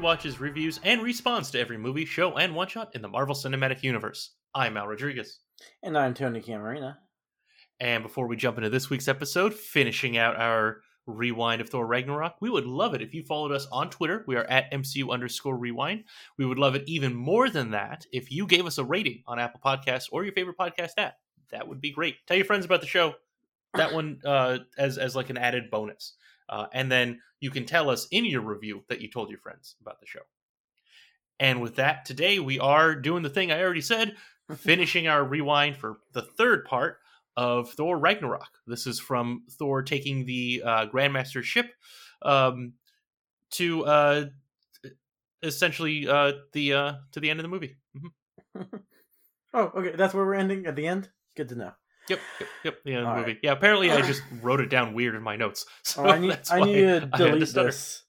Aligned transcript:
rewatches, 0.00 0.40
reviews, 0.40 0.80
and 0.82 1.02
responds 1.02 1.50
to 1.50 1.60
every 1.60 1.76
movie, 1.76 2.06
show, 2.06 2.36
and 2.38 2.54
one 2.54 2.66
shot 2.66 2.94
in 2.94 3.02
the 3.02 3.08
Marvel 3.08 3.34
Cinematic 3.34 3.82
Universe. 3.82 4.30
I'm 4.54 4.78
Al 4.78 4.86
Rodriguez. 4.86 5.40
And 5.82 5.96
I'm 5.96 6.14
Tony 6.14 6.40
Camarina. 6.40 6.96
And 7.80 8.02
before 8.02 8.26
we 8.26 8.36
jump 8.36 8.56
into 8.56 8.70
this 8.70 8.88
week's 8.88 9.08
episode, 9.08 9.52
finishing 9.52 10.16
out 10.16 10.36
our 10.36 10.80
rewind 11.06 11.60
of 11.60 11.68
Thor 11.68 11.86
Ragnarok, 11.86 12.36
we 12.40 12.48
would 12.48 12.64
love 12.64 12.94
it 12.94 13.02
if 13.02 13.12
you 13.12 13.22
followed 13.22 13.52
us 13.52 13.66
on 13.70 13.90
Twitter. 13.90 14.24
We 14.26 14.36
are 14.36 14.44
at 14.44 14.72
MCU 14.72 15.10
underscore 15.10 15.58
rewind. 15.58 16.04
We 16.38 16.46
would 16.46 16.58
love 16.58 16.74
it 16.74 16.84
even 16.86 17.14
more 17.14 17.50
than 17.50 17.72
that 17.72 18.06
if 18.10 18.32
you 18.32 18.46
gave 18.46 18.64
us 18.64 18.78
a 18.78 18.84
rating 18.84 19.22
on 19.26 19.38
Apple 19.38 19.60
Podcasts 19.62 20.08
or 20.10 20.24
your 20.24 20.32
favorite 20.32 20.56
podcast 20.56 20.92
app. 20.96 21.16
That 21.50 21.68
would 21.68 21.82
be 21.82 21.90
great. 21.90 22.16
Tell 22.26 22.38
your 22.38 22.46
friends 22.46 22.64
about 22.64 22.80
the 22.80 22.86
show. 22.86 23.16
That 23.74 23.92
one 23.92 24.20
uh, 24.24 24.60
as 24.78 24.96
as 24.96 25.14
like 25.14 25.28
an 25.28 25.36
added 25.36 25.70
bonus. 25.70 26.14
Uh, 26.48 26.66
and 26.72 26.90
then 26.90 27.20
you 27.40 27.50
can 27.50 27.64
tell 27.64 27.90
us 27.90 28.06
in 28.10 28.24
your 28.24 28.42
review 28.42 28.84
that 28.88 29.00
you 29.00 29.10
told 29.10 29.30
your 29.30 29.38
friends 29.38 29.76
about 29.80 30.00
the 30.00 30.06
show. 30.06 30.20
And 31.38 31.60
with 31.62 31.76
that, 31.76 32.04
today 32.04 32.38
we 32.38 32.60
are 32.60 32.94
doing 32.94 33.22
the 33.22 33.30
thing 33.30 33.50
I 33.50 33.62
already 33.62 33.80
said, 33.80 34.16
finishing 34.56 35.08
our 35.08 35.24
rewind 35.24 35.76
for 35.76 35.98
the 36.12 36.22
third 36.22 36.66
part 36.66 36.98
of 37.36 37.70
Thor 37.70 37.98
Ragnarok. 37.98 38.50
This 38.66 38.86
is 38.86 39.00
from 39.00 39.44
Thor 39.50 39.82
taking 39.82 40.26
the 40.26 40.62
uh, 40.64 40.86
Grandmaster 40.86 41.42
ship 41.42 41.72
um, 42.22 42.74
to 43.52 43.84
uh, 43.86 44.24
essentially 45.42 46.06
uh, 46.06 46.32
the 46.52 46.74
uh, 46.74 46.92
to 47.12 47.20
the 47.20 47.30
end 47.30 47.40
of 47.40 47.44
the 47.44 47.48
movie. 47.48 47.76
Mm-hmm. 47.96 48.76
oh, 49.54 49.72
okay, 49.76 49.96
that's 49.96 50.12
where 50.12 50.26
we're 50.26 50.34
ending 50.34 50.66
at 50.66 50.76
the 50.76 50.86
end. 50.86 51.08
Good 51.36 51.48
to 51.50 51.54
know. 51.54 51.72
Yep, 52.10 52.20
yep, 52.40 52.48
yep. 52.64 52.76
The 52.84 52.94
end 52.94 53.06
of 53.06 53.14
the 53.14 53.20
movie. 53.20 53.32
Right. 53.32 53.40
Yeah, 53.42 53.52
apparently 53.52 53.90
I 53.90 54.02
just 54.02 54.22
wrote 54.42 54.60
it 54.60 54.68
down 54.68 54.94
weird 54.94 55.14
in 55.14 55.22
my 55.22 55.36
notes. 55.36 55.64
So 55.84 56.04
oh, 56.04 56.10
I 56.10 56.18
need, 56.18 56.38
I 56.50 56.60
need 56.60 56.74
to 56.74 57.10
delete 57.16 57.46
to 57.48 57.52
this 57.64 58.02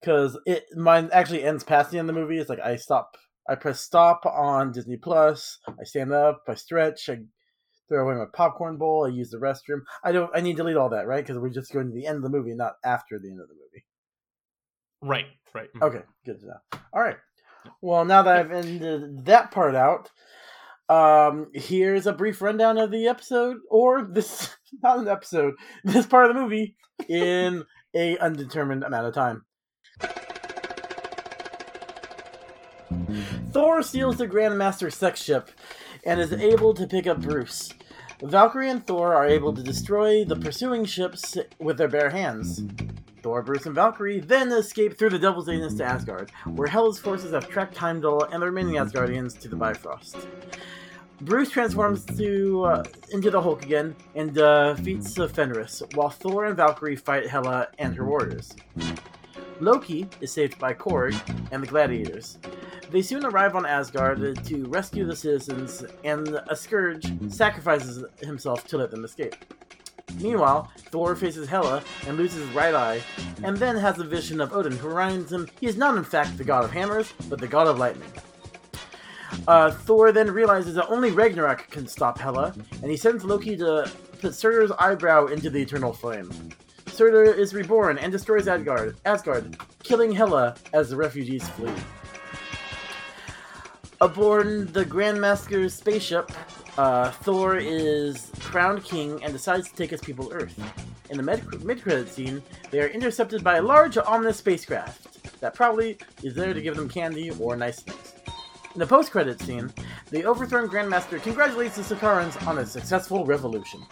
because 0.00 0.38
it 0.46 0.64
mine 0.74 1.08
actually 1.12 1.44
ends 1.44 1.64
past 1.64 1.90
the 1.90 1.98
end 1.98 2.08
of 2.08 2.14
the 2.14 2.20
movie. 2.20 2.38
It's 2.38 2.50
like 2.50 2.60
I 2.60 2.76
stop, 2.76 3.16
I 3.48 3.54
press 3.54 3.80
stop 3.80 4.26
on 4.26 4.72
Disney 4.72 4.96
Plus. 4.96 5.58
I 5.68 5.84
stand 5.84 6.12
up, 6.12 6.42
I 6.48 6.54
stretch, 6.54 7.08
I 7.08 7.18
throw 7.88 8.04
away 8.04 8.16
my 8.16 8.26
popcorn 8.32 8.76
bowl. 8.76 9.06
I 9.06 9.14
use 9.14 9.30
the 9.30 9.38
restroom. 9.38 9.82
I 10.04 10.12
don't. 10.12 10.30
I 10.34 10.40
need 10.40 10.52
to 10.52 10.58
delete 10.58 10.76
all 10.76 10.90
that, 10.90 11.06
right? 11.06 11.24
Because 11.24 11.38
we're 11.38 11.50
just 11.50 11.72
going 11.72 11.88
to 11.88 11.94
the 11.94 12.06
end 12.06 12.16
of 12.16 12.22
the 12.22 12.30
movie, 12.30 12.54
not 12.54 12.74
after 12.84 13.18
the 13.18 13.30
end 13.30 13.40
of 13.40 13.48
the 13.48 13.54
movie. 13.54 13.84
Right. 15.02 15.26
Right. 15.54 15.72
Mm-hmm. 15.72 15.84
Okay. 15.84 16.02
Good 16.24 16.40
to 16.40 16.46
know. 16.46 16.80
All 16.92 17.02
right. 17.02 17.16
Well, 17.80 18.04
now 18.04 18.22
that 18.22 18.36
I've 18.36 18.52
ended 18.52 19.24
that 19.26 19.50
part 19.50 19.74
out, 19.74 20.10
um, 20.88 21.50
here's 21.52 22.06
a 22.06 22.12
brief 22.12 22.40
rundown 22.40 22.78
of 22.78 22.90
the 22.90 23.06
episode, 23.06 23.58
or 23.70 24.02
this 24.02 24.56
not 24.82 24.98
an 24.98 25.08
episode, 25.08 25.54
this 25.84 26.06
part 26.06 26.28
of 26.28 26.34
the 26.34 26.40
movie 26.40 26.76
in 27.08 27.64
a 27.94 28.16
undetermined 28.18 28.84
amount 28.84 29.06
of 29.06 29.14
time. 29.14 29.44
Thor 33.52 33.82
steals 33.82 34.18
the 34.18 34.28
Grandmaster's 34.28 34.94
sex 34.94 35.22
ship 35.22 35.50
and 36.04 36.20
is 36.20 36.32
able 36.32 36.74
to 36.74 36.86
pick 36.86 37.06
up 37.06 37.20
Bruce. 37.20 37.72
Valkyrie 38.22 38.70
and 38.70 38.86
Thor 38.86 39.14
are 39.14 39.26
able 39.26 39.52
to 39.54 39.62
destroy 39.62 40.24
the 40.24 40.36
pursuing 40.36 40.84
ships 40.84 41.36
with 41.58 41.78
their 41.78 41.88
bare 41.88 42.10
hands. 42.10 42.62
Thor, 43.26 43.42
Bruce, 43.42 43.66
and 43.66 43.74
Valkyrie 43.74 44.20
then 44.20 44.52
escape 44.52 44.96
through 44.96 45.10
the 45.10 45.18
Devil's 45.18 45.48
Anus 45.48 45.74
to 45.74 45.84
Asgard, 45.84 46.30
where 46.44 46.68
Hela's 46.68 47.00
forces 47.00 47.32
have 47.32 47.48
tracked 47.48 47.76
Heimdall 47.76 48.22
and 48.22 48.40
the 48.40 48.46
remaining 48.46 48.74
Asgardians 48.74 49.36
to 49.40 49.48
the 49.48 49.56
Bifrost. 49.56 50.28
Bruce 51.22 51.50
transforms 51.50 52.04
to 52.04 52.62
uh, 52.62 52.84
into 53.10 53.32
the 53.32 53.42
Hulk 53.42 53.64
again 53.64 53.96
and 54.14 54.32
defeats 54.32 55.18
uh, 55.18 55.26
Fenris, 55.26 55.82
while 55.94 56.08
Thor 56.08 56.44
and 56.44 56.56
Valkyrie 56.56 56.94
fight 56.94 57.28
Hela 57.28 57.66
and 57.80 57.96
her 57.96 58.04
warriors. 58.04 58.54
Loki 59.58 60.06
is 60.20 60.30
saved 60.30 60.56
by 60.60 60.72
Korg 60.72 61.20
and 61.50 61.60
the 61.60 61.66
Gladiators. 61.66 62.38
They 62.92 63.02
soon 63.02 63.24
arrive 63.24 63.56
on 63.56 63.66
Asgard 63.66 64.44
to 64.44 64.66
rescue 64.66 65.04
the 65.04 65.16
citizens, 65.16 65.84
and 66.04 66.28
a 66.48 66.54
Scourge 66.54 67.12
sacrifices 67.28 68.04
himself 68.20 68.68
to 68.68 68.78
let 68.78 68.92
them 68.92 69.04
escape. 69.04 69.34
Meanwhile, 70.20 70.70
Thor 70.90 71.14
faces 71.14 71.48
Hela 71.48 71.82
and 72.06 72.16
loses 72.16 72.46
his 72.46 72.54
right 72.54 72.74
eye, 72.74 73.02
and 73.42 73.56
then 73.56 73.76
has 73.76 73.98
a 73.98 74.04
vision 74.04 74.40
of 74.40 74.52
Odin 74.52 74.76
who 74.76 74.88
reminds 74.88 75.32
him 75.32 75.48
he 75.60 75.66
is 75.66 75.76
not 75.76 75.96
in 75.96 76.04
fact 76.04 76.38
the 76.38 76.44
god 76.44 76.64
of 76.64 76.70
hammers, 76.70 77.12
but 77.28 77.38
the 77.38 77.46
god 77.46 77.66
of 77.66 77.78
lightning. 77.78 78.10
Uh, 79.46 79.70
Thor 79.70 80.12
then 80.12 80.30
realizes 80.30 80.74
that 80.74 80.88
only 80.88 81.10
Ragnarok 81.10 81.70
can 81.70 81.86
stop 81.86 82.18
Hela, 82.18 82.54
and 82.82 82.90
he 82.90 82.96
sends 82.96 83.24
Loki 83.24 83.56
to 83.56 83.90
put 84.20 84.34
Surtur's 84.34 84.72
eyebrow 84.72 85.26
into 85.26 85.50
the 85.50 85.60
eternal 85.60 85.92
flame. 85.92 86.30
Surtur 86.86 87.24
is 87.24 87.52
reborn 87.52 87.98
and 87.98 88.10
destroys 88.10 88.48
Asgard, 88.48 88.96
Asgard, 89.04 89.58
killing 89.82 90.12
Hela 90.12 90.56
as 90.72 90.90
the 90.90 90.96
refugees 90.96 91.46
flee. 91.50 91.72
Aboard 94.00 94.72
the 94.72 94.84
Grandmaster's 94.84 95.74
spaceship, 95.74 96.30
uh, 96.78 97.10
Thor 97.10 97.56
is 97.56 98.30
crowned 98.40 98.84
king 98.84 99.22
and 99.22 99.32
decides 99.32 99.68
to 99.70 99.76
take 99.76 99.90
his 99.90 100.00
people 100.00 100.30
Earth. 100.32 100.58
In 101.10 101.16
the 101.16 101.22
mid-credit 101.64 102.08
scene, 102.08 102.42
they 102.70 102.80
are 102.80 102.88
intercepted 102.88 103.44
by 103.44 103.56
a 103.56 103.62
large 103.62 103.96
ominous 103.96 104.38
spacecraft 104.38 105.40
that 105.40 105.54
probably 105.54 105.98
is 106.22 106.34
there 106.34 106.52
to 106.52 106.60
give 106.60 106.76
them 106.76 106.88
candy 106.88 107.30
or 107.30 107.56
nice 107.56 107.80
things. 107.80 108.14
In 108.74 108.80
the 108.80 108.86
post-credit 108.86 109.40
scene, 109.40 109.72
the 110.10 110.26
overthrown 110.26 110.68
Grandmaster 110.68 111.22
congratulates 111.22 111.76
the 111.76 111.82
Sakarans 111.94 112.46
on 112.46 112.58
a 112.58 112.66
successful 112.66 113.24
revolution. 113.24 113.84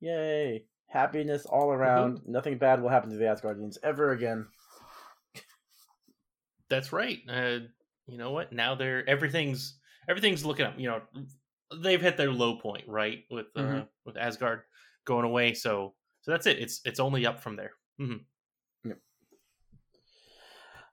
Yay! 0.00 0.64
Happiness 0.88 1.46
all 1.46 1.70
around. 1.70 2.18
Mm-hmm. 2.18 2.32
Nothing 2.32 2.58
bad 2.58 2.82
will 2.82 2.88
happen 2.88 3.10
to 3.10 3.16
the 3.16 3.24
Asgardians 3.24 3.78
ever 3.82 4.12
again. 4.12 4.46
That's 6.68 6.92
right. 6.92 7.18
Uh, 7.28 7.58
you 8.06 8.18
know 8.18 8.32
what? 8.32 8.52
Now 8.52 8.74
they're 8.74 9.08
everything's 9.08 9.78
everything's 10.08 10.44
looking 10.44 10.66
up. 10.66 10.74
You 10.78 10.88
know, 10.88 11.00
they've 11.82 12.00
hit 12.00 12.16
their 12.16 12.32
low 12.32 12.56
point, 12.56 12.84
right? 12.86 13.24
With 13.30 13.46
uh, 13.56 13.60
mm-hmm. 13.60 13.80
with 14.04 14.16
Asgard 14.16 14.62
going 15.04 15.24
away. 15.24 15.54
So 15.54 15.94
so 16.22 16.30
that's 16.30 16.46
it. 16.46 16.58
It's 16.58 16.80
it's 16.84 17.00
only 17.00 17.26
up 17.26 17.40
from 17.40 17.56
there. 17.56 17.72
Mm-hmm. 18.00 18.88
Yep. 18.88 18.98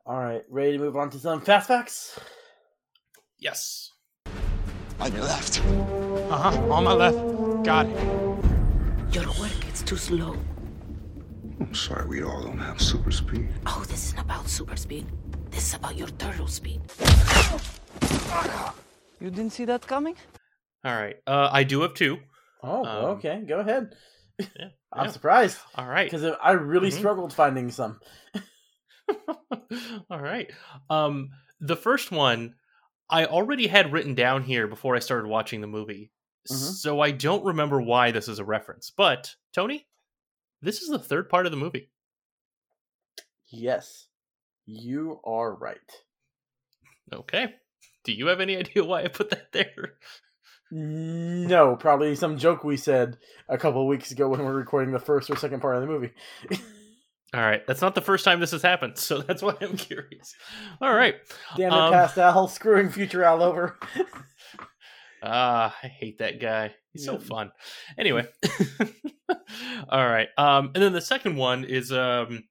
All 0.06 0.20
right, 0.20 0.44
ready 0.50 0.74
to 0.74 0.78
move 0.80 0.96
on 0.96 1.09
to 1.12 1.20
some 1.20 1.42
fast 1.42 1.68
facts. 1.68 2.20
Yes. 3.38 3.92
On 5.00 5.12
your 5.14 5.24
left. 5.24 5.62
Uh 6.30 6.38
huh. 6.38 6.74
On 6.74 6.84
my 6.84 6.94
left. 6.94 7.64
Got 7.64 7.86
it. 7.86 9.16
Your 9.16 9.26
work 9.40 9.68
it's 9.68 9.81
too 9.81 9.97
slow. 9.97 10.36
I'm 11.59 11.74
sorry, 11.74 12.08
we 12.08 12.24
all 12.24 12.41
don't 12.41 12.58
have 12.58 12.81
super 12.81 13.12
speed. 13.12 13.50
Oh, 13.66 13.84
this 13.88 14.08
isn't 14.08 14.20
about 14.20 14.47
super 14.47 14.76
speed. 14.76 15.06
This 15.52 15.70
is 15.70 15.74
about 15.76 15.96
your 15.97 16.08
turtle 16.09 16.47
speed. 16.47 16.81
You 19.19 19.30
didn't 19.30 19.52
see 19.52 19.66
that 19.66 19.85
coming? 19.85 20.16
All 20.84 20.96
right. 20.96 21.18
Uh, 21.28 21.50
I 21.52 21.63
do 21.63 21.81
have 21.81 21.94
two. 21.94 22.19
Oh, 22.63 22.85
um, 22.85 23.06
okay. 23.18 23.44
Go 23.47 23.59
ahead. 23.59 23.96
Yeah, 24.38 24.46
I'm 24.94 25.06
yeah. 25.06 25.12
surprised. 25.12 25.57
All 25.75 25.88
right. 25.88 26.09
Because 26.09 26.35
I 26.41 26.52
really 26.52 26.90
mm-hmm. 26.90 27.00
struggled 27.00 27.34
finding 27.34 27.72
some. 27.72 28.00
All 30.09 30.19
right. 30.19 30.50
Um, 30.90 31.29
the 31.59 31.75
first 31.75 32.11
one 32.11 32.55
I 33.09 33.26
already 33.26 33.67
had 33.67 33.91
written 33.91 34.16
down 34.16 34.44
here 34.44 34.67
before 34.67 34.96
I 34.96 34.99
started 34.99 35.28
watching 35.28 35.61
the 35.61 35.67
movie. 35.67 36.11
Mm-hmm. 36.49 36.72
So 36.73 37.02
I 37.02 37.11
don't 37.11 37.44
remember 37.44 37.82
why 37.82 38.11
this 38.11 38.28
is 38.28 38.40
a 38.40 38.46
reference. 38.46 38.91
But, 38.96 39.35
Tony, 39.53 39.88
this 40.61 40.82
is 40.82 40.90
the 40.90 40.99
third 40.99 41.29
part 41.29 41.46
of 41.46 41.52
the 41.52 41.58
movie. 41.58 41.91
Yes. 43.52 44.08
You 44.66 45.20
are 45.26 45.53
right. 45.53 45.78
Okay. 47.14 47.55
Do 48.03 48.13
you 48.13 48.28
have 48.28 48.40
any 48.40 48.57
idea 48.57 48.84
why 48.84 49.03
I 49.03 49.07
put 49.07 49.29
that 49.29 49.51
there? 49.51 49.93
No, 50.72 51.75
probably 51.75 52.16
some 52.16 52.37
joke 52.37 52.63
we 52.63 52.78
said 52.78 53.17
a 53.47 53.57
couple 53.57 53.87
weeks 53.87 54.11
ago 54.11 54.29
when 54.29 54.40
we 54.40 54.46
were 54.46 54.53
recording 54.53 54.93
the 54.93 54.99
first 54.99 55.29
or 55.29 55.35
second 55.35 55.61
part 55.61 55.75
of 55.75 55.81
the 55.81 55.87
movie. 55.87 56.11
All 57.34 57.41
right, 57.41 57.66
that's 57.67 57.81
not 57.81 57.93
the 57.93 58.01
first 58.01 58.25
time 58.25 58.40
this 58.40 58.51
has 58.51 58.61
happened, 58.61 58.97
so 58.97 59.22
that's 59.28 59.41
why 59.41 59.55
I'm 59.61 59.78
curious. 59.78 60.34
All 60.81 60.93
right, 60.93 61.16
damn 61.55 61.72
it, 61.72 61.78
um, 61.78 61.93
past 61.93 62.17
Al, 62.17 62.47
screwing 62.47 62.90
future 62.90 63.23
Al 63.23 63.43
over. 63.43 63.78
Ah, 65.22 65.67
uh, 65.67 65.72
I 65.84 65.87
hate 65.87 66.19
that 66.19 66.40
guy. 66.40 66.73
He's 66.93 67.05
yeah. 67.05 67.13
so 67.13 67.19
fun. 67.19 67.51
Anyway, 67.97 68.28
all 69.90 70.07
right. 70.07 70.29
Um, 70.37 70.72
and 70.73 70.84
then 70.84 70.93
the 70.93 71.01
second 71.01 71.35
one 71.35 71.66
is 71.66 71.91
um, 71.91 72.43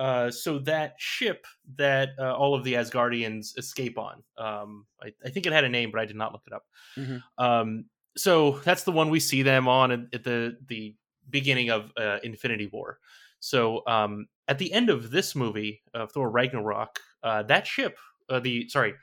uh, 0.00 0.30
so 0.30 0.58
that 0.60 0.94
ship 0.96 1.46
that 1.76 2.12
uh, 2.18 2.34
all 2.34 2.54
of 2.54 2.64
the 2.64 2.72
Asgardians 2.72 3.56
escape 3.58 3.98
on, 3.98 4.22
um, 4.38 4.86
I, 5.02 5.12
I, 5.22 5.28
think 5.28 5.44
it 5.44 5.52
had 5.52 5.64
a 5.64 5.68
name, 5.68 5.90
but 5.90 6.00
I 6.00 6.06
did 6.06 6.16
not 6.16 6.32
look 6.32 6.40
it 6.46 6.54
up. 6.54 6.64
Mm-hmm. 6.96 7.44
Um, 7.44 7.84
so 8.16 8.52
that's 8.64 8.84
the 8.84 8.92
one 8.92 9.10
we 9.10 9.20
see 9.20 9.42
them 9.42 9.68
on 9.68 9.90
at, 9.92 10.00
at 10.14 10.24
the 10.24 10.56
the 10.68 10.96
beginning 11.28 11.68
of 11.68 11.92
uh, 11.98 12.16
Infinity 12.22 12.70
War. 12.72 12.98
So 13.40 13.86
um, 13.86 14.26
at 14.48 14.58
the 14.58 14.72
end 14.72 14.88
of 14.88 15.10
this 15.10 15.36
movie 15.36 15.82
of 15.92 16.10
Thor 16.12 16.30
Ragnarok, 16.30 16.98
uh, 17.22 17.42
that 17.42 17.66
ship, 17.66 17.98
uh, 18.30 18.40
the 18.40 18.70
sorry, 18.70 18.94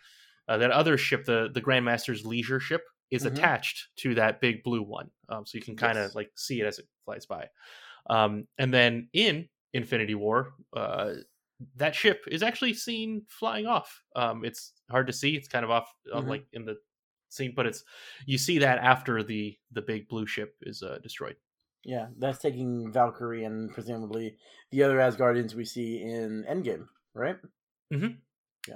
that 0.48 0.72
other 0.72 0.98
ship, 0.98 1.26
the 1.26 1.52
the 1.54 1.62
Grandmaster's 1.62 2.26
leisure 2.26 2.60
ship, 2.60 2.82
is 3.12 3.24
mm-hmm. 3.24 3.36
attached 3.36 3.90
to 3.98 4.16
that 4.16 4.42
big 4.42 4.64
blue 4.64 4.82
one, 4.82 5.12
um, 5.30 5.46
so 5.46 5.60
you 5.60 5.62
can 5.62 5.76
kind 5.76 6.00
of 6.00 6.06
yes. 6.06 6.16
like 6.16 6.32
see 6.34 6.60
it 6.60 6.66
as 6.66 6.80
it 6.80 6.88
flies 7.06 7.28
by. 7.28 7.48
Um, 8.10 8.48
and 8.58 8.74
then 8.74 9.10
in 9.14 9.48
Infinity 9.77 10.15
War, 10.15 10.56
uh, 10.75 11.13
that 11.75 11.95
ship 11.95 12.25
is 12.27 12.44
actually 12.44 12.74
seen 12.74 13.25
flying 13.29 13.65
off. 13.65 14.03
Um, 14.15 14.44
it's 14.45 14.74
hard 14.91 15.07
to 15.07 15.13
see; 15.13 15.35
it's 15.35 15.47
kind 15.47 15.63
of 15.65 15.71
off, 15.71 15.94
uh, 16.13 16.21
Mhm. 16.21 16.27
like 16.29 16.47
in 16.53 16.65
the 16.65 16.77
scene, 17.29 17.53
but 17.56 17.65
it's 17.68 17.83
you 18.25 18.38
see 18.38 18.59
that 18.59 18.79
after 18.79 19.24
the 19.24 19.57
the 19.71 19.81
big 19.81 20.07
blue 20.07 20.27
ship 20.27 20.56
is 20.62 20.83
uh, 20.83 21.00
destroyed. 21.01 21.38
Yeah, 21.83 22.09
that's 22.18 22.39
taking 22.39 22.91
Valkyrie 22.91 23.45
and 23.45 23.71
presumably 23.71 24.38
the 24.71 24.83
other 24.83 24.97
Asgardians 24.97 25.53
we 25.53 25.65
see 25.65 26.01
in 26.01 26.44
Endgame, 26.44 26.88
right? 27.13 27.38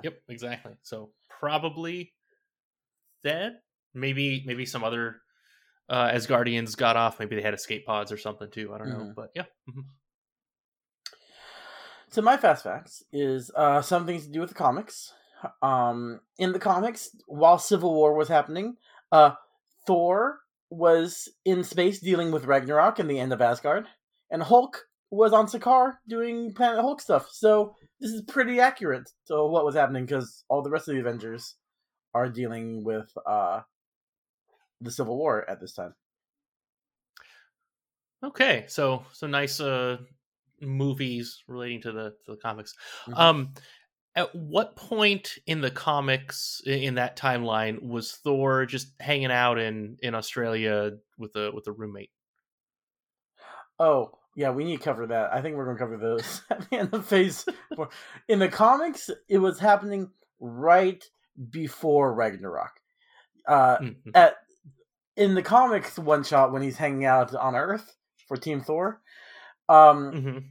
Yep, 0.03 0.23
exactly. 0.29 0.77
So 0.81 1.13
probably 1.29 2.13
dead. 3.23 3.59
Maybe 3.93 4.43
maybe 4.45 4.65
some 4.65 4.83
other 4.83 5.21
uh, 5.89 6.11
Asgardians 6.11 6.77
got 6.77 6.97
off. 6.97 7.19
Maybe 7.19 7.35
they 7.35 7.41
had 7.41 7.53
escape 7.53 7.85
pods 7.85 8.11
or 8.11 8.17
something 8.17 8.51
too. 8.51 8.73
I 8.73 8.77
don't 8.79 8.89
know, 8.89 9.07
Mhm. 9.07 9.15
but 9.15 9.31
yeah. 9.35 9.45
mhm. 9.69 9.85
So 12.11 12.21
my 12.21 12.35
fast 12.35 12.63
facts 12.65 13.03
is 13.13 13.51
uh, 13.55 13.81
something 13.81 14.19
to 14.19 14.27
do 14.27 14.41
with 14.41 14.49
the 14.49 14.55
comics. 14.55 15.13
Um, 15.61 16.19
in 16.37 16.51
the 16.51 16.59
comics, 16.59 17.15
while 17.25 17.57
Civil 17.57 17.93
War 17.93 18.13
was 18.13 18.27
happening, 18.27 18.75
uh, 19.13 19.31
Thor 19.87 20.39
was 20.69 21.29
in 21.45 21.63
space 21.63 21.99
dealing 21.99 22.31
with 22.31 22.45
Ragnarok 22.45 22.99
and 22.99 23.09
the 23.09 23.19
end 23.19 23.31
of 23.31 23.41
Asgard, 23.41 23.87
and 24.29 24.43
Hulk 24.43 24.85
was 25.09 25.31
on 25.31 25.47
Sakaar 25.47 25.93
doing 26.07 26.53
Planet 26.53 26.81
Hulk 26.81 27.01
stuff. 27.01 27.29
So 27.31 27.75
this 28.01 28.11
is 28.11 28.21
pretty 28.23 28.59
accurate 28.59 29.09
to 29.27 29.45
what 29.45 29.65
was 29.65 29.75
happening 29.75 30.05
because 30.05 30.43
all 30.49 30.61
the 30.61 30.69
rest 30.69 30.89
of 30.89 30.95
the 30.95 31.01
Avengers 31.01 31.55
are 32.13 32.29
dealing 32.29 32.83
with 32.83 33.09
uh, 33.25 33.61
the 34.81 34.91
Civil 34.91 35.17
War 35.17 35.49
at 35.49 35.61
this 35.61 35.73
time. 35.73 35.95
Okay, 38.23 38.65
so 38.67 39.03
so 39.13 39.27
nice 39.27 39.59
uh 39.59 39.97
movies 40.61 41.43
relating 41.47 41.81
to 41.81 41.91
the 41.91 42.11
to 42.25 42.31
the 42.31 42.37
comics. 42.37 42.75
Mhm. 43.07 43.17
Um 43.17 43.53
at 44.15 44.35
what 44.35 44.75
point 44.75 45.37
in 45.47 45.61
the 45.61 45.71
comics 45.71 46.61
in 46.65 46.95
that 46.95 47.15
timeline 47.17 47.81
was 47.81 48.11
Thor 48.13 48.65
just 48.65 48.93
hanging 48.99 49.31
out 49.31 49.57
in 49.59 49.97
in 50.01 50.15
Australia 50.15 50.91
with 51.17 51.35
a 51.35 51.51
with 51.53 51.67
a 51.67 51.71
roommate? 51.71 52.11
Oh, 53.79 54.17
yeah, 54.35 54.51
we 54.51 54.63
need 54.63 54.77
to 54.77 54.83
cover 54.83 55.07
that. 55.07 55.33
I 55.33 55.41
think 55.41 55.55
we're 55.55 55.65
going 55.65 55.77
to 55.77 55.83
cover 55.83 55.97
those 55.97 56.41
in 56.71 56.89
the 56.89 57.01
phase 57.01 57.45
four. 57.75 57.89
In 58.27 58.39
the 58.39 58.47
comics, 58.47 59.09
it 59.27 59.39
was 59.39 59.59
happening 59.59 60.11
right 60.39 61.03
before 61.49 62.13
Ragnarok. 62.13 62.71
Uh, 63.47 63.77
Mhm. 63.79 64.11
at 64.13 64.37
in 65.17 65.35
the 65.35 65.41
comics 65.41 65.97
one 65.99 66.23
shot 66.23 66.51
when 66.51 66.61
he's 66.61 66.77
hanging 66.77 67.05
out 67.05 67.33
on 67.35 67.55
Earth 67.55 67.97
for 68.27 68.37
Team 68.37 68.61
Thor, 68.61 69.00
um, 69.71 70.11
Mhm. 70.11 70.43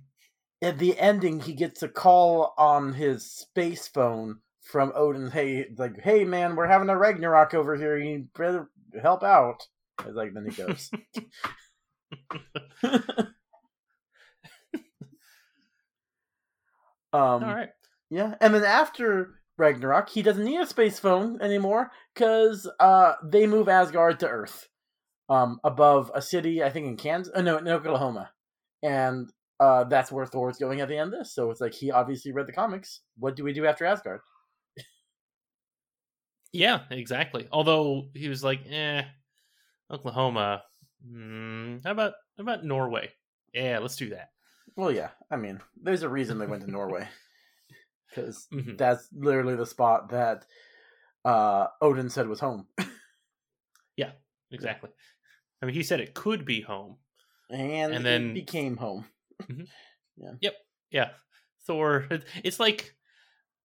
at 0.62 0.78
the 0.78 0.98
ending 0.98 1.40
he 1.40 1.54
gets 1.54 1.82
a 1.82 1.88
call 1.88 2.54
on 2.56 2.94
his 2.94 3.30
space 3.30 3.88
phone 3.88 4.40
from 4.62 4.92
Odin. 4.94 5.30
Hey, 5.30 5.66
like, 5.76 6.00
hey 6.00 6.24
man, 6.24 6.56
we're 6.56 6.66
having 6.66 6.88
a 6.88 6.96
Ragnarok 6.96 7.54
over 7.54 7.76
here. 7.76 7.96
You 7.98 8.28
better 8.36 8.70
help 9.00 9.22
out. 9.22 9.66
It's 10.04 10.14
like 10.16 10.32
then 10.34 10.46
he 10.46 10.52
goes. 10.52 10.90
um, 12.82 13.32
All 17.12 17.40
right. 17.40 17.70
Yeah, 18.10 18.34
and 18.40 18.54
then 18.54 18.64
after 18.64 19.34
Ragnarok, 19.56 20.08
he 20.08 20.22
doesn't 20.22 20.44
need 20.44 20.60
a 20.60 20.66
space 20.66 20.98
phone 20.98 21.40
anymore 21.40 21.90
because 22.14 22.68
uh, 22.80 23.14
they 23.22 23.46
move 23.46 23.68
Asgard 23.68 24.18
to 24.20 24.28
Earth, 24.28 24.68
um, 25.28 25.60
above 25.62 26.10
a 26.14 26.20
city, 26.22 26.62
I 26.62 26.70
think 26.70 26.86
in 26.86 26.96
Kansas, 26.96 27.32
uh, 27.34 27.42
no, 27.42 27.58
in 27.58 27.68
Oklahoma, 27.68 28.30
and 28.82 29.30
uh, 29.60 29.84
that's 29.84 30.12
where 30.12 30.26
Thor's 30.26 30.58
going 30.58 30.80
at 30.80 30.88
the 30.88 30.96
end 30.96 31.12
of 31.12 31.20
this. 31.20 31.34
So 31.34 31.50
it's 31.50 31.60
like 31.60 31.74
he 31.74 31.90
obviously 31.90 32.32
read 32.32 32.46
the 32.46 32.52
comics. 32.52 33.02
What 33.18 33.36
do 33.36 33.44
we 33.44 33.52
do 33.52 33.66
after 33.66 33.84
Asgard? 33.84 34.20
Yeah, 36.52 36.84
exactly. 36.90 37.48
Although 37.52 38.10
he 38.14 38.28
was 38.28 38.42
like, 38.42 38.66
"Eh, 38.66 39.04
Oklahoma. 39.90 40.64
Mm, 41.06 41.84
how 41.84 41.92
about 41.92 42.14
how 42.38 42.42
about 42.42 42.64
Norway? 42.64 43.12
Yeah, 43.54 43.78
let's 43.80 43.96
do 43.96 44.10
that." 44.10 44.32
Well, 44.76 44.92
yeah, 44.92 45.10
I 45.30 45.36
mean, 45.36 45.60
there's 45.76 46.02
a 46.02 46.08
reason 46.08 46.38
they 46.38 46.46
went 46.46 46.62
to 46.64 46.70
Norway 46.70 47.08
because 48.08 48.48
Mhm. 48.52 48.76
that's 48.76 49.08
literally 49.12 49.56
the 49.56 49.66
spot 49.66 50.10
that 50.10 50.46
uh, 51.24 51.68
Odin 51.80 52.10
said 52.10 52.28
was 52.28 52.40
home, 52.40 52.68
yeah, 53.96 54.12
Exactly. 54.50 54.90
I 55.62 55.66
mean, 55.66 55.74
he 55.74 55.82
said 55.82 56.00
it 56.00 56.14
could 56.14 56.44
be 56.44 56.62
home. 56.62 56.98
And, 57.50 57.92
And 57.94 58.04
then- 58.06 58.30
it 58.30 58.34
became 58.34 58.76
home. 58.76 59.04
Yeah, 60.16 60.32
Yep. 60.42 60.54
Yeah. 60.90 61.08
Thor. 61.66 62.06
It's 62.44 62.60
like 62.60 62.94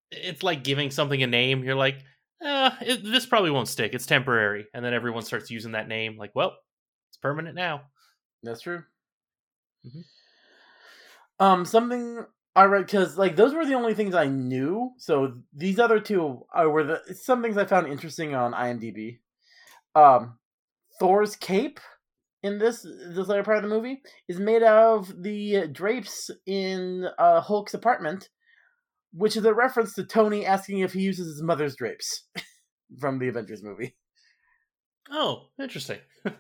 it's 0.10 0.42
like 0.44 0.64
giving 0.64 0.90
something 0.90 1.22
a 1.22 1.28
name. 1.28 1.64
You're 1.66 1.76
like, 1.76 1.98
uh, 2.42 2.72
it, 2.80 3.04
this 3.04 3.26
probably 3.26 3.52
won't 3.52 3.68
stick. 3.68 3.94
It's 3.94 4.06
temporary, 4.06 4.66
and 4.74 4.86
then 4.86 4.94
everyone 4.94 5.24
starts 5.24 5.52
using 5.52 5.74
that 5.74 5.90
name. 5.90 6.18
Like, 6.18 6.32
well, 6.34 6.56
it's 7.10 7.18
permanent 7.18 7.56
now. 7.56 7.82
That's 8.42 8.62
true. 8.62 8.84
Mhm. 9.86 10.04
Um, 11.40 11.66
something 11.66 12.26
I 12.56 12.64
read 12.66 12.86
because 12.86 13.18
like 13.18 13.36
those 13.36 13.54
were 13.54 13.66
the 13.66 13.74
only 13.74 13.94
things 13.94 14.16
I 14.16 14.28
knew. 14.28 14.92
So 14.98 15.34
these 15.54 15.80
other 15.80 16.00
two 16.00 16.46
are 16.54 16.70
were 16.70 16.84
the 16.86 17.16
some 17.16 17.42
things 17.42 17.58
I 17.58 17.66
found 17.66 17.88
interesting 17.88 18.34
on 18.34 18.54
IMDb. 18.54 19.20
Um, 19.94 20.38
Thor's 21.00 21.36
cape 21.36 21.80
in 22.46 22.60
this 22.60 22.84
this 22.84 23.28
later 23.28 23.44
part 23.44 23.58
of 23.58 23.64
the 23.64 23.76
movie 23.76 24.02
is 24.28 24.40
made 24.40 24.62
out 24.62 24.98
of 25.00 25.24
the 25.24 25.68
drapes 25.68 26.30
in 26.46 27.08
uh, 27.18 27.42
Hulk's 27.42 27.74
apartment, 27.74 28.30
which 29.12 29.36
is 29.36 29.46
a 29.46 29.54
reference 29.54 29.94
to 29.96 30.06
Tony 30.06 30.46
asking 30.46 30.80
if 30.80 30.94
he 30.94 31.02
uses 31.02 31.28
his 31.28 31.42
mother's 31.42 31.76
drapes 31.76 32.24
from 33.00 33.18
the 33.18 33.28
Avengers 33.30 33.64
movie. 33.64 33.96
Oh, 35.10 35.48
interesting. 35.60 36.00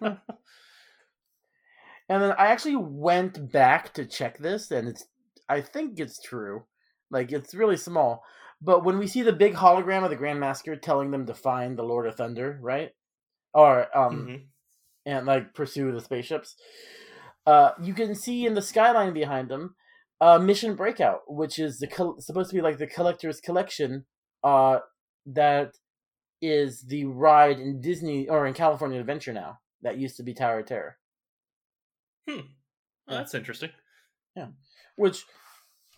And 2.07 2.21
then 2.21 2.33
I 2.38 2.47
actually 2.47 2.75
went 2.75 3.51
back 3.51 3.93
to 3.95 4.05
check 4.05 4.38
this, 4.38 4.69
and 4.69 4.88
it's 4.88 5.05
I 5.50 5.62
think 5.62 6.00
it's 6.00 6.21
true. 6.21 6.65
Like 7.09 7.31
it's 7.31 7.55
really 7.55 7.77
small. 7.77 8.24
But 8.62 8.83
when 8.83 9.00
we 9.00 9.07
see 9.07 9.21
the 9.24 9.33
big 9.33 9.55
hologram 9.55 10.03
of 10.03 10.09
the 10.12 10.15
Grand 10.15 10.39
Master 10.39 10.75
telling 10.75 11.12
them 11.12 11.25
to 11.25 11.33
find 11.33 11.77
the 11.77 11.83
Lord 11.83 12.05
of 12.07 12.15
Thunder, 12.15 12.59
right? 12.62 12.91
Or 13.53 13.95
um 13.97 14.27
Mhm. 14.27 14.47
And 15.05 15.25
like 15.25 15.53
pursue 15.53 15.91
the 15.91 16.01
spaceships, 16.01 16.55
uh 17.45 17.71
you 17.81 17.93
can 17.93 18.15
see 18.15 18.45
in 18.45 18.55
the 18.55 18.62
skyline 18.62 19.13
behind 19.13 19.50
them 19.50 19.75
uh 20.19 20.39
Mission 20.39 20.75
Breakout, 20.75 21.21
which 21.27 21.59
is 21.59 21.79
the 21.79 21.88
supposed 22.19 22.50
to 22.50 22.55
be 22.55 22.62
like 22.62 22.77
the 22.77 22.88
collector's 22.88 23.39
collection 23.39 24.05
uh 24.43 24.79
that 25.25 25.74
is 26.41 26.81
the 26.88 27.05
ride 27.05 27.59
in 27.59 27.81
Disney 27.81 28.27
or 28.27 28.45
in 28.45 28.53
California 28.53 29.00
Adventure 29.00 29.33
now. 29.33 29.59
That 29.81 29.97
used 29.97 30.17
to 30.17 30.24
be 30.24 30.33
Tower 30.33 30.59
of 30.59 30.65
Terror. 30.65 30.97
Oh, 32.27 32.41
that's 33.07 33.35
interesting. 33.35 33.69
Yeah. 34.35 34.47
Which 34.95 35.25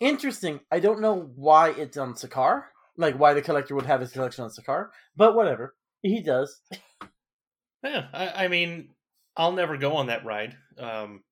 interesting. 0.02 0.60
I 0.70 0.80
don't 0.80 1.02
know 1.02 1.32
why 1.36 1.70
it's 1.70 1.98
on 1.98 2.16
Sakaar. 2.16 2.64
Like 2.98 3.18
why 3.18 3.34
the 3.34 3.42
collector 3.42 3.76
would 3.76 3.86
have 3.86 4.02
his 4.02 4.12
collection 4.12 4.44
on 4.44 4.50
Sakaar, 4.50 4.90
but 5.16 5.36
whatever. 5.36 5.76
He 6.02 6.22
does. 6.22 6.62
Yeah, 7.84 8.08
I, 8.12 8.46
I 8.46 8.48
mean, 8.48 8.90
I'll 9.38 9.52
never 9.54 9.78
go 9.78 9.96
on 9.96 10.08
that 10.08 10.26
ride. 10.26 10.56
Um, 10.80 11.24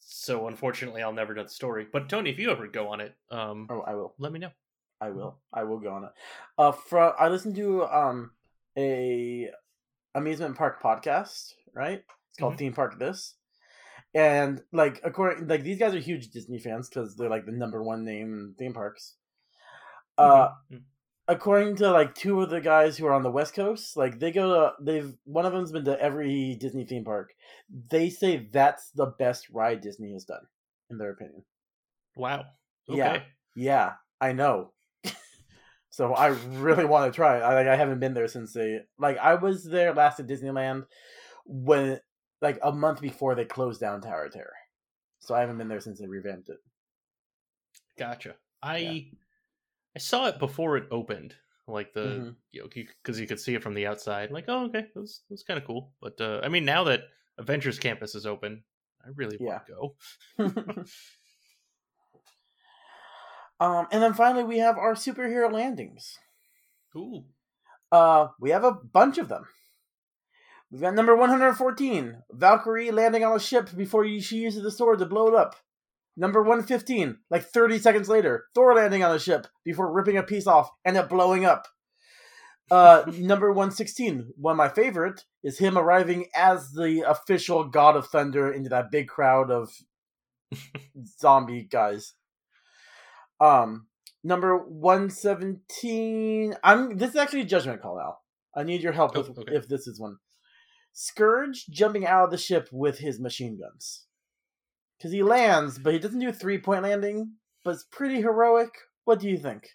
so 0.00 0.48
unfortunately, 0.48 1.02
I'll 1.02 1.12
never 1.12 1.32
know 1.34 1.44
the 1.44 1.48
story. 1.48 1.86
But 1.90 2.08
Tony, 2.08 2.30
if 2.30 2.38
you 2.38 2.50
ever 2.50 2.66
go 2.66 2.88
on 2.88 3.00
it, 3.00 3.14
um, 3.30 3.68
Oh, 3.70 3.80
I 3.80 3.94
will. 3.94 4.14
let 4.18 4.32
me 4.32 4.38
know. 4.40 4.50
I 5.00 5.10
will. 5.10 5.38
I 5.52 5.64
will 5.64 5.78
go 5.78 5.92
on 5.92 6.04
it. 6.04 6.10
Uh, 6.58 6.72
from 6.72 7.12
I 7.18 7.28
listened 7.28 7.54
to 7.56 7.84
um 7.84 8.32
a 8.76 9.50
amusement 10.14 10.56
park 10.56 10.82
podcast. 10.82 11.52
Right, 11.74 12.02
it's 12.30 12.38
called 12.38 12.54
Mhm. 12.54 12.58
Theme 12.58 12.72
Park 12.72 12.98
This, 12.98 13.34
and 14.14 14.62
like 14.72 15.00
according 15.04 15.46
like 15.46 15.62
these 15.62 15.78
guys 15.78 15.94
are 15.94 15.98
huge 15.98 16.30
Disney 16.30 16.58
fans 16.58 16.88
because 16.88 17.14
they're 17.16 17.28
like 17.28 17.44
the 17.44 17.52
number 17.52 17.82
one 17.82 18.04
name 18.04 18.32
in 18.32 18.54
theme 18.58 18.72
parks. 18.72 19.16
Uh, 20.16 20.48
Mhm. 20.72 20.82
According 21.28 21.76
to 21.76 21.90
like 21.90 22.14
two 22.14 22.40
of 22.40 22.50
the 22.50 22.60
guys 22.60 22.96
who 22.96 23.06
are 23.06 23.12
on 23.12 23.22
the 23.22 23.30
west 23.30 23.54
coast 23.54 23.96
like 23.96 24.18
they 24.18 24.30
go 24.30 24.48
to 24.48 24.72
they've 24.80 25.14
one 25.24 25.44
of 25.44 25.52
them's 25.52 25.72
been 25.72 25.84
to 25.84 26.00
every 26.00 26.56
disney 26.60 26.84
theme 26.84 27.04
park 27.04 27.32
they 27.90 28.08
say 28.08 28.48
that's 28.52 28.90
the 28.90 29.06
best 29.06 29.48
ride 29.50 29.80
disney 29.80 30.12
has 30.12 30.24
done 30.24 30.46
in 30.90 30.98
their 30.98 31.10
opinion 31.10 31.42
wow. 32.16 32.44
Okay. 32.88 32.98
Yeah. 32.98 33.22
yeah 33.56 33.92
i 34.20 34.32
know 34.32 34.72
so 35.90 36.14
i 36.14 36.28
really 36.28 36.84
want 36.84 37.12
to 37.12 37.16
try 37.16 37.38
it. 37.38 37.42
I, 37.42 37.54
like, 37.54 37.66
I 37.66 37.76
haven't 37.76 38.00
been 38.00 38.14
there 38.14 38.28
since 38.28 38.52
they 38.52 38.80
like 38.98 39.18
i 39.18 39.34
was 39.34 39.64
there 39.64 39.92
last 39.94 40.20
at 40.20 40.28
disneyland 40.28 40.86
when 41.44 42.00
like 42.40 42.58
a 42.62 42.72
month 42.72 43.00
before 43.00 43.34
they 43.34 43.44
closed 43.44 43.80
down 43.80 44.00
tower 44.00 44.26
of 44.26 44.32
terror 44.32 44.52
so 45.20 45.34
i 45.34 45.40
haven't 45.40 45.58
been 45.58 45.68
there 45.68 45.80
since 45.80 45.98
they 45.98 46.06
revamped 46.06 46.48
it 46.48 46.58
Gotcha. 47.98 48.34
I 48.62 48.78
Yeah. 48.78 49.00
I 49.96 49.98
saw 49.98 50.26
it 50.26 50.38
before 50.38 50.76
it 50.76 50.88
opened, 50.90 51.34
like 51.66 51.94
the 51.94 52.00
Mhm. 52.00 52.36
you 52.52 52.60
know 52.60 52.68
because 52.68 53.18
you 53.18 53.26
could 53.26 53.40
see 53.40 53.54
it 53.54 53.62
from 53.62 53.72
the 53.74 53.86
outside. 53.86 54.30
Like, 54.30 54.44
oh, 54.46 54.66
okay, 54.66 54.82
that 54.94 55.00
was, 55.00 55.22
was 55.30 55.42
kind 55.42 55.58
of 55.58 55.66
cool. 55.66 55.94
But 56.02 56.20
uh, 56.20 56.40
I 56.44 56.48
mean, 56.48 56.66
now 56.66 56.84
that 56.84 57.00
Avengers 57.38 57.78
Campus 57.78 58.14
is 58.14 58.26
open, 58.26 58.62
I 59.02 59.08
really 59.14 59.38
Yeah. 59.40 59.60
want 59.66 59.66
to 59.66 59.72
go. 60.44 60.84
Um, 63.58 63.86
and 63.90 64.02
then 64.02 64.12
finally, 64.12 64.44
we 64.44 64.58
have 64.58 64.76
our 64.76 64.92
superhero 64.92 65.50
landings. 65.50 66.18
Ooh. 66.94 67.24
Uh, 67.90 68.28
we 68.38 68.50
have 68.50 68.64
a 68.64 68.72
bunch 68.72 69.16
of 69.16 69.28
them. 69.28 69.46
We've 70.70 70.82
got 70.82 70.94
number 70.94 71.16
114, 71.16 72.22
Valkyrie 72.32 72.90
landing 72.90 73.24
on 73.24 73.34
a 73.34 73.40
ship 73.40 73.74
before 73.74 74.04
she 74.20 74.36
uses 74.36 74.62
the 74.62 74.70
sword 74.70 74.98
to 74.98 75.06
blow 75.06 75.28
it 75.28 75.34
up. 75.34 75.56
Number 76.16 76.40
115, 76.40 77.18
like 77.30 77.44
30 77.44 77.78
seconds 77.78 78.08
later, 78.08 78.46
Thor 78.54 78.74
landing 78.74 79.04
on 79.04 79.14
a 79.14 79.18
ship 79.18 79.46
before 79.64 79.92
ripping 79.92 80.16
a 80.16 80.22
piece 80.22 80.46
off 80.46 80.70
and 80.84 80.96
it 80.96 81.08
blowing 81.10 81.44
up. 81.44 81.66
Uh, 82.70 83.04
number 83.18 83.50
116, 83.50 84.32
one 84.36 84.52
of 84.52 84.56
my 84.56 84.68
favorite, 84.68 85.24
is 85.44 85.58
him 85.58 85.76
arriving 85.76 86.26
as 86.34 86.72
the 86.72 87.04
official 87.06 87.64
God 87.64 87.96
of 87.96 88.06
Thunder 88.06 88.50
into 88.50 88.70
that 88.70 88.90
big 88.90 89.08
crowd 89.08 89.50
of 89.50 89.70
zombie 91.20 91.68
guys. 91.70 92.14
Um, 93.38 93.88
number 94.24 94.56
117, 94.56 96.54
I'm 96.64 96.96
this 96.96 97.10
is 97.10 97.16
actually 97.16 97.42
a 97.42 97.44
judgment 97.44 97.82
call 97.82 97.98
now. 97.98 98.16
I 98.58 98.64
need 98.64 98.82
your 98.82 98.92
help 98.92 99.12
Oh, 99.14 99.20
okay. 99.20 99.54
if 99.54 99.68
this 99.68 99.86
is 99.86 100.00
one. 100.00 100.16
Scourge 100.94 101.66
jumping 101.66 102.06
out 102.06 102.24
of 102.24 102.30
the 102.30 102.38
ship 102.38 102.70
with 102.72 102.98
his 103.00 103.20
machine 103.20 103.58
guns. 103.60 104.06
Because 104.98 105.12
he 105.12 105.22
lands, 105.22 105.78
but 105.78 105.92
he 105.92 105.98
doesn't 105.98 106.18
do 106.18 106.28
a 106.28 106.32
three 106.32 106.58
point 106.58 106.82
landing, 106.82 107.32
but 107.64 107.74
it's 107.74 107.84
pretty 107.84 108.16
heroic. 108.16 108.70
What 109.04 109.20
do 109.20 109.28
you 109.28 109.36
think? 109.36 109.68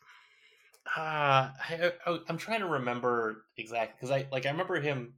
Uh, 0.97 1.49
I, 1.69 1.91
I, 2.05 2.19
I'm 2.27 2.37
trying 2.37 2.61
to 2.61 2.67
remember 2.67 3.45
exactly 3.57 3.95
because 3.99 4.11
I 4.11 4.27
like 4.31 4.45
I 4.45 4.51
remember 4.51 4.79
him 4.81 5.13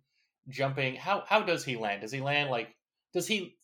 jumping. 0.49 0.95
How 0.95 1.23
how 1.27 1.41
does 1.41 1.63
he 1.63 1.77
land? 1.77 2.01
Does 2.01 2.11
he 2.11 2.21
land 2.21 2.49
like? 2.49 2.75
Does 3.13 3.27
he 3.27 3.57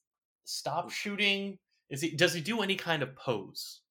stop 0.45 0.91
shooting? 0.91 1.57
Is 1.89 2.01
he 2.01 2.11
does 2.11 2.33
he 2.33 2.41
do 2.41 2.61
any 2.61 2.75
kind 2.75 3.03
of 3.03 3.15
pose? 3.15 3.81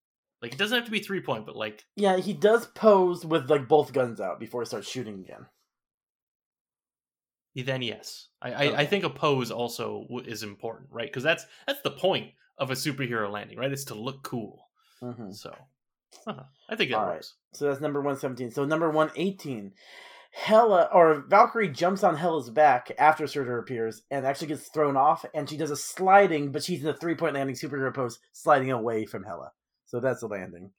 Like 0.41 0.53
it 0.53 0.59
doesn't 0.59 0.77
have 0.77 0.87
to 0.87 0.91
be 0.91 1.01
three 1.01 1.21
point, 1.21 1.47
but 1.47 1.57
like 1.57 1.85
Yeah, 1.97 2.17
he 2.17 2.33
does 2.33 2.67
pose 2.67 3.25
with 3.25 3.51
like 3.51 3.69
both 3.69 3.93
guns 3.93 4.21
out 4.21 4.41
before 4.41 4.63
he 4.63 4.67
starts 4.67 4.89
shooting 4.89 5.21
again. 5.21 5.47
Then 7.55 7.83
yes, 7.83 8.29
I 8.41 8.53
I, 8.53 8.81
I 8.81 8.87
think 8.87 9.05
a 9.05 9.11
pose 9.11 9.51
also 9.51 10.03
w- 10.09 10.29
is 10.29 10.43
important, 10.43 10.91
right? 10.93 11.09
Because 11.09 11.23
that's 11.23 11.45
that's 11.67 11.83
the 11.83 11.91
point 11.91 12.33
of 12.59 12.71
a 12.71 12.75
superhero 12.75 13.31
landing, 13.31 13.59
right? 13.59 13.73
It's 13.73 13.85
to 13.85 13.95
look 13.95 14.23
cool. 14.23 14.69
hmm 15.01 15.31
So 15.31 15.55
uh-huh. 16.27 16.43
I 16.69 16.77
think 16.77 16.91
that 16.91 16.99
All 16.99 17.07
right. 17.07 17.15
works. 17.15 17.35
So 17.55 17.67
that's 17.67 17.81
number 17.81 18.01
117. 18.01 18.51
So 18.51 18.65
number 18.65 18.91
118. 18.91 19.73
Hela 20.31 20.89
or 20.93 21.25
Valkyrie 21.27 21.71
jumps 21.71 22.05
on 22.05 22.15
Hela's 22.15 22.51
back 22.51 22.93
after 22.99 23.27
Surtur 23.27 23.59
appears 23.59 24.03
and 24.11 24.27
actually 24.27 24.49
gets 24.49 24.69
thrown 24.69 24.97
off 24.97 25.25
and 25.35 25.49
she 25.49 25.57
does 25.57 25.71
a 25.71 25.77
sliding, 25.77 26.53
but 26.53 26.63
she's 26.63 26.83
in 26.83 26.89
a 26.89 26.95
three 26.95 27.15
point 27.15 27.35
landing 27.35 27.57
superhero 27.57 27.93
pose, 27.95 28.19
sliding 28.33 28.71
away 28.71 29.07
from 29.07 29.25
Hela. 29.25 29.53
So 29.87 30.01
that's 30.01 30.23
a 30.23 30.27
landing. 30.27 30.71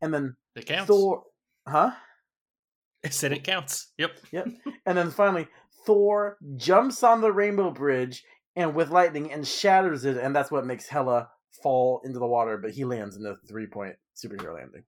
And 0.00 0.14
then 0.14 0.36
It 0.54 0.66
counts. 0.66 0.86
Thor 0.86 1.24
Huh? 1.66 1.90
Said 3.10 3.32
it 3.32 3.44
counts. 3.44 3.92
Yep. 3.98 4.18
Yep. 4.32 4.48
And 4.86 4.96
then 4.98 5.10
finally, 5.10 5.46
Thor 5.86 6.36
jumps 6.56 7.02
on 7.02 7.20
the 7.20 7.32
rainbow 7.32 7.70
bridge 7.70 8.24
and 8.56 8.74
with 8.74 8.90
lightning 8.90 9.32
and 9.32 9.46
shatters 9.46 10.04
it, 10.04 10.16
and 10.16 10.34
that's 10.34 10.50
what 10.50 10.66
makes 10.66 10.86
Hela 10.88 11.28
fall 11.62 12.00
into 12.04 12.18
the 12.18 12.26
water, 12.26 12.58
but 12.58 12.72
he 12.72 12.84
lands 12.84 13.16
in 13.16 13.22
the 13.22 13.36
three 13.48 13.66
point 13.66 13.96
superhero 14.16 14.54
landing. 14.54 14.84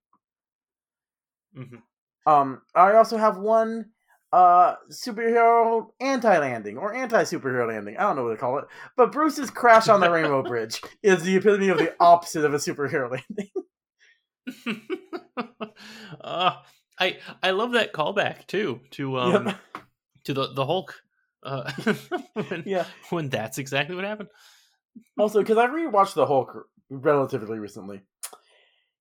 hmm 1.55 2.31
Um, 2.31 2.62
I 2.75 2.95
also 2.95 3.17
have 3.17 3.38
one 3.38 3.87
uh 4.31 4.75
superhero 4.90 5.87
anti-landing 6.00 6.76
or 6.76 6.95
anti-superhero 6.95 7.67
landing. 7.69 7.97
I 7.97 8.02
don't 8.02 8.17
know 8.17 8.25
what 8.25 8.33
to 8.33 8.37
call 8.37 8.59
it. 8.59 8.67
But 8.97 9.12
Bruce's 9.12 9.50
crash 9.50 9.88
on 9.88 10.00
the 10.00 10.11
rainbow 10.11 10.43
bridge 10.47 10.83
is 11.02 11.23
the 11.23 11.37
epitome 11.37 11.69
of 11.71 11.78
the 11.78 11.95
opposite 12.00 12.45
of 12.45 12.52
a 12.52 12.59
superhero 12.59 13.11
landing. 13.38 13.50
uh, 16.21 16.57
I 16.99 17.19
I 17.43 17.50
love 17.52 17.73
that 17.73 17.93
callback 17.93 18.47
too 18.47 18.81
to 18.93 19.19
um 19.19 19.47
Yep. 19.47 19.57
To 20.28 20.35
the 20.35 20.52
the 20.54 20.64
Hulk. 20.66 20.94
Uh, 21.42 21.70
when, 22.35 22.62
Yeah. 22.66 22.85
when 23.11 23.28
that's 23.28 23.58
exactly 23.58 23.94
what 23.97 24.04
happened. 24.04 24.28
Also, 25.18 25.40
because 25.40 25.56
I 25.58 25.66
rewatched 25.68 26.14
the 26.14 26.26
Hulk 26.26 26.66
relatively 26.90 27.58
recently, 27.58 28.02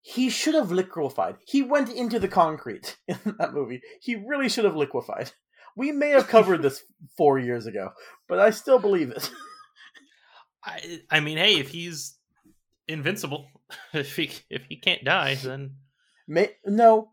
he 0.01 0.29
should 0.29 0.53
have 0.53 0.71
liquefied. 0.71 1.37
He 1.47 1.61
went 1.63 1.89
into 1.89 2.19
the 2.19 2.27
concrete 2.27 2.97
in 3.07 3.17
that 3.39 3.53
movie. 3.53 3.81
He 4.01 4.15
really 4.15 4.49
should 4.49 4.65
have 4.65 4.75
liquefied. 4.75 5.31
We 5.75 5.91
may 5.91 6.09
have 6.11 6.27
covered 6.27 6.61
this 6.61 6.83
four 7.17 7.39
years 7.39 7.65
ago, 7.65 7.89
but 8.27 8.39
I 8.39 8.51
still 8.51 8.79
believe 8.79 9.09
it. 9.11 9.31
I 10.63 11.01
I 11.09 11.19
mean, 11.19 11.37
hey, 11.37 11.59
if 11.59 11.69
he's 11.69 12.17
invincible, 12.87 13.47
if 13.93 14.15
he 14.15 14.31
if 14.49 14.63
he 14.69 14.77
can't 14.77 15.03
die, 15.03 15.35
then 15.35 15.75
May 16.27 16.51
no, 16.65 17.11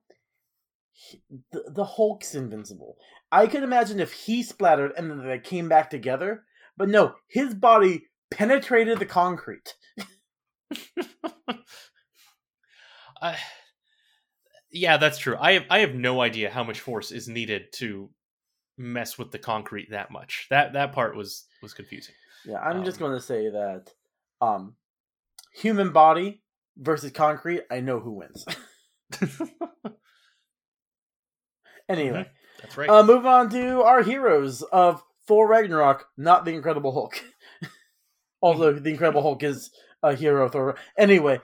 he- 0.93 1.23
the, 1.53 1.65
the 1.69 1.85
Hulk's 1.85 2.35
invincible. 2.35 2.97
I 3.35 3.49
could 3.49 3.65
imagine 3.65 3.99
if 3.99 4.13
he 4.13 4.45
splattered 4.45 4.93
and 4.97 5.11
then 5.11 5.27
they 5.27 5.41
came 5.41 5.69
back 5.69 5.91
together, 5.91 6.45
but 6.77 6.89
no, 6.89 7.17
his 7.27 7.53
body 7.53 8.07
penetrated 8.31 9.01
the 9.01 9.07
concrete. 9.07 9.75
I, 13.21 13.37
yeah, 14.71 14.99
that's 14.99 15.19
true. 15.19 15.37
I 15.41 15.55
have 15.55 15.65
I 15.69 15.81
have 15.81 15.97
no 15.97 16.21
idea 16.21 16.49
how 16.49 16.63
much 16.63 16.79
force 16.79 17.11
is 17.11 17.27
needed 17.27 17.73
to 17.75 18.09
mess 18.79 19.19
with 19.19 19.33
the 19.33 19.39
concrete 19.39 19.91
that 19.91 20.13
much. 20.13 20.47
That 20.51 20.75
that 20.75 20.93
part 20.93 21.17
was 21.17 21.49
was 21.61 21.75
confusing. 21.75 22.15
Yeah, 22.47 22.61
I'm 22.61 22.85
just 22.85 23.01
Um, 23.01 23.09
going 23.09 23.19
to 23.19 23.25
say 23.25 23.51
that 23.51 23.91
um 24.41 24.77
human 25.53 25.91
body 25.91 26.41
versus 26.77 27.11
concrete, 27.11 27.63
I 27.69 27.81
know 27.81 27.99
who 27.99 28.13
wins. 28.13 28.45
anyway, 31.89 32.31
That's 32.65 32.79
right. 32.79 32.89
uh 32.89 33.03
move 33.03 33.27
on 33.27 33.51
to 33.51 33.83
our 33.83 34.03
heroes 34.03 34.63
of 34.63 35.03
Thor 35.27 35.47
Ragnarok, 35.47 36.09
not 36.17 36.47
the 36.47 36.53
Incredible 36.53 36.93
Hulk. 36.93 37.23
Although 38.43 38.73
the 38.73 38.91
Incredible 38.91 39.21
Hulk 39.21 39.43
is 39.43 39.71
a 40.03 40.15
hero 40.15 40.47
of 40.47 40.53
Thor. 40.53 40.77
Anyway, 40.97 41.41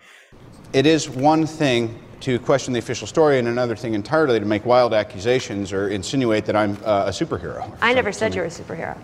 It 0.72 0.86
is 0.86 1.10
one 1.10 1.46
thing 1.46 1.98
to 2.20 2.38
question 2.38 2.72
the 2.72 2.78
official 2.78 3.06
story, 3.06 3.38
and 3.38 3.48
another 3.48 3.76
thing 3.76 3.94
entirely 3.94 4.38
to 4.40 4.46
make 4.46 4.64
wild 4.64 4.94
accusations 4.94 5.72
or 5.72 5.88
insinuate 5.88 6.44
that 6.46 6.56
I'm 6.56 6.72
uh, 6.84 7.04
a 7.06 7.10
superhero. 7.10 7.70
I 7.82 7.92
never 7.94 8.12
said 8.12 8.34
you 8.34 8.40
were 8.40 8.46
a 8.46 8.50
superhero. 8.50 8.96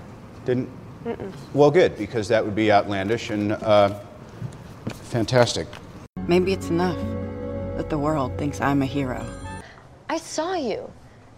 Didn't? 0.46 0.68
Well, 1.54 1.70
good, 1.70 1.96
because 1.96 2.28
that 2.28 2.44
would 2.44 2.54
be 2.54 2.72
outlandish 2.72 3.30
and 3.30 3.52
uh, 3.52 3.98
fantastic. 4.88 5.66
Maybe 6.26 6.52
it's 6.52 6.68
enough 6.68 6.98
that 7.76 7.90
the 7.90 7.98
world 7.98 8.36
thinks 8.38 8.60
I'm 8.60 8.82
a 8.82 8.86
hero. 8.86 9.24
I 10.08 10.18
saw 10.18 10.54
you. 10.54 10.90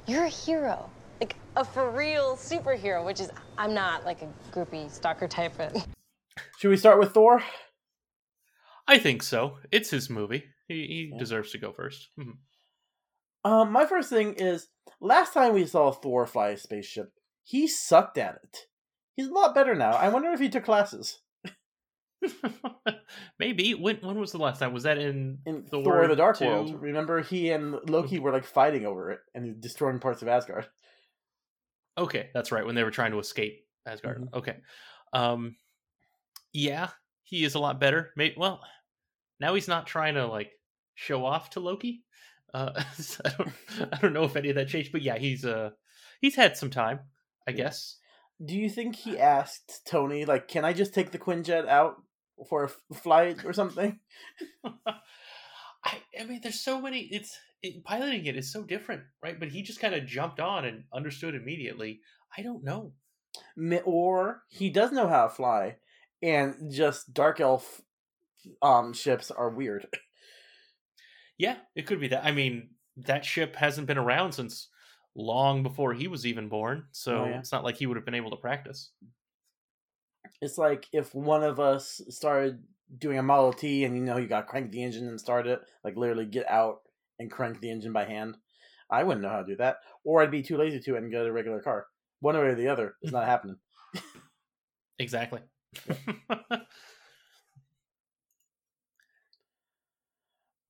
You're 0.09 0.25
a 0.25 0.29
hero. 0.29 0.91
Like 1.21 1.37
a 1.55 1.65
for 1.65 1.91
real 1.91 2.35
superhero, 2.35 3.05
which 3.05 3.21
is, 3.21 3.31
I'm 3.59 3.75
not 3.75 4.07
like 4.07 4.23
a 4.23 4.29
groupie 4.50 4.91
stalker 4.91 5.29
type. 5.29 5.53
But 5.59 5.87
should 6.59 6.71
we 6.71 6.79
start 6.79 6.99
with 6.99 7.12
Thor? 7.12 7.43
I 8.87 8.99
think 8.99 9.23
so. 9.23 9.59
It's 9.71 9.91
his 9.91 10.09
movie. 10.09 10.45
He, 10.67 11.11
he 11.11 11.19
deserves 11.19 11.53
to 11.53 11.59
go 11.59 11.73
first. 11.73 12.09
Mhm. 12.19 12.38
Um, 13.45 13.71
my 13.71 13.85
first 13.85 14.09
thing 14.09 14.35
is 14.35 14.69
last 15.00 15.35
time 15.35 15.53
we 15.53 15.67
saw 15.67 15.93
Thor 15.93 16.27
fly 16.27 16.49
a 16.49 16.57
spaceship, 16.57 17.12
he 17.45 17.69
sucked 17.69 18.17
at 18.17 18.37
it. 18.43 18.59
He's 19.15 19.29
a 19.29 19.33
lot 19.33 19.55
better 19.55 19.75
now. 19.75 19.93
I 19.93 20.09
wonder 20.09 20.31
if 20.31 20.41
he 20.41 20.49
took 20.49 20.65
classes 20.65 21.21
Maybe 23.38 23.75
when 23.75 23.96
when 23.96 24.18
was 24.18 24.32
the 24.32 24.38
last 24.38 24.58
time? 24.58 24.72
Was 24.72 24.82
that 24.82 24.98
in, 24.98 25.38
in 25.46 25.64
Thor, 25.64 25.84
Thor: 25.84 26.08
The 26.08 26.16
Dark 26.16 26.38
2? 26.38 26.44
World. 26.44 26.82
Remember, 26.82 27.22
he 27.22 27.50
and 27.50 27.76
Loki 27.88 28.18
were 28.18 28.32
like 28.32 28.44
fighting 28.44 28.87
over 28.87 29.10
it 29.10 29.20
and 29.34 29.60
destroying 29.60 29.98
parts 29.98 30.22
of 30.22 30.28
Asgard. 30.28 30.66
Okay, 31.96 32.30
that's 32.34 32.52
right. 32.52 32.64
When 32.64 32.75
they 32.75 32.84
were 32.84 32.90
trying 32.90 33.12
to 33.12 33.18
escape 33.18 33.64
Asgard. 33.87 34.22
Mhm. 34.22 34.34
Okay. 34.34 34.56
Um, 35.12 35.56
yeah, 36.52 36.88
he 37.22 37.44
is 37.44 37.54
a 37.54 37.58
lot 37.58 37.80
better. 37.80 38.12
Maybe 38.16 38.34
well, 38.37 38.60
now 39.40 39.54
he's 39.54 39.68
not 39.68 39.87
trying 39.87 40.14
to 40.14 40.26
like 40.26 40.50
show 40.94 41.25
off 41.25 41.50
to 41.50 41.60
Loki. 41.60 42.04
Uh, 42.52 42.82
so 42.94 43.20
I 43.25 43.30
don't 43.30 43.52
I 43.92 43.98
don't 43.98 44.12
know 44.12 44.25
if 44.25 44.37
any 44.37 44.50
of 44.50 44.56
that 44.56 44.68
changed, 44.68 44.92
but 44.92 45.02
yeah, 45.02 45.18
he's 45.18 45.44
uh 45.44 45.70
he's 46.20 46.37
had 46.37 46.56
some 46.56 46.70
time, 46.70 47.00
I 47.46 47.52
guess. 47.52 47.96
Do 48.44 48.54
you 48.54 48.70
think 48.70 48.94
he 48.94 49.18
asked 49.18 49.82
Tony, 49.84 50.25
like, 50.25 50.46
"Can 50.46 50.64
I 50.64 50.72
just 50.72 50.94
take 50.94 51.10
the 51.10 51.18
Quinjet 51.18 51.66
out 51.66 51.96
for 52.49 52.64
a 52.90 52.95
flight 52.95 53.45
or 53.45 53.52
something?" 53.52 53.99
I, 55.85 56.02
I 56.21 56.25
mean, 56.25 56.40
there's 56.42 56.61
so 56.61 56.80
many. 56.80 57.00
It's 57.11 57.38
it, 57.62 57.85
piloting 57.85 58.26
it 58.26 58.37
is 58.37 58.52
so 58.52 58.62
different, 58.64 59.02
right? 59.23 59.38
But 59.38 59.49
he 59.50 59.62
just 59.62 59.80
kind 59.80 59.95
of 59.95 60.07
jumped 60.07 60.40
on 60.40 60.64
and 60.64 60.85
understood 60.92 61.35
immediately. 61.35 62.00
I 62.37 62.42
don't 62.42 62.64
know. 62.64 62.92
Or 63.85 64.42
he 64.49 64.71
does 64.71 64.92
know 64.92 65.09
how 65.09 65.25
to 65.25 65.35
fly, 65.35 65.76
and 66.23 66.71
just 66.73 67.14
dark 67.14 67.40
elf 67.40 67.80
um 68.62 68.92
ships 68.92 69.30
are 69.30 69.50
weird. 69.50 69.87
Yeah, 71.38 71.57
it 71.76 71.87
could 71.87 72.00
be 72.00 72.09
that. 72.09 72.25
I 72.25 72.33
mean, 72.33 72.71
that 72.97 73.25
ship 73.25 73.54
hasn't 73.54 73.87
been 73.87 73.97
around 73.97 74.33
since 74.33 74.68
long 75.14 75.62
before 75.62 75.95
he 75.95 76.09
was 76.09 76.26
even 76.26 76.49
born, 76.49 76.87
so 76.90 77.18
Oh, 77.21 77.25
yeah. 77.26 77.38
it's 77.38 77.52
not 77.52 77.62
like 77.62 77.76
he 77.76 77.87
would 77.87 77.97
have 77.97 78.04
been 78.04 78.16
able 78.16 78.30
to 78.30 78.37
practice. 78.37 78.90
It's 80.40 80.59
like 80.59 80.87
if 80.92 81.14
one 81.14 81.42
of 81.42 81.59
us 81.61 82.00
started 82.09 82.62
doing 82.97 83.18
a 83.18 83.23
Model 83.23 83.52
T 83.52 83.85
and 83.85 83.97
you 83.97 84.02
know 84.02 84.16
you 84.18 84.26
got 84.28 84.40
to 84.42 84.47
crank 84.47 84.71
the 84.71 84.83
engine 84.83 85.09
and 85.09 85.21
start 85.21 85.47
it, 85.47 85.61
like 85.85 85.97
literally 85.97 86.26
get 86.26 86.49
out 86.50 86.80
and 87.18 87.30
crank 87.30 87.61
the 87.61 87.71
engine 87.71 87.92
by 87.92 88.04
hand. 88.04 88.37
I 88.90 89.02
wouldn't 89.02 89.23
know 89.23 89.28
how 89.30 89.40
to 89.42 89.47
do 89.47 89.57
that, 89.57 89.78
or 90.04 90.23
I'd 90.23 90.30
be 90.30 90.42
too 90.42 90.57
lazy 90.57 90.80
to 90.80 90.97
and 90.97 91.11
get 91.11 91.26
a 91.26 91.33
regular 91.33 91.61
car. 91.61 91.87
One 92.21 92.35
way 92.37 92.42
or 92.42 92.54
the 92.54 92.68
other, 92.68 92.95
it's 93.02 93.12
not 93.12 93.26
happening. 93.26 93.57
Exactly. 94.99 95.40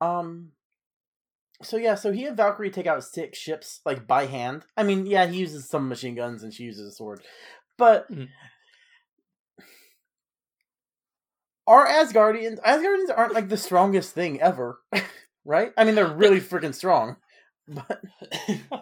Um. 0.00 0.52
So 1.62 1.76
yeah, 1.76 1.96
so 1.96 2.12
he 2.12 2.25
and 2.26 2.37
Valkyrie 2.37 2.70
take 2.70 2.87
out 2.87 3.02
six 3.02 3.37
ships 3.38 3.80
like 3.84 4.06
by 4.06 4.26
hand. 4.26 4.64
I 4.76 4.84
mean, 4.84 5.06
yeah, 5.06 5.26
he 5.26 5.38
uses 5.38 5.68
some 5.68 5.88
machine 5.88 6.14
guns 6.14 6.42
and 6.44 6.54
she 6.54 6.62
uses 6.64 6.87
a 6.87 6.92
sword, 6.92 7.22
but 7.76 8.10
Mhm. 8.10 8.28
Our 11.68 11.87
Asgardians, 11.87 12.58
Asgardians 12.62 13.16
aren't 13.16 13.34
like 13.34 13.48
the 13.48 13.56
strongest 13.56 14.14
thing 14.14 14.40
ever, 14.40 14.80
right? 15.44 15.72
I 15.76 15.84
mean, 15.84 15.94
they're 15.94 16.06
really 16.12 16.40
freaking 16.40 16.75
strong, 16.75 17.16
but 17.68 18.00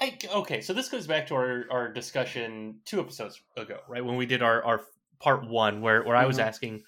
I, 0.00 0.18
okay, 0.34 0.60
so 0.62 0.72
this 0.72 0.88
goes 0.88 1.06
back 1.06 1.26
to 1.28 1.34
our, 1.34 1.64
our 1.70 1.92
discussion 1.92 2.80
two 2.84 3.00
episodes 3.00 3.40
ago, 3.56 3.78
right? 3.88 4.04
When 4.04 4.16
we 4.16 4.26
did 4.26 4.42
our, 4.42 4.64
our 4.64 4.80
part 5.20 5.46
one, 5.48 5.80
where, 5.82 6.02
where 6.04 6.16
I 6.16 6.26
was 6.26 6.38
Mhm. 6.38 6.46
asking, 6.46 6.82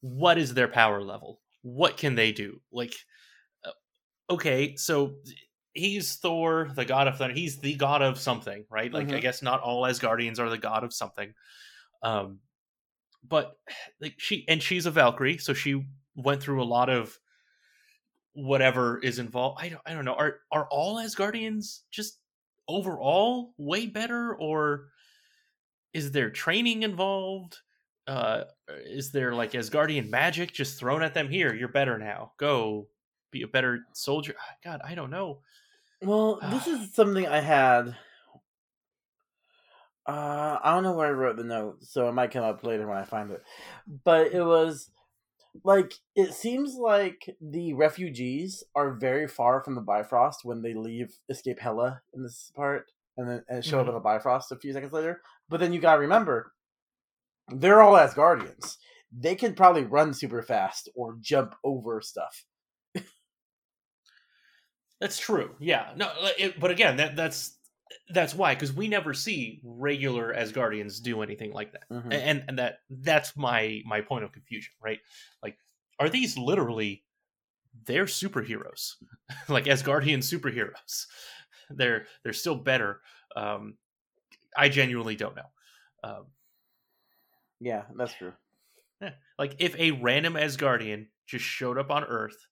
what 0.00 0.38
is 0.38 0.54
their 0.54 0.68
power 0.68 1.02
level? 1.02 1.40
What 1.62 1.96
can 1.96 2.14
they 2.14 2.32
do? 2.32 2.60
Like, 2.70 2.94
uh, 3.64 3.70
okay, 4.28 4.76
so 4.76 5.14
he's 5.72 6.16
Thor, 6.16 6.70
the 6.74 6.84
god 6.84 7.08
of 7.08 7.16
thunder. 7.18 7.34
He's 7.34 7.58
the 7.58 7.74
god 7.74 8.02
of 8.02 8.18
something, 8.18 8.64
right? 8.70 8.92
Like, 8.92 9.08
I 9.10 9.18
Mhm. 9.18 9.22
guess 9.22 9.42
not 9.42 9.60
all 9.60 9.82
Asgardians 9.82 10.38
are 10.38 10.50
the 10.50 10.58
god 10.58 10.84
of 10.84 10.92
something. 10.92 11.32
Um, 12.02 12.40
but 13.28 13.56
like 14.00 14.14
she 14.18 14.44
and 14.48 14.62
she's 14.62 14.86
a 14.86 14.90
Valkyrie, 14.90 15.38
so 15.38 15.54
she 15.54 15.84
went 16.16 16.42
through 16.42 16.62
a 16.62 16.64
lot 16.64 16.88
of 16.88 17.18
whatever 18.34 18.98
is 18.98 19.18
involved. 19.18 19.60
I 19.62 19.68
don't, 19.68 19.82
I 19.86 19.94
don't 19.94 20.04
know. 20.04 20.14
Are 20.14 20.40
are 20.50 20.66
all 20.70 20.96
Asgardians 20.96 21.80
just 21.90 22.18
overall 22.68 23.54
way 23.56 23.86
better, 23.86 24.34
or 24.34 24.86
is 25.92 26.12
there 26.12 26.30
training 26.30 26.82
involved? 26.82 27.58
Uh, 28.06 28.44
is 28.84 29.12
there 29.12 29.34
like 29.34 29.52
Asgardian 29.52 30.10
magic 30.10 30.52
just 30.52 30.78
thrown 30.78 31.02
at 31.02 31.14
them? 31.14 31.28
Here, 31.28 31.54
you're 31.54 31.68
better 31.68 31.98
now. 31.98 32.32
Go 32.38 32.88
be 33.30 33.42
a 33.42 33.48
better 33.48 33.80
soldier. 33.92 34.34
Ah, 34.38 34.54
God, 34.62 34.80
I 34.84 34.94
don't 34.94 35.10
know. 35.10 35.40
well, 36.02 36.38
this 36.50 36.66
is 36.66 36.94
something 36.94 37.26
I 37.26 37.40
had. 37.40 37.96
Uh, 40.06 40.58
I 40.62 40.74
don't 40.74 40.82
know 40.82 40.92
where 40.92 41.06
I 41.06 41.12
wrote 41.12 41.36
the 41.36 41.44
note, 41.44 41.78
so 41.82 42.08
it 42.08 42.12
might 42.12 42.30
come 42.30 42.44
up 42.44 42.62
later 42.62 42.86
when 42.86 42.98
I 42.98 43.04
find 43.04 43.30
it. 43.30 43.42
But 44.04 44.32
it 44.32 44.42
was 44.42 44.90
like 45.62 45.94
it 46.16 46.34
seems 46.34 46.74
like 46.74 47.36
the 47.40 47.74
refugees 47.74 48.64
are 48.74 48.92
very 48.92 49.28
far 49.28 49.62
from 49.62 49.74
the 49.74 49.80
Bifrost 49.80 50.44
when 50.44 50.62
they 50.62 50.74
leave 50.74 51.16
Escape 51.28 51.60
Hela 51.60 52.02
in 52.12 52.22
this 52.22 52.52
part, 52.54 52.90
and 53.16 53.28
then 53.28 53.44
and 53.48 53.64
show 53.64 53.80
up 53.80 53.88
in 53.88 53.94
the 53.94 54.00
Bifrost 54.00 54.52
a 54.52 54.56
few 54.56 54.72
seconds 54.72 54.92
later. 54.92 55.22
But 55.48 55.60
then 55.60 55.72
you 55.72 55.80
gotta 55.80 56.00
remember, 56.00 56.52
they're 57.48 57.82
all 57.82 57.94
Asgardians. 57.94 58.76
They 59.16 59.36
can 59.36 59.54
probably 59.54 59.84
run 59.84 60.12
super 60.12 60.42
fast 60.42 60.88
or 60.94 61.16
jump 61.20 61.54
over 61.62 62.00
stuff. 62.00 62.44
That's 65.00 65.18
true. 65.18 65.54
Yeah. 65.60 65.92
No, 65.96 66.10
it, 66.38 66.58
but 66.58 66.70
again, 66.72 66.96
that 66.96 67.14
that's 67.14 67.58
that's 68.10 68.34
why 68.34 68.54
because 68.54 68.72
we 68.72 68.88
never 68.88 69.14
see 69.14 69.60
regular 69.64 70.34
Asgardians 70.34 71.02
do 71.02 71.22
anything 71.22 71.52
like 71.52 71.72
that, 71.72 71.88
Mhm. 71.90 72.12
and 72.12 72.44
and 72.48 72.58
that 72.58 72.80
that's 72.90 73.36
my 73.36 73.82
my 73.86 74.00
point 74.00 74.24
of 74.24 74.32
confusion, 74.32 74.74
right? 74.82 75.00
Like, 75.42 75.58
are 75.98 76.08
these 76.08 76.36
literally 76.38 77.04
they're 77.86 78.06
superheroes, 78.06 78.94
like 79.48 79.64
Asgardian 79.66 80.18
superheroes? 80.20 81.06
They're 81.70 82.06
they're 82.22 82.34
still 82.34 82.56
better. 82.56 83.00
Um, 83.36 83.78
I 84.56 84.68
genuinely 84.68 85.16
don't 85.16 85.36
know. 85.36 85.50
Um, 86.04 86.26
Yeah, 87.60 87.86
that's 87.96 88.14
true. 88.14 88.34
Like 89.38 89.56
if 89.58 89.76
a 89.76 89.92
random 89.92 90.34
Asgardian 90.34 91.08
just 91.26 91.44
showed 91.44 91.78
up 91.78 91.90
on 91.90 92.04
Earth, 92.04 92.46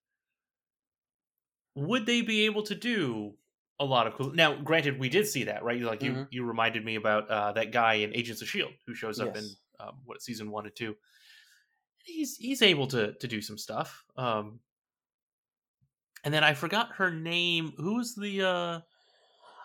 would 1.74 2.07
they 2.07 2.20
be 2.22 2.44
able 2.44 2.62
to 2.64 2.74
do 2.74 3.37
a 3.82 3.84
lot 3.84 4.06
of 4.06 4.14
cool? 4.14 4.32
Now, 4.32 4.54
granted, 4.56 4.98
we 4.98 5.08
did 5.08 5.26
see 5.26 5.44
that, 5.44 5.62
right? 5.62 5.80
Like 5.80 6.02
you, 6.02 6.12
Mhm. 6.12 6.28
you 6.30 6.44
reminded 6.44 6.84
me 6.84 6.94
about 6.96 7.28
uh, 7.28 7.52
that 7.52 7.72
guy 7.72 7.94
in 7.94 8.14
Agents 8.14 8.40
of 8.42 8.48
Shield 8.48 8.72
who 8.86 8.94
shows 8.94 9.20
up 9.20 9.36
in 9.36 9.44
um, 9.80 10.00
what 10.04 10.22
season 10.22 10.50
one 10.50 10.66
and 10.66 10.74
two. 10.76 10.96
He's 12.04 12.36
he's 12.36 12.62
able 12.62 12.86
to 12.88 13.12
to 13.14 13.28
do 13.28 13.40
some 13.40 13.58
stuff. 13.58 14.04
Um, 14.16 14.60
and 16.24 16.32
then 16.32 16.44
I 16.44 16.54
forgot 16.54 16.90
her 16.96 17.10
name. 17.10 17.72
Who's 17.76 18.14
the 18.14 18.42
uh, 18.42 18.80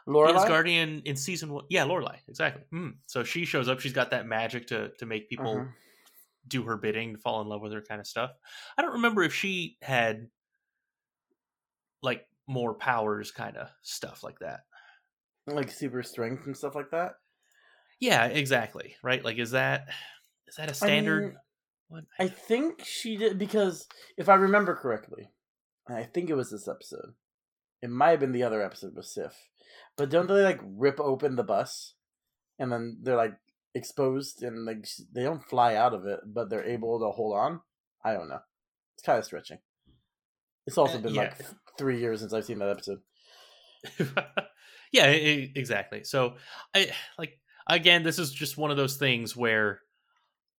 Lorelei? 0.06 0.48
Asgardian 0.48 1.04
in 1.06 1.16
season 1.16 1.52
one? 1.52 1.66
Yeah, 1.70 1.84
Lorelei. 1.84 2.18
Exactly. 2.28 2.64
Hmm. 2.72 2.90
So 3.06 3.24
she 3.24 3.46
shows 3.46 3.68
up. 3.70 3.80
She's 3.80 3.94
got 3.94 4.10
that 4.12 4.26
magic 4.26 4.68
to 4.68 4.90
to 4.98 5.06
make 5.06 5.30
people 5.30 5.56
Mhm. 5.56 5.74
do 6.48 6.64
her 6.64 6.78
bidding, 6.78 7.18
fall 7.18 7.42
in 7.42 7.48
love 7.48 7.62
with 7.62 7.74
her 7.74 7.82
kind 7.82 8.00
of 8.00 8.08
stuff. 8.08 8.32
I 8.78 8.82
don't 8.82 8.94
remember 8.94 9.24
if 9.24 9.34
she 9.34 9.78
had 9.82 10.30
like 12.02 12.28
more 12.48 12.74
powers 12.74 13.32
kind 13.32 13.58
of 13.58 13.70
stuff 13.82 14.24
like 14.24 14.40
that. 14.40 14.62
like 15.48 15.72
super 15.72 16.04
strength 16.04 16.46
and 16.46 16.56
stuff 16.58 16.76
like 16.76 16.92
that. 16.92 17.14
Yeah, 18.00 18.26
exactly. 18.26 18.96
Right? 19.04 19.24
Like 19.24 19.38
is 19.38 19.52
that 19.52 19.88
is 20.48 20.56
that 20.56 20.72
a 20.72 20.74
standard 20.74 21.24
I, 21.24 21.28
mean, 21.28 21.38
one? 21.90 22.06
I 22.20 22.28
think 22.28 22.84
she 22.86 23.18
did 23.18 23.38
because 23.38 23.88
if 24.18 24.30
I 24.30 24.36
remember 24.36 24.76
correctly, 24.76 25.30
I 25.90 26.04
think 26.04 26.30
it 26.30 26.36
was 26.36 26.52
this 26.52 26.68
episode. 26.68 27.14
It 27.82 27.90
might 27.90 28.12
have 28.12 28.20
been 28.20 28.32
the 28.32 28.44
other 28.44 28.62
episode 28.64 28.96
with 28.96 29.06
Sif, 29.06 29.34
but 29.98 30.10
don't 30.10 30.28
they 30.28 30.44
like 30.44 30.60
rip 30.64 31.00
open 31.00 31.36
the 31.36 31.44
bus, 31.44 31.94
and 32.58 32.72
then 32.72 33.00
they're 33.04 33.16
like 33.16 33.36
exposed 33.76 34.42
and 34.42 34.66
like 34.66 34.88
they 35.14 35.24
don't 35.24 35.44
fly 35.48 35.76
out 35.76 35.94
of 35.94 36.06
it, 36.06 36.22
but 36.26 36.50
they're 36.50 36.66
able 36.66 37.00
to 37.00 37.12
hold 37.12 37.38
on. 37.38 37.62
I 38.04 38.14
don't 38.14 38.30
know. 38.30 38.40
It's 38.96 39.04
kind 39.06 39.20
of 39.20 39.26
stretching. 39.26 39.60
It's 40.66 40.78
also 40.78 40.98
Uh, 40.98 41.02
been 41.02 41.14
yeah. 41.14 41.22
like 41.22 41.38
three 41.78 42.00
years 42.00 42.20
since 42.22 42.34
I've 42.34 42.46
seen 42.46 42.60
that 42.60 42.70
episode. 42.70 43.00
yeah, 44.92 45.12
e- 45.12 45.52
exactly. 45.56 46.04
So 46.04 46.36
I 46.74 46.92
like 47.18 47.40
again 47.68 48.04
this 48.04 48.20
is 48.20 48.32
just 48.32 48.58
one 48.58 48.72
of 48.72 48.78
those 48.78 48.98
things 48.98 49.36
where 49.36 49.82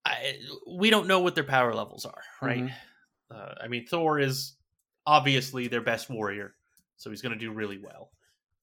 I 0.06 0.36
we 0.68 0.90
don't 0.90 1.08
know 1.08 1.20
what 1.22 1.36
their 1.36 1.44
power 1.44 1.74
levels 1.74 2.06
are, 2.06 2.22
right? 2.42 2.64
Mhm. 2.66 2.74
Uh, 3.34 3.56
I 3.62 3.68
mean 3.68 3.86
Thor 3.86 4.20
is 4.20 4.56
obviously 5.06 5.68
their 5.68 5.82
best 5.82 6.10
warrior, 6.10 6.56
so 6.98 7.10
he's 7.10 7.22
going 7.22 7.34
to 7.34 7.40
do 7.40 7.52
really 7.52 7.78
well. 7.82 8.12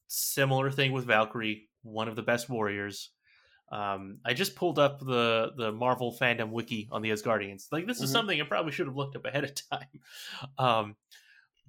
Similar 0.07 0.71
thing 0.71 0.93
with 0.93 1.07
Valkyrie, 1.07 1.69
one 1.83 2.09
of 2.09 2.17
the 2.17 2.23
best 2.23 2.49
warriors. 2.49 3.11
Um, 3.73 4.19
I 4.25 4.35
just 4.35 4.55
pulled 4.57 4.79
up 4.79 5.01
the 5.01 5.53
the 5.57 5.73
Marvel 5.73 6.17
fandom 6.19 6.51
wiki 6.51 6.89
on 6.93 7.03
the 7.03 7.11
Asgardians. 7.11 7.67
Like 7.73 7.87
this 7.87 8.01
is 8.01 8.11
Mhm. 8.11 8.13
something 8.13 8.41
I 8.41 8.45
probably 8.45 8.73
should 8.73 8.87
have 8.87 8.97
looked 8.97 9.17
up 9.17 9.25
ahead 9.25 9.45
of 9.45 9.53
time. 9.71 10.01
Um, 10.59 10.97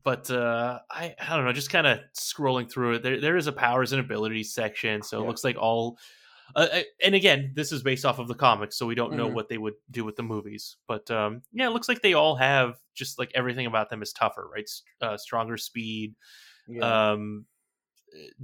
but 0.05 0.31
uh, 0.31 0.79
I 0.89 1.13
I 1.19 1.35
don't 1.35 1.43
know, 1.43 1.51
just 1.51 1.69
kind 1.69 1.85
of 1.87 1.99
scrolling 2.17 2.71
through 2.71 2.93
it. 2.93 3.03
There 3.03 3.19
there 3.19 3.35
is 3.35 3.47
a 3.47 3.51
powers 3.51 3.91
and 3.91 3.99
abilities 3.99 4.53
section, 4.53 5.01
so 5.01 5.21
it 5.21 5.27
looks 5.27 5.43
like 5.43 5.57
all. 5.57 5.97
Uh, 6.55 6.67
and 7.03 7.15
again, 7.15 7.51
this 7.55 7.71
is 7.71 7.81
based 7.81 8.05
off 8.05 8.19
of 8.19 8.27
the 8.27 8.35
comics, 8.35 8.77
so 8.77 8.85
we 8.85 8.93
don't 8.93 9.13
know 9.15 9.27
Mhm. 9.27 9.33
what 9.33 9.49
they 9.49 9.57
would 9.57 9.73
do 9.89 10.05
with 10.05 10.15
the 10.15 10.21
movies. 10.23 10.77
But 10.87 11.09
um, 11.11 11.41
yeah, 11.51 11.65
it 11.67 11.71
looks 11.71 11.89
like 11.89 12.01
they 12.03 12.13
all 12.13 12.35
have 12.35 12.77
just 12.93 13.17
like 13.17 13.31
everything 13.33 13.65
about 13.65 13.89
them 13.89 14.03
is 14.03 14.13
tougher, 14.13 14.47
right? 14.53 14.69
Uh, 15.01 15.17
stronger 15.17 15.57
speed, 15.57 16.13
Yeah, 16.67 17.11
um, 17.11 17.47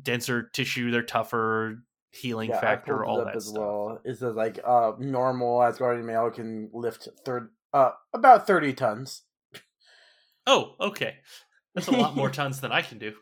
denser 0.02 0.50
tissue. 0.52 0.89
They're 0.89 1.04
tougher, 1.04 1.84
healing 2.10 2.50
yeah 2.50 2.60
factor, 2.60 3.06
all 3.06 3.24
that 3.24 3.36
as 3.36 3.45
stuff. 3.45 3.58
well. 3.60 4.02
It 4.04 4.17
says 4.17 4.36
like 4.36 4.60
uh 4.65 4.93
normal 4.97 5.60
Asgardian 5.60 6.04
male 6.04 6.32
can 6.32 6.71
lift 6.74 7.08
third 7.24 7.52
uh 7.71 7.91
about 8.13 8.47
thirty 8.47 8.74
tons. 8.74 9.21
Oh, 10.47 10.74
okay, 10.80 11.17
that's 11.75 11.88
a 11.88 11.91
lot 11.91 12.15
more 12.15 12.29
tons 12.39 12.62
than 12.62 12.71
I 12.71 12.81
can 12.81 12.97
do. 12.97 13.13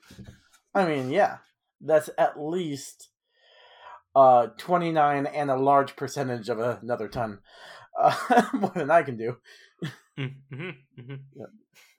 I 0.74 0.86
mean, 0.86 1.12
yeah, 1.12 1.38
that's 1.82 2.10
at 2.18 2.40
least 2.40 3.10
uh 4.16 4.48
29 4.58 5.26
and 5.28 5.52
a 5.52 5.56
large 5.56 5.96
percentage 5.96 6.50
of 6.50 6.60
another 6.60 7.08
ton. 7.08 7.40
Uh, 8.00 8.44
more 8.54 8.72
than 8.76 8.90
I 8.92 9.04
can 9.04 9.18
do. 9.18 9.38
Mm-hmm, 10.18 10.70
hmm 10.98 11.14
Yep. 11.36 11.50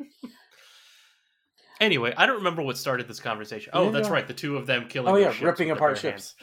Anyway, 1.80 2.12
I 2.14 2.26
don't 2.26 2.36
remember 2.36 2.60
what 2.60 2.76
started 2.76 3.08
this 3.08 3.20
conversation. 3.20 3.70
Oh, 3.74 3.86
Yeah, 3.86 3.90
that's 3.92 4.08
yeah. 4.08 4.12
right, 4.14 4.26
the 4.28 4.34
two 4.34 4.58
of 4.58 4.66
them 4.66 4.86
killing. 4.88 5.14
Oh 5.14 5.16
yeah, 5.16 5.32
ripping 5.40 5.70
apart 5.70 5.96
ships. 5.96 6.34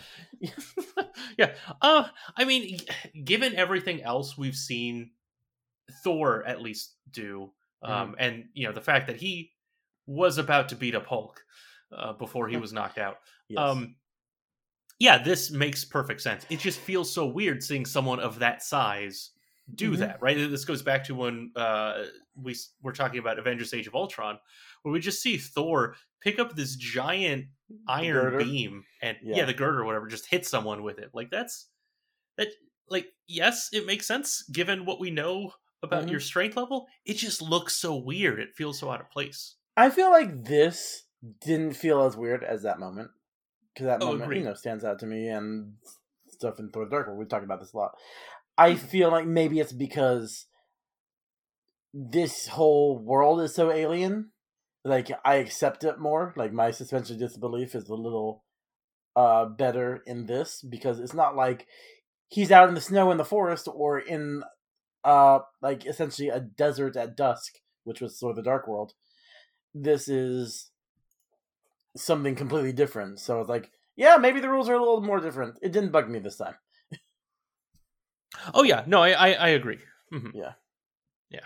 yeah. 1.38 1.52
Uh, 1.80 2.06
I 2.36 2.44
mean, 2.44 2.80
given 3.24 3.54
everything 3.56 4.02
else 4.02 4.36
we've 4.36 4.56
seen 4.56 5.12
Thor 6.04 6.44
at 6.46 6.62
least 6.62 6.96
do, 7.12 7.52
Mm-hmm. 7.84 7.94
um, 7.94 8.16
and 8.18 8.46
you 8.56 8.66
know 8.66 8.74
the 8.74 8.82
fact 8.82 9.06
that 9.06 9.18
he 9.18 9.52
was 10.08 10.38
about 10.40 10.70
to 10.70 10.76
beat 10.76 10.96
up 10.96 11.06
Hulk 11.06 11.44
uh, 11.96 12.14
before 12.14 12.48
he 12.48 12.58
was 12.58 12.74
knocked 12.74 12.98
out. 12.98 13.20
Yes. 13.50 13.60
Um, 13.60 13.96
yeah, 15.00 15.22
this 15.22 15.52
makes 15.52 15.86
perfect 15.86 16.22
sense. 16.22 16.46
It 16.50 16.60
just 16.60 16.80
feels 16.80 17.14
so 17.14 17.28
weird 17.28 17.64
seeing 17.64 17.86
someone 17.86 18.20
of 18.20 18.40
that 18.40 18.64
size 18.64 19.32
do 19.76 19.92
Mhm. 19.92 19.98
that, 20.00 20.22
right? 20.22 20.38
This 20.50 20.66
goes 20.66 20.82
back 20.82 21.04
to 21.06 21.14
when 21.16 21.52
uh, 21.56 22.06
we 22.36 22.56
were 22.82 22.94
talking 22.94 23.20
about 23.20 23.38
Avengers: 23.38 23.74
Age 23.74 23.86
of 23.86 23.96
Ultron, 23.96 24.40
where 24.82 24.94
we 24.94 25.00
just 25.02 25.22
see 25.22 25.38
Thor 25.38 25.96
pick 26.22 26.40
up 26.40 26.56
this 26.56 26.76
giant 26.78 27.48
iron 27.88 28.32
girder? 28.32 28.38
beam 28.46 28.86
and 29.02 29.18
yeah. 29.22 29.38
Yeah. 29.38 29.46
the 29.46 29.54
girder 29.54 29.82
or 29.82 29.86
whatever, 29.86 30.08
just 30.08 30.26
hit 30.28 30.46
someone 30.48 30.84
with 30.84 31.00
it. 31.00 31.12
Like 31.14 31.30
that's 31.30 31.70
that. 32.38 32.48
Like 32.90 33.08
yes, 33.28 33.70
it 33.74 33.86
makes 33.86 34.08
sense 34.08 34.44
given 34.54 34.86
what 34.86 35.02
we 35.02 35.12
know 35.12 35.52
about 35.84 36.06
Mhm. 36.06 36.12
your 36.12 36.22
strength 36.22 36.56
level. 36.56 36.88
It 37.06 37.16
just 37.16 37.42
looks 37.42 37.76
so 37.76 37.98
weird. 37.98 38.40
It 38.40 38.56
feels 38.56 38.80
so 38.80 38.90
out 38.90 39.02
of 39.02 39.12
place. 39.12 39.57
I 39.78 39.90
feel 39.92 40.10
like 40.10 40.44
this 40.46 41.04
didn't 41.42 41.74
feel 41.74 42.04
as 42.04 42.18
weird 42.18 42.44
as 42.44 42.64
that 42.64 42.80
moment 42.80 43.12
because 43.74 43.86
that 43.86 44.02
Oh, 44.02 44.08
moment, 44.08 44.24
agreed. 44.24 44.40
you 44.40 44.46
know, 44.46 44.54
stands 44.56 44.84
out 44.84 45.00
to 45.00 45.06
me 45.06 45.28
and 45.28 45.76
stuff 46.30 46.60
in 46.60 46.70
Thor: 46.70 46.86
The 46.86 46.92
Dark 46.92 47.08
World. 47.08 47.20
We've 47.20 47.30
talked 47.30 47.44
about 47.46 47.60
this 47.60 47.74
a 47.74 47.78
lot. 47.78 47.92
I 48.58 48.74
feel 48.76 49.12
like 49.12 49.28
maybe 49.28 49.60
it's 49.60 49.72
because 49.72 50.48
this 51.94 52.48
whole 52.48 52.98
world 52.98 53.40
is 53.42 53.54
so 53.54 53.72
alien. 53.72 54.32
Like 54.84 55.10
I 55.24 55.36
accept 55.36 55.84
it 55.84 56.00
more. 56.00 56.34
Like 56.36 56.52
my 56.54 56.72
suspension 56.72 57.16
of 57.16 57.20
disbelief 57.20 57.76
is 57.76 57.88
a 57.88 57.94
little 57.96 58.44
uh 59.16 59.46
better 59.46 60.04
in 60.06 60.26
this 60.28 60.62
because 60.68 61.00
it's 61.00 61.14
not 61.14 61.36
like 61.36 61.66
he's 62.28 62.52
out 62.52 62.70
in 62.70 62.76
the 62.76 62.82
snow 62.82 63.10
in 63.12 63.18
the 63.18 63.26
forest 63.26 63.68
or 63.72 64.00
in 64.00 64.44
uh 65.04 65.40
like 65.62 65.86
essentially 65.86 66.30
a 66.30 66.40
desert 66.40 66.96
at 66.96 67.16
dusk, 67.18 67.54
which 67.84 68.02
was 68.02 68.18
sort 68.20 68.32
of 68.32 68.36
the 68.38 68.44
Dark 68.50 68.68
World. 68.68 68.94
This 69.84 70.08
is 70.08 70.72
something 71.96 72.36
completely 72.36 72.74
different. 72.74 73.20
So 73.20 73.40
it's 73.40 73.50
like, 73.50 73.72
yeah, 73.96 74.18
maybe 74.18 74.40
the 74.40 74.50
rules 74.50 74.70
are 74.70 74.74
a 74.76 74.80
little 74.80 75.02
more 75.02 75.20
different. 75.20 75.58
It 75.62 75.72
didn't 75.72 75.92
bug 75.92 76.10
me 76.10 76.20
this 76.20 76.38
time. 76.38 76.56
Oh 78.54 78.64
yeah, 78.64 78.84
no, 78.88 79.02
I 79.02 79.12
I, 79.12 79.32
I 79.34 79.48
agree. 79.50 79.80
Mhm. 80.14 80.32
Yeah, 80.34 80.54
yeah. 81.30 81.46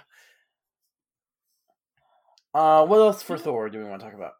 Uh, 2.53 2.85
what 2.85 2.97
else 2.99 3.23
for 3.23 3.37
Thor 3.37 3.69
do 3.69 3.79
we 3.79 3.85
want 3.85 4.01
to 4.01 4.05
talk 4.05 4.15
about? 4.15 4.33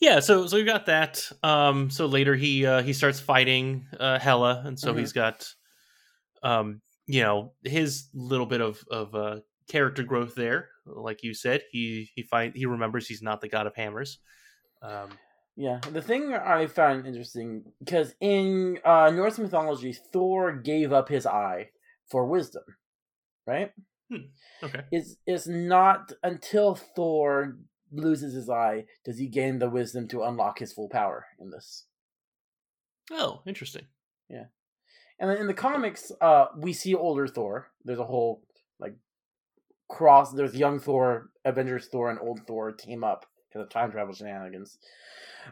Yeah, 0.00 0.20
so 0.20 0.46
so 0.46 0.56
we've 0.56 0.66
got 0.66 0.86
that. 0.86 1.30
Um, 1.42 1.90
so 1.90 2.06
later 2.06 2.34
he 2.34 2.64
uh, 2.64 2.82
he 2.82 2.92
starts 2.94 3.20
fighting 3.20 3.86
uh, 3.98 4.18
Hela, 4.18 4.62
and 4.64 4.78
so 4.78 4.94
Mhm. 4.94 4.98
he's 5.00 5.12
got, 5.12 5.46
um, 6.42 6.80
you 7.06 7.22
know, 7.22 7.52
his 7.64 8.08
little 8.14 8.46
bit 8.46 8.62
of 8.62 8.82
of 8.90 9.14
uh, 9.14 9.40
character 9.70 10.02
growth 10.02 10.34
there. 10.34 10.68
Like 10.86 11.22
you 11.22 11.34
said, 11.34 11.62
he 11.70 12.10
he 12.14 12.22
find 12.22 12.54
he 12.54 12.66
remembers 12.66 13.06
he's 13.06 13.22
not 13.22 13.40
the 13.40 13.48
god 13.48 13.66
of 13.66 13.74
hammers. 13.76 14.18
Um, 14.82 15.10
Yeah, 15.56 15.78
the 15.92 16.02
thing 16.02 16.34
I 16.34 16.66
found 16.66 17.06
interesting 17.06 17.64
because 17.84 18.14
in 18.20 18.78
uh, 18.84 19.10
Norse 19.10 19.38
mythology, 19.38 19.92
Thor 20.12 20.52
gave 20.56 20.92
up 20.92 21.08
his 21.08 21.26
eye 21.26 21.70
for 22.10 22.26
wisdom, 22.26 22.64
right? 23.46 23.72
okay, 24.62 24.82
It's 24.90 25.16
it's 25.26 25.46
not 25.46 26.12
until 26.22 26.74
Thor 26.74 27.56
loses 27.92 28.34
his 28.34 28.48
eye 28.48 28.84
does 29.04 29.18
he 29.18 29.26
gain 29.28 29.58
the 29.58 29.68
wisdom 29.68 30.06
to 30.08 30.22
unlock 30.22 30.58
his 30.60 30.72
full 30.72 30.88
power 30.88 31.26
in 31.40 31.50
this. 31.50 31.86
oh, 33.12 33.42
interesting. 33.46 33.86
Yeah. 34.28 34.44
And 35.18 35.28
then 35.28 35.38
in 35.38 35.46
the 35.48 35.54
comics, 35.54 36.12
uh, 36.20 36.46
we 36.56 36.72
see 36.72 36.94
older 36.94 37.26
Thor. 37.26 37.68
There's 37.84 37.98
a 37.98 38.04
whole 38.04 38.42
like 38.78 38.94
cross. 39.90 40.32
There's 40.32 40.56
young 40.56 40.78
Thor, 40.80 41.30
Avengers 41.44 41.88
Thor, 41.88 42.08
and 42.10 42.18
old 42.20 42.40
Thor 42.46 42.72
team 42.72 43.04
up 43.04 43.26
because 43.48 43.62
of 43.64 43.70
time 43.70 43.90
travel 43.90 44.14
shenanigans. 44.14 44.78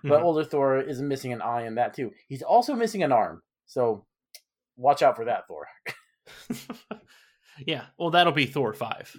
But 0.05 0.21
Mhm. 0.21 0.25
older 0.25 0.45
Thor 0.45 0.79
is 0.81 1.03
missing 1.03 1.33
an 1.33 1.43
eye 1.43 1.67
in 1.67 1.75
that 1.75 1.95
too. 1.95 2.13
He's 2.29 2.43
also 2.43 2.75
missing 2.75 3.03
an 3.03 3.13
arm. 3.13 3.43
So 3.67 4.07
watch 4.77 5.03
out 5.03 5.17
for 5.17 5.25
that, 5.27 5.47
Thor. 5.49 5.67
yeah, 7.67 7.87
well, 7.99 8.11
that'll 8.11 8.33
be 8.33 8.47
Thor 8.47 8.73
five. 8.73 9.15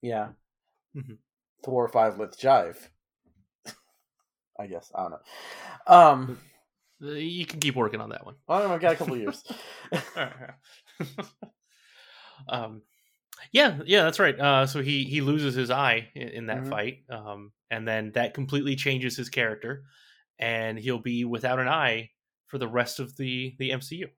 Yeah. 0.00 0.28
Mhm. 0.94 1.18
Thor 1.64 1.88
five 1.88 2.18
with 2.18 2.38
jive. 2.38 2.76
I 4.58 4.66
guess 4.68 4.92
I 4.94 5.02
don't 5.02 5.10
know. 5.12 5.20
Um, 5.94 6.40
You 7.00 7.44
can 7.44 7.58
keep 7.60 7.74
working 7.74 8.00
on 8.00 8.10
that 8.10 8.24
one. 8.24 8.36
I 8.48 8.60
don't 8.60 8.68
know. 8.68 8.74
I 8.76 8.78
got 8.78 8.92
a 8.92 8.96
couple 8.96 9.16
years. 9.18 9.42
um, 12.48 12.82
yeah, 13.52 13.80
yeah, 13.84 14.02
that's 14.04 14.18
right. 14.18 14.38
Uh, 14.38 14.66
so 14.66 14.82
he 14.82 15.04
he 15.04 15.20
loses 15.20 15.54
his 15.54 15.70
eye 15.70 16.08
in, 16.14 16.28
in 16.28 16.46
that 16.46 16.64
Mhm. 16.64 16.68
fight, 16.68 17.04
um, 17.10 17.52
and 17.70 17.86
then 17.86 18.12
that 18.12 18.34
completely 18.34 18.76
changes 18.76 19.16
his 19.16 19.28
character, 19.28 19.84
and 20.38 20.78
he'll 20.78 20.98
be 20.98 21.24
without 21.24 21.58
an 21.58 21.68
eye 21.68 22.10
for 22.46 22.58
the 22.58 22.68
rest 22.68 23.00
of 23.00 23.16
the 23.16 23.54
the 23.58 23.70
MCU. 23.70 24.08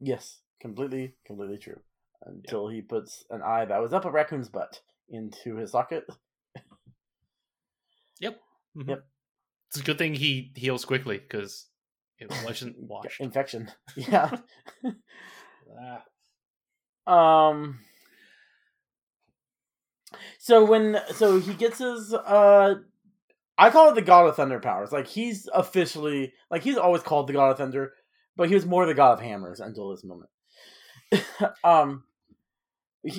yes, 0.00 0.40
completely, 0.60 1.16
completely 1.26 1.58
true. 1.58 1.80
Until 2.24 2.68
he 2.68 2.82
puts 2.82 3.24
an 3.30 3.42
eye 3.42 3.64
that 3.64 3.80
was 3.82 3.92
up 3.92 4.04
a 4.04 4.10
raccoon's 4.10 4.48
butt 4.48 4.80
into 5.08 5.56
his 5.56 5.72
socket. 5.72 6.04
Yep. 8.20 8.40
Mhm. 8.76 8.88
Yep. 8.88 9.06
It's 9.68 9.80
a 9.80 9.82
good 9.82 9.98
thing 9.98 10.14
he 10.14 10.52
heals 10.54 10.84
quickly 10.84 11.18
because 11.18 11.66
it 12.18 12.30
wasn't 12.44 12.76
washed. 12.80 13.20
Infection. 13.20 13.70
Yeah. 13.96 14.38
Ah. 15.80 16.04
Um. 17.06 17.80
So 20.38 20.64
when 20.64 21.00
so 21.14 21.38
he 21.40 21.54
gets 21.54 21.78
his 21.78 22.12
uh, 22.12 22.74
I 23.58 23.70
call 23.70 23.90
it 23.90 23.94
the 23.94 24.02
God 24.02 24.26
of 24.26 24.36
Thunder 24.36 24.60
powers. 24.60 24.92
Like 24.92 25.06
he's 25.06 25.48
officially 25.52 26.32
like 26.50 26.62
he's 26.62 26.76
always 26.76 27.02
called 27.02 27.28
the 27.28 27.32
God 27.32 27.50
of 27.50 27.58
Thunder, 27.58 27.92
but 28.36 28.48
he 28.48 28.54
was 28.54 28.66
more 28.66 28.86
the 28.86 28.94
God 28.94 29.12
of 29.12 29.20
Hammers 29.20 29.60
until 29.60 29.90
this 29.90 30.04
moment. 30.04 30.30
um, 31.64 32.04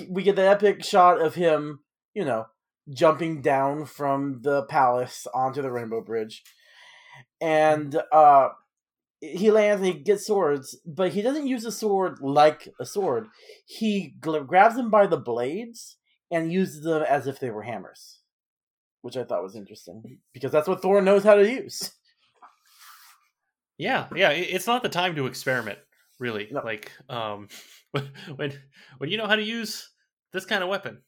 we 0.08 0.22
get 0.22 0.36
the 0.36 0.48
epic 0.48 0.84
shot 0.84 1.20
of 1.20 1.34
him, 1.34 1.80
you 2.14 2.24
know, 2.24 2.46
jumping 2.92 3.40
down 3.42 3.86
from 3.86 4.40
the 4.42 4.64
palace 4.64 5.26
onto 5.32 5.62
the 5.62 5.70
Rainbow 5.70 6.00
Bridge, 6.00 6.42
and 7.40 8.00
uh, 8.12 8.48
he 9.32 9.50
lands 9.50 9.82
and 9.82 9.94
he 9.94 10.00
gets 10.00 10.26
swords, 10.26 10.76
but 10.86 11.12
he 11.12 11.22
doesn't 11.22 11.46
use 11.46 11.64
a 11.64 11.72
sword 11.72 12.18
like 12.20 12.68
a 12.80 12.84
sword. 12.86 13.26
He 13.66 14.14
gl- 14.20 14.46
grabs 14.46 14.76
them 14.76 14.90
by 14.90 15.06
the 15.06 15.16
blades 15.16 15.96
and 16.30 16.52
uses 16.52 16.82
them 16.84 17.02
as 17.02 17.26
if 17.26 17.38
they 17.38 17.50
were 17.50 17.62
hammers, 17.62 18.20
which 19.02 19.16
I 19.16 19.24
thought 19.24 19.42
was 19.42 19.56
interesting 19.56 20.18
because 20.32 20.52
that's 20.52 20.68
what 20.68 20.82
Thor 20.82 21.00
knows 21.02 21.24
how 21.24 21.34
to 21.36 21.48
use. 21.48 21.92
Yeah, 23.78 24.06
yeah. 24.14 24.30
It's 24.30 24.66
not 24.66 24.82
the 24.82 24.88
time 24.88 25.16
to 25.16 25.26
experiment, 25.26 25.78
really. 26.20 26.48
No. 26.50 26.60
Like, 26.64 26.92
um, 27.08 27.48
when 28.36 28.52
when 28.98 29.10
you 29.10 29.16
know 29.18 29.26
how 29.26 29.36
to 29.36 29.42
use 29.42 29.90
this 30.32 30.46
kind 30.46 30.62
of 30.62 30.68
weapon, 30.68 30.98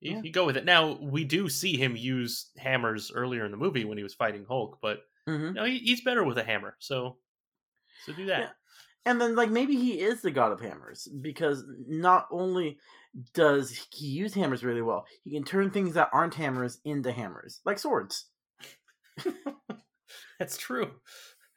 you, 0.00 0.12
Yeah. 0.12 0.20
you 0.22 0.32
go 0.32 0.46
with 0.46 0.56
it. 0.56 0.64
Now 0.64 0.98
we 1.00 1.24
do 1.24 1.48
see 1.48 1.76
him 1.76 1.96
use 1.96 2.50
hammers 2.56 3.12
earlier 3.14 3.44
in 3.44 3.50
the 3.50 3.56
movie 3.56 3.84
when 3.84 3.98
he 3.98 4.04
was 4.04 4.14
fighting 4.14 4.44
Hulk, 4.48 4.78
but 4.80 5.00
Mm-hmm. 5.28 5.54
no, 5.54 5.64
he, 5.64 5.78
he's 5.78 6.02
better 6.02 6.22
with 6.22 6.38
a 6.38 6.44
hammer. 6.44 6.76
So, 6.78 7.16
so 8.06 8.12
do 8.12 8.26
that. 8.26 8.40
Yeah. 8.40 8.48
And 9.04 9.20
then, 9.20 9.34
like, 9.36 9.50
maybe 9.50 9.76
he 9.76 10.00
is 10.00 10.22
the 10.22 10.30
god 10.30 10.52
of 10.52 10.60
hammers 10.60 11.08
because 11.20 11.64
not 11.86 12.26
only 12.30 12.78
does 13.34 13.86
he 13.92 14.06
use 14.06 14.34
hammers 14.34 14.64
really 14.64 14.82
well, 14.82 15.04
he 15.24 15.32
can 15.32 15.44
turn 15.44 15.70
things 15.70 15.94
that 15.94 16.10
aren't 16.12 16.34
hammers 16.34 16.78
into 16.84 17.12
hammers, 17.12 17.60
like 17.64 17.78
swords. 17.78 18.26
That's 20.38 20.56
true. 20.56 20.90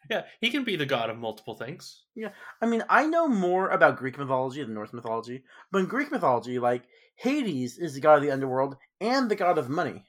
Yeah, 0.10 0.24
he 0.42 0.50
can 0.50 0.64
be 0.64 0.76
the 0.76 0.86
god 0.86 1.10
of 1.10 1.18
multiple 1.18 1.56
things. 1.56 2.04
Yeah. 2.16 2.30
I 2.62 2.66
mean, 2.66 2.84
I 2.90 3.06
know 3.06 3.28
more 3.28 3.70
about 3.70 3.98
Greek 3.98 4.18
mythology 4.18 4.64
than 4.64 4.74
Norse 4.74 4.94
mythology, 4.94 5.44
but 5.72 5.80
in 5.80 5.86
Greek 5.86 6.12
mythology, 6.12 6.58
like, 6.58 6.84
Hades 7.16 7.78
is 7.78 7.94
the 7.94 8.02
god 8.02 8.18
of 8.18 8.24
the 8.24 8.32
underworld 8.32 8.78
and 9.02 9.30
the 9.30 9.36
god 9.36 9.58
of 9.58 9.70
money. 9.70 10.06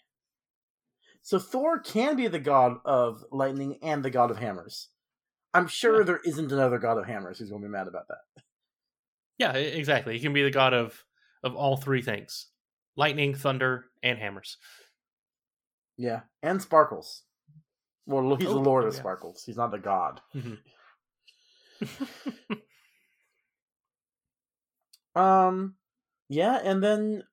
So 1.23 1.39
Thor 1.39 1.81
can 1.81 2.17
be 2.17 2.29
the 2.29 2.39
god 2.39 2.79
of 2.85 3.25
lightning 3.31 3.79
and 3.83 4.03
the 4.03 4.11
god 4.11 4.31
of 4.31 4.39
hammers. 4.39 4.89
I'm 5.53 5.67
sure 5.67 5.99
Yeah. 5.99 6.05
there 6.05 6.21
isn't 6.25 6.53
another 6.53 6.79
god 6.79 6.99
of 6.99 7.07
hammers 7.07 7.39
who's 7.39 7.51
going 7.51 7.63
to 7.63 7.69
be 7.69 7.73
mad 7.73 7.89
about 7.89 8.09
that. 8.09 8.43
Yeah, 9.39 9.53
exactly. 9.53 10.15
He 10.15 10.21
can 10.21 10.33
be 10.33 10.43
the 10.43 10.51
god 10.51 10.75
of 10.75 11.05
of 11.43 11.55
all 11.57 11.77
three 11.77 12.03
things: 12.03 12.47
lightning, 12.97 13.35
thunder, 13.35 13.87
and 14.03 14.19
hammers. 14.19 14.57
Yeah, 15.97 16.21
and 16.43 16.61
sparkles. 16.63 17.23
Well, 18.07 18.37
he's 18.37 18.49
Oh, 18.49 18.55
the 18.55 18.61
lord 18.61 18.85
oh, 18.85 18.89
of 18.89 18.95
yeah. 18.95 19.01
sparkles. 19.01 19.43
He's 19.45 19.57
not 19.57 19.71
the 19.71 19.79
god. 19.79 20.21
Um, 25.15 25.75
yeah, 26.29 26.61
and 26.63 26.83
then 26.83 27.25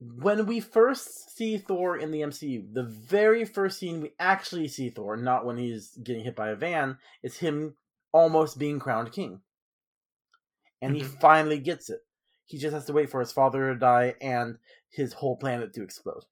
when 0.00 0.46
we 0.46 0.60
first 0.60 1.36
see 1.36 1.58
Thor 1.58 1.96
in 1.96 2.10
the 2.10 2.22
MCU, 2.22 2.72
the 2.72 2.84
very 2.84 3.44
first 3.44 3.78
scene 3.78 4.00
we 4.00 4.12
actually 4.18 4.68
see 4.68 4.88
Thor, 4.90 5.16
not 5.16 5.44
when 5.44 5.58
he's 5.58 5.90
getting 6.02 6.24
hit 6.24 6.34
by 6.34 6.48
a 6.48 6.56
van, 6.56 6.98
is 7.22 7.38
him 7.38 7.76
almost 8.12 8.58
being 8.58 8.80
crowned 8.80 9.12
king. 9.12 9.42
And 10.80 10.96
he 10.96 11.02
Mhm. 11.02 11.20
finally 11.20 11.58
gets 11.58 11.90
it. 11.90 12.00
He 12.46 12.58
just 12.58 12.72
has 12.72 12.86
to 12.86 12.92
wait 12.94 13.10
for 13.10 13.20
his 13.20 13.32
father 13.32 13.72
to 13.72 13.78
die 13.78 14.16
and 14.20 14.58
his 14.88 15.12
whole 15.12 15.36
planet 15.36 15.74
to 15.74 15.82
explode. 15.82 16.24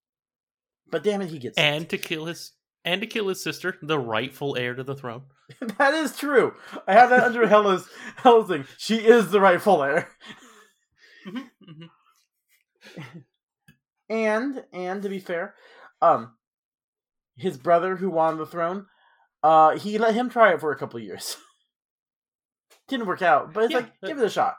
But 0.90 1.04
damn 1.04 1.20
it, 1.20 1.28
he 1.28 1.38
gets 1.38 1.59
it. 1.59 1.61
and 1.61 1.88
to 1.90 1.98
kill 1.98 2.24
his 2.24 2.52
and 2.85 3.02
to 3.02 3.07
kill 3.07 3.28
his 3.28 3.42
sister, 3.42 3.76
the 3.83 3.98
rightful 3.98 4.57
heir 4.57 4.74
to 4.74 4.83
the 4.83 4.94
throne. 4.94 5.24
that 5.61 5.92
is 5.92 6.16
true. 6.16 6.54
I 6.87 6.94
have 6.94 7.11
that 7.11 7.24
under 7.24 7.46
Hela's 7.46 7.87
Hela's 8.16 8.48
thing. 8.48 8.64
She 8.78 8.96
is 8.96 9.31
the 9.31 9.40
rightful 9.40 9.83
heir. 9.83 10.09
And 14.09 14.64
and 14.73 15.03
to 15.03 15.09
be 15.09 15.18
fair, 15.18 15.55
um, 16.01 16.37
his 17.37 17.57
brother 17.57 17.97
who 17.97 18.11
won 18.11 18.38
the 18.38 18.47
throne, 18.47 18.87
uh, 19.42 19.79
he 19.79 19.99
let 19.99 20.14
him 20.14 20.29
try 20.29 20.53
it 20.53 20.61
for 20.61 20.73
a 20.73 20.77
couple 20.77 21.01
years. 21.01 21.37
Didn't 22.88 23.07
work 23.07 23.23
out, 23.23 23.53
but 23.53 23.64
it's 23.64 23.73
Yeah, 23.73 23.81
like 23.81 24.01
give 24.03 24.18
it 24.18 24.25
a 24.25 24.31
shot. 24.31 24.57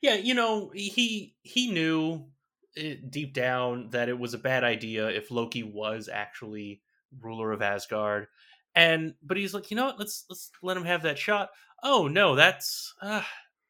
Yeah, 0.00 0.14
you 0.14 0.34
know, 0.34 0.70
he 0.74 1.34
he 1.42 1.70
knew 1.72 2.26
it, 2.74 3.10
deep 3.10 3.34
down 3.34 3.90
that 3.90 4.08
it 4.08 4.18
was 4.18 4.34
a 4.34 4.38
bad 4.38 4.64
idea 4.64 5.08
if 5.08 5.30
Loki 5.30 5.62
was 5.62 6.08
actually 6.08 6.82
ruler 7.20 7.52
of 7.52 7.62
Asgard, 7.62 8.28
and 8.74 9.14
but 9.22 9.36
he's 9.36 9.54
like, 9.54 9.70
you 9.70 9.76
know 9.76 9.86
what? 9.86 9.98
Let's 9.98 10.24
let's 10.30 10.50
let 10.62 10.76
him 10.76 10.84
have 10.84 11.02
that 11.02 11.18
shot. 11.18 11.50
Oh 11.82 12.08
no, 12.08 12.34
that's 12.34 12.94
uh, 13.02 13.22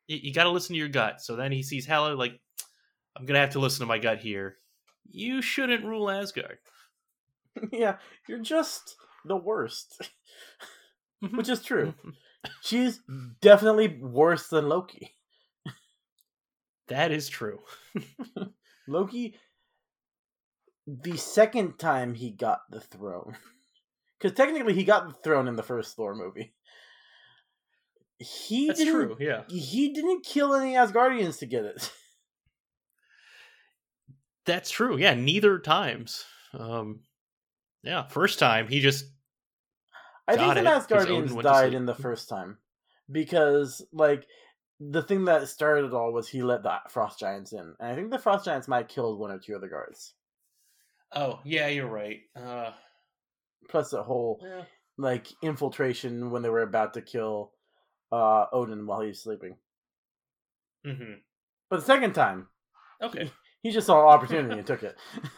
you, 0.07 0.19
you 0.25 0.35
got 0.35 0.45
to 0.45 0.51
listen 0.51 0.75
to 0.75 0.79
your 0.79 0.89
gut. 0.89 1.21
So 1.23 1.37
then 1.37 1.53
he 1.53 1.63
sees 1.63 1.87
Hela 1.87 2.15
like, 2.15 2.41
I'm 3.17 3.27
gonna 3.27 3.41
have 3.41 3.51
to 3.51 3.59
listen 3.61 3.81
to 3.81 3.87
my 3.87 3.99
gut 3.99 4.21
here. 4.21 4.57
You 5.11 5.43
shouldn't 5.43 5.85
rule 5.85 6.11
Asgard. 6.11 6.59
yeah, 7.73 7.97
you're 8.29 8.39
just 8.43 8.97
the 9.25 9.37
worst, 9.37 10.11
which 11.33 11.49
is 11.49 11.63
true. 11.63 11.95
Mm-hmm. 11.99 12.11
She's 12.63 13.01
definitely 13.41 13.99
worse 14.01 14.49
than 14.49 14.69
Loki. 14.69 15.15
That 16.89 17.13
is 17.13 17.29
true. 17.29 17.59
Loki, 18.87 19.35
the 20.87 21.19
second 21.19 21.79
time 21.79 22.15
he 22.15 22.31
got 22.31 22.61
the 22.71 22.81
throne, 22.81 23.37
because 24.19 24.35
technically 24.35 24.73
he 24.73 24.85
got 24.85 25.07
the 25.07 25.15
throne 25.23 25.49
in 25.49 25.57
the 25.57 25.63
first 25.63 25.97
Thor 25.97 26.15
movie. 26.15 26.55
He 28.19 28.69
That's 28.69 28.79
didn't, 28.79 28.95
true. 28.95 29.17
Yeah, 29.21 29.43
He 29.49 29.93
didn't 29.93 30.25
kill 30.25 30.55
any 30.55 30.73
Asgardians 30.75 31.39
to 31.41 31.47
get 31.47 31.67
it. 31.67 31.93
That's 34.49 34.71
true. 34.71 34.97
Yeah, 34.97 35.15
neither 35.15 35.59
times. 35.59 36.25
Um, 36.53 37.05
yeah, 37.83 38.09
first 38.09 38.39
time 38.39 38.69
he 38.69 38.81
just 38.81 39.07
I 40.29 40.37
think 40.37 40.55
Got 40.55 40.57
some 40.57 40.67
it, 40.67 40.89
'cause 40.91 41.07
Asgardians 41.07 41.41
died 41.41 41.75
in 41.75 41.87
the 41.87 41.95
first 41.95 42.29
time 42.29 42.59
because, 43.11 43.85
like, 43.93 44.29
the 44.81 45.03
thing 45.03 45.25
that 45.25 45.49
started 45.49 45.87
it 45.87 45.95
all 45.95 46.13
was 46.13 46.29
he 46.29 46.43
let 46.43 46.63
the 46.63 46.81
frost 46.89 47.19
giants 47.19 47.53
in, 47.53 47.61
and 47.61 47.77
I 47.81 47.95
think 47.97 48.11
the 48.11 48.19
frost 48.19 48.45
giants 48.45 48.69
might 48.69 48.79
have 48.83 48.89
killed 48.89 49.19
one 49.19 49.31
or 49.33 49.39
two 49.39 49.55
of 49.55 49.61
the 49.61 49.69
guards. 49.69 50.15
Oh, 51.13 51.41
yeah, 51.45 51.69
you're 51.69 51.87
right. 51.87 52.21
Uh, 52.35 52.73
Plus 53.69 53.91
the 53.91 54.03
whole 54.03 54.41
yeah. 54.43 54.65
like 54.97 55.29
infiltration 55.43 56.31
when 56.31 56.43
they 56.43 56.51
were 56.51 56.63
about 56.63 56.95
to 56.95 57.03
kill 57.03 57.55
uh 58.13 58.47
Odin 58.53 58.87
while 58.87 59.01
he's 59.01 59.23
sleeping. 59.23 59.59
hmm 60.85 61.15
But 61.71 61.81
the 61.81 61.87
second 61.87 62.15
time, 62.15 62.49
Okay. 63.01 63.31
He 63.63 63.71
just 63.71 63.87
saw 63.87 64.01
an 64.03 64.15
opportunity 64.15 64.59
and 64.59 64.67
took 64.67 64.83
it. 64.83 64.97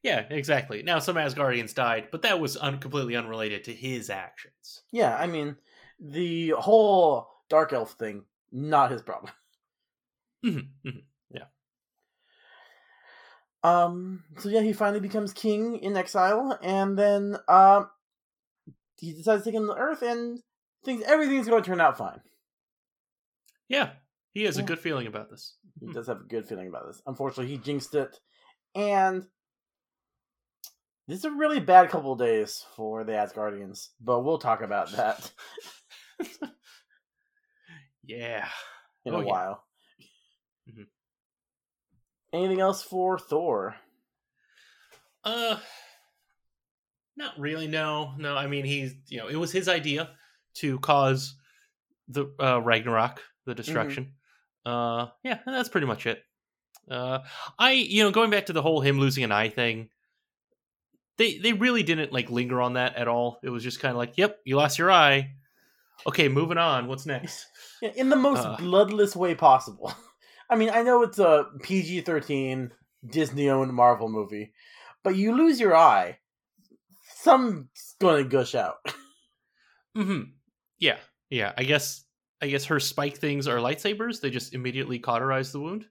Yeah, 0.00 0.26
exactly. 0.30 0.84
Now 0.84 1.00
some 1.00 1.16
Asgardians 1.16 1.74
died, 1.74 2.08
but 2.12 2.22
that 2.22 2.38
was 2.38 2.56
un- 2.56 2.78
completely 2.78 3.16
unrelated 3.16 3.64
to 3.64 3.74
his 3.74 4.10
actions. 4.10 4.82
Yeah, 4.92 5.16
I 5.16 5.26
mean, 5.26 5.56
the 5.98 6.50
whole 6.50 7.28
dark 7.48 7.72
elf 7.72 7.92
thing, 7.98 8.24
not 8.52 8.90
his 8.92 9.02
problem. 9.02 9.32
Mhm, 10.44 10.68
mhm. 10.86 11.02
Yeah. 11.32 11.46
Um. 13.64 14.22
So 14.38 14.48
yeah, 14.48 14.60
he 14.60 14.72
finally 14.72 15.00
becomes 15.00 15.32
king 15.32 15.80
in 15.80 15.96
exile, 15.96 16.56
and 16.62 16.96
then 16.96 17.36
um, 17.48 17.90
he 19.00 19.12
decides 19.12 19.42
to 19.42 19.50
take 19.50 19.56
him 19.58 19.66
to 19.66 19.74
Earth, 19.74 20.02
and 20.02 20.40
thinks 20.84 21.04
everything's 21.08 21.48
going 21.48 21.62
to 21.64 21.68
turn 21.68 21.80
out 21.80 21.98
fine. 21.98 22.20
Yeah, 23.68 23.90
he 24.38 24.44
has 24.44 24.56
Yeah. 24.56 24.62
a 24.62 24.66
good 24.66 24.78
feeling 24.78 25.06
about 25.06 25.30
this. 25.30 25.56
He 25.80 25.92
does 25.92 26.06
have 26.06 26.20
a 26.20 26.24
good 26.24 26.46
feeling 26.46 26.68
about 26.68 26.86
this. 26.86 27.02
Unfortunately, 27.06 27.48
he 27.52 27.58
jinxed 27.58 27.94
it, 27.94 28.18
and 28.74 29.26
this 31.06 31.18
is 31.18 31.24
a 31.24 31.30
really 31.30 31.60
bad 31.60 31.90
couple 31.90 32.12
of 32.12 32.18
days 32.18 32.64
for 32.76 33.02
the 33.04 33.12
Asgardians. 33.12 33.88
But 34.00 34.20
we'll 34.20 34.38
talk 34.38 34.60
about 34.62 34.90
that 34.96 35.32
Yeah. 38.04 38.48
in 39.04 39.14
Oh, 39.14 39.18
a 39.20 39.24
yeah. 39.24 39.26
while. 39.30 39.64
Mhm. 40.68 40.86
Anything 42.32 42.60
else 42.60 42.82
for 42.82 43.18
Thor? 43.18 43.76
Uh 45.24 45.58
not 47.16 47.36
really 47.38 47.66
no. 47.66 48.14
No, 48.16 48.36
I 48.36 48.46
mean 48.46 48.64
he's, 48.64 48.94
you 49.08 49.18
know, 49.18 49.26
it 49.28 49.34
was 49.36 49.50
his 49.50 49.68
idea 49.68 50.16
to 50.54 50.78
cause 50.78 51.34
the 52.06 52.26
uh 52.38 52.60
Ragnarok, 52.62 53.22
the 53.44 53.54
destruction. 53.54 54.14
Uh 54.68 55.08
yeah, 55.24 55.38
that's 55.46 55.68
pretty 55.68 55.86
much 55.86 56.06
it. 56.06 56.22
Uh 56.90 57.20
I, 57.58 57.72
you 57.72 58.02
know, 58.02 58.10
going 58.10 58.30
back 58.30 58.46
to 58.46 58.52
the 58.52 58.62
whole 58.62 58.80
him 58.80 58.98
losing 58.98 59.24
an 59.24 59.32
eye 59.32 59.48
thing, 59.48 59.88
they 61.16 61.38
they 61.38 61.52
really 61.52 61.82
didn't 61.82 62.12
like 62.12 62.30
linger 62.30 62.60
on 62.60 62.74
that 62.74 62.96
at 62.96 63.08
all. 63.08 63.40
It 63.42 63.50
was 63.50 63.62
just 63.62 63.80
kind 63.80 63.92
of 63.92 63.98
like, 63.98 64.16
"Yep, 64.18 64.40
you 64.44 64.56
lost 64.56 64.78
your 64.78 64.90
eye. 64.90 65.32
Okay, 66.06 66.28
moving 66.28 66.58
on. 66.58 66.86
What's 66.86 67.06
next?" 67.06 67.46
Yeah, 67.80 67.92
in 67.94 68.08
the 68.08 68.16
most 68.16 68.44
Uh. 68.44 68.56
bloodless 68.56 69.14
way 69.14 69.36
possible. 69.36 69.92
I 70.50 70.56
mean, 70.56 70.70
I 70.70 70.82
know 70.82 71.02
it's 71.02 71.20
a 71.20 71.46
PG 71.62 72.00
13 72.00 72.72
Disney 73.08 73.48
owned 73.50 73.72
Marvel 73.72 74.08
movie, 74.08 74.52
but 75.04 75.14
you 75.14 75.36
lose 75.36 75.60
your 75.60 75.76
eye, 75.76 76.18
some's 77.14 77.94
going 78.00 78.24
to 78.24 78.28
gush 78.28 78.54
out. 78.56 78.76
Mhm. 79.96 80.32
Yeah. 80.78 80.98
Yeah, 81.30 81.52
I 81.56 81.64
guess 81.64 82.04
I 82.40 82.48
guess 82.48 82.66
her 82.66 82.80
spike 82.80 83.18
things 83.18 83.48
are 83.48 83.58
lightsabers. 83.58 84.20
They 84.20 84.30
just 84.30 84.54
immediately 84.54 84.98
cauterize 84.98 85.52
the 85.52 85.60
wound. 85.60 85.86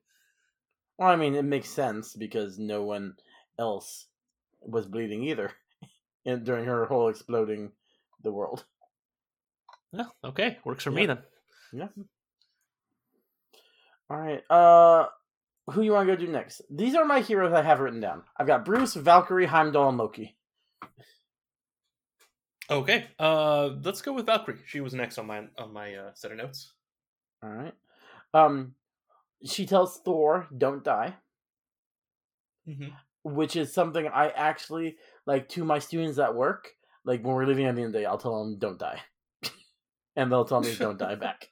Well, 0.98 1.10
I 1.10 1.16
mean, 1.16 1.36
it 1.36 1.44
makes 1.44 1.70
sense 1.70 2.16
because 2.16 2.58
no 2.58 2.84
one 2.84 3.16
else 3.60 4.08
was 4.62 4.86
bleeding 4.86 5.24
either 5.24 5.52
in, 6.26 6.44
during 6.44 6.66
her 6.66 6.86
whole 6.86 7.10
exploding 7.10 7.72
the 8.24 8.32
world. 8.32 8.66
Well, 9.92 10.14
okay, 10.24 10.58
works 10.66 10.84
for 10.84 10.92
me 10.92 11.06
then. 11.06 11.20
Yeah. 11.72 11.88
All 14.10 14.18
right. 14.18 14.44
Uh, 14.50 15.08
who 15.72 15.82
you 15.82 15.92
want 15.92 16.08
to 16.08 16.16
go 16.16 16.20
do 16.20 16.32
next? 16.32 16.62
These 16.70 16.96
are 16.96 17.06
my 17.06 17.20
heroes 17.20 17.54
I 17.54 17.62
have 17.62 17.80
written 17.80 18.00
down. 18.00 18.24
I've 18.38 18.48
got 18.48 18.66
Bruce, 18.66 18.94
Valkyrie, 18.94 19.46
Heimdall, 19.46 19.90
and 19.90 19.98
Loki. 19.98 20.38
Okay, 22.70 23.06
uh, 23.18 23.70
let's 23.84 24.02
go 24.02 24.12
with 24.14 24.26
Valkyrie. 24.26 24.60
She 24.66 24.82
was 24.82 24.94
next 24.94 25.18
on 25.18 25.26
my 25.28 25.44
on 25.58 25.72
my 25.72 25.96
uh, 25.96 26.12
set 26.16 26.32
of 26.32 26.38
notes. 26.38 26.74
All 27.42 27.50
right. 27.50 27.74
Um, 28.34 28.74
she 29.46 29.66
tells 29.66 30.00
Thor, 30.04 30.48
"Don't 30.56 30.84
die," 30.84 31.16
Mm-hmm. 32.68 32.90
which 33.24 33.56
is 33.56 33.74
something 33.74 34.06
I 34.08 34.30
actually 34.30 34.98
like 35.26 35.48
to 35.50 35.64
my 35.64 35.80
students 35.80 36.20
at 36.20 36.36
work. 36.36 36.74
Like 37.06 37.24
when 37.24 37.36
we're 37.36 37.46
leaving 37.46 37.66
at 37.68 37.76
the 37.76 37.84
end 37.84 37.88
of 37.88 37.94
the 37.94 38.00
day, 38.00 38.06
I'll 38.06 38.18
tell 38.18 38.44
them, 38.44 38.58
"Don't 38.60 38.78
die," 38.80 39.00
and 40.18 40.30
they'll 40.30 40.44
tell 40.44 40.60
me, 40.60 40.76
"Don't 40.76 40.98
die" 41.00 41.16
back. 41.16 41.48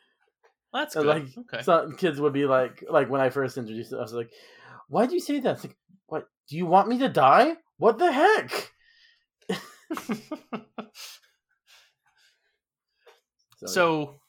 That's 0.72 0.94
good. 0.94 1.04
like 1.06 1.24
okay. 1.52 1.62
some 1.62 1.96
kids 1.96 2.20
would 2.20 2.32
be 2.32 2.46
like, 2.46 2.82
like 2.88 3.10
when 3.10 3.20
I 3.20 3.28
first 3.28 3.58
introduced 3.58 3.92
it, 3.92 3.96
I 3.96 4.02
was 4.02 4.14
like, 4.14 4.30
"Why 4.88 5.04
do 5.04 5.12
you 5.12 5.20
say 5.20 5.40
that?" 5.40 5.56
It's 5.56 5.64
like, 5.64 5.76
"What? 6.06 6.26
Do 6.48 6.56
you 6.56 6.64
want 6.64 6.88
me 6.88 6.98
to 7.00 7.10
die? 7.10 7.56
What 7.76 7.98
the 7.98 8.10
heck?" 8.10 8.67
So, 13.56 13.66
so, 13.66 14.20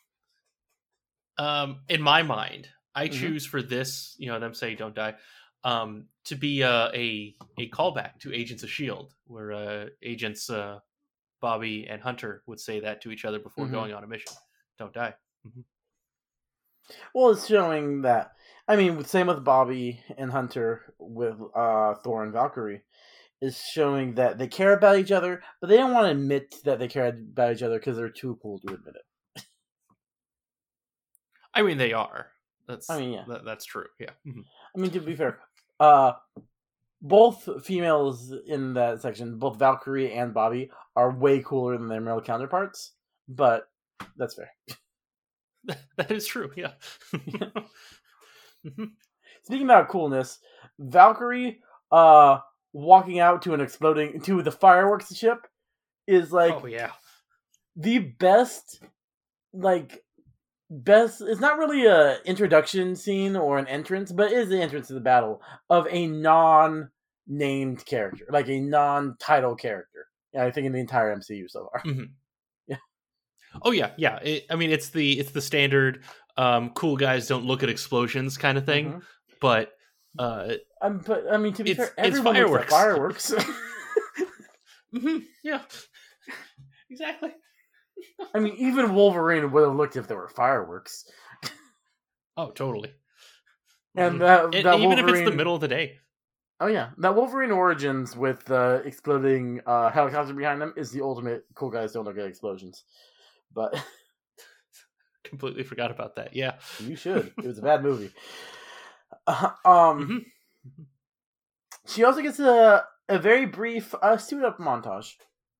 um, 1.37 1.81
in 1.89 2.01
my 2.01 2.23
mind, 2.23 2.69
I 2.95 3.07
Mhm. 3.07 3.15
choose 3.17 3.45
for 3.45 3.61
this, 3.61 4.15
you 4.19 4.27
know, 4.27 4.39
them 4.39 4.53
say 4.53 4.75
"Don't 4.75 4.95
die," 4.95 5.17
um, 5.63 6.09
to 6.25 6.35
be 6.35 6.63
uh, 6.63 6.89
a 6.93 7.35
a 7.57 7.69
callback 7.69 8.19
to 8.21 8.33
Agents 8.33 8.63
of 8.63 8.69
Shield, 8.69 9.13
where 9.25 9.51
uh, 9.51 9.85
agents 10.01 10.49
uh, 10.49 10.79
Bobbi 11.43 11.87
and 11.91 12.01
Hunter 12.01 12.43
would 12.47 12.59
say 12.59 12.81
that 12.81 13.01
to 13.03 13.11
each 13.11 13.25
other 13.25 13.39
before 13.39 13.67
Mhm. 13.67 13.71
going 13.71 13.93
on 13.93 14.03
a 14.03 14.07
mission. 14.07 14.33
Don't 14.79 14.93
die. 14.93 15.15
well, 17.13 17.31
it's 17.31 17.47
showing 17.47 18.01
that. 18.03 18.31
I 18.67 18.75
mean, 18.75 19.03
same 19.03 19.27
with 19.27 19.43
Bobbi 19.43 19.99
and 20.17 20.31
Hunter 20.31 20.93
with 20.99 21.39
uh, 21.55 21.95
Thor 21.95 22.23
and 22.23 22.33
Valkyrie, 22.33 22.83
is 23.41 23.57
showing 23.57 24.15
that 24.15 24.37
they 24.37 24.47
care 24.47 24.73
about 24.73 24.97
each 24.97 25.11
other, 25.11 25.41
but 25.61 25.67
they 25.69 25.77
don't 25.77 25.93
want 25.93 26.05
to 26.05 26.11
admit 26.11 26.55
that 26.65 26.79
they 26.79 26.87
care 26.87 27.07
about 27.07 27.53
each 27.53 27.63
other 27.63 27.79
because 27.79 27.97
they're 27.97 28.09
too 28.09 28.37
cool 28.41 28.59
to 28.59 28.73
admit 28.73 28.95
it. 28.95 29.43
I 31.53 31.61
mean, 31.61 31.77
they 31.77 31.93
are. 31.93 32.27
That's. 32.67 32.89
I 32.89 32.99
mean, 32.99 33.13
yeah. 33.13 33.23
that, 33.27 33.45
that's 33.45 33.65
true. 33.65 33.85
Yeah. 33.99 34.11
Mhm. 34.27 34.43
I 34.75 34.79
mean, 34.79 34.91
to 34.91 34.99
be 34.99 35.15
fair, 35.15 35.39
uh, 35.79 36.13
both 37.01 37.65
females 37.65 38.33
in 38.47 38.73
that 38.75 39.01
section, 39.01 39.39
both 39.39 39.57
Valkyrie 39.59 40.13
and 40.13 40.33
Bobbi, 40.33 40.69
are 40.95 41.11
way 41.11 41.41
cooler 41.41 41.77
than 41.77 41.87
their 41.87 42.01
male 42.01 42.21
counterparts. 42.21 42.93
But 43.27 43.69
that's 44.17 44.35
fair. 44.35 44.51
that 45.97 46.11
is 46.11 46.25
true. 46.27 46.51
Yeah. 46.55 46.71
Mhm. 48.65 48.91
Speaking 49.43 49.65
about 49.65 49.89
coolness, 49.89 50.39
Valkyrie 50.79 51.61
uh 51.91 52.39
walking 52.73 53.19
out 53.19 53.41
to 53.43 53.53
an 53.53 53.61
exploding 53.61 54.21
to 54.21 54.41
the 54.41 54.51
fireworks 54.51 55.13
ship 55.15 55.47
is 56.07 56.31
like 56.31 56.53
oh 56.63 56.65
yeah. 56.67 56.91
the 57.75 57.99
best 57.99 58.83
like 59.53 60.03
best 60.69 61.21
it's 61.21 61.41
not 61.41 61.57
really 61.57 61.85
a 61.85 62.19
introduction 62.25 62.95
scene 62.95 63.35
or 63.35 63.57
an 63.57 63.67
entrance 63.67 64.11
but 64.11 64.31
it 64.31 64.37
is 64.37 64.49
the 64.49 64.61
entrance 64.61 64.87
to 64.87 64.93
the 64.93 64.99
battle 64.99 65.41
of 65.69 65.87
a 65.89 66.05
non 66.07 66.89
named 67.27 67.83
character 67.85 68.25
like 68.29 68.47
a 68.49 68.59
non-title 68.59 69.55
character 69.55 70.05
yeah 70.33 70.43
i 70.45 70.51
think 70.51 70.65
in 70.67 70.71
the 70.73 70.79
entire 70.79 71.15
mcu 71.15 71.49
so 71.49 71.69
far 71.71 71.81
Mhm. 71.91 72.09
Yeah. 72.67 72.77
Oh 73.63 73.71
yeah, 73.71 73.91
yeah. 73.97 74.17
It, 74.17 74.45
I 74.51 74.55
mean, 74.55 74.69
it's 74.69 74.89
the 74.89 75.19
it's 75.19 75.31
the 75.31 75.41
standard 75.41 76.03
um, 76.37 76.69
cool 76.75 76.95
guys 76.97 77.27
don't 77.27 77.45
look 77.45 77.63
at 77.63 77.69
explosions 77.69 78.37
kind 78.37 78.59
of 78.59 78.65
thing, 78.67 78.93
Mhm. 78.93 79.01
but 79.41 79.71
uh, 80.17 80.53
um, 80.81 81.01
but 81.05 81.25
i 81.31 81.37
mean 81.37 81.53
to 81.53 81.63
be 81.63 81.71
It's- 81.71 81.89
fair 81.95 82.05
it's 82.05 82.17
everyone 82.17 82.35
looks 82.51 82.63
at 82.63 82.69
fireworks. 82.69 83.29
fireworks 83.29 83.33
mhm, 84.95 85.23
yeah, 85.43 85.61
exactly. 86.89 87.31
i 88.33 88.39
mean 88.39 88.55
even 88.57 88.95
wolverine 88.95 89.51
would 89.51 89.63
have 89.63 89.75
looked 89.75 89.95
if 89.95 90.07
there 90.07 90.17
were 90.17 90.27
fireworks 90.29 91.05
Oh, 92.37 92.51
totally. 92.51 92.93
and 93.95 94.15
Mhm. 94.15 94.19
that, 94.53 94.63
that 94.63 94.79
even 94.79 94.97
if 94.97 95.05
it's 95.07 95.29
the 95.29 95.35
middle 95.35 95.55
of 95.55 95.59
the 95.61 95.67
day. 95.67 95.97
Oh 96.61 96.67
yeah, 96.67 96.91
that 96.99 97.13
Wolverine 97.15 97.51
Origins 97.51 98.15
with 98.15 98.45
the 98.45 98.81
exploding 98.85 99.59
uh, 99.65 99.89
helicopter 99.89 100.33
behind 100.33 100.61
them 100.61 100.73
is 100.77 100.89
the 100.91 101.01
ultimate 101.01 101.43
cool 101.53 101.69
guys 101.69 101.91
don't 101.91 102.05
look 102.05 102.17
at 102.17 102.25
explosions. 102.25 102.85
But 103.53 103.75
Completely 105.25 105.63
forgot 105.63 105.91
about 105.91 106.15
that. 106.15 106.33
Yeah. 106.33 106.53
you 106.79 106.95
should. 106.95 107.33
It 107.37 107.45
was 107.45 107.59
a 107.59 107.61
bad 107.61 107.83
movie. 107.83 108.11
Uh, 109.29 109.51
um, 109.65 110.25
Mhm. 110.65 110.85
she 111.87 112.03
also 112.03 112.21
gets 112.21 112.39
a 112.39 112.85
a 113.07 113.17
very 113.19 113.45
brief 113.45 113.93
uh, 114.01 114.17
suit 114.17 114.43
up 114.43 114.57
montage 114.59 115.15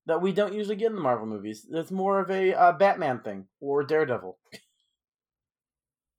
that 0.05 0.21
we 0.21 0.31
don't 0.33 0.53
usually 0.53 0.75
get 0.75 0.87
in 0.89 0.95
the 0.95 1.01
Marvel 1.01 1.25
movies. 1.25 1.65
It's 1.69 1.91
more 1.91 2.19
of 2.19 2.29
a 2.29 2.53
uh, 2.53 2.71
Batman 2.73 3.21
thing 3.21 3.47
or 3.59 3.83
Daredevil. 3.83 4.37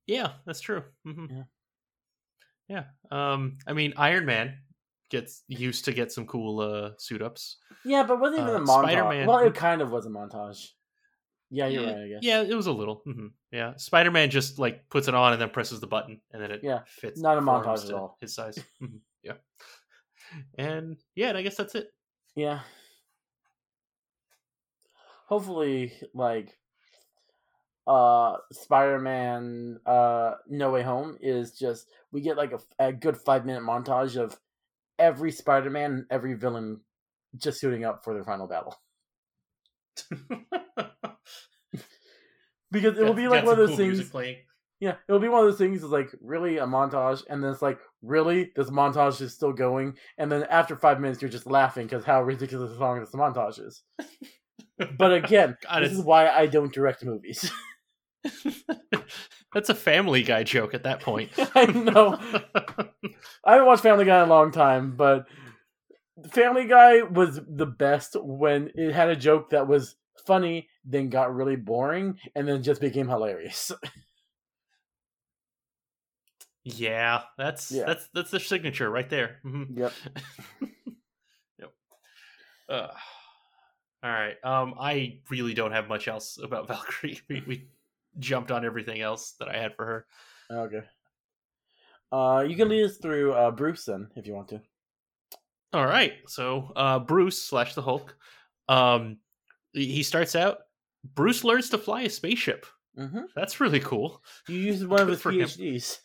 Yeah, 0.07 0.33
that's 0.45 0.61
true. 0.61 0.83
hmm 1.05 1.25
Yeah. 1.29 1.43
Yeah. 2.67 2.83
Um, 3.11 3.57
I 3.67 3.73
mean, 3.73 3.93
Iron 3.97 4.25
Man 4.25 4.59
gets 5.09 5.43
used 5.47 5.85
to 5.85 5.93
get 5.93 6.11
some 6.11 6.25
cool 6.25 6.59
uh 6.61 6.91
suit 6.97 7.21
ups. 7.21 7.57
Yeah, 7.85 8.03
but 8.03 8.19
wasn't 8.19 8.41
even 8.41 8.55
Uh, 8.55 8.57
a 8.57 8.61
montage. 8.61 8.81
Spider-Man- 8.83 9.27
Well, 9.27 9.39
it 9.39 9.55
kind 9.55 9.81
of 9.81 9.91
was 9.91 10.05
a 10.05 10.09
montage. 10.09 10.69
Yeah, 11.49 11.67
you're 11.67 11.83
yeah, 11.83 11.93
right. 11.93 12.03
I 12.03 12.07
guess. 12.07 12.23
Yeah, 12.23 12.41
it 12.41 12.55
was 12.55 12.67
a 12.67 12.71
little. 12.71 13.01
hmm 13.05 13.27
Yeah, 13.51 13.75
Spider 13.75 14.11
Man 14.11 14.29
just 14.29 14.59
like 14.59 14.89
puts 14.89 15.07
it 15.09 15.13
on 15.13 15.33
and 15.33 15.41
then 15.41 15.49
presses 15.49 15.79
the 15.81 15.87
button, 15.87 16.21
and 16.31 16.41
then 16.41 16.51
it 16.51 16.61
Yeah, 16.63 16.79
fits. 16.85 17.19
not 17.19 17.37
a 17.37 17.41
montage 17.41 17.85
at 17.85 17.93
all. 17.93 18.17
His 18.21 18.33
size. 18.33 18.57
Mhm, 18.81 18.99
Yeah. 19.23 19.33
And 20.57 20.97
yeah, 21.15 21.29
and 21.29 21.37
I 21.37 21.41
guess 21.41 21.57
that's 21.57 21.75
it. 21.75 21.93
Yeah. 22.35 22.61
Hopefully, 25.27 25.93
like, 26.13 26.57
uh, 27.87 28.37
Spider-Man, 28.51 29.79
uh, 29.85 30.35
No 30.47 30.71
Way 30.71 30.83
Home 30.83 31.17
is 31.21 31.57
just 31.57 31.89
we 32.11 32.21
get 32.21 32.37
like 32.37 32.53
a, 32.53 32.59
a 32.79 32.93
good 32.93 33.17
five 33.17 33.45
minute 33.45 33.63
montage 33.63 34.15
of 34.17 34.39
every 34.99 35.31
Spider-Man 35.31 36.05
every 36.09 36.35
villain 36.35 36.79
just 37.37 37.59
suiting 37.59 37.83
up 37.85 38.03
for 38.03 38.13
their 38.13 38.23
final 38.23 38.45
battle 38.45 38.77
because 42.71 42.97
it 42.97 43.03
will 43.03 43.13
be 43.13 43.27
like 43.27 43.45
one 43.45 43.59
of 43.59 43.67
those 43.67 43.77
things. 43.77 44.09
Playing. 44.09 44.37
Yeah, 44.79 44.95
it'll 45.07 45.21
be 45.21 45.27
one 45.27 45.41
of 45.41 45.51
those 45.51 45.59
things. 45.59 45.83
Is 45.83 45.89
like 45.91 46.09
really 46.21 46.57
a 46.57 46.65
montage, 46.65 47.23
and 47.29 47.43
then 47.43 47.51
it's 47.51 47.61
like 47.61 47.79
really 48.01 48.51
this 48.55 48.69
montage 48.69 49.21
is 49.21 49.33
still 49.33 49.53
going, 49.53 49.95
and 50.17 50.31
then 50.31 50.43
after 50.49 50.75
five 50.75 50.99
minutes 50.99 51.21
you're 51.21 51.29
just 51.29 51.45
laughing 51.45 51.85
because 51.85 52.03
how 52.03 52.23
ridiculous 52.23 52.77
long 52.79 52.99
this 52.99 53.11
montage 53.11 53.65
is. 53.65 53.83
But 54.97 55.13
again, 55.13 55.57
God, 55.61 55.81
this 55.81 55.87
it's- 55.87 55.99
is 55.99 56.03
why 56.03 56.27
I 56.27 56.47
don't 56.47 56.73
direct 56.73 57.05
movies. 57.05 57.51
That's 59.53 59.69
a 59.69 59.75
Family 59.75 60.23
Guy 60.23 60.43
joke 60.43 60.73
at 60.73 60.83
that 60.83 61.01
point. 61.01 61.31
I 61.55 61.65
know. 61.65 62.17
I 63.45 63.51
haven't 63.53 63.67
watched 63.67 63.83
Family 63.83 64.05
Guy 64.05 64.23
in 64.23 64.29
a 64.29 64.33
long 64.33 64.51
time, 64.51 64.95
but 64.95 65.25
Family 66.31 66.65
Guy 66.65 67.01
was 67.01 67.39
the 67.47 67.65
best 67.65 68.15
when 68.19 68.71
it 68.75 68.93
had 68.93 69.09
a 69.09 69.15
joke 69.15 69.49
that 69.51 69.67
was 69.67 69.95
funny, 70.25 70.67
then 70.85 71.09
got 71.09 71.35
really 71.35 71.55
boring, 71.55 72.17
and 72.35 72.47
then 72.47 72.63
just 72.63 72.81
became 72.81 73.07
hilarious. 73.07 73.71
yeah, 76.63 77.21
that's 77.37 77.71
Yeah. 77.71 77.85
that's 77.85 78.07
that's 78.13 78.31
the 78.31 78.39
signature 78.39 78.89
right 78.89 79.09
there. 79.09 79.39
Mhm. 79.45 79.77
yep. 79.77 79.93
Yep. 81.59 81.73
Uh, 82.69 82.87
all 84.03 84.09
right. 84.11 84.35
Um, 84.43 84.73
I 84.79 85.19
really 85.29 85.53
don't 85.53 85.73
have 85.73 85.87
much 85.87 86.07
else 86.07 86.39
about 86.41 86.67
Valkyrie. 86.67 87.19
We, 87.29 87.43
we 87.47 87.67
jumped 88.17 88.51
on 88.51 88.65
everything 88.65 89.01
else 89.01 89.33
that 89.39 89.47
I 89.47 89.57
had 89.57 89.75
for 89.75 89.85
her. 89.85 90.05
Okay. 90.51 90.81
Uh, 92.11 92.43
you 92.47 92.55
can 92.55 92.69
lead 92.69 92.85
us 92.85 92.97
through 92.97 93.33
uh, 93.33 93.51
Bruce 93.51 93.85
then, 93.85 94.09
if 94.15 94.25
you 94.25 94.33
want 94.33 94.47
to. 94.49 94.61
All 95.73 95.85
right. 95.85 96.13
So, 96.27 96.71
uh, 96.75 96.99
Bruce 96.99 97.41
slash 97.41 97.75
the 97.75 97.81
Hulk. 97.81 98.15
Um, 98.67 99.17
he 99.73 100.03
starts 100.03 100.35
out. 100.35 100.59
Bruce 101.15 101.43
learns 101.43 101.69
to 101.69 101.77
fly 101.77 102.01
a 102.01 102.09
spaceship. 102.09 102.65
Mm-hmm. 102.97 103.21
That's 103.35 103.59
really 103.59 103.79
cool. 103.79 104.21
You 104.47 104.57
used 104.57 104.85
one 104.87 104.99
of 105.01 105.07
his. 105.07 105.21
PhDs. 105.21 105.99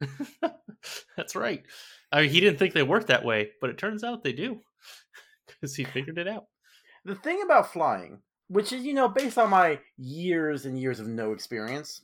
That's 1.16 1.36
right. 1.36 1.62
I 2.10 2.22
mean, 2.22 2.30
he 2.30 2.40
didn't 2.40 2.58
think 2.58 2.74
they 2.74 2.82
worked 2.82 3.06
that 3.08 3.24
way, 3.24 3.50
but 3.60 3.70
it 3.70 3.78
turns 3.78 4.02
out 4.04 4.22
they 4.22 4.32
do 4.32 4.60
because 5.46 5.74
he 5.74 5.84
figured 5.84 6.18
it 6.18 6.28
out. 6.28 6.46
The 7.04 7.14
thing 7.14 7.42
about 7.42 7.72
flying, 7.72 8.20
which 8.48 8.72
is, 8.72 8.84
you 8.84 8.94
know, 8.94 9.08
based 9.08 9.38
on 9.38 9.50
my 9.50 9.80
years 9.96 10.66
and 10.66 10.78
years 10.78 11.00
of 11.00 11.08
no 11.08 11.32
experience, 11.32 12.02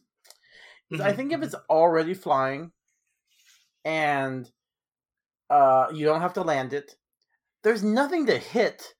is 0.90 1.00
I 1.00 1.12
Mhm. 1.12 1.16
think 1.16 1.33
if 1.33 1.42
it's 1.42 1.54
already 1.68 2.14
flying 2.14 2.72
and 3.85 4.50
uh, 5.50 5.88
you 5.92 6.04
don't 6.04 6.20
have 6.20 6.35
to 6.35 6.42
land 6.42 6.72
it, 6.72 6.94
there's 7.64 7.83
nothing 7.83 8.26
to 8.26 8.38
hit. 8.38 8.94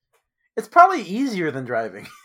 It's 0.59 0.69
probably 0.69 1.01
easier 1.01 1.51
than 1.51 1.65
driving. 1.65 2.07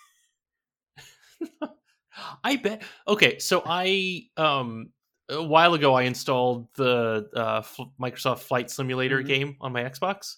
I 2.43 2.55
bet. 2.57 2.83
Okay, 3.07 3.39
so 3.39 3.63
I 3.65 4.25
um 4.37 4.89
a 5.29 5.41
while 5.43 5.73
ago 5.73 5.93
I 5.93 6.03
installed 6.03 6.67
the 6.75 7.29
uh, 7.35 7.59
F- 7.59 7.79
Microsoft 8.01 8.39
Flight 8.39 8.69
Simulator 8.69 9.21
Mhm. 9.21 9.27
game 9.27 9.57
on 9.61 9.71
my 9.73 9.83
Xbox, 9.83 10.35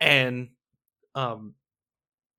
and 0.00 0.50
um, 1.14 1.54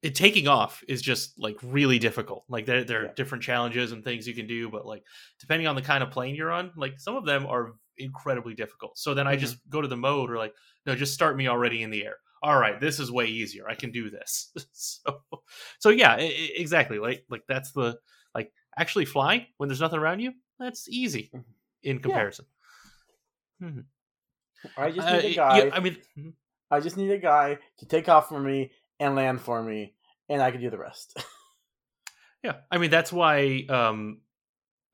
it 0.03 0.15
taking 0.15 0.47
off 0.47 0.83
is 0.87 1.01
just 1.01 1.39
like 1.39 1.57
really 1.63 1.99
difficult. 1.99 2.45
Like 2.49 2.65
there 2.65 2.83
there 2.83 3.03
are 3.05 3.07
Yeah. 3.07 3.13
different 3.15 3.43
challenges 3.43 3.91
and 3.91 4.03
things 4.03 4.27
you 4.27 4.35
can 4.35 4.47
do, 4.47 4.69
but 4.69 4.85
like 4.85 5.03
depending 5.39 5.67
on 5.67 5.75
the 5.75 5.81
kind 5.83 6.03
of 6.03 6.11
plane 6.11 6.35
you're 6.35 6.51
on, 6.51 6.71
like 6.77 6.99
some 6.99 7.15
of 7.15 7.25
them 7.25 7.45
are 7.47 7.75
incredibly 7.97 8.55
difficult. 8.55 8.97
So 8.97 9.13
then 9.13 9.27
I 9.27 9.35
Mhm. 9.35 9.39
just 9.39 9.57
go 9.69 9.81
to 9.81 9.87
the 9.87 9.97
mode 9.97 10.31
or 10.31 10.37
like 10.37 10.55
no, 10.85 10.95
just 10.95 11.13
start 11.13 11.37
me 11.37 11.47
already 11.47 11.83
in 11.83 11.91
the 11.91 12.05
air. 12.05 12.17
All 12.41 12.57
right, 12.57 12.79
this 12.79 12.99
is 12.99 13.11
way 13.11 13.25
easier. 13.25 13.67
I 13.69 13.75
can 13.75 13.91
do 13.91 14.09
this. 14.09 14.51
so 14.71 15.21
so 15.79 15.89
yeah, 15.89 16.13
i- 16.13 16.19
i- 16.21 16.51
exactly. 16.55 16.99
Like 16.99 17.25
like 17.29 17.43
that's 17.47 17.71
the 17.71 17.97
like 18.33 18.51
actually 18.77 19.05
flying 19.05 19.45
when 19.57 19.67
there's 19.69 19.81
nothing 19.81 19.99
around 19.99 20.19
you. 20.21 20.33
That's 20.59 20.87
easy 20.89 21.31
Mhm. 21.33 21.43
in 21.83 21.99
comparison. 21.99 22.45
I 24.77 24.91
just 24.91 25.07
Uh, 25.07 25.17
need 25.17 25.25
a 25.25 25.29
yeah, 25.29 25.35
guy. 25.35 25.69
I 25.73 25.79
mean, 25.79 25.97
mhm. 26.17 26.33
I 26.71 26.79
just 26.79 26.97
need 26.97 27.11
a 27.11 27.17
guy 27.17 27.57
to 27.79 27.85
take 27.85 28.07
off 28.09 28.29
for 28.29 28.39
me 28.39 28.71
and 28.99 29.15
land 29.15 29.41
for 29.41 29.61
me, 29.61 29.95
and 30.29 30.41
I 30.41 30.51
can 30.51 30.61
do 30.61 30.69
the 30.69 30.77
rest. 30.77 31.13
yeah. 32.43 32.57
I 32.71 32.77
mean 32.77 32.89
that's 32.91 33.11
why 33.11 33.65
um, 33.69 34.21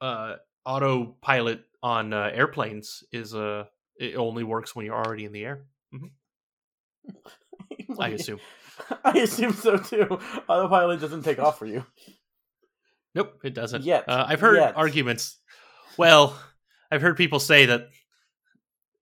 uh, 0.02 0.36
autopilot 0.66 1.64
on 1.84 2.14
uh, 2.14 2.32
airplanes 2.34 3.04
is 3.12 3.36
uh, 3.36 3.66
it 4.00 4.16
only 4.16 4.44
works 4.44 4.76
when 4.76 4.86
you're 4.86 4.96
already 4.96 5.26
in 5.26 5.32
the 5.32 5.44
air. 5.46 5.66
I 8.00 8.10
assume. 8.10 8.40
I 9.04 9.20
assume 9.20 9.54
so 9.54 9.78
too. 9.78 10.20
Autopilot 10.50 11.00
doesn't 11.02 11.24
take 11.24 11.40
off 11.40 11.58
for 11.60 11.66
you. 11.66 11.86
Nope, 13.14 13.40
it 13.44 13.54
doesn't. 13.54 13.84
Yet. 13.84 14.04
Uh, 14.10 14.26
I've 14.28 14.42
heard 14.42 14.58
Yet. 14.58 14.76
arguments. 14.76 15.38
Well, 15.98 16.38
I've 16.92 17.02
heard 17.02 17.16
people 17.18 17.40
say 17.40 17.68
that 17.68 17.88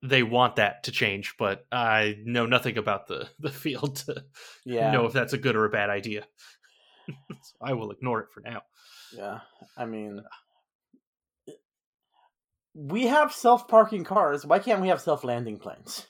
they 0.03 0.21
want 0.21 0.57
that 0.57 0.83
to 0.83 0.91
change, 0.91 1.33
but 1.39 1.65
I 1.71 2.17
know 2.23 2.45
nothing 2.45 2.77
about 2.77 3.07
the 3.07 3.27
the 3.39 3.49
field 3.49 3.95
to 4.07 4.23
Yeah. 4.65 4.91
know 4.91 5.05
if 5.05 5.13
that's 5.13 5.33
a 5.33 5.37
good 5.37 5.55
or 5.55 5.65
a 5.65 5.69
bad 5.69 5.89
idea. 5.89 6.25
so 7.07 7.55
I 7.61 7.73
will 7.73 7.91
ignore 7.91 8.19
it 8.21 8.27
for 8.33 8.41
now. 8.41 8.61
Yeah. 9.15 9.39
I 9.77 9.85
mean, 9.85 10.21
we 12.75 13.07
have 13.07 13.31
self-parking 13.33 14.03
cars. 14.03 14.45
Why 14.45 14.59
can't 14.59 14.81
we 14.81 14.87
have 14.89 15.01
self-landing 15.01 15.57
planes? 15.57 16.07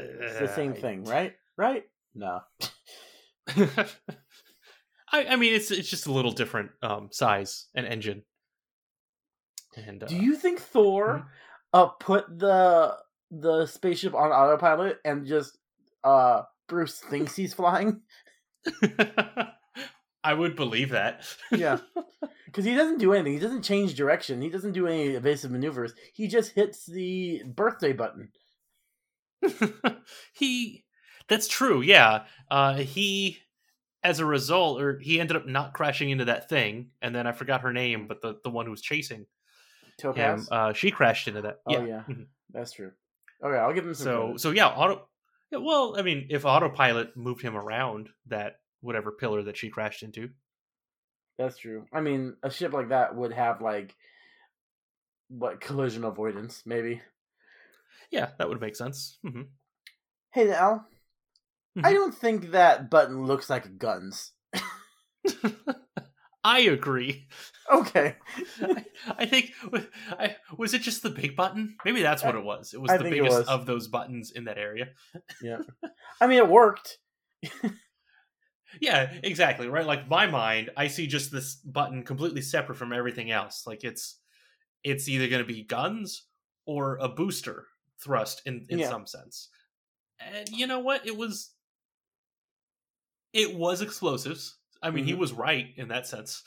It's 0.00 0.38
the 0.38 0.48
same 0.48 0.74
thing, 0.74 1.04
right? 1.04 1.34
Right? 1.56 1.84
No. 2.14 2.40
I, 5.12 5.26
I 5.30 5.36
mean, 5.36 5.54
it's 5.54 5.70
it's 5.70 5.88
just 5.88 6.06
a 6.06 6.12
little 6.12 6.32
different 6.32 6.70
um, 6.82 7.08
size 7.10 7.66
and 7.74 7.86
engine. 7.86 8.22
And 9.76 10.02
uh, 10.02 10.06
Do 10.06 10.16
you 10.16 10.36
think 10.36 10.60
Thor 10.60 11.18
Mhm. 11.18 11.26
uh, 11.72 11.86
put 11.86 12.38
the 12.38 12.96
the 13.30 13.66
spaceship 13.66 14.14
on 14.14 14.32
autopilot 14.32 14.98
and 15.04 15.26
just 15.26 15.56
uh 16.02 16.42
Bruce 16.68 16.98
thinks 17.00 17.36
he's 17.36 17.54
flying. 17.54 18.00
I 20.22 20.34
would 20.34 20.54
believe 20.56 20.90
that. 20.90 21.24
Yeah. 21.50 21.78
Because 22.46 22.64
he 22.64 22.74
doesn't 22.74 22.98
do 22.98 23.12
anything. 23.12 23.34
He 23.34 23.38
doesn't 23.38 23.62
change 23.62 23.94
direction. 23.94 24.42
He 24.42 24.48
doesn't 24.48 24.72
do 24.72 24.88
any 24.88 25.10
evasive 25.10 25.52
maneuvers. 25.52 25.94
He 26.14 26.26
just 26.26 26.50
hits 26.50 26.84
the 26.84 27.44
birthday 27.46 27.92
button. 27.92 28.32
he 30.34 30.84
that's 31.28 31.48
true, 31.48 31.80
yeah. 31.80 32.26
Uh 32.50 32.74
he 32.76 33.38
as 34.02 34.18
a 34.20 34.24
result 34.24 34.80
or 34.80 34.98
he 34.98 35.20
ended 35.20 35.36
up 35.36 35.46
not 35.46 35.74
crashing 35.74 36.10
into 36.10 36.24
that 36.26 36.48
thing, 36.48 36.90
and 37.02 37.14
then 37.14 37.26
I 37.26 37.32
forgot 37.32 37.62
her 37.62 37.72
name, 37.72 38.06
but 38.08 38.20
the, 38.22 38.40
the 38.44 38.50
one 38.50 38.64
who 38.66 38.70
was 38.70 38.82
chasing 38.82 39.26
him, 40.14 40.46
uh 40.50 40.72
she 40.72 40.90
crashed 40.90 41.28
into 41.28 41.42
that. 41.42 41.60
oh 41.66 41.84
yeah, 41.84 42.04
Mhm. 42.08 42.26
that's 42.50 42.72
true. 42.72 42.92
Okay, 43.42 43.56
I'll 43.56 43.72
give 43.72 43.86
him 43.86 43.94
some. 43.94 44.06
So 44.06 44.20
credit. 44.22 44.40
so 44.40 44.50
yeah, 44.50 44.68
auto 44.68 45.08
yeah, 45.50 45.58
well, 45.58 45.96
I 45.98 46.02
mean, 46.02 46.28
if 46.30 46.44
autopilot 46.44 47.16
moved 47.16 47.42
him 47.42 47.56
around 47.56 48.08
that 48.26 48.60
whatever 48.82 49.10
pillar 49.12 49.42
that 49.42 49.56
she 49.56 49.68
crashed 49.68 50.02
into. 50.02 50.30
That's 51.38 51.56
true. 51.58 51.86
I 51.92 52.00
mean, 52.00 52.36
a 52.42 52.50
ship 52.50 52.72
like 52.72 52.90
that 52.90 53.16
would 53.16 53.32
have 53.32 53.60
like 53.62 53.96
what 55.28 55.60
collision 55.60 56.04
avoidance, 56.04 56.64
maybe. 56.66 57.00
Yeah, 58.10 58.30
that 58.38 58.48
would 58.48 58.60
make 58.60 58.76
sense. 58.76 59.18
hmm 59.22 59.42
Hey 60.32 60.50
Al, 60.52 60.86
I 61.82 61.90
Mhm. 61.92 61.94
don't 61.94 62.14
think 62.14 62.50
that 62.52 62.88
button 62.90 63.24
looks 63.26 63.50
like 63.50 63.78
guns. 63.78 64.32
I 66.42 66.60
agree. 66.60 67.28
Okay. 67.70 68.16
I, 68.62 68.84
I 69.18 69.26
think 69.26 69.52
I, 70.18 70.36
was 70.56 70.72
it 70.72 70.80
just 70.82 71.02
the 71.02 71.10
big 71.10 71.36
button? 71.36 71.76
Maybe 71.84 72.00
that's 72.02 72.24
what 72.24 72.34
it 72.34 72.42
was. 72.42 72.72
It 72.72 72.80
was 72.80 72.90
I 72.90 72.96
the 72.96 73.04
biggest 73.04 73.38
was. 73.40 73.48
of 73.48 73.66
those 73.66 73.88
buttons 73.88 74.30
in 74.30 74.44
that 74.44 74.56
area. 74.56 74.88
yeah. 75.42 75.58
I 76.20 76.26
mean, 76.26 76.38
it 76.38 76.48
worked. 76.48 76.98
Yeah, 78.80 79.12
exactly. 79.24 79.68
Right. 79.68 79.84
Like 79.84 80.08
my 80.08 80.26
mind, 80.28 80.70
I 80.76 80.86
see 80.86 81.06
just 81.08 81.32
this 81.32 81.56
button 81.56 82.04
completely 82.04 82.40
separate 82.40 82.76
from 82.76 82.92
everything 82.92 83.30
else. 83.30 83.64
Like 83.66 83.82
it's 83.84 84.18
it's 84.84 85.08
either 85.08 85.28
going 85.28 85.42
to 85.42 85.52
be 85.52 85.64
guns 85.64 86.24
or 86.66 86.96
a 87.00 87.08
booster 87.08 87.66
thrust 88.02 88.42
in 88.46 88.66
in 88.68 88.78
Yeah. 88.80 88.88
some 88.88 89.06
sense. 89.06 89.48
And 90.20 90.48
you 90.50 90.66
know 90.66 90.80
what? 90.80 91.06
It 91.06 91.16
was 91.16 91.52
it 93.32 93.54
was 93.54 93.80
explosives. 93.82 94.56
I 94.82 94.90
mean, 94.90 95.04
he 95.04 95.12
Mhm. 95.12 95.18
was 95.18 95.32
right 95.32 95.66
in 95.76 95.88
that 95.88 96.06
sense. 96.06 96.42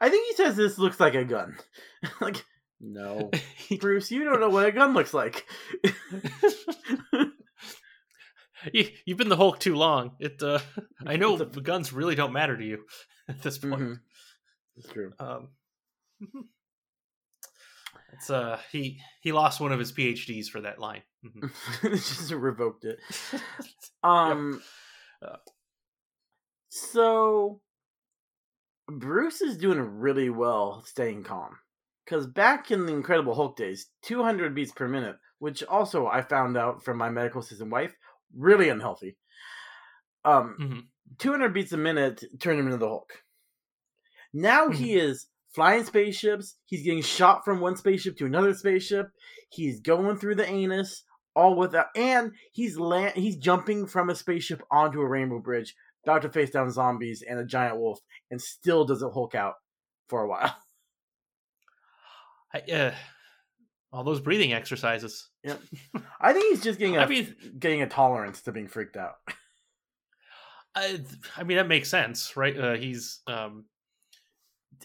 I 0.00 0.08
think 0.08 0.26
he 0.28 0.34
says 0.34 0.56
this 0.56 0.78
looks 0.78 0.98
like 1.00 1.14
a 1.14 1.24
gun. 1.24 1.56
like, 2.20 2.44
no. 2.80 3.30
Bruce, 3.80 4.10
you 4.10 4.24
don't 4.24 4.40
know 4.40 4.48
what 4.50 4.66
a 4.66 4.72
gun 4.72 4.92
looks 4.94 5.12
like. 5.14 5.46
you, 8.72 8.88
you've 9.06 9.18
been 9.18 9.28
the 9.28 9.36
Hulk 9.36 9.58
too 9.58 9.74
long. 9.74 10.16
It. 10.20 10.42
Uh, 10.42 10.58
I 11.06 11.16
know 11.16 11.36
the 11.36 11.60
guns 11.60 11.92
really 11.92 12.14
don't 12.14 12.32
matter 12.32 12.56
to 12.56 12.64
you 12.64 12.84
at 13.28 13.42
this 13.42 13.58
point. 13.58 13.74
Mhm. 13.80 14.00
It's 14.76 14.88
true. 14.88 15.12
Um, 15.18 15.48
it's 18.12 18.30
uh 18.30 18.60
he 18.70 19.00
he 19.20 19.32
lost 19.32 19.60
one 19.60 19.72
of 19.72 19.78
his 19.78 19.92
PhDs 19.92 20.46
for 20.48 20.60
that 20.62 20.78
line. 20.78 21.02
Mhm. 21.24 21.44
just 21.82 22.30
revoked 22.32 22.84
it. 22.84 23.00
Um. 24.02 24.62
Uh. 25.22 25.36
So 26.70 27.60
Bruce 28.90 29.40
is 29.40 29.56
doing 29.56 29.80
really 29.80 30.28
well 30.28 30.82
staying 30.84 31.24
calm. 31.24 31.58
Because 32.04 32.26
back 32.26 32.70
in 32.70 32.84
the 32.86 32.92
Incredible 32.92 33.34
Hulk 33.34 33.56
days, 33.56 33.90
200 34.02 34.54
beats 34.54 34.72
per 34.72 34.86
minute, 34.88 35.16
which 35.38 35.62
also 35.64 36.06
I 36.06 36.20
found 36.22 36.56
out 36.58 36.82
from 36.84 36.98
my 36.98 37.08
medical 37.08 37.40
assistant 37.40 37.70
wife, 37.70 37.96
really 38.34 38.68
unhealthy. 38.68 39.16
Um, 40.24 40.58
Mhm. 40.58 40.90
200 41.18 41.52
beats 41.54 41.72
a 41.72 41.76
minute 41.76 42.24
turned 42.40 42.60
him 42.60 42.66
into 42.66 42.78
the 42.78 42.88
Hulk. 42.88 43.12
Now 44.32 44.70
he 44.70 44.94
is 44.94 45.26
flying 45.54 45.84
spaceships. 45.84 46.56
He's 46.66 46.82
getting 46.82 47.02
shot 47.02 47.44
from 47.44 47.60
one 47.60 47.76
spaceship 47.76 48.16
to 48.18 48.26
another 48.26 48.54
spaceship. 48.54 49.10
He's 49.48 49.80
going 49.80 50.16
through 50.16 50.36
the 50.36 50.48
anus, 50.48 51.04
all 51.34 51.56
without, 51.56 51.86
and 51.96 52.32
he's 52.52 52.78
land, 52.78 53.14
he's 53.16 53.36
jumping 53.36 53.86
from 53.86 54.10
a 54.10 54.14
spaceship 54.14 54.62
onto 54.70 55.00
a 55.00 55.08
rainbow 55.08 55.40
bridge, 55.40 55.74
about 56.04 56.22
to 56.22 56.28
face 56.28 56.50
down 56.50 56.70
zombies 56.70 57.22
and 57.28 57.38
a 57.38 57.44
giant 57.44 57.78
wolf, 57.78 58.00
and 58.30 58.40
still 58.40 58.84
doesn't 58.84 59.12
Hulk 59.12 59.34
out 59.34 59.54
for 60.08 60.22
a 60.22 60.28
while. 60.28 60.56
I, 62.54 62.58
uh, 62.72 62.94
all 63.92 64.04
those 64.04 64.20
breathing 64.20 64.52
exercises. 64.52 65.28
Yep. 65.44 65.60
I 66.20 66.32
think 66.32 66.50
he's 66.50 66.62
just 66.62 66.78
getting 66.78 66.96
a 66.96 67.00
I 67.00 67.06
mean- 67.06 67.34
getting 67.58 67.82
a 67.82 67.88
tolerance 67.88 68.42
to 68.42 68.52
being 68.52 68.68
freaked 68.68 68.96
out. 68.96 69.14
I, 70.74 71.00
I 71.36 71.42
mean 71.42 71.56
that 71.56 71.66
makes 71.68 71.88
sense, 71.88 72.36
right? 72.36 72.56
Uh, 72.56 72.74
he's 72.74 73.20
um, 73.26 73.64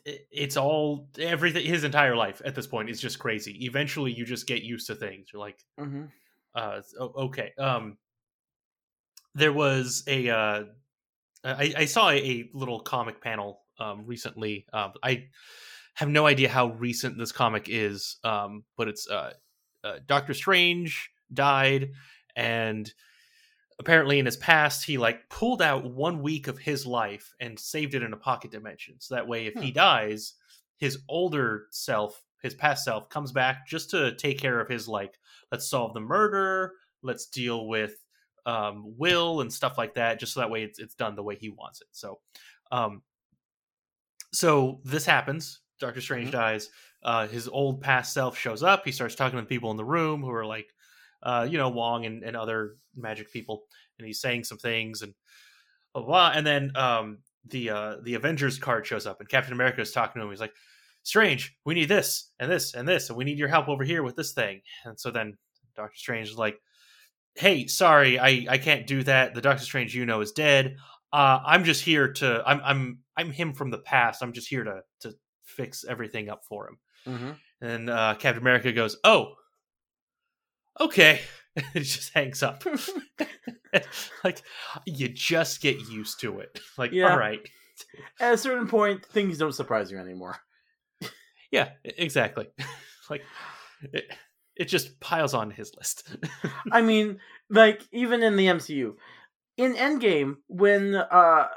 it's 0.05 0.57
all 0.57 1.09
everything. 1.19 1.65
His 1.65 1.83
entire 1.83 2.15
life 2.15 2.41
at 2.45 2.55
this 2.55 2.67
point 2.67 2.89
is 2.89 2.99
just 3.01 3.19
crazy. 3.19 3.65
Eventually, 3.65 4.11
you 4.11 4.25
just 4.25 4.47
get 4.47 4.63
used 4.63 4.87
to 4.87 4.95
things. 4.95 5.27
You're 5.31 5.39
like, 5.41 5.59
Mm-hmm. 5.79 6.05
uh 6.55 6.81
okay 6.99 7.51
um 7.57 7.97
there 9.33 9.51
was 9.51 10.03
a 10.07 10.29
uh 10.29 10.63
i 11.43 11.73
i 11.77 11.85
saw 11.85 12.09
a, 12.09 12.49
little 12.53 12.79
comic 12.79 13.21
panel 13.21 13.61
um 13.79 14.05
recently 14.05 14.65
um 14.73 14.93
i 15.03 15.25
have 15.95 16.09
no 16.09 16.25
idea 16.25 16.47
how 16.49 16.67
recent 16.67 17.17
this 17.17 17.31
comic 17.31 17.67
is 17.69 18.17
um 18.23 18.63
but 18.77 18.87
it's 18.87 19.09
uh, 19.09 19.33
uh 19.83 19.99
doctor 20.05 20.33
strange 20.33 21.09
died 21.33 21.91
and 22.35 22.93
apparently 23.79 24.19
in 24.19 24.25
his 24.25 24.37
past 24.37 24.85
he 24.85 24.97
like 24.97 25.29
pulled 25.29 25.61
out 25.61 25.91
one 25.91 26.21
week 26.21 26.47
of 26.47 26.57
his 26.57 26.85
life 26.85 27.33
and 27.39 27.59
saved 27.59 27.93
it 27.93 28.03
in 28.03 28.13
a 28.13 28.17
pocket 28.17 28.51
dimension. 28.51 28.95
So 28.99 29.15
that 29.15 29.27
way 29.27 29.47
if 29.47 29.55
he 29.55 29.71
dies 29.71 30.33
his 30.77 30.99
older 31.09 31.67
self 31.71 32.21
his 32.41 32.53
past 32.53 32.83
self 32.83 33.09
comes 33.09 33.31
back 33.31 33.67
just 33.67 33.89
to 33.89 34.15
take 34.15 34.39
care 34.39 34.59
of 34.59 34.69
his 34.69 34.87
like 34.87 35.17
let's 35.51 35.67
solve 35.67 35.93
the 35.93 35.99
murder 35.99 36.73
let's 37.01 37.27
deal 37.27 37.67
with 37.67 37.95
um, 38.45 38.93
will 38.97 39.41
and 39.41 39.51
stuff 39.51 39.77
like 39.77 39.95
that 39.95 40.19
just 40.19 40.33
so 40.33 40.39
that 40.39 40.49
way 40.51 40.63
it's, 40.63 40.77
it's 40.77 40.93
done 40.95 41.15
the 41.15 41.23
way 41.23 41.35
he 41.35 41.49
wants 41.49 41.81
it. 41.81 41.87
So 41.91 42.19
um 42.71 43.01
so 44.33 44.81
this 44.83 45.05
happens. 45.05 45.61
Doctor 45.79 46.01
strange 46.01 46.31
dies. 46.31 46.69
Uh 47.03 47.27
his 47.27 47.47
old 47.47 47.81
past 47.81 48.13
self 48.13 48.37
shows 48.37 48.63
up. 48.63 48.85
He 48.85 48.91
starts 48.91 49.15
talking 49.15 49.37
to 49.37 49.43
the 49.43 49.47
people 49.47 49.71
in 49.71 49.77
the 49.77 49.85
room 49.85 50.21
who 50.21 50.31
are 50.31 50.45
like 50.45 50.67
uh 51.23 51.47
you 51.49 51.57
know 51.57 51.69
wong 51.69 52.05
and, 52.05 52.23
and 52.23 52.35
other 52.35 52.75
magic 52.95 53.31
people 53.31 53.63
and 53.97 54.07
he's 54.07 54.21
saying 54.21 54.43
some 54.43 54.57
things 54.57 55.01
and 55.01 55.13
blah, 55.93 56.03
blah, 56.03 56.29
blah. 56.29 56.31
and 56.37 56.45
then 56.45 56.71
um 56.75 57.19
the 57.47 57.69
uh 57.69 57.95
the 58.03 58.15
avengers 58.15 58.57
card 58.57 58.85
shows 58.85 59.05
up 59.05 59.19
and 59.19 59.29
captain 59.29 59.53
america 59.53 59.81
is 59.81 59.91
talking 59.91 60.19
to 60.19 60.25
him. 60.25 60.31
He's 60.31 60.39
like 60.39 60.53
strange 61.03 61.55
we 61.65 61.75
need 61.75 61.89
this 61.89 62.31
and 62.39 62.51
this 62.51 62.73
and 62.73 62.87
this 62.87 63.09
and 63.09 63.17
we 63.17 63.23
need 63.25 63.37
your 63.37 63.47
help 63.47 63.67
over 63.69 63.83
here 63.83 64.01
with 64.01 64.15
this 64.15 64.33
thing. 64.33 64.61
And 64.85 64.99
so 64.99 65.11
then 65.11 65.37
doctor 65.75 65.95
strange 65.95 66.29
is 66.29 66.37
like 66.37 66.57
hey 67.35 67.67
sorry 67.67 68.17
i 68.19 68.45
i 68.49 68.57
can't 68.57 68.87
do 68.87 69.03
that. 69.03 69.35
The 69.35 69.41
doctor 69.41 69.63
strange 69.63 69.93
you 69.93 70.05
know 70.05 70.21
is 70.21 70.31
dead. 70.31 70.77
Uh 71.13 71.39
i'm 71.45 71.63
just 71.63 71.83
here 71.83 72.11
to 72.13 72.41
i'm 72.45 72.61
i'm 72.63 72.99
i'm 73.17 73.31
him 73.31 73.53
from 73.53 73.69
the 73.69 73.77
past. 73.77 74.23
I'm 74.23 74.33
just 74.33 74.47
here 74.49 74.63
to 74.63 74.81
to 75.01 75.13
fix 75.43 75.85
everything 75.87 76.29
up 76.29 76.43
for 76.49 76.69
him. 76.69 76.77
Mm-hmm. 77.07 77.31
and 77.61 77.87
uh 77.87 78.15
captain 78.17 78.41
america 78.41 78.71
goes 78.71 78.97
oh 79.03 79.35
okay. 80.79 81.21
It 81.73 81.81
just 81.83 82.13
hangs 82.13 82.43
up. 82.43 82.63
Like 84.25 84.41
you 84.85 85.07
just 85.09 85.61
get 85.61 85.79
used 85.89 86.19
to 86.19 86.39
it. 86.39 86.59
Like 86.77 86.91
Yeah. 86.91 87.11
all 87.11 87.17
right. 87.17 87.39
At 88.19 88.33
a 88.33 88.37
certain 88.37 88.67
point, 88.67 89.05
things 89.05 89.37
don't 89.37 89.53
surprise 89.53 89.89
you 89.91 89.97
anymore. 89.97 90.37
yeah 91.51 91.69
exactly. 91.83 92.47
Like 93.09 93.21
it, 93.93 94.11
it 94.55 94.65
just 94.65 94.99
piles 94.99 95.33
on 95.33 95.51
his 95.51 95.71
list. 95.77 96.09
I 96.71 96.81
mean, 96.81 97.19
like 97.49 97.83
even 97.91 98.23
in 98.23 98.35
the 98.35 98.47
MCU, 98.47 98.95
in 99.55 99.75
Endgame, 99.75 100.37
when 100.47 100.95
uh 100.95 101.47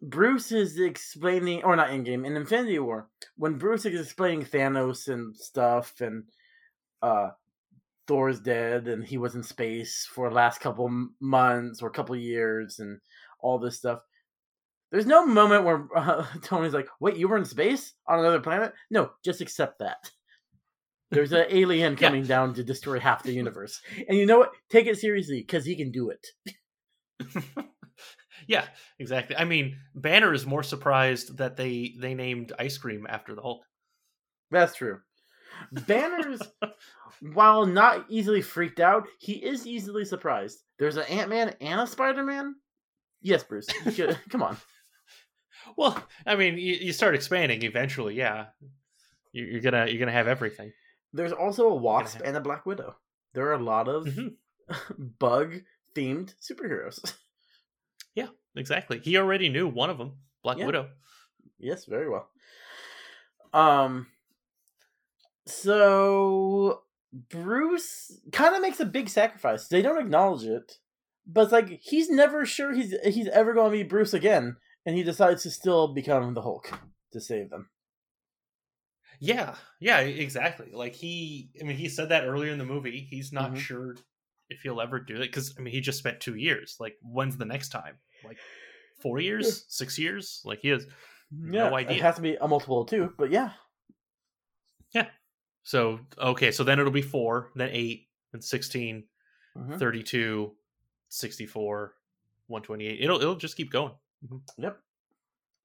Bruce 0.00 0.52
is 0.52 0.78
explaining, 0.78 1.64
or 1.64 1.74
not 1.76 1.88
Endgame, 1.90 2.24
in 2.26 2.36
Infinity 2.36 2.78
War, 2.78 3.08
when 3.36 3.58
Bruce 3.58 3.84
is 3.86 4.00
explaining 4.06 4.44
Thanos 4.46 5.08
and 5.08 5.36
stuff, 5.36 6.00
and 6.00 6.24
uh 7.02 7.30
Thor's 8.06 8.40
dead, 8.40 8.88
and 8.88 9.04
he 9.04 9.18
was 9.18 9.34
in 9.34 9.42
space 9.42 10.08
for 10.14 10.28
the 10.28 10.34
last 10.34 10.60
couple 10.60 11.08
months 11.20 11.82
or 11.82 11.90
couple 11.90 12.16
years, 12.16 12.78
and 12.78 13.00
all 13.40 13.58
this 13.58 13.78
stuff. 13.78 14.00
There's 14.90 15.06
no 15.06 15.26
moment 15.26 15.64
where 15.64 15.86
uh, 15.96 16.26
Tony's 16.42 16.74
like, 16.74 16.88
"Wait, 17.00 17.16
you 17.16 17.28
were 17.28 17.36
in 17.38 17.44
space 17.44 17.94
on 18.06 18.18
another 18.20 18.40
planet?" 18.40 18.72
No, 18.90 19.10
just 19.24 19.40
accept 19.40 19.78
that. 19.80 20.10
There's 21.10 21.32
an 21.32 21.46
alien 21.48 21.92
Yeah. 22.00 22.08
coming 22.08 22.24
down 22.24 22.54
to 22.54 22.64
destroy 22.64 22.98
half 23.00 23.22
the 23.22 23.32
universe. 23.32 23.80
And 24.08 24.18
you 24.18 24.26
know 24.26 24.38
what? 24.38 24.52
Take 24.70 24.86
it 24.86 24.98
seriously 24.98 25.40
because 25.40 25.64
he 25.64 25.76
can 25.76 25.90
do 25.92 26.10
it. 26.10 26.26
yeah 28.48 28.64
exactly 28.98 29.36
i 29.36 29.44
mean 29.44 29.76
banner 29.94 30.34
is 30.34 30.44
more 30.44 30.62
surprised 30.62 31.38
that 31.38 31.56
they 31.56 31.94
they 32.00 32.12
named 32.14 32.52
ice 32.58 32.76
cream 32.76 33.06
after 33.08 33.34
the 33.34 33.40
hulk 33.40 33.62
That's 34.50 34.74
true. 34.74 34.98
Banner's, 35.86 36.40
while 37.32 37.66
not 37.66 38.06
easily 38.08 38.42
freaked 38.42 38.80
out, 38.80 39.06
he 39.18 39.34
is 39.34 39.66
easily 39.66 40.04
surprised. 40.04 40.58
There's 40.78 40.96
an 40.96 41.04
Ant 41.04 41.28
Man 41.30 41.54
and 41.60 41.80
a 41.80 41.86
Spider 41.86 42.22
Man. 42.24 42.54
Yes, 43.22 43.42
Bruce. 43.44 43.66
Come 44.30 44.42
on. 44.42 44.56
Well, 45.76 46.00
I 46.26 46.36
mean, 46.36 46.54
you, 46.58 46.74
you 46.74 46.92
start 46.92 47.14
expanding 47.14 47.62
eventually. 47.62 48.14
Yeah, 48.14 48.46
you, 49.32 49.44
you're 49.44 49.60
gonna 49.62 49.86
you're 49.86 49.98
gonna 49.98 50.12
have 50.12 50.28
everything. 50.28 50.72
There's 51.12 51.32
also 51.32 51.68
a 51.68 51.74
Wasp 51.74 52.18
have- 52.18 52.26
and 52.26 52.36
a 52.36 52.40
Black 52.40 52.66
Widow. 52.66 52.96
There 53.32 53.46
are 53.48 53.54
a 53.54 53.62
lot 53.62 53.88
of 53.88 54.04
Mhm. 54.06 54.34
bug 55.18 55.54
themed 55.94 56.34
superheroes. 56.40 57.14
Yeah, 58.16 58.28
exactly. 58.54 59.00
He 59.02 59.16
already 59.16 59.48
knew 59.48 59.66
one 59.66 59.90
of 59.90 59.98
them, 59.98 60.12
Black 60.44 60.58
Yeah. 60.58 60.66
Widow. 60.66 60.88
yes, 61.58 61.84
very 61.86 62.08
well. 62.08 62.28
Um. 63.52 64.06
So 65.46 66.82
Bruce 67.12 68.20
kind 68.32 68.54
of 68.54 68.62
makes 68.62 68.80
a 68.80 68.86
big 68.86 69.08
sacrifice. 69.08 69.68
They 69.68 69.82
don't 69.82 70.00
acknowledge 70.00 70.44
it, 70.44 70.78
but 71.26 71.42
it's 71.44 71.52
like 71.52 71.80
he's 71.82 72.08
never 72.10 72.44
sure 72.46 72.72
he's 72.72 72.94
he's 73.04 73.28
ever 73.28 73.52
going 73.54 73.70
to 73.70 73.76
be 73.76 73.82
Bruce 73.82 74.14
again, 74.14 74.56
and 74.86 74.96
he 74.96 75.02
decides 75.02 75.42
to 75.42 75.50
still 75.50 75.92
become 75.94 76.34
the 76.34 76.42
Hulk 76.42 76.70
to 77.12 77.20
save 77.20 77.50
them. 77.50 77.70
Yeah, 79.20 79.54
yeah, 79.80 80.00
exactly. 80.00 80.70
Like 80.72 80.94
he, 80.94 81.50
I 81.60 81.64
mean, 81.64 81.76
he 81.76 81.88
said 81.88 82.08
that 82.08 82.24
earlier 82.24 82.50
in 82.52 82.58
the 82.58 82.64
movie. 82.64 83.06
He's 83.08 83.32
not 83.32 83.52
Mhm. 83.52 83.58
sure 83.58 83.96
if 84.50 84.60
he'll 84.62 84.80
ever 84.80 84.98
do 84.98 85.16
it 85.16 85.26
because 85.26 85.54
I 85.58 85.62
mean, 85.62 85.72
he 85.72 85.80
just 85.80 85.98
spent 85.98 86.20
two 86.20 86.34
years. 86.34 86.76
Like, 86.80 86.96
when's 87.00 87.36
the 87.36 87.44
next 87.44 87.68
time? 87.68 87.98
Like, 88.24 88.38
four 89.00 89.20
years, 89.20 89.64
six 89.68 89.98
years? 89.98 90.42
Like, 90.44 90.60
he 90.60 90.68
has 90.68 90.86
Yeah, 91.30 91.68
no 91.68 91.76
idea. 91.76 91.96
It 91.98 92.02
has 92.02 92.16
to 92.16 92.22
be 92.22 92.34
a 92.36 92.48
multiple 92.48 92.82
of 92.82 92.88
two, 92.88 93.14
but 93.16 93.30
yeah. 93.30 93.52
yeah, 94.92 95.08
So 95.64 95.98
okay, 96.18 96.50
so 96.52 96.62
then 96.62 96.78
it'll 96.78 96.92
be 96.92 97.02
four, 97.02 97.50
then 97.56 97.70
eight, 97.72 98.08
then 98.32 98.40
16, 98.42 99.04
Mhm. 99.56 99.78
32, 99.78 100.52
64, 101.08 101.94
128. 102.48 103.00
It'll 103.00 103.20
it'll 103.20 103.36
just 103.36 103.56
keep 103.56 103.70
going. 103.72 103.92
Yep. 104.58 104.78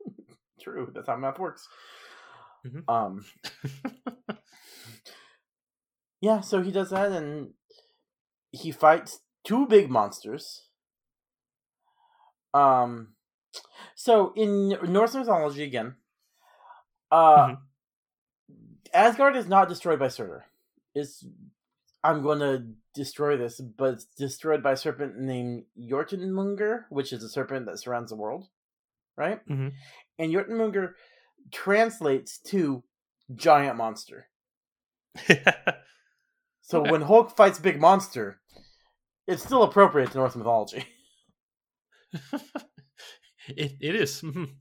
True. 0.62 0.92
That's 0.94 1.08
how 1.08 1.18
math 1.18 1.38
works. 1.40 1.68
Mhm. 2.66 2.84
Um. 2.90 3.26
yeah. 6.22 6.42
So 6.42 6.62
he 6.62 6.72
does 6.72 6.90
that, 6.92 7.12
and 7.12 7.54
he 8.52 8.72
fights 8.72 9.20
two 9.44 9.68
big 9.68 9.90
monsters. 9.90 10.68
Um. 12.54 13.16
So 13.96 14.34
in 14.36 14.70
Norse 14.84 15.16
mythology 15.16 15.64
again, 15.64 15.96
uh, 17.12 17.48
Mhm. 17.48 17.58
Asgard 18.94 19.36
is 19.36 19.48
not 19.48 19.70
destroyed 19.70 20.00
by 20.00 20.08
Surtur. 20.08 20.46
It's 20.96 21.26
I'm 22.04 22.22
going 22.24 22.40
to 22.40 22.66
destroy 22.96 23.36
this, 23.38 23.60
but 23.60 23.96
it's 23.96 24.06
destroyed 24.06 24.64
by 24.64 24.72
a 24.74 24.78
serpent 24.78 25.18
named 25.18 25.66
Jortunmunger, 25.78 26.86
which 26.90 27.12
is 27.12 27.24
a 27.24 27.30
serpent 27.30 27.66
that 27.66 27.78
surrounds 27.80 28.10
the 28.10 28.16
world, 28.16 28.48
right? 29.18 29.46
Mhm. 29.48 29.74
And 30.18 30.32
Jortunmunger 30.34 30.94
translates 31.52 32.38
to 32.52 32.84
giant 33.36 33.78
monster. 33.78 34.28
So 36.62 36.82
Okay. 36.82 36.92
when 36.92 37.02
Hulk 37.02 37.36
fights 37.36 37.58
big 37.58 37.80
monster, 37.82 38.40
it's 39.26 39.42
still 39.44 39.64
appropriate 39.64 40.12
to 40.12 40.18
Norse 40.20 40.36
mythology. 40.36 40.86
it 43.48 43.72
it 43.82 43.96
is. 43.96 44.22
Mhm. 44.24 44.54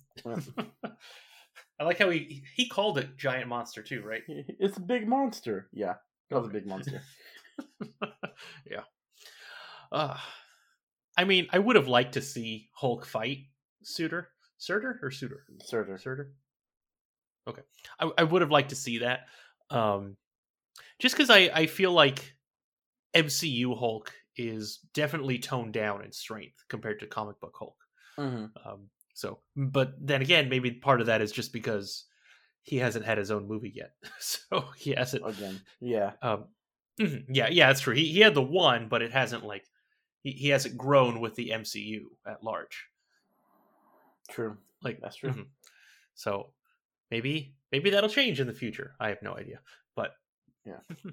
I 1.81 1.85
like 1.85 1.99
how 1.99 2.11
he 2.11 2.43
he 2.57 2.69
called 2.69 2.99
it 2.99 3.17
giant 3.17 3.49
monster 3.49 3.83
too, 3.83 4.03
right? 4.03 4.23
It's 4.29 4.77
a 4.77 4.81
big 4.81 5.07
monster. 5.09 5.69
Yeah, 5.73 5.95
that 6.31 6.37
was 6.37 6.47
a 6.47 6.53
big 6.53 6.67
monster. 6.67 7.03
yeah. 8.71 8.83
Uh, 9.91 10.17
I 11.17 11.25
mean, 11.25 11.49
I 11.53 11.59
would 11.59 11.77
have 11.77 11.89
liked 11.89 12.15
to 12.15 12.23
see 12.23 12.69
Hulk 12.73 13.07
fight 13.07 13.47
Suitor, 13.83 14.31
Surtur 14.59 14.99
or 15.03 15.11
Suitor, 15.11 15.45
Surtur. 15.65 15.99
Surtur. 15.99 16.33
Okay, 17.47 17.63
I, 17.99 18.11
I 18.19 18.25
would 18.25 18.43
have 18.43 18.51
liked 18.51 18.71
to 18.71 18.77
see 18.77 18.99
that. 18.99 19.27
Um, 19.71 20.17
just 20.99 21.15
because 21.15 21.31
I 21.31 21.51
I 21.55 21.67
feel 21.67 21.93
like 21.93 22.35
MCU 23.15 23.75
Hulk 23.77 24.13
is 24.37 24.81
definitely 24.95 25.39
toned 25.39 25.73
down 25.73 26.05
in 26.05 26.13
strength 26.13 26.65
compared 26.69 27.01
to 27.01 27.07
comic 27.07 27.41
book 27.41 27.55
Hulk. 27.59 27.77
hmm 28.17 28.47
Um, 28.65 28.91
so, 29.19 29.41
but 29.57 29.95
then 30.01 30.23
again, 30.23 30.49
maybe 30.49 30.71
part 30.71 31.01
of 31.01 31.09
that 31.09 31.21
is 31.21 31.33
just 31.33 31.53
because 31.53 32.05
he 32.63 32.77
hasn't 32.77 33.05
had 33.05 33.19
his 33.19 33.33
own 33.33 33.49
movie 33.49 33.73
yet, 33.75 33.91
so 34.21 34.67
he 34.77 34.93
hasn't. 34.93 35.27
Again, 35.29 35.61
yeah. 35.81 36.13
Um, 36.23 36.45
mhm, 37.01 37.25
yeah, 37.29 37.49
yeah, 37.49 37.67
that's 37.67 37.81
true. 37.81 37.97
He 37.97 38.13
he 38.13 38.21
had 38.21 38.35
the 38.35 38.43
one, 38.43 38.87
but 38.89 39.03
it 39.03 39.11
hasn't 39.11 39.45
like 39.45 39.65
he, 40.23 40.31
he 40.31 40.49
hasn't 40.51 40.79
grown 40.79 41.19
with 41.19 41.35
the 41.35 41.51
MCU 41.51 42.03
at 42.29 42.45
large. 42.45 42.87
True. 44.31 44.57
Like 44.85 45.01
That's 45.03 45.17
true. 45.17 45.31
mhm. 45.31 45.47
So 46.15 46.53
maybe 47.11 47.57
maybe 47.73 47.91
that'll 47.91 48.09
change 48.09 48.39
in 48.39 48.47
the 48.47 48.53
future. 48.53 48.95
I 49.01 49.09
have 49.09 49.21
no 49.21 49.37
idea, 49.37 49.59
but 49.97 50.13
yeah. 50.65 50.79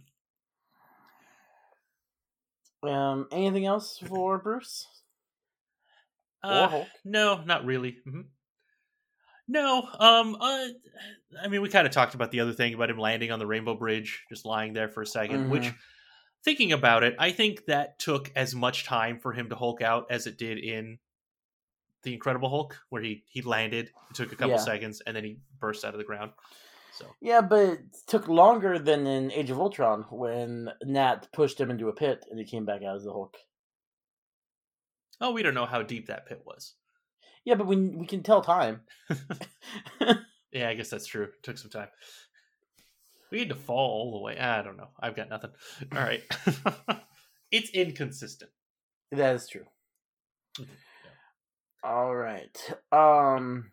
Um, 2.84 3.28
anything 3.32 3.66
else 3.66 3.98
for 3.98 4.38
Bruce? 4.38 4.86
Uh, 6.50 6.70
Hulk? 6.70 6.90
no, 7.04 7.44
not 7.44 7.66
really. 7.66 7.98
hmm 8.06 8.22
No, 9.48 9.88
um, 10.00 10.36
uh, 10.40 10.68
I 11.42 11.48
mean, 11.48 11.62
we 11.62 11.70
kind 11.70 11.86
of 11.86 11.94
talked 11.94 12.16
about 12.16 12.32
the 12.32 12.40
other 12.40 12.54
thing 12.54 12.74
about 12.74 12.90
him 12.90 12.98
landing 12.98 13.32
on 13.32 13.40
the 13.40 13.46
Rainbow 13.46 13.76
Bridge, 13.76 14.24
just 14.30 14.46
lying 14.46 14.74
there 14.74 14.90
for 14.90 15.04
a 15.04 15.08
2nd 15.08 15.48
Which, 15.48 15.68
Mhm. 15.68 15.78
thinking 16.44 16.72
about 16.72 17.04
it, 17.04 17.16
I 17.20 17.32
think 17.32 17.66
that 17.66 18.00
took 18.00 18.32
as 18.36 18.56
much 18.56 18.86
time 18.86 19.20
for 19.20 19.34
him 19.34 19.50
to 19.50 19.56
Hulk 19.56 19.82
out 19.82 20.08
as 20.10 20.26
it 20.26 20.38
did 20.38 20.58
in 20.58 21.00
the 22.04 22.14
Incredible 22.14 22.50
Hulk, 22.50 22.78
where 22.90 23.02
he 23.02 23.24
he 23.28 23.42
landed, 23.42 23.88
it 24.10 24.16
took 24.16 24.32
a 24.32 24.36
couple 24.36 24.58
Yeah. 24.58 24.64
seconds, 24.64 25.02
and 25.02 25.16
then 25.16 25.24
he 25.24 25.40
burst 25.60 25.84
out 25.84 25.94
of 25.94 25.98
the 25.98 26.04
ground. 26.04 26.32
So 26.92 27.16
Yeah, 27.20 27.42
but 27.42 27.60
it 27.70 27.80
took 28.08 28.28
longer 28.28 28.80
than 28.80 29.06
in 29.08 29.32
Age 29.32 29.50
of 29.50 29.60
Ultron 29.60 30.04
when 30.12 30.72
Nat 30.84 31.28
pushed 31.34 31.60
him 31.60 31.72
into 31.72 31.90
a 31.90 31.94
pit 31.94 32.26
and 32.30 32.40
he 32.40 32.46
came 32.46 32.66
back 32.66 32.84
out 32.84 32.96
as 32.96 33.04
the 33.04 33.12
Hulk. 33.12 33.38
Oh, 35.22 35.32
we 35.32 35.44
don't 35.44 35.54
know 35.54 35.66
how 35.66 35.82
deep 35.82 36.08
that 36.08 36.28
pit 36.28 36.42
was. 36.46 36.74
Yeah, 37.46 37.56
but 37.56 37.68
we 37.68 37.76
we 37.78 38.06
can 38.08 38.24
tell 38.24 38.42
time. 38.42 38.82
Yeah, 40.52 40.70
I 40.70 40.74
guess 40.76 40.90
that's 40.90 41.06
true. 41.06 41.24
It 41.24 41.44
took 41.44 41.58
some 41.58 41.70
time. 41.70 41.90
We 43.30 43.40
had 43.40 43.50
to 43.50 43.56
fall 43.56 43.90
all 43.90 44.12
the 44.14 44.20
way. 44.24 44.38
I 44.40 44.62
don't 44.62 44.78
know. 44.78 44.88
I've 44.98 45.16
got 45.16 45.28
nothing. 45.30 45.52
All 45.92 46.00
right. 46.02 46.24
it's 47.52 47.72
inconsistent. 47.72 48.52
that 49.12 49.36
is 49.36 49.50
true. 49.50 49.66
Mhm, 50.58 50.68
All 51.84 52.16
right. 52.16 52.58
Um. 52.94 53.72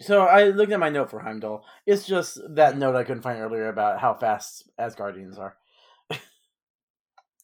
So 0.00 0.22
I 0.22 0.44
looked 0.44 0.72
at 0.72 0.80
my 0.80 0.88
note 0.88 1.10
for 1.10 1.20
Heimdall. 1.20 1.64
It's 1.86 2.06
just 2.06 2.38
that 2.54 2.78
note 2.78 2.96
I 2.96 3.04
couldn't 3.04 3.22
find 3.22 3.40
earlier 3.40 3.68
about 3.68 4.00
how 4.00 4.14
fast 4.14 4.70
Asgardians 4.80 5.38
are. 5.38 5.56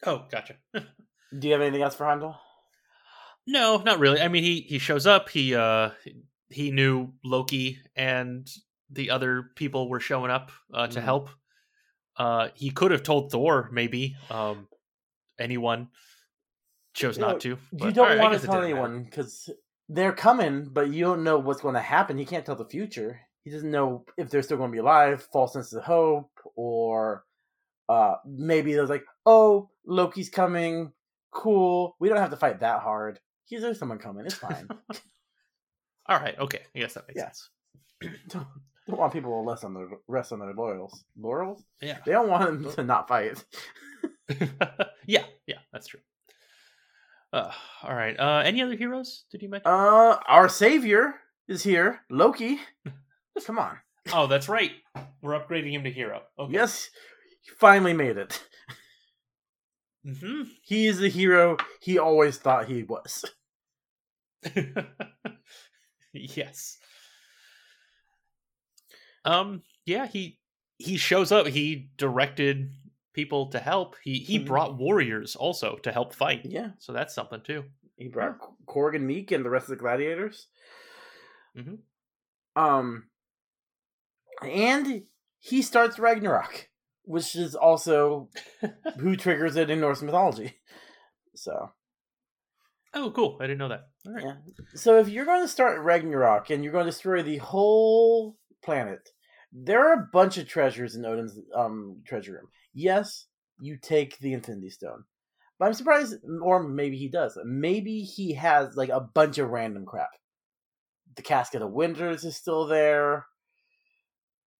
Oh, 0.07 0.27
gotcha. 0.31 0.57
Do 1.39 1.47
you 1.47 1.53
have 1.55 1.63
anything 1.63 1.83
else 1.83 1.95
for 1.95 2.05
Heimdall? 2.07 2.41
no, 3.47 3.79
not 3.79 3.99
really. 3.99 4.21
I 4.21 4.29
mean, 4.29 4.45
he 4.45 4.61
he 4.63 4.79
shows 4.79 5.07
up. 5.07 5.29
He 5.29 5.55
uh 5.55 5.91
he 6.49 6.71
knew 6.71 7.13
Loki 7.25 7.79
and 7.97 8.49
the 8.91 9.11
other 9.11 9.45
people 9.55 9.89
were 9.89 10.01
showing 10.01 10.31
up 10.31 10.51
uh, 10.75 10.89
to 10.89 11.01
Mhm. 11.01 11.05
help. 11.05 11.29
Uh, 12.17 12.49
he 12.55 12.71
could 12.71 12.91
have 12.91 13.03
told 13.05 13.31
Thor 13.31 13.69
maybe. 13.73 14.17
Um, 14.31 14.67
anyone 15.39 15.89
chose 16.93 17.17
You 17.17 17.23
know, 17.23 17.29
not 17.33 17.41
to. 17.41 17.49
you 17.49 17.57
don't 17.93 17.99
alright, 17.99 18.19
I 18.19 18.21
want 18.23 18.41
to 18.41 18.47
tell 18.47 18.63
anyone 18.63 19.05
because 19.05 19.49
they're 19.89 20.13
coming, 20.13 20.69
but 20.73 20.91
you 20.93 21.05
don't 21.05 21.23
know 21.25 21.39
what's 21.39 21.63
going 21.63 21.75
to 21.77 21.81
happen. 21.81 22.19
He 22.19 22.27
can't 22.27 22.45
tell 22.45 22.57
the 22.57 22.65
future. 22.69 23.21
He 23.45 23.51
doesn't 23.51 23.71
know 23.71 24.05
if 24.19 24.29
they're 24.29 24.43
still 24.43 24.57
going 24.59 24.71
to 24.71 24.75
be 24.75 24.79
alive, 24.81 25.27
false 25.33 25.53
sense 25.55 25.73
of 25.73 25.83
hope, 25.85 26.31
or 26.57 27.25
uh, 27.89 28.17
maybe 28.27 28.75
there's 28.75 28.91
like, 28.91 29.05
oh, 29.25 29.71
Loki's 29.87 30.29
coming. 30.29 30.93
Cool. 31.33 31.97
We 32.01 32.09
don't 32.09 32.19
have 32.19 32.31
to 32.31 32.37
fight 32.37 32.61
that 32.61 32.81
hard. 32.81 33.19
He's 33.45 33.63
there's 33.63 33.79
someone 33.79 33.99
coming. 33.99 34.27
It's 34.27 34.35
fine. 34.35 34.69
All 36.07 36.19
right. 36.19 36.39
Okay. 36.39 36.61
I 36.75 36.79
guess 36.79 36.95
that 36.95 37.07
makes 37.09 37.19
Yeah. 37.19 37.25
sense. 37.31 37.51
don't, 38.29 38.47
don't 38.89 38.99
want 38.99 39.13
people 39.13 39.31
to 39.43 39.49
rest 39.51 39.65
on 39.65 39.75
their 39.75 39.89
rest 40.09 40.33
on 40.33 40.39
their 40.41 40.55
laurels. 40.55 41.05
Laurels. 41.19 41.63
Yeah. 41.81 41.99
They 42.05 42.13
don't 42.13 42.29
want 42.29 42.63
them 42.63 42.73
to 42.77 42.85
not 42.85 43.09
fight. 43.09 43.45
yeah. 45.07 45.25
Yeah. 45.47 45.59
That's 45.73 45.87
true. 45.89 46.01
Uh, 47.33 47.53
all 47.85 47.95
right. 47.95 48.19
Uh, 48.19 48.43
any 48.45 48.61
other 48.63 48.75
heroes? 48.77 49.25
Did 49.31 49.43
you 49.43 49.49
mention? 49.49 49.71
Uh, 49.71 50.19
our 50.27 50.49
savior 50.49 51.15
is 51.47 51.63
here, 51.63 52.01
Loki. 52.11 52.59
Just 53.35 53.47
come 53.47 53.59
on. 53.59 53.77
oh, 54.13 54.27
that's 54.27 54.49
right. 54.49 54.73
We're 55.23 55.39
upgrading 55.39 55.71
him 55.73 55.85
to 55.85 55.91
hero. 55.93 56.23
Okay. 56.39 56.53
Yes, 56.55 56.91
he 57.43 57.53
finally 57.59 57.93
made 57.93 58.17
it. 58.17 58.43
Hmm 60.05 60.43
He 60.63 60.87
is 60.87 60.99
the 60.99 61.09
hero 61.09 61.57
he 61.81 61.99
always 61.99 62.39
thought 62.39 62.69
he 62.69 62.83
was. 62.85 63.25
yes. 66.13 66.79
Um. 69.25 69.63
Yeah. 69.85 70.07
He 70.07 70.39
he 70.79 70.97
shows 70.97 71.31
up. 71.33 71.47
He 71.47 71.91
directed 71.99 72.73
people 73.13 73.49
to 73.51 73.59
help. 73.59 73.97
He 74.03 74.21
he 74.21 74.39
Mhm. 74.39 74.47
brought 74.47 74.79
warriors 74.79 75.37
also 75.37 75.77
to 75.79 75.93
help 75.93 76.15
fight. 76.15 76.47
Yeah, 76.47 76.71
So 76.79 76.93
that's 76.93 77.15
something 77.15 77.43
too. 77.43 77.65
he 77.97 78.09
brought 78.09 78.39
Korg 78.67 78.97
and 78.97 79.09
Miek 79.09 79.31
and 79.33 79.45
the 79.45 79.51
rest 79.51 79.65
of 79.65 79.71
the 79.71 79.77
gladiators. 79.77 80.49
Mhm. 81.55 81.83
Um, 82.57 83.11
and 84.43 85.07
he 85.39 85.61
starts 85.63 85.99
Ragnarok, 85.99 86.70
which 87.05 87.35
is 87.37 87.55
also 87.55 88.29
who 88.99 89.17
triggers 89.17 89.57
it 89.57 89.71
in 89.71 89.81
Norse 89.81 90.03
mythology. 90.03 90.55
So 91.35 91.71
Oh, 92.93 93.11
cool! 93.13 93.39
I 93.41 93.45
didn't 93.45 93.59
know 93.59 93.69
that. 93.69 93.89
All 94.05 94.13
right. 94.13 94.25
yeah, 94.25 94.35
so 94.75 94.99
if 94.99 95.09
you're 95.09 95.25
going 95.25 95.43
to 95.43 95.49
start 95.49 95.81
Ragnarok 95.81 96.51
and 96.51 96.65
you're 96.65 96.73
going 96.73 96.87
to 96.87 96.91
destroy 96.91 97.23
the 97.23 97.37
whole 97.39 98.37
planet, 98.63 99.11
there 99.53 99.89
are 99.89 99.93
a 99.93 100.09
bunch 100.13 100.39
of 100.39 100.49
treasures 100.49 100.97
in 100.97 101.05
Odin's 101.05 101.39
um 101.55 102.03
treasure 102.05 102.33
room. 102.33 102.49
Yes, 102.75 103.27
you 103.61 103.77
take 103.81 104.19
the 104.19 104.33
Infinity 104.33 104.71
Stone. 104.71 105.05
But 105.59 105.67
I'm 105.67 105.75
surprised, 105.75 106.17
or 106.43 106.63
maybe 106.63 106.97
he 106.97 107.09
does. 107.09 107.39
Maybe 107.45 108.01
he 108.01 108.33
has 108.35 108.77
like 108.77 108.89
a 108.89 109.01
bunch 109.01 109.39
of 109.39 109.51
random 109.51 109.85
crap. 109.85 110.11
The 111.15 111.23
Casket 111.23 111.63
of 111.63 111.71
Winters 111.71 112.25
is 112.25 112.35
still 112.35 112.67
there. 112.67 113.27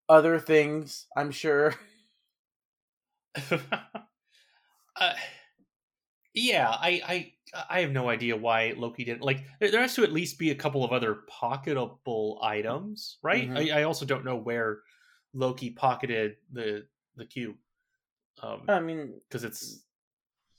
Other 0.09 0.39
things, 0.39 1.07
I'm 1.17 1.31
sure. 1.31 1.75
uh, 4.97 5.13
yeah, 6.35 6.69
I, 6.69 7.03
I 7.07 7.33
I 7.69 7.81
have 7.81 7.91
no 7.91 8.09
idea 8.09 8.37
why 8.37 8.75
Loki 8.77 9.05
didn't 9.05 9.23
like. 9.23 9.45
There, 9.61 9.81
has 9.81 9.95
to 9.97 10.05
at 10.05 10.13
least 10.13 10.39
be 10.39 10.51
a 10.51 10.55
couple 10.55 10.85
of 10.85 10.93
other 10.93 11.19
pocketable 11.31 12.43
items, 12.43 13.19
right? 13.23 13.49
Mhm. 13.49 13.73
I, 13.73 13.81
I 13.81 13.83
also 13.83 14.05
don't 14.05 14.25
know 14.25 14.37
where 14.37 14.81
Loki 15.35 15.71
pocketed 15.71 16.37
the 16.53 16.87
the 17.17 17.27
cube, 17.27 17.57
um, 18.43 18.63
I 18.69 18.79
mean, 18.81 19.21
because 19.29 19.45
it's 19.45 19.83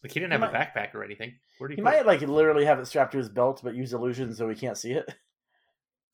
like 0.04 0.12
he 0.12 0.20
didn't 0.20 0.34
He 0.34 0.40
have 0.40 0.54
a 0.54 0.56
backpack 0.56 0.94
or 0.94 1.04
anything. 1.04 1.34
Where 1.58 1.68
did 1.70 1.76
he 1.76 1.82
he? 1.82 1.84
might 1.84 2.06
like 2.06 2.22
literally 2.22 2.66
have 2.66 2.80
it 2.80 2.86
strapped 2.88 3.14
to 3.14 3.18
his 3.18 3.30
belt, 3.30 3.62
but 3.64 3.74
use 3.76 3.94
illusion 3.94 4.34
so 4.36 4.50
he 4.50 4.56
can't 4.56 4.78
see 4.78 4.92
it. 4.94 5.06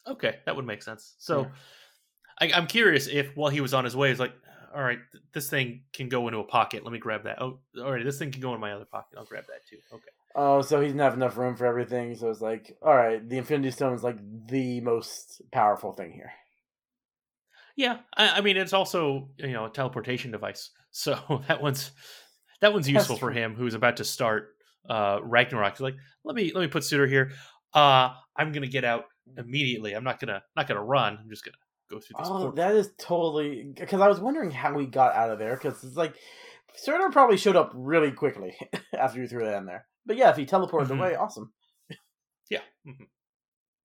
Okay, 0.08 0.38
that 0.46 0.56
would 0.56 0.66
make 0.66 0.82
sense. 0.82 1.16
So, 1.18 1.42
Yeah. 1.42 1.48
I, 2.40 2.52
I'm 2.58 2.68
curious 2.68 3.08
if 3.08 3.36
while 3.36 3.50
he 3.50 3.60
was 3.60 3.74
on 3.74 3.84
his 3.84 3.94
way, 3.94 4.08
he's 4.08 4.22
like, 4.22 4.32
"All 4.78 4.84
right, 4.84 5.00
th- 5.12 5.24
this 5.34 5.50
thing 5.50 5.82
can 5.92 6.08
go 6.08 6.28
into 6.28 6.40
a 6.40 6.44
pocket. 6.44 6.84
Let 6.84 6.94
me 6.94 7.00
grab 7.00 7.24
that. 7.24 7.42
Oh, 7.42 7.60
all 7.80 7.92
right, 7.92 8.06
this 8.06 8.20
thing 8.20 8.32
can 8.32 8.42
go 8.42 8.54
in 8.54 8.62
my 8.62 8.72
other 8.72 8.86
pocket. 8.86 9.18
I'll 9.18 9.26
grab 9.26 9.46
that 9.48 9.66
too. 9.68 9.78
Okay." 9.92 10.12
Oh, 10.36 10.62
so 10.62 10.80
he 10.80 10.88
didn't 10.88 11.02
have 11.02 11.16
enough 11.16 11.36
room 11.36 11.56
for 11.56 11.66
everything. 11.66 12.14
So 12.16 12.30
it's 12.30 12.42
like, 12.42 12.78
all 12.84 12.96
right, 12.96 13.28
the 13.28 13.40
Infinity 13.40 13.72
Stone 13.72 13.96
is 13.96 14.04
like 14.04 14.20
the 14.48 14.82
most 14.82 15.42
powerful 15.52 15.94
thing 15.94 16.12
here. 16.12 16.32
Yeah, 17.76 17.98
I, 18.16 18.38
I 18.38 18.42
mean 18.42 18.56
it's 18.56 18.74
also 18.74 19.30
you 19.38 19.54
know 19.54 19.66
a 19.66 19.70
teleportation 19.70 20.32
device, 20.32 20.70
so 20.92 21.44
that 21.48 21.62
one's 21.62 21.92
that 22.62 22.74
one's 22.74 22.90
useful 22.90 23.18
for 23.18 23.32
him 23.32 23.56
who's 23.56 23.74
about 23.74 23.98
to 23.98 24.04
start 24.04 24.50
uh 24.90 25.20
Ragnarok. 25.24 25.74
He's 25.74 25.82
like, 25.82 25.96
let 26.24 26.36
me 26.36 26.52
let 26.54 26.62
me 26.62 26.68
put 26.68 26.84
Suter 26.84 27.08
here. 27.08 27.32
Uh, 27.74 28.14
I'm 28.36 28.52
gonna 28.52 28.68
get 28.68 28.84
out 28.84 29.06
immediately. 29.38 29.94
I'm 29.94 30.04
not 30.04 30.20
gonna 30.20 30.44
not 30.56 30.68
gonna 30.68 30.84
run. 30.84 31.18
I'm 31.22 31.30
just 31.30 31.44
gonna 31.44 31.58
go 31.90 32.00
through 32.00 32.16
this. 32.20 32.28
Oh, 32.28 32.30
portal. 32.30 32.52
that 32.54 32.76
is 32.76 32.92
totally 32.98 33.72
because 33.76 34.02
I 34.02 34.08
was 34.08 34.20
wondering 34.20 34.52
how 34.52 34.78
he 34.78 34.86
got 34.86 35.16
out 35.16 35.30
of 35.30 35.40
there 35.40 35.56
because 35.56 35.84
it's 35.84 35.96
like 35.96 36.16
Surtur 36.76 37.10
probably 37.12 37.38
showed 37.38 37.56
up 37.56 37.72
really 37.74 38.12
quickly 38.12 38.56
after 38.98 39.20
you 39.20 39.28
threw 39.28 39.46
that 39.46 39.58
in 39.58 39.66
there. 39.66 39.86
But 40.06 40.18
yeah, 40.18 40.30
if 40.30 40.38
he 40.38 40.46
teleported 40.46 40.88
Mhm. 40.88 41.00
away, 41.00 41.16
awesome. 41.16 41.52
yeah. 42.50 42.62
mhm. 42.88 43.08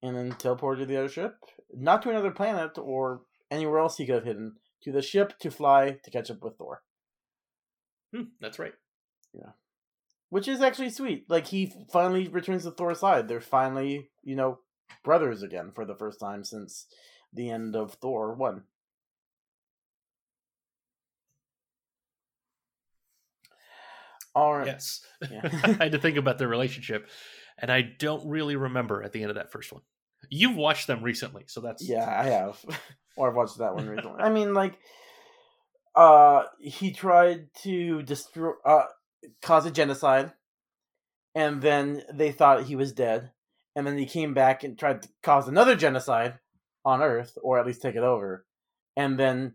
And 0.03 0.17
then 0.17 0.33
teleported 0.33 0.79
to 0.81 0.87
the 0.87 0.99
other 0.99 1.09
ship, 1.09 1.37
not 1.73 2.03
to 2.03 2.11
another 2.11 2.31
planet 2.33 2.77
or 2.79 3.23
anywhere 3.51 3.79
else 3.79 3.97
he 3.97 4.07
could 4.07 4.17
have 4.17 4.25
hidden, 4.25 4.57
to 4.83 4.91
the 4.93 5.03
ship 5.03 5.39
to 5.41 5.51
fly 5.51 5.99
to 6.05 6.11
catch 6.11 6.31
up 6.31 6.43
with 6.43 6.57
Thor, 6.59 6.83
Hmm, 8.15 8.25
that's 8.41 8.59
right. 8.59 8.75
Yeah. 9.33 9.53
Which 10.29 10.49
is 10.49 10.61
actually 10.61 10.91
sweet. 10.91 11.27
Like 11.29 11.47
he 11.47 11.73
finally 11.93 12.29
returns 12.29 12.65
to 12.65 12.71
Thor's 12.73 13.01
side. 13.01 13.29
They're 13.29 13.41
finally, 13.41 14.11
you 14.23 14.35
know, 14.37 14.59
brothers 15.05 15.43
again 15.43 15.71
for 15.75 15.85
the 15.85 15.95
first 15.95 16.19
time 16.21 16.43
since 16.45 16.87
the 17.33 17.51
end 17.51 17.77
of 17.77 17.95
Thor 17.95 18.35
one. 18.35 18.65
All 24.35 24.57
right. 24.57 24.67
Yes, 24.67 25.05
Yeah. 25.31 25.43
I 25.65 25.85
had 25.85 25.93
to 25.93 25.99
think 25.99 26.17
about 26.17 26.39
their 26.39 26.49
relationship, 26.49 27.09
and 27.59 27.71
I 27.71 27.83
don't 27.83 28.27
really 28.27 28.57
remember 28.57 29.03
at 29.03 29.13
the 29.13 29.21
end 29.21 29.31
of 29.31 29.37
that 29.37 29.53
first 29.53 29.73
one. 29.73 29.83
You've 30.31 30.57
watched 30.57 30.87
them 30.87 31.03
recently, 31.03 31.45
so 31.47 31.61
that's 31.61 31.87
Yeah, 31.87 32.09
I 32.09 32.25
have. 32.25 32.65
or 33.17 33.29
I've 33.29 33.37
watched 33.37 33.59
that 33.59 33.75
one 33.75 33.89
recently. 33.89 34.23
I 34.23 34.31
mean, 34.31 34.55
like, 34.55 34.79
uh, 35.95 36.45
he 36.61 36.93
tried 36.93 37.49
to 37.63 38.03
destroy, 38.03 38.53
uh, 38.65 38.85
cause 39.43 39.67
a 39.67 39.71
genocide, 39.71 40.33
and 41.35 41.61
then 41.61 42.03
they 42.13 42.33
thought 42.33 42.65
he 42.65 42.77
was 42.77 42.93
dead, 42.93 43.33
and 43.77 43.87
then 43.87 43.99
he 43.99 44.07
came 44.07 44.33
back 44.33 44.65
and 44.65 44.79
tried 44.79 45.03
to 45.03 45.09
cause 45.23 45.47
another 45.47 45.77
genocide 45.77 46.39
on 46.85 47.03
Earth, 47.03 47.37
or 47.43 47.59
at 47.59 47.67
least 47.67 47.83
take 47.83 47.97
it 47.97 48.03
over, 48.03 48.47
and 48.97 49.19
then, 49.19 49.55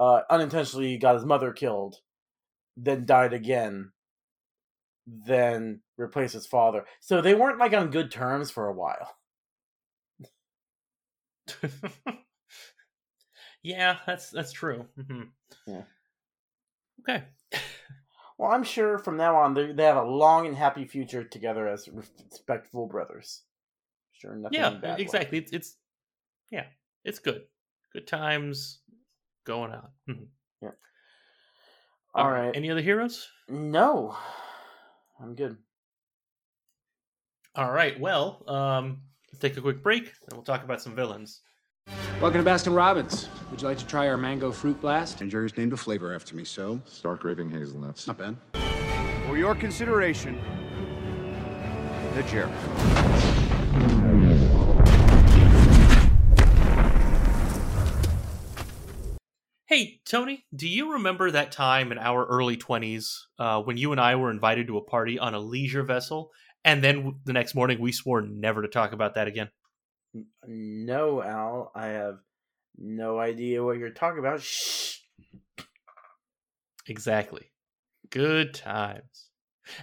uh, 0.00 0.22
unintentionally 0.30 0.98
got 0.98 1.14
his 1.14 1.24
mother 1.24 1.52
killed, 1.52 1.96
then 2.76 3.04
died 3.04 3.32
again, 3.32 3.92
then 5.06 5.80
replaced 5.96 6.34
his 6.34 6.46
father. 6.46 6.84
So 7.00 7.20
they 7.20 7.34
weren't 7.34 7.58
like 7.58 7.72
on 7.72 7.90
good 7.90 8.10
terms 8.10 8.50
for 8.50 8.68
a 8.68 8.72
while. 8.72 9.16
yeah, 13.62 13.98
that's 14.06 14.30
that's 14.30 14.52
true. 14.52 14.86
hmm 14.96 15.22
Yeah. 15.66 15.82
Okay. 17.00 17.24
Well, 18.38 18.50
I'm 18.50 18.64
sure 18.64 18.98
from 18.98 19.16
now 19.16 19.36
on 19.36 19.54
they 19.54 19.72
they 19.72 19.84
have 19.84 19.96
a 19.96 20.02
long 20.02 20.46
and 20.46 20.56
happy 20.56 20.84
future 20.84 21.22
together 21.22 21.68
as 21.68 21.88
respectful 21.88 22.86
brothers. 22.86 23.42
Sure, 24.12 24.34
nothing 24.34 24.80
yeah, 24.82 24.96
exactly. 24.96 25.38
It's 25.38 25.52
it's 25.52 25.76
yeah, 26.52 26.66
it's 27.04 27.18
good. 27.18 27.42
Good 27.92 28.06
times 28.06 28.80
going 29.44 29.72
on. 29.72 29.88
Mhm. 30.08 30.28
All 32.14 32.26
Uh, 32.26 32.30
right. 32.30 32.54
Any 32.54 32.70
other 32.70 32.82
heroes? 32.82 33.26
No, 33.48 34.14
I'm 35.18 35.34
good. 35.34 35.56
All 37.54 37.72
right. 37.72 37.98
Well, 37.98 38.44
um, 38.48 39.02
let's 39.32 39.40
take 39.40 39.56
a 39.56 39.62
quick 39.62 39.82
break, 39.82 40.04
and 40.24 40.32
we'll 40.34 40.42
talk 40.44 40.62
about 40.62 40.82
some 40.82 40.94
villains. 40.94 41.40
Welcome 42.20 42.44
to 42.44 42.50
Baskin 42.50 42.76
Robbins. 42.76 43.28
Would 43.50 43.62
you 43.62 43.68
like 43.68 43.78
to 43.78 43.86
try 43.86 44.08
our 44.08 44.18
mango 44.18 44.52
fruit 44.52 44.78
blast? 44.80 45.22
And 45.22 45.30
Jerry's 45.30 45.56
named 45.56 45.72
a 45.72 45.76
flavor 45.78 46.14
after 46.14 46.36
me, 46.36 46.44
so 46.44 46.82
Stark 46.84 47.24
raving 47.24 47.50
hazelnuts. 47.50 48.06
not 48.06 48.18
bad. 48.18 48.36
For 49.26 49.38
your 49.38 49.54
consideration, 49.54 50.36
the 52.14 52.22
Jerry. 52.24 52.52
Hey, 59.66 60.00
Tony, 60.12 60.44
do 60.54 60.68
you 60.68 60.92
remember 60.92 61.30
that 61.30 61.52
time 61.52 61.90
in 61.90 61.96
our 61.96 62.26
early 62.26 62.58
20s 62.58 63.14
uh, 63.38 63.62
when 63.62 63.78
you 63.78 63.92
and 63.92 64.00
I 64.00 64.14
were 64.16 64.30
invited 64.30 64.66
to 64.66 64.76
a 64.76 64.84
party 64.84 65.18
on 65.18 65.32
a 65.32 65.38
leisure 65.38 65.84
vessel, 65.84 66.32
and 66.66 66.84
then 66.84 67.14
the 67.24 67.32
next 67.32 67.54
morning 67.54 67.80
we 67.80 67.92
swore 67.92 68.20
never 68.20 68.60
to 68.60 68.68
talk 68.68 68.92
about 68.92 69.14
that 69.14 69.26
again? 69.26 69.48
No, 70.46 71.22
Al, 71.22 71.72
I 71.74 71.86
have 71.86 72.18
no 72.76 73.18
idea 73.18 73.64
what 73.64 73.78
you're 73.78 73.88
talking 73.88 74.18
about. 74.18 74.42
Shh. 74.42 74.98
Exactly. 76.86 77.50
Good 78.10 78.52
times. 78.52 79.30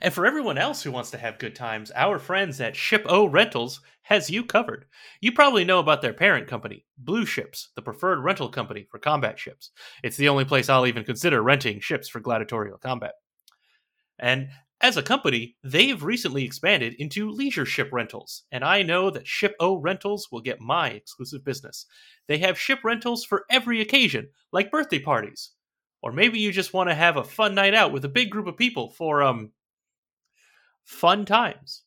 And 0.02 0.14
for 0.14 0.26
everyone 0.26 0.58
else 0.58 0.84
who 0.84 0.92
wants 0.92 1.12
to 1.12 1.18
have 1.18 1.40
good 1.40 1.56
times, 1.56 1.92
our 1.96 2.20
friends 2.20 2.60
at 2.60 2.76
Ship 2.76 3.06
O 3.08 3.26
Rentals 3.26 3.82
has 4.04 4.30
you 4.30 4.44
covered. 4.44 4.86
You 5.22 5.32
probably 5.32 5.64
know 5.64 5.80
about 5.80 6.02
their 6.02 6.14
parent 6.14 6.48
company, 6.48 6.86
Blue 6.98 7.26
Ships, 7.26 7.70
the 7.76 7.82
preferred 7.82 8.20
rental 8.20 8.50
company 8.50 8.88
for 8.90 9.00
combat 9.00 9.40
ships. 9.40 9.72
It's 10.04 10.18
the 10.18 10.30
only 10.30 10.46
place 10.46 10.70
I'll 10.70 10.88
even 10.88 11.04
consider 11.04 11.42
renting 11.42 11.80
ships 11.80 12.10
for 12.10 12.20
gladiatorial 12.20 12.78
combat. 12.78 13.14
And 14.18 14.50
as 14.82 14.96
a 14.96 15.04
company, 15.04 15.58
they've 15.64 16.02
recently 16.02 16.46
expanded 16.46 16.96
into 17.00 17.30
leisure 17.30 17.66
ship 17.66 17.90
rentals, 17.92 18.44
and 18.52 18.64
I 18.64 18.82
know 18.82 19.10
that 19.10 19.28
Ship 19.28 19.54
O 19.60 19.76
Rentals 19.76 20.30
will 20.32 20.42
get 20.42 20.62
my 20.62 20.90
exclusive 20.90 21.44
business. 21.44 21.86
They 22.28 22.38
have 22.38 22.58
ship 22.58 22.80
rentals 22.84 23.26
for 23.26 23.46
every 23.50 23.82
occasion, 23.82 24.30
like 24.54 24.72
birthday 24.72 25.00
parties. 25.00 25.52
Or 26.02 26.14
maybe 26.14 26.40
you 26.40 26.54
just 26.54 26.74
want 26.74 26.90
to 26.90 26.96
have 26.96 27.18
a 27.18 27.26
fun 27.26 27.56
night 27.56 27.74
out 27.74 27.92
with 27.92 28.06
a 28.06 28.10
big 28.10 28.30
group 28.30 28.48
of 28.48 28.56
people 28.56 28.90
for 28.92 29.22
um 29.22 29.52
fun 30.90 31.24
times. 31.24 31.84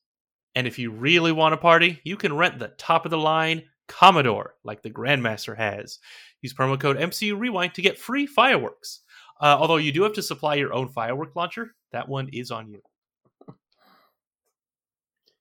And 0.54 0.66
if 0.66 0.78
you 0.78 0.92
really 0.92 1.32
want 1.32 1.54
to 1.54 1.56
party, 1.56 2.00
you 2.04 2.16
can 2.16 2.36
rent 2.36 2.58
the 2.58 2.68
top 2.68 3.04
of 3.04 3.10
the 3.10 3.18
line 3.18 3.64
Commodore, 3.88 4.54
like 4.64 4.82
the 4.82 4.90
Grandmaster 4.90 5.56
has. 5.56 5.98
Use 6.40 6.54
promo 6.54 6.78
code 6.78 6.96
MCU 6.96 7.38
Rewind 7.38 7.74
to 7.74 7.82
get 7.82 7.98
free 7.98 8.26
fireworks. 8.26 9.00
Uh, 9.40 9.56
although 9.58 9.76
you 9.76 9.92
do 9.92 10.04
have 10.04 10.12
to 10.14 10.22
supply 10.22 10.54
your 10.54 10.72
own 10.72 10.88
firework 10.88 11.34
launcher, 11.34 11.74
that 11.90 12.08
one 12.08 12.28
is 12.32 12.50
on 12.50 12.68
you. 12.68 12.80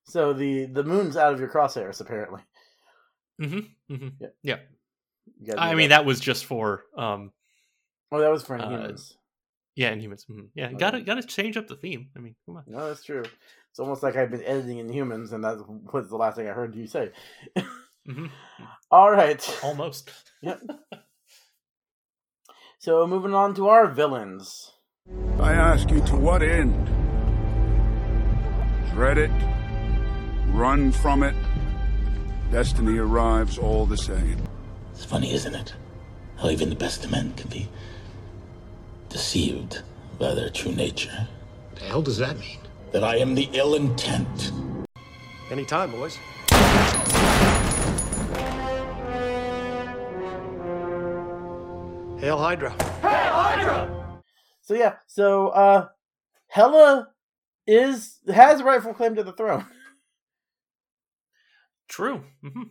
So 0.06 0.34
the 0.34 0.66
the 0.66 0.84
moon's 0.84 1.16
out 1.16 1.34
of 1.34 1.40
your 1.40 1.48
crosshairs 1.48 2.02
apparently. 2.02 2.42
Mm-hmm. 3.42 3.94
mm-hmm. 3.94 4.26
Yeah. 4.44 4.58
Yeah. 5.40 5.56
I 5.58 5.76
mean, 5.76 5.90
that 5.90 6.04
was 6.04 6.20
just 6.20 6.46
for 6.46 6.84
um, 6.98 7.32
Oh, 8.12 8.20
that 8.20 8.32
was 8.32 8.44
for 8.44 8.60
Uh, 8.60 8.68
humans. 8.68 9.16
Yeah, 9.76 9.94
Inhumans. 9.94 10.26
mhm. 10.30 10.50
Yeah, 10.54 10.68
Okay. 10.68 10.76
gotta 10.78 11.02
gotta 11.02 11.24
change 11.24 11.56
up 11.58 11.68
the 11.68 11.76
theme. 11.76 12.10
I 12.16 12.20
mean, 12.20 12.36
come 12.46 12.58
on. 12.58 12.64
No, 12.68 12.88
that's 12.88 13.04
true. 13.04 13.24
It's 13.70 13.80
almost 13.80 14.04
like 14.04 14.16
I've 14.18 14.30
been 14.32 14.44
editing 14.44 14.78
Inhumans, 14.86 15.32
and 15.32 15.44
that 15.46 15.58
was 15.94 16.10
the 16.10 16.18
last 16.18 16.36
thing 16.36 16.48
I 16.50 16.52
heard 16.52 16.76
you 16.76 16.88
say. 16.88 17.12
hmm 18.06 18.28
All 18.92 19.12
right. 19.12 19.60
Almost. 19.64 20.12
Yep. 20.42 20.62
So 22.80 23.06
moving 23.06 23.36
on 23.36 23.54
to 23.56 23.68
our 23.68 23.88
villains. 23.88 24.72
I 25.40 25.54
ask 25.54 25.90
you 25.92 26.02
to 26.06 26.16
what 26.16 26.42
end? 26.42 26.74
Dread 28.92 29.18
it? 29.20 29.32
Run 30.48 30.92
from 30.92 31.22
it? 31.24 31.36
Destiny 32.52 32.98
arrives 32.98 33.58
all 33.58 33.86
the 33.86 33.98
same. 33.98 34.38
It's 34.94 35.06
funny, 35.06 35.32
isn't 35.34 35.54
it? 35.56 35.74
How 36.38 36.50
even 36.50 36.70
the 36.70 36.76
best 36.76 37.06
of 37.06 37.12
men 37.12 37.34
can 37.34 37.50
be 37.50 37.70
deceived 39.12 39.82
by 40.20 40.34
their 40.34 40.50
true 40.50 40.72
nature. 40.72 41.28
The 41.76 41.82
hell 41.82 42.02
does 42.02 42.18
that 42.18 42.38
mean? 42.40 42.60
That 42.92 43.04
I 43.04 43.18
am 43.18 43.36
the 43.36 43.50
ill 43.54 43.76
intent. 43.76 44.52
Anytime, 45.50 45.92
boys. 45.92 46.18
Hail 52.20 52.38
Hydra. 52.38 52.70
Hail 53.02 53.34
Hydra! 53.34 54.22
So 54.62 54.76
yeah, 54.76 54.98
so 55.08 55.48
uh 55.50 55.88
Hela 56.48 57.10
is 57.66 58.20
has 58.32 58.62
a 58.62 58.64
rightful 58.64 58.94
claim 58.94 59.16
to 59.16 59.24
the 59.24 59.34
throne. 59.34 59.66
True. 61.88 62.24
hmm 62.44 62.64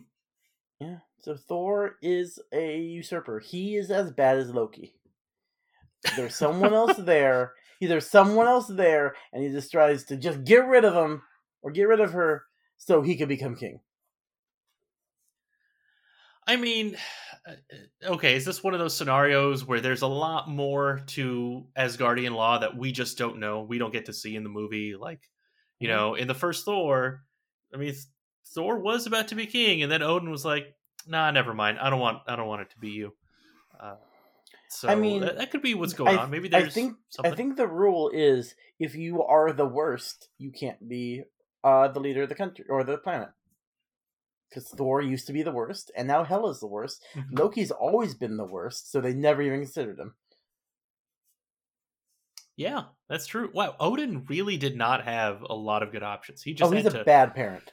Yeah. 0.79 0.99
So 1.19 1.35
Thor 1.35 1.97
is 2.01 2.39
a 2.53 2.79
usurper. 2.79 3.39
He 3.39 3.75
is 3.75 3.91
as 3.91 4.11
bad 4.11 4.37
as 4.37 4.51
Loki. 4.51 4.95
There's 6.15 6.35
someone 6.35 6.73
else 6.73 6.97
there. 6.97 7.53
Either 7.79 7.99
someone 7.99 8.47
else 8.47 8.67
there, 8.67 9.15
and 9.33 9.43
he 9.43 9.49
just 9.49 9.71
tries 9.71 10.03
to 10.05 10.15
just 10.15 10.43
get 10.43 10.65
rid 10.67 10.85
of 10.85 10.93
him 10.93 11.23
or 11.63 11.71
get 11.71 11.87
rid 11.87 11.99
of 11.99 12.13
her 12.13 12.43
so 12.77 13.01
he 13.01 13.15
could 13.17 13.27
become 13.27 13.55
king. 13.55 13.79
I 16.47 16.57
mean, 16.57 16.97
uh, 17.47 17.53
okay, 18.03 18.35
is 18.35 18.45
this 18.45 18.63
one 18.63 18.73
of 18.73 18.79
those 18.79 18.95
scenarios 18.95 19.65
where 19.65 19.79
there's 19.79 20.01
a 20.01 20.07
lot 20.07 20.49
more 20.49 21.01
to 21.07 21.65
Asgardian 21.77 22.33
law 22.33 22.57
that 22.59 22.75
we 22.75 22.91
just 22.91 23.17
don't 23.17 23.39
know? 23.39 23.61
We 23.61 23.77
don't 23.77 23.93
get 23.93 24.07
to 24.07 24.13
see 24.13 24.35
in 24.35 24.43
the 24.43 24.49
movie. 24.49 24.95
Like, 24.95 25.29
you 25.79 25.87
Mhm. 25.87 25.91
know, 25.91 26.15
in 26.15 26.27
the 26.27 26.35
first 26.35 26.65
Thor, 26.65 27.23
I 27.73 27.77
mean, 27.77 27.93
Thor 28.53 28.79
was 28.79 29.05
about 29.05 29.27
to 29.29 29.35
be 29.35 29.45
king, 29.45 29.81
and 29.81 29.91
then 29.91 30.01
Odin 30.01 30.29
was 30.29 30.43
like, 30.43 30.75
"Nah, 31.07 31.31
never 31.31 31.53
mind. 31.53 31.79
I 31.79 31.89
don't 31.89 31.99
want. 31.99 32.23
I 32.27 32.35
don't 32.35 32.47
want 32.47 32.63
it 32.63 32.69
to 32.71 32.79
be 32.79 32.89
you." 32.89 33.15
Uh, 33.79 33.95
so 34.71 34.87
I 34.87 34.95
mean, 34.95 35.21
that, 35.21 35.37
that 35.37 35.51
could 35.51 35.61
be 35.61 35.73
what's 35.73 35.93
going 35.93 36.17
I, 36.17 36.23
on. 36.23 36.31
Maybe 36.31 36.47
I 36.53 36.61
there's 36.61 36.73
think 36.73 36.95
something. 37.09 37.33
I 37.33 37.35
think 37.35 37.57
the 37.57 37.67
rule 37.67 38.09
is 38.13 38.55
if 38.79 38.95
you 38.95 39.21
are 39.23 39.51
the 39.51 39.65
worst, 39.65 40.29
you 40.37 40.51
can't 40.51 40.87
be 40.87 41.23
uh, 41.63 41.89
the 41.89 41.99
leader 41.99 42.23
of 42.23 42.29
the 42.29 42.35
country 42.35 42.65
or 42.69 42.83
the 42.83 42.97
planet. 42.97 43.29
Because 44.49 44.69
Thor 44.69 45.01
used 45.01 45.27
to 45.27 45.33
be 45.33 45.43
the 45.43 45.51
worst, 45.51 45.91
and 45.95 46.07
now 46.07 46.23
Hela's 46.23 46.59
the 46.59 46.67
worst. 46.67 47.03
Mhm. 47.15 47.39
Loki's 47.39 47.71
always 47.71 48.13
been 48.13 48.37
the 48.37 48.45
worst, 48.45 48.91
so 48.91 48.99
they 48.99 49.13
never 49.13 49.41
even 49.41 49.61
considered 49.61 49.99
him. 49.99 50.15
Yeah, 52.57 52.83
that's 53.09 53.27
true. 53.27 53.49
Wow, 53.53 53.75
Odin 53.79 54.25
really 54.29 54.57
did 54.57 54.75
not 54.77 55.03
have 55.03 55.41
a 55.41 55.55
lot 55.55 55.83
of 55.83 55.91
good 55.91 56.03
options. 56.03 56.43
He 56.43 56.53
just 56.53 56.71
oh, 56.71 56.75
he's 56.75 56.85
a 56.85 57.03
bad 57.03 57.33
parent. 57.33 57.71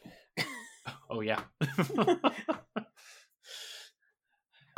Oh 1.11 1.21
yeah. 1.21 1.41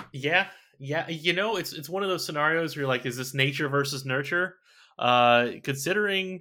yeah, 0.12 0.49
yeah. 0.81 1.07
You 1.09 1.33
know, 1.35 1.57
it's 1.57 1.72
it's 1.72 1.89
one 1.89 2.03
of 2.03 2.09
those 2.09 2.24
scenarios 2.26 2.74
where 2.74 2.81
you're 2.83 2.89
like, 2.89 3.07
is 3.07 3.16
this 3.16 3.35
nature 3.35 3.68
versus 3.68 4.05
nurture? 4.05 4.57
Uh 4.99 5.53
considering 5.62 6.41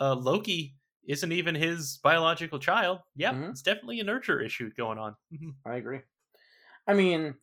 uh 0.00 0.14
Loki 0.14 0.76
isn't 1.08 1.32
even 1.32 1.54
his 1.54 1.98
biological 2.04 2.58
child. 2.58 3.00
Yeah, 3.16 3.32
Mhm. 3.32 3.50
it's 3.50 3.62
definitely 3.62 3.98
a 4.00 4.04
nurture 4.04 4.40
issue 4.40 4.70
going 4.76 4.98
on. 4.98 5.16
Mhm. 5.32 5.54
I 5.66 5.76
agree. 5.76 6.00
I 6.86 6.94
mean, 6.94 7.34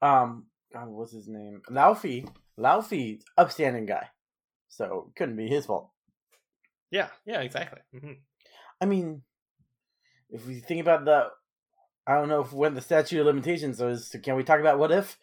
um, 0.00 0.46
God, 0.72 0.88
what's 0.88 1.12
his 1.12 1.28
name? 1.28 1.60
Laufey. 1.70 2.26
Laufey, 2.58 3.20
upstanding 3.36 3.86
guy. 3.86 4.08
So 4.68 5.12
couldn't 5.16 5.36
be 5.36 5.48
his 5.48 5.66
fault. 5.66 5.90
yeah, 6.90 7.08
yeah, 7.26 7.40
exactly. 7.40 7.80
Mhm. 7.94 8.20
I 8.80 8.86
mean, 8.86 9.22
if 10.30 10.46
we 10.46 10.60
think 10.60 10.80
about 10.80 11.04
the, 11.04 11.28
I 12.06 12.14
don't 12.14 12.28
know 12.28 12.40
if 12.40 12.52
when 12.52 12.74
the 12.74 12.80
statute 12.80 13.20
of 13.20 13.26
limitations 13.26 13.80
is. 13.80 14.08
So 14.10 14.18
can 14.18 14.34
we 14.36 14.42
talk 14.44 14.60
about 14.60 14.78
what 14.78 14.90
if? 14.92 15.18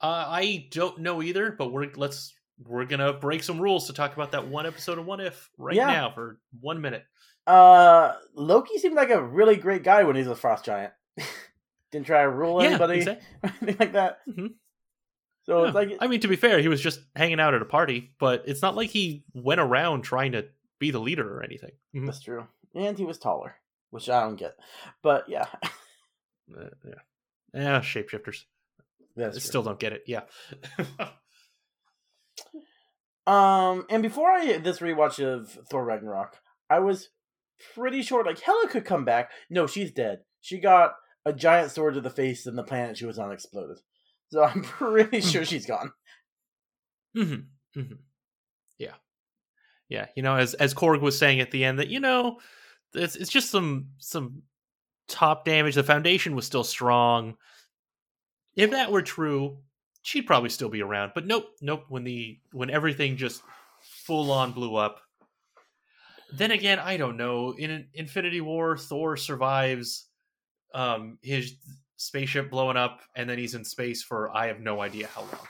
Uh 0.00 0.26
I 0.28 0.68
don't 0.70 0.98
know 1.00 1.22
either, 1.22 1.50
but 1.50 1.72
we're 1.72 1.90
let's 1.96 2.34
we're 2.64 2.84
gonna 2.84 3.12
break 3.12 3.42
some 3.42 3.60
rules 3.60 3.86
to 3.88 3.92
talk 3.92 4.14
about 4.14 4.32
that 4.32 4.46
one 4.48 4.66
episode 4.66 4.98
of 4.98 5.06
What 5.06 5.20
If 5.20 5.50
right 5.58 5.74
Yeah. 5.74 5.86
now 5.86 6.10
for 6.10 6.38
one 6.60 6.80
minute. 6.80 7.04
Uh, 7.46 8.12
Loki 8.34 8.76
seemed 8.78 8.94
like 8.94 9.10
a 9.10 9.22
really 9.22 9.56
great 9.56 9.82
guy 9.82 10.04
when 10.04 10.14
he's 10.16 10.26
a 10.26 10.34
frost 10.36 10.64
giant. 10.66 10.92
Didn't 11.90 12.06
try 12.06 12.22
to 12.22 12.28
rule 12.28 12.62
Yeah, 12.62 12.68
anybody 12.70 12.98
exact- 12.98 13.22
or 13.42 13.52
anything 13.62 13.76
like 13.78 13.92
that. 13.94 14.18
Mhm. 14.28 14.54
So 15.46 15.62
Yeah. 15.62 15.66
it's 15.68 15.74
like, 15.74 15.96
I 16.00 16.08
mean, 16.08 16.20
to 16.20 16.28
be 16.28 16.36
fair, 16.36 16.60
he 16.60 16.68
was 16.68 16.80
just 16.82 17.00
hanging 17.16 17.40
out 17.40 17.54
at 17.54 17.62
a 17.62 17.64
party, 17.64 18.12
but 18.20 18.44
it's 18.46 18.60
not 18.60 18.76
like 18.76 18.90
he 18.90 19.24
went 19.32 19.60
around 19.62 20.02
trying 20.02 20.32
to 20.32 20.46
be 20.78 20.90
the 20.90 20.98
leader 21.00 21.38
or 21.38 21.42
anything. 21.42 21.72
Mhm. 21.96 22.04
that's 22.06 22.20
true. 22.20 22.46
And 22.74 22.98
he 22.98 23.04
was 23.06 23.18
taller, 23.18 23.56
which 23.90 24.08
I 24.10 24.20
don't 24.22 24.36
get. 24.36 24.54
But 25.02 25.28
yeah, 25.28 25.46
Uh, 26.56 26.68
yeah, 26.84 26.94
yeah, 27.54 27.80
shapeshifters. 27.80 28.44
true. 29.16 29.40
still 29.40 29.62
don't 29.62 29.78
get 29.80 29.92
it. 29.92 30.02
Yeah, 30.06 30.22
Um, 33.26 33.84
and 33.90 34.02
before 34.02 34.30
I 34.30 34.56
this 34.58 34.78
rewatch 34.78 35.22
of 35.22 35.50
Thor 35.70 35.84
Ragnarok, 35.84 36.36
I 36.70 36.78
was 36.78 37.10
pretty 37.74 38.00
sure 38.02 38.24
like 38.24 38.40
Hela 38.40 38.68
could 38.68 38.86
come 38.86 39.04
back. 39.04 39.30
No, 39.50 39.66
she's 39.66 39.92
dead. 39.92 40.20
She 40.40 40.58
got 40.58 40.94
a 41.26 41.32
giant 41.34 41.70
sword 41.70 41.94
to 41.94 42.00
the 42.00 42.08
face, 42.10 42.46
and 42.46 42.56
the 42.56 42.62
planet 42.62 42.96
she 42.96 43.04
was 43.04 43.18
on 43.18 43.30
exploded. 43.32 43.78
So 44.32 44.44
I'm 44.44 44.62
pretty 44.62 45.20
sure 45.20 45.44
she's 45.44 45.66
gone. 45.66 45.92
hmm 47.14 47.34
hmm 47.74 47.82
yeah, 48.78 48.94
yeah. 49.90 50.06
You 50.16 50.22
know, 50.22 50.36
as 50.36 50.54
as 50.54 50.72
Korg 50.72 51.02
was 51.02 51.18
saying 51.18 51.40
at 51.40 51.50
the 51.50 51.64
end, 51.64 51.78
that 51.80 51.88
you 51.88 52.00
know, 52.00 52.38
it's 52.94 53.16
it's 53.16 53.30
just 53.30 53.50
some 53.50 53.88
some 53.98 54.42
top 55.08 55.44
damage. 55.44 55.74
The 55.74 55.82
foundation 55.82 56.34
was 56.34 56.46
still 56.46 56.64
strong. 56.64 57.36
If 58.56 58.70
that 58.70 58.90
were 58.90 59.02
true, 59.02 59.58
she'd 60.02 60.26
probably 60.26 60.50
still 60.50 60.68
be 60.68 60.82
around. 60.82 61.12
But 61.14 61.26
nope, 61.26 61.50
nope. 61.60 61.84
When 61.88 62.04
the 62.04 62.38
when 62.52 62.70
everything 62.70 63.16
just 63.16 63.42
full 63.82 64.30
on 64.30 64.52
blew 64.52 64.76
up. 64.76 65.00
Then 66.32 66.50
again, 66.50 66.78
I 66.78 66.96
don't 66.98 67.16
know. 67.16 67.54
In 67.56 67.86
Infinity 67.94 68.40
War, 68.40 68.76
Thor 68.76 69.16
survives 69.16 70.06
um 70.74 71.18
his 71.22 71.54
spaceship 71.96 72.50
blowing 72.50 72.76
up, 72.76 73.00
and 73.14 73.28
then 73.28 73.38
he's 73.38 73.54
in 73.54 73.64
space 73.64 74.02
for 74.02 74.34
I 74.36 74.46
have 74.46 74.60
no 74.60 74.80
idea 74.80 75.08
how 75.08 75.22
long. 75.22 75.48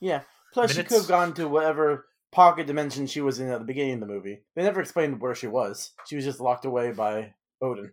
Yeah. 0.00 0.22
Plus, 0.52 0.72
she 0.72 0.82
could 0.82 0.98
have 0.98 1.08
gone 1.08 1.34
to 1.34 1.48
whatever 1.48 2.06
pocket 2.36 2.66
dimension 2.66 3.06
she 3.06 3.22
was 3.22 3.40
in 3.40 3.48
at 3.48 3.58
the 3.58 3.64
beginning 3.64 3.94
of 3.94 4.00
the 4.00 4.06
movie. 4.06 4.42
They 4.54 4.62
never 4.62 4.82
explained 4.82 5.18
where 5.22 5.34
she 5.34 5.46
was. 5.46 5.92
She 6.06 6.16
was 6.16 6.24
just 6.26 6.38
locked 6.38 6.66
away 6.66 6.92
by 6.92 7.32
Odin. 7.62 7.92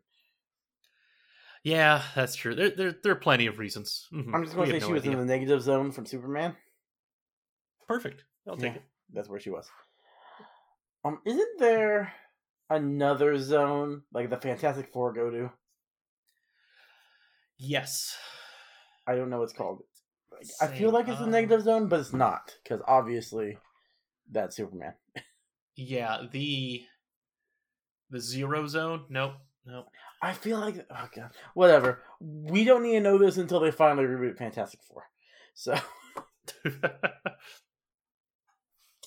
Yeah, 1.63 2.01
that's 2.13 2.35
true. 2.35 2.53
There, 2.53 2.69
there, 2.69 2.93
there 3.01 3.13
are 3.13 3.15
plenty 3.15 3.45
of 3.47 3.57
reasons. 3.57 4.05
Mhm. 4.11 4.33
I'm 4.33 4.43
just 4.43 4.53
going 4.53 4.67
to 4.67 4.73
say 4.73 4.79
have 4.79 4.87
she 4.87 4.91
was 4.93 5.03
idea. 5.03 5.13
in 5.13 5.19
the 5.19 5.33
negative 5.33 5.61
zone 5.61 5.93
from 5.93 6.05
Superman. 6.05 6.57
Perfect. 7.87 8.25
I'll 8.45 8.57
take 8.57 8.73
Yeah. 8.73 8.79
it. 8.79 8.83
That's 9.13 9.29
where 9.29 9.39
she 9.39 9.49
was. 9.49 9.65
Um, 11.05 11.21
isn't 11.25 11.59
there 11.59 12.11
another 12.69 13.37
zone 13.37 14.03
like 14.11 14.29
the 14.29 14.35
Fantastic 14.35 14.91
Four 14.91 15.13
go 15.13 15.29
to? 15.29 15.51
Yes. 17.57 18.17
I 19.07 19.15
don't 19.15 19.29
know 19.29 19.37
what 19.37 19.45
it's 19.45 19.53
called. 19.53 19.83
Like, 20.33 20.47
I 20.61 20.67
feel 20.67 20.89
like 20.91 21.07
it's 21.07 21.19
the 21.19 21.25
um, 21.25 21.31
negative 21.31 21.61
zone, 21.61 21.87
but 21.87 22.01
it's 22.01 22.11
not 22.11 22.57
because 22.63 22.81
obviously 22.87 23.57
that's 24.32 24.55
Superman. 24.55 24.93
Yeah. 25.76 26.28
The 26.32 26.86
the 28.11 28.19
zero 28.19 28.67
zone. 28.67 29.05
Nope. 29.09 29.34
Nope. 29.65 29.88
I 30.21 30.34
feel 30.34 30.59
like 30.59 30.86
oh 30.91 31.09
god, 31.15 31.32
whatever. 31.55 32.03
We 32.21 32.63
don't 32.63 32.84
need 32.84 32.93
to 32.93 32.99
know 32.99 33.17
this 33.17 33.38
until 33.38 33.59
they 33.59 33.71
finally 33.71 34.05
reboot 34.05 34.38
Fantastic 34.38 34.82
Four. 34.84 35.09
So, 35.55 35.76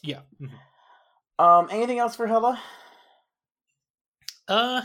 yeah. 0.02 0.22
Mhm. 0.42 0.50
um, 1.38 1.68
anything 1.70 2.00
else 2.00 2.16
for 2.16 2.26
Hela? 2.26 2.60
Uh, 4.48 4.82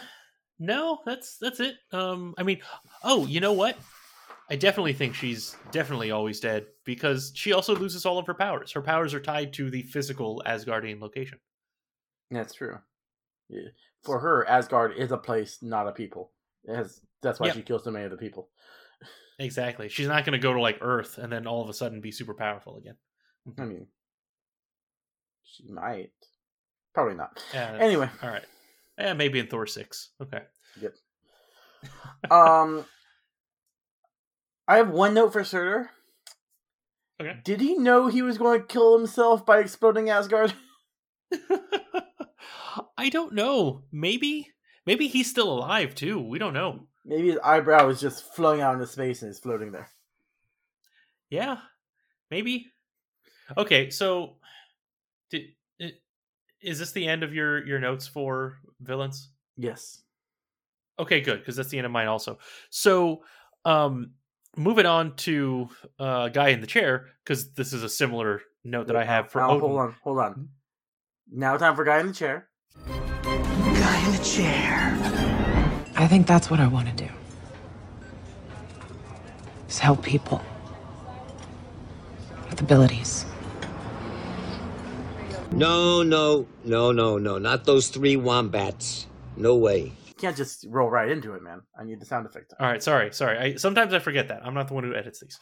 no. 0.60 1.00
That's 1.06 1.38
that's 1.38 1.60
it. 1.60 1.78
Um, 1.92 2.36
I 2.38 2.44
mean, 2.44 2.60
oh, 3.04 3.26
you 3.26 3.40
know 3.40 3.54
what? 3.54 3.76
I 4.52 4.58
definitely 4.58 4.92
think 4.92 5.16
she's 5.16 5.56
definitely 5.72 6.12
always 6.12 6.42
dead 6.42 6.66
because 6.84 7.32
she 7.36 7.54
also 7.54 7.74
loses 7.74 8.06
all 8.06 8.18
of 8.18 8.28
her 8.28 8.34
powers. 8.34 8.74
Her 8.74 8.82
powers 8.82 9.14
are 9.14 9.22
tied 9.22 9.54
to 9.54 9.70
the 9.72 9.84
physical 9.84 10.44
Asgardian 10.46 11.00
location. 11.00 11.40
That's 12.30 12.54
true. 12.54 12.78
Yeah. 13.48 13.70
For 14.04 14.20
her, 14.20 14.46
Asgard 14.50 14.98
is 14.98 15.12
a 15.14 15.18
place, 15.18 15.60
not 15.62 15.88
a 15.88 15.94
people. 15.94 16.32
Has, 16.68 17.00
that's 17.22 17.40
why 17.40 17.48
Yeah. 17.48 17.54
she 17.54 17.62
kills 17.62 17.86
so 17.86 17.92
many 17.92 18.04
of 18.04 18.12
the 18.12 18.18
people. 18.18 18.50
Exactly. 19.40 19.88
She's 19.88 20.08
not 20.08 20.26
going 20.26 20.34
to 20.34 20.44
go 20.44 20.54
to 20.54 20.62
like 20.62 20.80
Earth 20.82 21.18
and 21.18 21.32
then 21.32 21.48
all 21.48 21.62
of 21.64 21.70
a 21.70 21.74
sudden 21.74 22.02
be 22.02 22.12
super 22.12 22.34
powerful 22.34 22.76
again. 22.78 22.96
I 23.58 23.64
mean, 23.64 23.88
she 25.44 25.66
might. 25.72 26.12
Probably 26.94 27.16
not. 27.16 27.42
Yeah. 27.54 27.78
Anyway. 27.80 28.10
all 28.22 28.30
right. 28.30 28.46
Yeah, 29.00 29.14
maybe 29.14 29.40
in 29.40 29.48
Thor 29.48 29.66
six. 29.66 30.10
Okay. 30.22 30.42
Yep. 30.82 30.94
um, 32.32 32.86
I 34.68 34.78
have 34.78 34.90
one 34.90 35.14
note 35.14 35.34
for 35.34 35.44
Surtur. 35.44 35.90
Okay. 37.22 37.40
Did 37.44 37.62
he 37.62 37.78
know 37.78 38.08
he 38.08 38.22
was 38.22 38.38
going 38.38 38.62
to 38.62 38.68
kill 38.68 38.98
himself 38.98 39.46
by 39.46 39.60
exploding 39.60 40.10
Asgard? 40.10 40.54
I 42.98 43.10
don't 43.10 43.34
know. 43.34 43.84
Maybe, 43.92 44.50
maybe 44.86 45.08
he's 45.08 45.30
still 45.30 45.52
alive 45.52 45.94
too. 45.94 46.20
We 46.20 46.40
don't 46.40 46.54
know. 46.54 46.88
Maybe 47.06 47.30
his 47.30 47.40
eyebrow 47.44 47.90
is 47.90 48.00
just 48.00 48.34
flung 48.34 48.62
out 48.62 48.76
into 48.76 48.88
space 48.88 49.22
and 49.22 49.32
is 49.32 49.40
floating 49.40 49.72
there. 49.72 49.90
Yeah, 51.30 51.58
maybe. 52.30 52.68
Okay, 53.58 53.90
so 53.90 54.38
did 55.30 55.50
is 56.62 56.78
this 56.78 56.92
the 56.92 57.08
end 57.08 57.24
of 57.24 57.34
your 57.34 57.66
your 57.66 57.80
notes 57.80 58.08
for 58.08 58.60
villains? 58.80 59.30
Yes. 59.58 60.02
Okay, 61.00 61.22
good 61.22 61.40
because 61.40 61.56
that's 61.56 61.70
the 61.70 61.78
end 61.78 61.86
of 61.86 61.92
mine 61.92 62.08
also. 62.08 62.38
So, 62.70 63.24
um, 63.66 64.12
moving 64.58 64.86
on 64.86 65.16
to 65.18 65.70
uh, 66.00 66.30
guy 66.30 66.50
in 66.50 66.62
the 66.62 66.68
chair 66.68 67.08
because 67.24 67.54
this 67.54 67.74
is 67.74 67.84
a 67.84 67.90
similar 67.90 68.42
note 68.64 68.88
that 68.88 68.96
I 68.96 69.04
have 69.04 69.30
for 69.32 69.40
Now, 69.40 69.52
Odin. 69.52 69.60
hold 69.62 69.80
on, 69.80 69.96
hold 70.04 70.18
on. 70.20 70.50
Now, 71.32 71.58
time 71.58 71.76
for 71.76 71.84
guy 71.84 72.00
in 72.00 72.08
the 72.08 72.14
chair. 72.14 72.48
Guy 72.86 74.06
in 74.06 74.12
the 74.12 74.24
chair. 74.24 74.98
I 75.96 76.08
think 76.08 76.28
that's 76.28 76.50
what 76.50 76.60
I 76.60 76.68
want 76.68 76.90
to 76.90 77.06
do. 77.06 77.10
Is 79.70 79.80
help 79.80 80.04
people 80.04 80.42
with 82.50 82.60
abilities. 82.60 83.26
No, 85.54 86.02
no, 86.02 86.46
no, 86.64 86.92
no, 86.92 87.18
no. 87.18 87.38
Not 87.38 87.66
those 87.66 87.90
three 87.90 88.16
wombats. 88.16 89.08
No 89.38 89.56
way. 89.56 89.94
Can't 90.22 90.38
just 90.38 90.66
roll 90.70 90.90
right 90.90 91.10
into 91.10 91.34
it, 91.34 91.42
man. 91.42 91.62
I 91.78 91.84
need 91.84 92.00
the 92.00 92.06
sound 92.06 92.26
effect. 92.26 92.54
All 92.60 92.68
right, 92.68 92.82
sorry, 92.82 93.12
sorry. 93.14 93.38
I 93.38 93.56
sometimes 93.56 93.94
I 93.94 94.00
forget 94.00 94.28
that. 94.28 94.46
I'm 94.46 94.54
not 94.54 94.68
the 94.68 94.74
one 94.74 94.84
who 94.84 94.96
edits 94.96 95.22
these. 95.22 95.40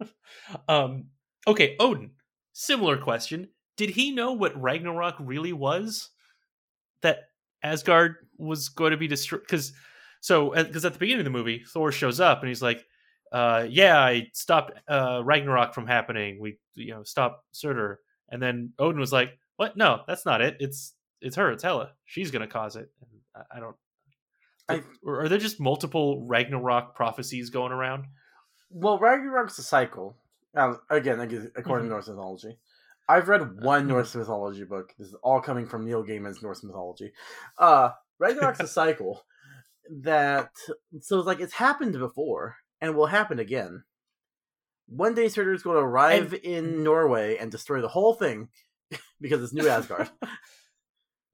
um 0.68 1.06
okay, 1.46 1.76
Odin. 1.78 2.10
Similar 2.52 2.98
question. 2.98 3.48
Did 3.76 3.90
he 3.90 4.12
know 4.12 4.32
what 4.32 4.60
Ragnarok 4.60 5.16
really 5.20 5.52
was? 5.52 6.10
That 7.02 7.24
Asgard 7.62 8.16
was 8.38 8.68
going 8.68 8.92
to 8.92 8.96
be 8.96 9.08
destroyed 9.08 9.46
cuz 9.46 9.72
so 10.20 10.50
because 10.50 10.84
at 10.84 10.94
the 10.94 10.98
beginning 10.98 11.20
of 11.20 11.24
the 11.24 11.38
movie 11.38 11.64
Thor 11.68 11.92
shows 11.92 12.18
up 12.18 12.40
and 12.40 12.48
he's 12.48 12.62
like 12.62 12.84
uh 13.32 13.66
yeah, 13.68 13.98
I 14.00 14.28
stopped 14.32 14.72
uh 14.88 15.22
Ragnarok 15.24 15.74
from 15.74 15.86
happening. 15.86 16.40
We 16.40 16.58
you 16.74 16.92
know, 16.92 17.02
stopped 17.02 17.44
Surtur. 17.52 18.00
And 18.30 18.42
then 18.42 18.72
Odin 18.78 19.00
was 19.00 19.12
like, 19.12 19.38
"What? 19.56 19.76
No, 19.76 20.02
that's 20.06 20.26
not 20.26 20.40
it. 20.40 20.56
It's 20.60 20.94
it's 21.20 21.36
her. 21.36 21.52
It's 21.52 21.62
Hela. 21.62 21.92
She's 22.04 22.30
going 22.30 22.42
to 22.42 22.48
cause 22.48 22.76
it." 22.76 22.90
And 23.00 23.20
I, 23.50 23.60
don't 23.60 23.76
I- 24.68 24.82
or 25.02 25.22
are 25.22 25.28
there 25.28 25.38
just 25.38 25.60
multiple 25.60 26.26
Ragnarok 26.26 26.94
prophecies 26.94 27.50
going 27.50 27.72
around? 27.72 28.06
Well, 28.70 28.98
Ragnarok's 28.98 29.58
a 29.58 29.62
cycle. 29.62 30.16
Um, 30.56 30.80
again, 30.90 31.26
guess 31.28 31.44
according 31.56 31.86
Mhm. 31.86 31.90
to 31.90 31.94
Norse 31.94 32.08
mythology. 32.08 32.58
I've 33.08 33.28
read 33.28 33.60
one 33.62 33.86
Norse 33.86 34.14
mythology 34.14 34.64
book. 34.64 34.92
This 34.98 35.08
is 35.08 35.14
all 35.22 35.40
coming 35.40 35.66
from 35.66 35.84
Neil 35.84 36.02
Gaiman's 36.04 36.42
Norse 36.42 36.62
mythology. 36.64 37.12
Uh, 37.58 37.90
Ragnarok's 38.18 38.60
a 38.60 38.66
cycle 38.80 39.24
that 40.02 40.50
so 41.00 41.18
it's 41.18 41.26
like 41.26 41.40
it's 41.40 41.52
happened 41.54 41.92
before 41.98 42.56
and 42.80 42.94
will 42.96 43.06
happen 43.06 43.38
again. 43.38 43.84
One 44.86 45.14
day 45.14 45.28
Surtur 45.28 45.52
is 45.52 45.62
going 45.62 45.76
to 45.76 45.82
arrive 45.82 46.34
in 46.42 46.82
Norway 46.82 47.36
and 47.36 47.50
destroy 47.50 47.80
the 47.80 47.88
whole 47.88 48.14
thing 48.14 48.48
because 49.20 49.42
it's 49.42 49.52
New 49.52 49.68
Asgard. 49.68 50.08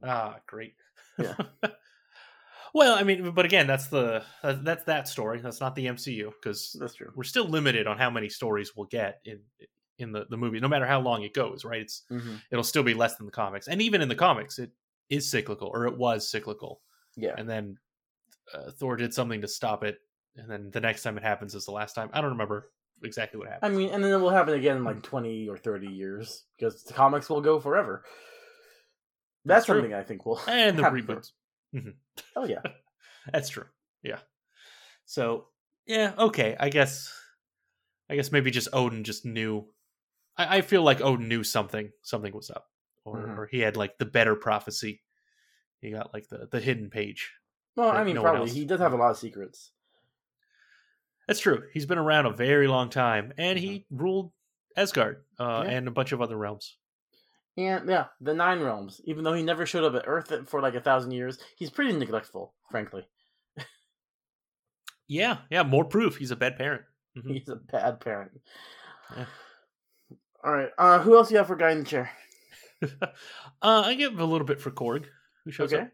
Ah, 0.03 0.37
great. 0.47 0.75
Yeah. 1.19 1.35
Well, 2.75 2.95
I 2.99 3.03
mean, 3.03 3.31
but 3.33 3.45
again, 3.45 3.66
that's 3.66 3.89
the 3.89 4.23
uh, 4.43 4.57
that's 4.62 4.85
that 4.85 5.09
story. 5.09 5.41
That's 5.41 5.61
not 5.61 5.75
the 5.75 5.87
MCU 5.87 6.33
because 6.41 6.77
That's 6.79 6.95
true. 6.95 7.12
we're 7.14 7.25
still 7.25 7.47
limited 7.49 7.87
on 7.87 7.99
how 7.99 8.11
many 8.11 8.29
stories 8.29 8.73
we'll 8.77 8.87
get 8.87 9.21
in 9.25 9.41
in 9.99 10.12
the 10.12 10.27
the 10.31 10.37
movie, 10.37 10.61
no 10.61 10.68
matter 10.68 10.87
how 10.87 11.01
long 11.01 11.23
it 11.23 11.35
goes. 11.35 11.64
Right? 11.64 11.83
It's 11.83 12.03
hmm 12.09 12.37
it'll 12.51 12.64
still 12.64 12.83
be 12.83 12.95
less 12.95 13.16
than 13.16 13.27
the 13.27 13.33
comics, 13.33 13.68
and 13.68 13.81
even 13.83 14.01
in 14.03 14.09
the 14.09 14.14
comics, 14.14 14.59
it 14.59 14.71
is 15.09 15.31
cyclical, 15.31 15.68
or 15.75 15.87
it 15.87 15.97
was 15.97 16.29
cyclical, 16.31 16.81
Yeah. 17.16 17.35
and 17.37 17.49
then 17.49 17.79
uh, 18.55 18.71
Thor 18.73 18.97
did 18.97 19.12
something 19.14 19.41
to 19.41 19.49
stop 19.49 19.83
it, 19.85 19.99
and 20.37 20.51
then 20.51 20.71
the 20.71 20.81
next 20.81 21.03
time 21.03 21.16
it 21.16 21.23
happens 21.25 21.55
is 21.55 21.64
the 21.64 21.73
last 21.73 21.95
time. 21.95 22.11
I 22.12 22.21
don't 22.21 22.31
remember 22.31 22.71
exactly 23.03 23.39
what 23.39 23.49
happened. 23.49 23.75
I 23.75 23.77
mean, 23.77 23.91
and 23.91 24.05
then 24.05 24.12
it 24.12 24.18
will 24.18 24.31
happen 24.31 24.55
again 24.55 24.77
in 24.79 24.85
like 24.85 25.03
20 25.03 25.49
or 25.49 25.57
30 25.57 25.89
years 25.89 26.45
because 26.57 26.83
the 26.85 26.93
comics 26.93 27.29
will 27.29 27.41
go 27.41 27.59
forever. 27.59 28.05
That's, 29.45 29.66
That's 29.66 29.79
something 29.79 29.95
I 29.95 30.03
think 30.03 30.27
will 30.27 30.39
and 30.47 30.79
the 30.79 30.83
reboots. 30.83 31.33
Mhm. 31.75 31.95
Oh 32.37 32.45
yeah. 32.47 32.62
That's 33.33 33.49
true. 33.49 33.66
Yeah. 34.03 34.18
So 35.05 35.47
yeah, 35.87 36.12
okay. 36.18 36.57
I 36.59 36.68
guess. 36.68 37.12
I 38.09 38.16
guess 38.16 38.33
maybe 38.33 38.51
just 38.51 38.68
Odin 38.73 39.05
just 39.05 39.25
knew. 39.25 39.66
I, 40.37 40.59
I 40.59 40.61
feel 40.62 40.83
like 40.83 41.01
Odin 41.01 41.29
knew 41.29 41.45
something. 41.45 41.91
Something 42.03 42.33
was 42.35 42.51
up, 42.51 42.66
or 43.05 43.16
Mhm. 43.18 43.39
or 43.39 43.47
he 43.47 43.61
had 43.61 43.77
like 43.77 43.99
the 43.99 44.05
better 44.07 44.35
prophecy. 44.35 45.03
He 45.81 45.91
got 45.93 46.12
like 46.12 46.29
the 46.29 46.49
the 46.51 46.61
hidden 46.61 46.91
page. 46.91 47.31
Well, 47.77 47.91
I 47.91 48.03
mean, 48.05 48.16
no 48.16 48.23
probably 48.23 48.51
he 48.51 48.64
does 48.64 48.81
have 48.81 48.93
a 48.93 48.97
lot 48.97 49.12
of 49.12 49.16
secrets. 49.18 49.71
That's 51.29 51.41
true. 51.41 51.62
He's 51.73 51.87
been 51.87 51.99
around 51.99 52.27
a 52.27 52.33
very 52.33 52.66
long 52.66 52.91
time, 52.91 53.33
and 53.39 53.57
he 53.59 53.87
ruled 53.91 54.33
Asgard 54.77 55.25
uh, 55.39 55.45
Mm-hmm. 55.61 55.71
Yeah. 55.71 55.77
and 55.77 55.89
a 55.89 55.93
bunch 55.93 56.11
of 56.12 56.21
other 56.21 56.37
realms. 56.37 56.77
And 57.57 57.89
yeah, 57.89 58.07
the 58.21 58.35
Nine 58.35 58.61
Realms. 58.61 59.01
Even 59.05 59.25
though 59.25 59.33
he 59.33 59.43
never 59.43 59.67
showed 59.67 59.85
up 59.85 59.95
at 60.01 60.09
Earth 60.09 60.49
for 60.49 60.61
like 60.61 60.75
a 60.75 60.81
thousand 60.81 61.11
years, 61.13 61.39
he's 61.57 61.71
pretty 61.71 61.93
neglectful, 61.93 62.55
frankly. 62.71 63.07
Yeah, 65.09 65.39
yeah. 65.51 65.63
More 65.65 65.85
proof 65.85 66.17
he's 66.17 66.31
a 66.31 66.37
bad 66.37 66.57
parent. 66.57 66.83
Mhm. 67.19 67.35
He's 67.35 67.49
a 67.49 67.57
bad 67.57 67.99
parent. 68.01 68.31
Yeah. 69.17 69.27
All 70.45 70.53
right. 70.53 70.71
Uh, 70.79 71.01
who 71.01 71.17
else 71.17 71.29
do 71.29 71.35
you 71.35 71.39
have 71.39 71.49
for 71.49 71.57
guy 71.57 71.73
in 71.73 71.81
the 71.81 71.85
chair? 71.85 72.09
uh, 72.83 73.09
I 73.63 73.95
give 73.95 74.19
a 74.21 74.25
little 74.25 74.47
bit 74.47 74.61
for 74.61 74.71
Korg, 74.71 75.07
who 75.45 75.51
shows 75.51 75.73
Okay. 75.75 75.89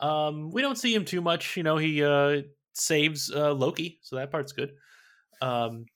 up. 0.00 0.06
Um, 0.08 0.50
we 0.50 0.62
don't 0.62 0.76
see 0.76 0.92
him 0.92 1.04
too 1.04 1.20
much. 1.20 1.56
You 1.56 1.62
know, 1.62 1.76
he 1.76 2.02
uh, 2.02 2.42
saves 2.72 3.30
uh, 3.32 3.54
Loki, 3.54 4.00
so 4.02 4.16
that 4.16 4.32
part's 4.32 4.50
good. 4.52 4.72
Um, 5.40 5.86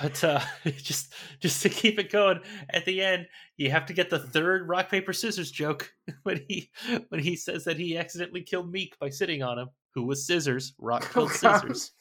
but 0.00 0.22
uh, 0.24 0.40
just 0.64 1.12
just 1.40 1.62
to 1.62 1.68
keep 1.68 1.98
it 1.98 2.10
going, 2.10 2.40
at 2.70 2.84
the 2.84 3.02
end, 3.02 3.26
you 3.56 3.70
have 3.70 3.86
to 3.86 3.92
get 3.92 4.10
the 4.10 4.18
third 4.18 4.68
rock 4.68 4.90
paper 4.90 5.12
scissors 5.12 5.50
joke 5.50 5.92
when 6.22 6.44
he 6.48 6.70
when 7.08 7.20
he 7.20 7.36
says 7.36 7.64
that 7.64 7.78
he 7.78 7.96
accidentally 7.96 8.42
killed 8.42 8.72
Miek 8.72 8.92
by 9.00 9.08
sitting 9.08 9.42
on 9.42 9.58
him. 9.58 9.68
Who 9.94 10.04
was 10.04 10.26
scissors? 10.26 10.74
Rock 10.78 11.02
killed 11.12 11.30
Oh, 11.30 11.34
scissors. 11.34 11.92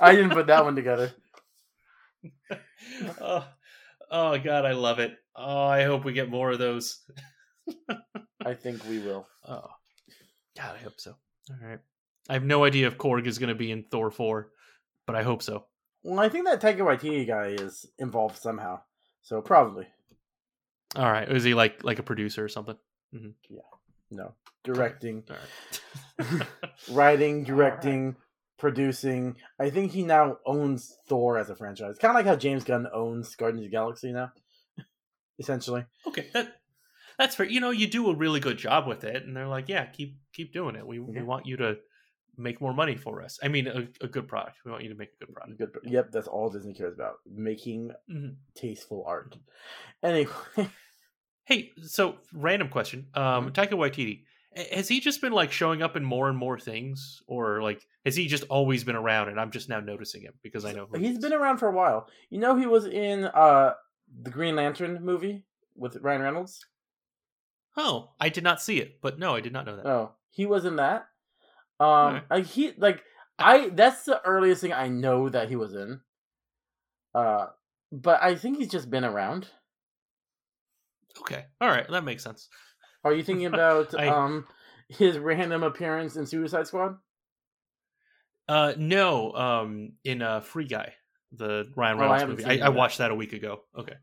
I 0.00 0.14
didn't 0.14 0.30
put 0.30 0.46
that 0.46 0.64
one 0.64 0.76
together. 0.76 1.12
oh, 3.20 3.46
oh 4.10 4.38
God, 4.38 4.64
I 4.64 4.72
love 4.72 5.00
it. 5.00 5.16
Oh, 5.34 5.64
I 5.64 5.82
hope 5.82 6.04
we 6.04 6.12
get 6.12 6.30
more 6.30 6.52
of 6.52 6.58
those. 6.58 7.00
I 8.44 8.54
think 8.54 8.86
we 8.88 8.98
will. 9.00 9.26
Oh, 9.48 9.66
God, 10.56 10.76
I 10.76 10.82
hope 10.82 11.00
so. 11.00 11.16
All 11.50 11.68
right. 11.68 11.80
I 12.28 12.34
have 12.34 12.44
no 12.44 12.64
idea 12.64 12.86
if 12.86 12.98
Korg 12.98 13.26
is 13.26 13.38
going 13.38 13.48
to 13.48 13.54
be 13.54 13.72
in 13.72 13.82
Thor 13.82 14.10
4, 14.12 14.48
but 15.06 15.16
I 15.16 15.24
hope 15.24 15.42
so. 15.42 15.66
Well, 16.04 16.20
I 16.20 16.28
think 16.28 16.46
that 16.46 16.60
Taika 16.60 16.78
Waititi 16.80 17.26
guy 17.26 17.48
is 17.48 17.86
involved 17.98 18.36
somehow, 18.36 18.80
so 19.22 19.40
probably 19.40 19.88
All 20.94 21.10
right. 21.10 21.28
Is 21.28 21.42
he 21.42 21.54
like 21.54 21.82
like 21.82 21.98
a 21.98 22.04
producer 22.04 22.44
or 22.44 22.48
something? 22.48 22.76
Mm-hmm. 23.12 23.30
Yeah. 23.48 23.60
No 24.10 24.34
directing, 24.64 25.22
All 25.30 25.36
right. 25.36 26.46
writing, 26.90 27.44
directing, 27.44 28.16
producing. 28.58 29.36
I 29.60 29.70
think 29.70 29.92
he 29.92 30.02
now 30.02 30.38
owns 30.44 30.96
Thor 31.06 31.38
as 31.38 31.50
a 31.50 31.54
franchise, 31.54 31.98
kind 31.98 32.10
of 32.10 32.16
like 32.16 32.26
how 32.26 32.36
James 32.36 32.64
Gunn 32.64 32.88
owns 32.92 33.36
Guardians 33.36 33.66
of 33.66 33.70
the 33.70 33.76
Galaxy 33.76 34.12
now, 34.12 34.32
essentially. 35.38 35.84
okay. 36.06 36.28
That 36.32 36.56
that's 37.18 37.36
fair. 37.36 37.46
You 37.46 37.60
know, 37.60 37.70
you 37.70 37.86
do 37.86 38.10
a 38.10 38.16
really 38.16 38.40
good 38.40 38.56
job 38.58 38.88
with 38.88 39.04
it, 39.04 39.24
and 39.24 39.36
they're 39.36 39.46
like, 39.46 39.68
yeah, 39.68 39.84
keep 39.84 40.16
keep 40.32 40.52
doing 40.52 40.74
it. 40.74 40.86
We 40.86 40.98
we 40.98 41.22
want 41.22 41.46
you 41.46 41.56
to 41.58 41.76
make 42.36 42.60
more 42.60 42.72
money 42.74 42.96
for 42.96 43.22
us. 43.22 43.38
I 43.42 43.48
mean, 43.48 43.66
a, 43.66 43.88
a 44.00 44.08
good 44.08 44.28
product. 44.28 44.58
We 44.64 44.70
want 44.70 44.82
you 44.84 44.88
to 44.90 44.94
make 44.94 45.10
a 45.20 45.24
good 45.24 45.34
product. 45.34 45.58
Good. 45.58 45.70
Yep, 45.84 46.10
that's 46.12 46.28
all 46.28 46.50
Disney 46.50 46.74
cares 46.74 46.94
about: 46.94 47.16
making 47.26 47.90
Mhm. 48.10 48.36
tasteful 48.54 49.04
art. 49.06 49.36
Anyway, 50.02 50.30
Hey, 51.46 51.72
so 51.82 52.16
random 52.32 52.68
question. 52.68 53.06
Um, 53.14 53.50
Taika 53.50 53.72
Waititi, 53.72 54.22
has 54.72 54.88
he 54.88 55.00
just 55.00 55.20
been 55.20 55.32
like 55.32 55.52
showing 55.52 55.82
up 55.82 55.94
in 55.94 56.02
more 56.04 56.28
and 56.30 56.38
more 56.38 56.58
things, 56.58 57.22
or 57.26 57.62
like 57.62 57.86
has 58.06 58.16
he 58.16 58.26
just 58.28 58.44
always 58.44 58.82
been 58.84 58.96
around 58.96 59.28
and 59.28 59.38
I'm 59.38 59.50
just 59.50 59.68
now 59.68 59.80
noticing 59.80 60.22
him 60.22 60.32
because 60.42 60.64
I 60.64 60.72
know 60.72 60.86
he 60.94 61.00
he's 61.06 61.16
is? 61.16 61.22
been 61.22 61.34
around 61.34 61.58
for 61.58 61.68
a 61.68 61.72
while. 61.72 62.08
You 62.30 62.38
know, 62.38 62.56
he 62.56 62.66
was 62.66 62.86
in 62.86 63.24
uh 63.24 63.74
the 64.22 64.30
Green 64.30 64.56
Lantern 64.56 65.04
movie 65.04 65.44
with 65.76 65.96
Ryan 65.96 66.22
Reynolds. 66.22 66.64
Oh, 67.76 68.12
I 68.20 68.28
did 68.28 68.44
not 68.44 68.62
see 68.62 68.78
it, 68.78 69.00
but 69.02 69.18
no, 69.18 69.34
I 69.34 69.40
did 69.40 69.52
not 69.52 69.66
know 69.66 69.76
that. 69.76 69.86
Oh, 69.86 70.12
he 70.30 70.46
was 70.46 70.64
in 70.64 70.76
that. 70.76 71.08
Um, 71.80 72.22
like 72.30 72.46
he 72.46 72.72
like 72.76 73.02
I 73.38 73.68
that's 73.70 74.04
the 74.04 74.22
earliest 74.24 74.60
thing 74.60 74.72
I 74.72 74.88
know 74.88 75.28
that 75.28 75.48
he 75.48 75.56
was 75.56 75.74
in. 75.74 76.00
Uh, 77.14 77.46
but 77.92 78.22
I 78.22 78.34
think 78.36 78.58
he's 78.58 78.68
just 78.70 78.90
been 78.90 79.04
around. 79.04 79.48
Okay, 81.20 81.44
all 81.60 81.68
right, 81.68 81.88
that 81.88 82.04
makes 82.04 82.22
sense. 82.24 82.48
Are 83.04 83.12
you 83.14 83.22
thinking 83.22 83.46
about 83.52 83.94
I- 83.94 84.08
um 84.08 84.46
his 84.88 85.18
random 85.18 85.62
appearance 85.62 86.16
in 86.16 86.26
Suicide 86.26 86.66
Squad? 86.66 86.98
Uh, 88.46 88.74
no, 88.76 89.32
um, 89.32 89.92
in 90.04 90.20
uh, 90.20 90.40
Free 90.40 90.66
Guy, 90.66 90.92
the 91.32 91.72
Ryan 91.76 91.96
Oh, 91.98 92.00
I 92.02 92.02
Reynolds 92.02 92.44
movie. 92.44 92.44
I, 92.44 92.66
I 92.66 92.68
watched 92.68 92.98
that 92.98 93.10
a 93.10 93.14
week 93.14 93.32
ago. 93.32 93.62
Okay, 93.76 93.94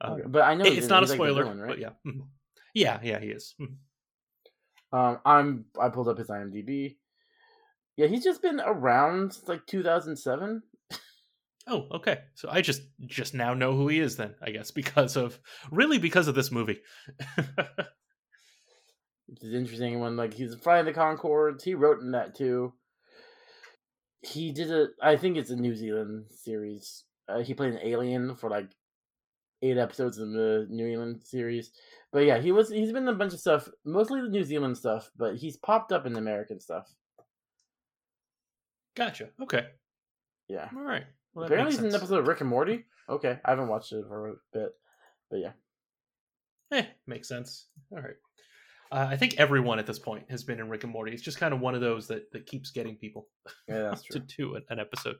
Um, 0.00 0.12
Okay, 0.18 0.28
but 0.28 0.42
I 0.42 0.54
know 0.54 0.64
it's 0.66 0.88
not 0.88 1.02
a 1.02 1.06
like 1.06 1.16
spoiler, 1.16 1.44
villain, 1.44 1.58
right? 1.58 1.70
but 1.70 1.78
yeah, 1.78 1.90
Mhm. 2.06 2.28
yeah, 2.74 3.00
yeah, 3.02 3.18
he 3.18 3.28
is. 3.28 3.54
Mhm. 3.58 3.76
Um, 4.92 5.20
I'm 5.24 5.64
I 5.80 5.88
pulled 5.88 6.08
up 6.08 6.18
his 6.18 6.28
IMDb. 6.28 6.96
Yeah, 7.98 8.06
he's 8.06 8.22
just 8.22 8.40
been 8.40 8.60
around 8.60 9.32
since 9.34 9.48
like 9.48 9.66
2007. 9.66 10.62
Oh, 11.66 11.86
okay. 11.96 12.20
So 12.34 12.48
I 12.48 12.62
just 12.62 12.82
just 13.06 13.34
now 13.34 13.54
know 13.54 13.72
who 13.72 13.88
he 13.88 13.98
is 13.98 14.16
then, 14.16 14.36
I 14.40 14.50
guess, 14.52 14.70
because 14.70 15.16
of 15.16 15.38
really 15.72 15.98
because 15.98 16.28
of 16.28 16.36
this 16.36 16.52
movie. 16.52 16.78
Which 19.26 19.42
is 19.42 19.52
interesting 19.52 19.98
when 19.98 20.16
like 20.16 20.32
he's 20.32 20.54
flying 20.54 20.86
the 20.86 20.92
Conchords. 20.92 21.64
He 21.64 21.74
wrote 21.74 22.00
in 22.00 22.12
that 22.12 22.36
too. 22.36 22.72
He 24.22 24.52
did 24.52 24.70
a 24.70 24.90
I 25.02 25.16
think 25.16 25.36
it's 25.36 25.50
a 25.50 25.56
New 25.56 25.74
Zealand 25.74 26.26
series. 26.30 27.02
Uh, 27.28 27.40
he 27.40 27.52
played 27.52 27.74
an 27.74 27.80
alien 27.82 28.36
for 28.36 28.48
like 28.48 28.70
eight 29.60 29.76
episodes 29.76 30.18
of 30.18 30.30
the 30.30 30.68
New 30.70 30.88
Zealand 30.88 31.22
series. 31.24 31.72
But 32.12 32.20
yeah, 32.20 32.38
he 32.38 32.52
was 32.52 32.70
he's 32.70 32.92
been 32.92 33.08
in 33.08 33.14
a 33.14 33.18
bunch 33.18 33.34
of 33.34 33.40
stuff, 33.40 33.68
mostly 33.84 34.20
the 34.20 34.28
New 34.28 34.44
Zealand 34.44 34.78
stuff, 34.78 35.10
but 35.16 35.34
he's 35.34 35.56
popped 35.56 35.90
up 35.90 36.06
in 36.06 36.12
the 36.12 36.20
American 36.20 36.60
stuff. 36.60 36.94
Gotcha. 38.98 39.30
Okay. 39.40 39.66
Yeah. 40.48 40.68
All 40.76 40.82
right. 40.82 41.04
Well, 41.34 41.46
Apparently 41.46 41.72
he's 41.72 41.80
in 41.80 41.86
an 41.86 41.94
episode 41.94 42.18
of 42.18 42.26
Rick 42.26 42.40
and 42.40 42.50
Morty. 42.50 42.84
Okay, 43.08 43.38
I 43.44 43.50
haven't 43.50 43.68
watched 43.68 43.92
it 43.92 44.04
for 44.08 44.28
a 44.28 44.34
bit, 44.52 44.72
but 45.30 45.36
yeah. 45.38 45.52
Eh, 46.72 46.84
makes 47.06 47.28
sense. 47.28 47.66
All 47.92 47.98
right. 48.02 48.16
Uh, 48.90 49.06
I 49.10 49.16
think 49.16 49.34
everyone 49.38 49.78
at 49.78 49.86
this 49.86 49.98
point 49.98 50.30
has 50.30 50.42
been 50.44 50.58
in 50.60 50.68
Rick 50.68 50.84
and 50.84 50.92
Morty. 50.92 51.12
It's 51.12 51.22
just 51.22 51.38
kind 51.38 51.54
of 51.54 51.60
one 51.60 51.74
of 51.74 51.80
those 51.80 52.08
that, 52.08 52.30
that 52.32 52.46
keeps 52.46 52.70
getting 52.70 52.96
people 52.96 53.28
Yeah, 53.68 53.82
that's 53.82 54.02
to 54.10 54.18
do 54.18 54.56
an, 54.56 54.64
an 54.70 54.80
episode. 54.80 55.16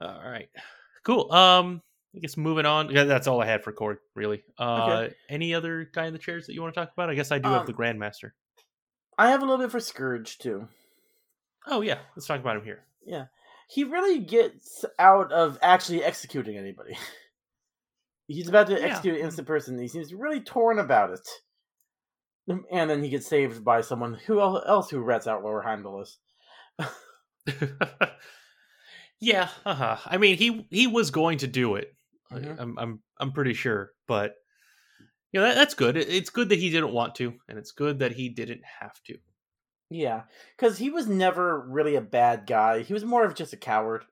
All 0.00 0.20
right. 0.28 0.48
Cool. 1.04 1.32
Um, 1.32 1.80
I 2.14 2.20
guess 2.20 2.36
moving 2.36 2.66
on. 2.66 2.90
Yeah, 2.90 3.04
that's 3.04 3.26
all 3.26 3.40
I 3.40 3.46
had 3.46 3.64
for 3.64 3.72
Korg, 3.72 3.96
really. 4.14 4.44
Uh, 4.58 5.08
any 5.28 5.54
other 5.54 5.88
guy 5.92 6.06
in 6.06 6.12
the 6.12 6.18
chairs 6.18 6.46
that 6.46 6.54
you 6.54 6.62
want 6.62 6.74
to 6.74 6.80
talk 6.80 6.92
about? 6.92 7.10
I 7.10 7.14
guess 7.14 7.32
I 7.32 7.38
do 7.38 7.48
have 7.48 7.60
Um, 7.60 7.66
the 7.66 7.72
Grandmaster. 7.72 8.30
I 9.18 9.30
have 9.30 9.42
a 9.42 9.46
little 9.46 9.58
bit 9.64 9.70
for 9.70 9.78
Skurge 9.78 10.38
too. 10.38 10.68
Oh 11.66 11.80
yeah, 11.80 11.98
let's 12.16 12.26
talk 12.26 12.40
about 12.40 12.56
him 12.56 12.64
here. 12.64 12.84
Yeah. 13.06 13.26
He 13.68 13.84
really 13.84 14.18
gets 14.20 14.84
out 14.98 15.32
of 15.32 15.58
actually 15.62 16.04
executing 16.04 16.56
anybody. 16.58 16.96
He's 18.28 18.48
about 18.48 18.66
to 18.68 18.74
Yeah. 18.78 18.86
execute 18.86 19.14
an 19.14 19.20
innocent 19.20 19.46
person. 19.46 19.78
He 19.78 19.88
seems 19.88 20.12
really 20.14 20.40
torn 20.40 20.78
about 20.78 21.10
it. 21.10 21.28
And 22.70 22.90
then 22.90 23.02
he 23.02 23.08
gets 23.08 23.26
saved 23.26 23.64
by 23.64 23.80
someone 23.80 24.14
who 24.26 24.38
else 24.40 24.90
who 24.90 25.00
rats 25.00 25.26
out 25.26 25.42
where 25.42 25.62
Heimdall 25.62 26.02
is. 26.02 26.18
Yeah, 29.20 29.48
uh-huh. 29.64 29.96
I 30.06 30.18
mean, 30.18 30.36
he 30.36 30.66
he 30.70 30.86
was 30.86 31.10
going 31.10 31.38
to 31.38 31.46
do 31.46 31.76
it. 31.76 31.94
Mhm. 32.30 32.56
I'm 32.60 32.78
I'm 32.78 33.02
I'm 33.18 33.32
pretty 33.32 33.54
sure, 33.54 33.92
but 34.06 34.34
you 35.32 35.40
know 35.40 35.46
that, 35.46 35.54
that's 35.54 35.74
good. 35.74 35.96
It- 35.96 36.08
It's 36.08 36.30
good 36.30 36.50
that 36.50 36.58
he 36.58 36.68
didn't 36.70 36.92
want 36.92 37.14
to, 37.16 37.32
and 37.48 37.56
it's 37.58 37.72
good 37.72 38.00
that 38.00 38.12
he 38.12 38.28
didn't 38.28 38.62
have 38.80 39.00
to. 39.06 39.16
Yeah, 39.90 40.24
because 40.56 40.78
he 40.78 40.90
was 40.90 41.06
never 41.06 41.60
really 41.60 41.94
a 41.94 42.00
bad 42.00 42.46
guy. 42.46 42.82
He 42.82 42.92
was 42.92 43.04
more 43.04 43.24
of 43.24 43.34
just 43.34 43.52
a 43.52 43.56
coward. 43.56 44.04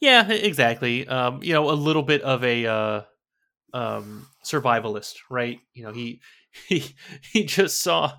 Yeah, 0.00 0.28
exactly. 0.30 1.06
Um, 1.06 1.42
you 1.42 1.52
know, 1.52 1.70
a 1.70 1.72
little 1.72 2.02
bit 2.02 2.22
of 2.22 2.44
a 2.44 2.66
uh, 2.66 3.02
um, 3.72 4.28
survivalist, 4.44 5.16
right? 5.30 5.60
You 5.74 5.84
know, 5.84 5.92
he 5.92 6.20
he 6.68 6.94
he 7.32 7.44
just 7.44 7.82
saw 7.82 8.12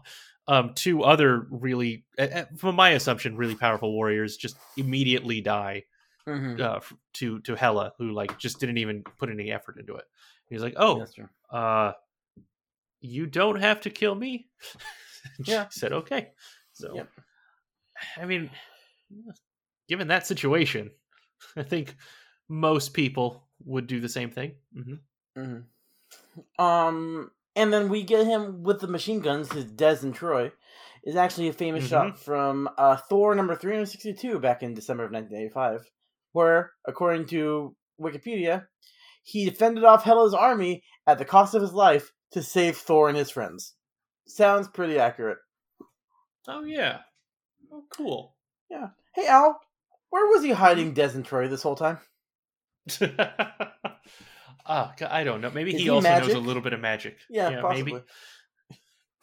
um, 0.47 0.73
two 0.75 1.03
other 1.03 1.47
really, 1.49 2.05
from 2.57 2.75
my 2.75 2.91
assumption, 2.91 3.37
really 3.37 3.55
powerful 3.55 3.93
warriors 3.93 4.37
just 4.37 4.57
immediately 4.77 5.41
die 5.41 5.85
Mhm. 6.27 6.61
uh, 6.61 6.79
to 7.13 7.39
to 7.41 7.55
Hela, 7.55 7.93
who 7.97 8.11
like 8.11 8.37
just 8.39 8.59
didn't 8.59 8.77
even 8.77 9.03
put 9.03 9.29
any 9.29 9.51
effort 9.51 9.79
into 9.79 9.95
it. 9.95 10.05
He's 10.49 10.61
like, 10.61 10.75
"Oh, 10.77 11.05
uh, 11.51 11.93
you 13.01 13.25
don't 13.27 13.59
have 13.59 13.81
to 13.81 13.89
kill 13.89 14.15
me." 14.15 14.49
Yeah. 15.45 15.67
said, 15.69 15.93
"Okay." 15.93 16.31
So, 16.73 16.95
Yep. 16.95 17.09
I 18.17 18.25
mean, 18.25 18.49
given 19.87 20.07
that 20.09 20.27
situation, 20.27 20.91
I 21.55 21.63
think 21.63 21.95
most 22.49 22.93
people 22.93 23.47
would 23.63 23.87
do 23.87 23.99
the 23.99 24.09
same 24.09 24.29
thing. 24.31 24.55
hmm 24.73 24.95
hmm 25.35 25.59
Um, 26.59 27.31
and 27.55 27.71
then 27.71 27.89
we 27.89 28.03
get 28.03 28.25
him 28.27 28.63
with 28.63 28.81
the 28.81 28.87
machine 28.87 29.21
guns. 29.21 29.51
His 29.51 29.65
Des 29.65 29.99
and 30.01 30.13
Troy 30.13 30.51
is 31.03 31.15
actually 31.15 31.47
a 31.47 31.53
famous 31.53 31.85
Mhm. 31.85 31.89
shot 31.89 32.19
from 32.19 32.69
uh, 32.77 32.97
Thor 32.97 33.35
number 33.35 33.55
three 33.55 33.73
hundred 33.73 33.87
sixty-two 33.87 34.39
back 34.39 34.63
in 34.63 34.73
December 34.73 35.05
of 35.05 35.11
nineteen 35.11 35.37
eighty-five, 35.37 35.89
where, 36.33 36.73
according 36.85 37.27
to 37.27 37.75
Wikipedia, 38.01 38.67
he 39.23 39.45
defended 39.45 39.83
off 39.83 40.03
Hela's 40.03 40.33
army 40.33 40.83
at 41.07 41.17
the 41.17 41.25
cost 41.25 41.53
of 41.55 41.61
his 41.61 41.73
life 41.73 42.11
to 42.31 42.43
save 42.43 42.75
Thor 42.77 43.07
and 43.07 43.17
his 43.17 43.31
friends. 43.31 43.75
Sounds 44.27 44.67
pretty 44.67 44.97
accurate. 44.99 45.37
Oh 46.47 46.63
yeah. 46.63 46.99
Oh, 47.71 47.83
cool. 47.89 48.35
Yeah. 48.69 48.89
Hey 49.13 49.27
Al, 49.27 49.59
where 50.09 50.27
was 50.27 50.43
he 50.43 50.51
hiding 50.51 50.93
Des 50.93 51.11
and 51.15 51.25
Troy 51.25 51.47
this 51.47 51.63
whole 51.63 51.75
time? 51.75 51.99
Ah, 54.67 54.93
God, 54.97 55.11
I 55.11 55.23
don't 55.23 55.41
know. 55.41 55.51
Maybe 55.51 55.73
he, 55.73 55.83
he 55.83 55.89
also 55.89 56.09
knows 56.09 56.33
a 56.33 56.39
little 56.39 56.61
bit 56.63 56.73
of 56.73 56.79
magic. 56.79 57.19
Yeah, 57.29 57.61
possibly. 57.61 58.01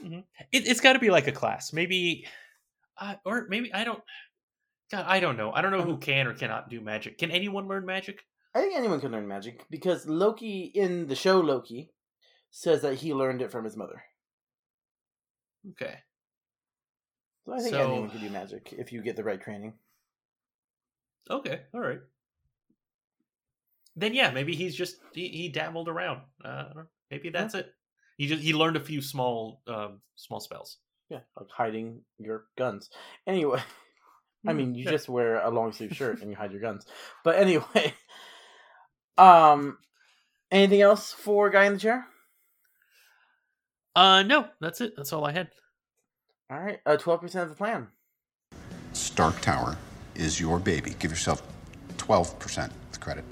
maybe. 0.00 0.14
Mhm. 0.16 0.24
It, 0.52 0.68
it's 0.68 0.80
got 0.80 0.92
to 0.92 1.00
be 1.00 1.10
like 1.10 1.26
a 1.26 1.32
class, 1.32 1.72
maybe, 1.72 2.26
uh, 2.96 3.16
or 3.24 3.46
maybe 3.48 3.74
I 3.74 3.82
don't. 3.82 4.00
God, 4.92 5.04
I 5.08 5.18
don't 5.18 5.36
know. 5.36 5.50
I 5.52 5.60
don't 5.60 5.72
know 5.72 5.78
Uh-huh. 5.80 5.86
who 5.88 5.96
can 5.98 6.28
or 6.28 6.34
cannot 6.34 6.70
do 6.70 6.80
magic. 6.80 7.18
Can 7.18 7.32
anyone 7.32 7.66
learn 7.66 7.84
magic? 7.84 8.22
I 8.54 8.60
think 8.60 8.76
anyone 8.76 9.00
can 9.00 9.10
learn 9.10 9.26
magic 9.26 9.64
because 9.68 10.06
Loki 10.06 10.70
in 10.74 11.08
the 11.08 11.16
show 11.16 11.40
Loki 11.40 11.90
says 12.52 12.82
that 12.82 12.94
he 12.96 13.12
learned 13.12 13.42
it 13.42 13.50
from 13.50 13.64
his 13.64 13.76
mother. 13.76 14.00
Okay. 15.70 15.98
So 17.46 17.52
I 17.54 17.58
think 17.60 17.70
So- 17.74 17.92
anyone 17.92 18.10
can 18.10 18.20
do 18.20 18.30
magic 18.30 18.72
if 18.76 18.92
you 18.92 19.02
get 19.02 19.16
the 19.16 19.24
right 19.24 19.40
training. 19.40 19.74
Okay. 21.30 21.62
All 21.72 21.80
right. 21.80 22.00
Then 23.94 24.14
yeah, 24.14 24.30
maybe 24.30 24.54
he's 24.54 24.74
just 24.74 24.96
he, 25.12 25.28
he 25.28 25.48
dabbled 25.48 25.88
around. 25.88 26.22
Uh, 26.44 26.48
I 26.48 26.62
don't 26.64 26.76
know. 26.76 26.86
maybe 27.10 27.28
that's 27.30 27.54
it. 27.54 27.72
He 28.16 28.26
just 28.26 28.42
he 28.42 28.54
learned 28.54 28.76
a 28.76 28.80
few 28.80 29.02
small 29.02 29.60
um 29.66 30.00
small 30.16 30.40
spells. 30.40 30.78
Yeah, 31.10 31.20
like 31.38 31.48
hiding 31.50 32.00
your 32.18 32.46
guns. 32.56 32.88
Anyway, 33.26 33.60
I 34.46 34.52
Hmm, 34.52 34.56
mean, 34.56 34.74
you 34.74 34.84
yeah. 34.84 34.90
just 34.92 35.08
wear 35.10 35.42
a 35.42 35.50
long 35.50 35.72
sleeve 35.72 35.94
shirt 35.94 36.20
and 36.22 36.30
you 36.30 36.36
hide 36.36 36.52
your 36.52 36.60
guns. 36.62 36.86
But 37.22 37.36
anyway, 37.36 37.92
um, 39.18 39.76
anything 40.50 40.80
else 40.80 41.12
for 41.12 41.50
guy 41.50 41.64
in 41.66 41.74
the 41.74 41.78
chair? 41.80 42.06
Uh, 43.94 44.22
no, 44.22 44.46
that's 44.60 44.80
it. 44.80 44.94
That's 44.96 45.12
all 45.12 45.24
I 45.24 45.32
had. 45.32 45.48
All 46.50 46.58
right, 46.58 46.80
uh, 46.86 46.96
twelve 46.96 47.20
percent 47.20 47.44
of 47.44 47.50
the 47.50 47.56
plan. 47.56 47.88
Stark 48.92 49.40
Tower 49.40 49.76
is 50.14 50.38
your 50.40 50.58
baby. 50.58 50.94
Give 50.98 51.10
yourself 51.10 51.42
12% 51.96 52.66
of 52.66 52.72
the 52.92 52.98
credit. 52.98 53.24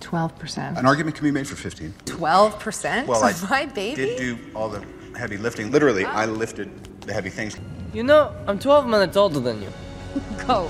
12%. 0.00 0.76
An 0.78 0.86
argument 0.86 1.14
can 1.16 1.24
be 1.24 1.30
made 1.30 1.46
for 1.46 1.54
15. 1.54 1.92
12% 2.06 3.06
Well, 3.06 3.22
I 3.22 3.32
my 3.48 3.66
baby? 3.66 3.94
did 3.94 4.18
do 4.18 4.38
all 4.54 4.68
the 4.68 4.84
heavy 5.16 5.36
lifting. 5.36 5.70
Literally, 5.70 6.04
I 6.04 6.24
lifted 6.26 6.70
the 7.02 7.12
heavy 7.12 7.30
things. 7.30 7.56
You 7.92 8.02
know, 8.02 8.34
I'm 8.46 8.58
12 8.58 8.86
minutes 8.86 9.16
older 9.16 9.38
than 9.40 9.62
you. 9.62 9.72
Go. 10.46 10.68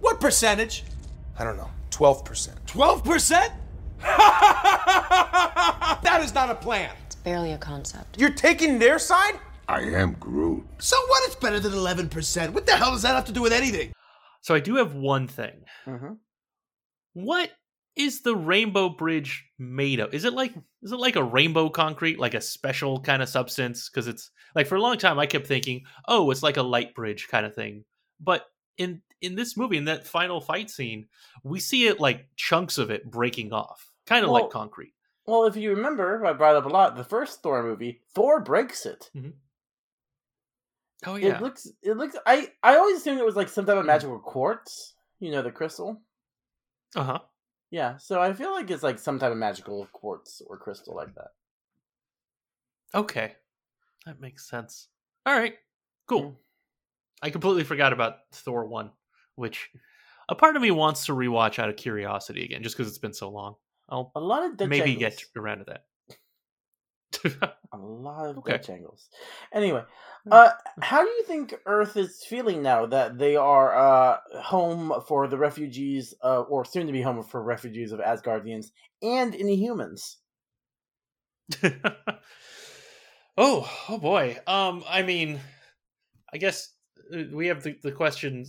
What 0.00 0.20
percentage? 0.20 0.84
I 1.38 1.44
don't 1.44 1.56
know. 1.56 1.70
12%. 1.90 2.50
12%? 2.66 3.52
that 6.02 6.20
is 6.22 6.34
not 6.34 6.50
a 6.50 6.54
plan. 6.54 6.90
It's 7.24 7.30
barely 7.30 7.52
a 7.52 7.58
concept. 7.58 8.20
You're 8.20 8.34
taking 8.34 8.78
their 8.78 8.98
side? 8.98 9.40
I 9.66 9.80
am 9.80 10.12
Groot. 10.20 10.62
So 10.78 10.94
what? 11.06 11.22
It's 11.24 11.36
better 11.36 11.58
than 11.58 11.72
11%. 11.72 12.50
What 12.52 12.66
the 12.66 12.76
hell 12.76 12.90
does 12.90 13.00
that 13.00 13.14
have 13.14 13.24
to 13.24 13.32
do 13.32 13.40
with 13.40 13.52
anything? 13.54 13.92
So 14.42 14.54
I 14.54 14.60
do 14.60 14.76
have 14.76 14.92
one 14.94 15.26
thing. 15.26 15.62
Mm-hmm. 15.86 16.12
What 17.14 17.50
is 17.96 18.20
the 18.20 18.36
rainbow 18.36 18.90
bridge 18.90 19.42
made 19.58 20.00
of? 20.00 20.12
Is 20.12 20.26
it 20.26 20.34
like 20.34 20.52
is 20.82 20.92
it 20.92 20.98
like 20.98 21.16
a 21.16 21.22
rainbow 21.24 21.70
concrete, 21.70 22.18
like 22.18 22.34
a 22.34 22.42
special 22.42 23.00
kind 23.00 23.22
of 23.22 23.28
substance? 23.30 23.88
Because 23.88 24.06
it's 24.06 24.30
like 24.54 24.66
for 24.66 24.74
a 24.74 24.82
long 24.82 24.98
time 24.98 25.18
I 25.18 25.24
kept 25.24 25.46
thinking, 25.46 25.84
oh, 26.06 26.30
it's 26.30 26.42
like 26.42 26.58
a 26.58 26.62
light 26.62 26.94
bridge 26.94 27.28
kind 27.30 27.46
of 27.46 27.54
thing. 27.54 27.84
But 28.20 28.44
in 28.76 29.00
in 29.22 29.34
this 29.34 29.56
movie, 29.56 29.78
in 29.78 29.86
that 29.86 30.06
final 30.06 30.42
fight 30.42 30.68
scene, 30.68 31.06
we 31.42 31.58
see 31.58 31.86
it 31.86 32.00
like 32.00 32.26
chunks 32.36 32.76
of 32.76 32.90
it 32.90 33.10
breaking 33.10 33.54
off, 33.54 33.88
kind 34.06 34.26
of 34.26 34.30
Well- 34.30 34.42
like 34.42 34.50
concrete. 34.50 34.92
Well, 35.26 35.44
if 35.44 35.56
you 35.56 35.70
remember, 35.70 36.24
I 36.26 36.32
brought 36.34 36.56
up 36.56 36.66
a 36.66 36.68
lot. 36.68 36.96
The 36.96 37.04
first 37.04 37.42
Thor 37.42 37.62
movie, 37.62 38.02
Thor 38.14 38.40
breaks 38.40 38.84
it. 38.84 39.10
Oh 41.06 41.16
yeah. 41.16 41.36
It 41.36 41.42
looks. 41.42 41.66
It 41.82 41.96
looks. 41.96 42.16
I 42.26 42.50
I 42.62 42.76
always 42.76 42.98
assumed 42.98 43.20
it 43.20 43.26
was 43.26 43.36
like 43.36 43.48
some 43.48 43.66
type 43.66 43.76
of 43.76 43.86
magical 43.86 44.18
quartz. 44.18 44.94
You 45.20 45.30
know, 45.30 45.42
the 45.42 45.50
crystal. 45.50 46.02
Uh 46.94 47.04
huh. 47.04 47.18
Yeah. 47.70 47.96
So 47.96 48.20
I 48.20 48.32
feel 48.32 48.52
like 48.52 48.70
it's 48.70 48.82
like 48.82 48.98
some 48.98 49.18
type 49.18 49.32
of 49.32 49.38
magical 49.38 49.86
quartz 49.92 50.42
or 50.46 50.58
crystal 50.58 50.94
like 50.94 51.14
that. 51.14 51.28
Okay, 52.94 53.34
that 54.06 54.20
makes 54.20 54.48
sense. 54.48 54.88
All 55.26 55.36
right, 55.36 55.54
cool. 56.06 56.38
I 57.22 57.30
completely 57.30 57.64
forgot 57.64 57.92
about 57.92 58.18
Thor 58.32 58.66
one, 58.66 58.90
which 59.34 59.70
a 60.28 60.34
part 60.34 60.56
of 60.56 60.62
me 60.62 60.70
wants 60.70 61.06
to 61.06 61.12
rewatch 61.12 61.58
out 61.58 61.68
of 61.68 61.76
curiosity 61.76 62.44
again, 62.44 62.62
just 62.62 62.76
because 62.76 62.88
it's 62.88 62.98
been 62.98 63.14
so 63.14 63.30
long. 63.30 63.56
I'll 63.94 64.10
A 64.16 64.20
lot 64.20 64.44
of 64.44 64.56
Dutch 64.56 64.68
maybe 64.68 64.90
angles. 64.92 64.98
get 64.98 65.24
around 65.36 65.58
to 65.58 65.64
that. 65.64 65.84
A 67.72 67.76
lot 67.78 68.26
of 68.28 68.38
Okay. 68.38 68.52
Dutch 68.52 68.70
angles. 68.70 69.08
Anyway, 69.52 69.82
uh, 70.30 70.50
how 70.80 71.02
do 71.04 71.08
you 71.10 71.24
think 71.24 71.54
Earth 71.64 71.96
is 71.96 72.24
feeling 72.28 72.60
now 72.62 72.86
that 72.86 73.18
they 73.18 73.36
are 73.36 73.74
uh, 73.76 74.18
home 74.42 74.92
for 75.06 75.28
the 75.28 75.38
refugees, 75.38 76.12
uh, 76.22 76.40
or 76.42 76.64
soon 76.64 76.86
to 76.88 76.92
be 76.92 77.02
home 77.02 77.22
for 77.22 77.42
refugees 77.42 77.92
of 77.92 78.00
Asgardians 78.00 78.72
and 79.02 79.32
Inhumans? 79.32 80.16
oh, 83.36 83.68
oh 83.88 83.98
boy. 83.98 84.38
Um, 84.46 84.82
I 84.88 85.02
mean, 85.02 85.40
I 86.32 86.38
guess 86.38 86.72
uh, 87.14 87.24
we 87.32 87.46
have 87.48 87.62
the 87.62 87.76
the 87.82 87.92
question. 87.92 88.46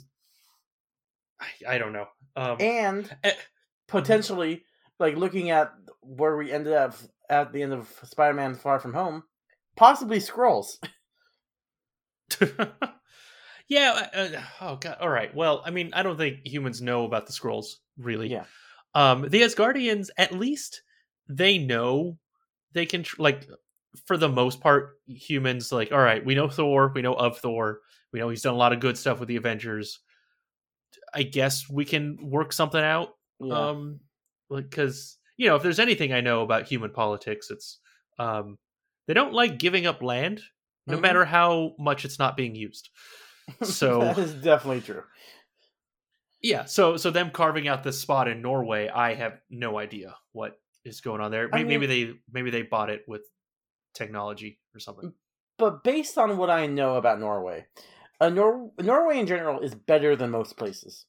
I, 1.39 1.75
I 1.75 1.77
don't 1.77 1.93
know. 1.93 2.07
Um, 2.35 2.57
and 2.59 3.15
eh, 3.23 3.33
potentially, 3.87 4.63
like 4.99 5.15
looking 5.17 5.49
at 5.51 5.71
where 6.01 6.37
we 6.37 6.51
ended 6.51 6.73
up 6.73 6.95
at 7.29 7.51
the 7.51 7.61
end 7.63 7.73
of 7.73 7.89
Spider-Man: 8.03 8.55
Far 8.55 8.79
From 8.79 8.93
Home, 8.93 9.23
possibly 9.75 10.19
Skrulls. 10.19 10.77
yeah. 13.67 14.07
Uh, 14.13 14.17
uh, 14.17 14.41
oh 14.61 14.75
god. 14.77 14.97
All 14.99 15.09
right. 15.09 15.33
Well, 15.35 15.61
I 15.65 15.71
mean, 15.71 15.91
I 15.93 16.03
don't 16.03 16.17
think 16.17 16.45
humans 16.45 16.81
know 16.81 17.05
about 17.05 17.27
the 17.27 17.33
Skrulls 17.33 17.67
really. 17.97 18.29
Yeah. 18.29 18.45
Um, 18.93 19.23
the 19.23 19.41
Asgardians, 19.41 20.07
at 20.17 20.31
least, 20.31 20.81
they 21.27 21.57
know 21.57 22.17
they 22.73 22.85
can 22.85 23.03
tr- 23.03 23.21
like 23.21 23.47
for 24.05 24.17
the 24.17 24.29
most 24.29 24.59
part 24.59 24.99
humans 25.07 25.71
like 25.71 25.93
all 25.93 25.99
right 25.99 26.25
we 26.25 26.35
know 26.35 26.49
thor 26.49 26.91
we 26.93 27.01
know 27.01 27.13
of 27.13 27.37
thor 27.37 27.79
we 28.11 28.19
know 28.19 28.27
he's 28.27 28.41
done 28.41 28.53
a 28.53 28.57
lot 28.57 28.73
of 28.73 28.81
good 28.81 28.97
stuff 28.97 29.19
with 29.21 29.29
the 29.29 29.37
avengers 29.37 30.01
i 31.13 31.23
guess 31.23 31.69
we 31.69 31.85
can 31.85 32.17
work 32.21 32.51
something 32.51 32.83
out 32.83 33.11
Yeah. 33.39 33.69
um 33.69 34.01
because 34.49 35.17
you 35.37 35.47
know 35.47 35.55
if 35.55 35.63
there's 35.63 35.79
anything 35.79 36.13
i 36.13 36.21
know 36.21 36.41
about 36.41 36.67
human 36.67 36.91
politics 36.91 37.49
it's 37.49 37.79
um 38.19 38.57
they 39.07 39.13
don't 39.13 39.33
like 39.33 39.57
giving 39.59 39.85
up 39.85 40.01
land 40.01 40.41
no 40.87 40.97
Mhm. 40.97 41.01
matter 41.01 41.25
how 41.25 41.75
much 41.79 42.05
it's 42.05 42.19
not 42.19 42.37
being 42.37 42.55
used 42.55 42.89
so 43.63 43.99
that 43.99 44.17
is 44.17 44.33
definitely 44.35 44.81
true. 44.81 45.03
yeah 46.41 46.65
so 46.65 46.97
so 46.97 47.11
them 47.11 47.31
carving 47.31 47.67
out 47.67 47.83
this 47.83 47.99
spot 47.99 48.27
in 48.27 48.41
norway 48.41 48.87
i 48.89 49.13
have 49.13 49.39
no 49.49 49.77
idea 49.77 50.15
what 50.31 50.59
is 50.83 51.01
going 51.01 51.21
on 51.21 51.31
there 51.31 51.49
I 51.51 51.63
maybe, 51.63 51.69
maybe 51.69 51.85
they 51.87 52.13
maybe 52.31 52.51
they 52.51 52.61
bought 52.61 52.89
it 52.89 53.03
with 53.07 53.21
technology 53.93 54.59
or 54.75 54.79
something 54.79 55.13
But 55.57 55.83
based 55.83 56.17
on 56.17 56.37
what 56.37 56.49
I 56.49 56.67
know 56.67 56.97
about 56.97 57.17
Norway, 57.21 57.65
uh, 58.19 58.27
Nor- 58.27 58.71
Norway 58.77 59.19
in 59.19 59.25
general 59.25 59.61
is 59.61 59.73
better 59.73 60.13
than 60.17 60.29
most 60.29 60.57
places. 60.57 61.05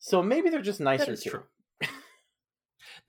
So 0.00 0.20
maybe 0.20 0.50
they're 0.50 0.60
just 0.66 0.80
nicer 0.80 1.14
too. 1.14 1.30
true. 1.30 1.44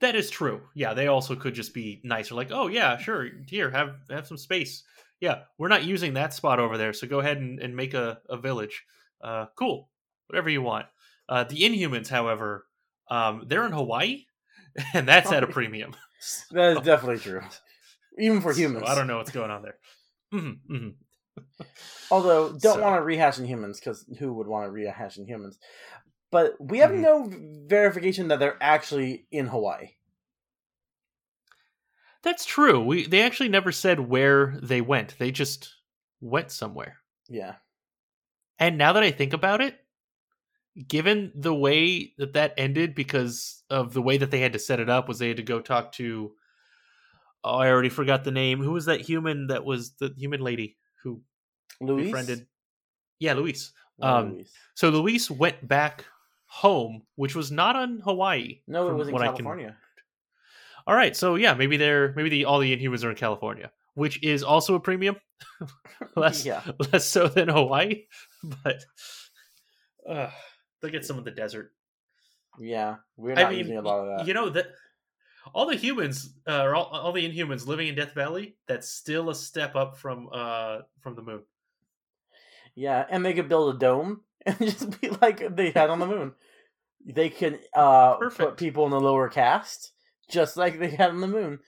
That 0.00 0.14
is 0.16 0.30
true 0.30 0.62
yeah 0.74 0.94
they 0.94 1.06
also 1.08 1.34
could 1.36 1.54
just 1.54 1.74
be 1.74 2.00
nicer 2.04 2.34
like 2.34 2.50
oh 2.52 2.68
yeah 2.68 2.96
sure 2.98 3.28
here 3.48 3.70
have 3.70 3.96
have 4.10 4.26
some 4.26 4.38
space 4.38 4.82
yeah 5.20 5.40
we're 5.58 5.68
not 5.68 5.84
using 5.84 6.14
that 6.14 6.32
spot 6.32 6.58
over 6.60 6.78
there 6.78 6.92
so 6.92 7.06
go 7.06 7.20
ahead 7.20 7.36
and, 7.38 7.58
and 7.60 7.74
make 7.76 7.92
a, 7.94 8.18
a 8.28 8.36
village 8.36 8.82
uh 9.22 9.46
cool 9.56 9.90
whatever 10.28 10.48
you 10.48 10.62
want 10.62 10.86
uh 11.28 11.44
the 11.44 11.56
inhumans 11.62 12.08
however 12.08 12.66
um 13.10 13.44
they're 13.46 13.66
in 13.66 13.72
hawaii 13.72 14.24
and 14.94 15.06
that's 15.08 15.32
at 15.32 15.42
a 15.42 15.46
premium 15.46 15.92
That 16.50 16.76
is 16.76 16.82
definitely 16.84 17.18
true. 17.18 17.40
Even 18.18 18.40
for 18.40 18.52
So 18.54 18.60
humans. 18.60 18.84
i 18.86 18.94
don't 18.94 19.06
know 19.06 19.16
what's 19.18 19.32
going 19.32 19.50
on 19.50 19.62
there 19.62 19.76
Mm-hmm, 20.32 20.74
mm-hmm. 20.74 21.62
Although, 22.10 22.50
don't 22.50 22.60
So- 22.60 22.82
want 22.82 22.96
to 22.96 23.02
rehash 23.02 23.38
Inhumans 23.38 23.80
because 23.80 24.04
who 24.18 24.32
would 24.34 24.46
want 24.46 24.66
to 24.66 24.70
rehash 24.70 25.16
Inhumans? 25.18 25.56
But 26.30 26.60
we 26.60 26.78
have 26.78 26.90
Mhm. 26.92 27.00
no 27.00 27.28
verification 27.66 28.28
that 28.28 28.38
they're 28.38 28.62
actually 28.62 29.26
in 29.30 29.46
Hawaii. 29.46 29.96
That's 32.22 32.44
true. 32.44 32.80
We 32.84 33.06
they 33.06 33.22
actually 33.22 33.48
never 33.48 33.72
said 33.72 33.98
where 34.00 34.58
they 34.62 34.80
went. 34.80 35.16
They 35.18 35.30
just 35.30 35.74
went 36.20 36.50
somewhere. 36.50 36.98
Yeah. 37.28 37.56
And 38.58 38.76
now 38.76 38.92
that 38.92 39.02
I 39.02 39.10
think 39.10 39.32
about 39.32 39.62
it, 39.62 39.82
given 40.86 41.32
the 41.34 41.54
way 41.54 42.12
that 42.18 42.34
that 42.34 42.54
ended 42.58 42.94
because 42.94 43.62
of 43.70 43.94
the 43.94 44.02
way 44.02 44.18
that 44.18 44.30
they 44.30 44.40
had 44.40 44.52
to 44.52 44.58
set 44.58 44.80
it 44.80 44.90
up 44.90 45.08
was 45.08 45.18
they 45.18 45.28
had 45.28 45.38
to 45.38 45.42
go 45.42 45.60
talk 45.60 45.92
to 45.92 46.36
Oh, 47.42 47.56
I 47.56 47.70
already 47.70 47.88
forgot 47.88 48.22
the 48.22 48.30
name. 48.30 48.60
Who 48.62 48.72
was 48.72 48.84
that 48.84 49.00
human 49.00 49.46
that 49.46 49.64
was 49.64 49.92
the 49.92 50.12
human 50.18 50.42
lady 50.42 50.76
who 51.02 51.22
Louise? 51.80 52.04
befriended 52.06 52.46
Yeah, 53.18 53.32
Louise. 53.32 53.72
Oh, 54.02 54.08
Um 54.08 54.32
Louise. 54.34 54.52
so 54.74 54.90
Louise 54.90 55.30
went 55.30 55.66
back 55.66 56.04
home, 56.52 57.02
which 57.14 57.36
was 57.36 57.52
not 57.52 57.76
on 57.76 58.00
Hawaii. 58.00 58.60
No, 58.66 58.90
it 58.90 58.94
was 58.94 59.08
in 59.08 59.14
I 59.14 59.18
can- 59.18 59.26
California. 59.36 59.76
All 60.86 60.96
right, 60.96 61.14
so 61.14 61.36
yeah, 61.36 61.54
maybe 61.54 61.76
they're 61.76 62.12
maybe 62.14 62.28
the 62.30 62.44
all 62.46 62.58
the 62.58 62.76
Inhumans 62.76 63.04
are 63.04 63.10
in 63.10 63.16
California, 63.16 63.70
which 63.94 64.20
is 64.24 64.42
also 64.42 64.74
a 64.74 64.80
premium, 64.80 65.14
less 66.16 66.44
Yeah. 66.44 66.62
less 66.92 67.06
so 67.06 67.28
than 67.28 67.48
Hawaii, 67.48 68.06
but 68.64 68.82
uh, 70.08 70.30
they 70.82 70.90
get 70.90 71.04
some 71.04 71.18
of 71.18 71.24
the 71.24 71.30
desert. 71.30 71.72
Yeah, 72.58 72.96
we're 73.16 73.38
I 73.38 73.42
not 73.42 73.50
mean, 73.50 73.58
using 73.60 73.76
a 73.76 73.82
lot 73.82 74.00
of 74.08 74.18
that. 74.18 74.26
you 74.26 74.34
know 74.34 74.48
that 74.50 74.66
all 75.54 75.66
the 75.66 75.76
humans, 75.76 76.34
uh, 76.48 76.62
or 76.62 76.74
all, 76.74 76.86
all 76.86 77.12
the 77.12 77.30
Inhumans 77.30 77.66
living 77.66 77.86
in 77.88 77.94
Death 77.94 78.12
Valley, 78.14 78.56
that's 78.66 78.88
still 78.90 79.30
a 79.30 79.34
step 79.34 79.76
up 79.76 79.96
from 79.98 80.28
uh 80.32 80.78
from 81.00 81.14
the 81.14 81.22
moon. 81.22 81.42
Yeah, 82.74 83.04
and 83.08 83.24
they 83.24 83.34
could 83.34 83.48
build 83.48 83.76
a 83.76 83.78
dome 83.78 84.22
and 84.46 84.58
just 84.58 85.00
be 85.00 85.10
like 85.20 85.54
they 85.56 85.70
had 85.70 85.90
on 85.90 85.98
the 85.98 86.06
moon. 86.06 86.32
They 87.04 87.28
can 87.30 87.58
uh 87.74 88.16
put 88.36 88.56
people 88.56 88.84
in 88.84 88.90
the 88.90 89.00
lower 89.00 89.28
caste 89.28 89.92
just 90.30 90.56
like 90.56 90.78
they 90.78 90.90
had 90.90 91.10
on 91.10 91.20
the 91.20 91.28
moon. 91.28 91.58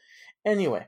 Anyway, 0.44 0.86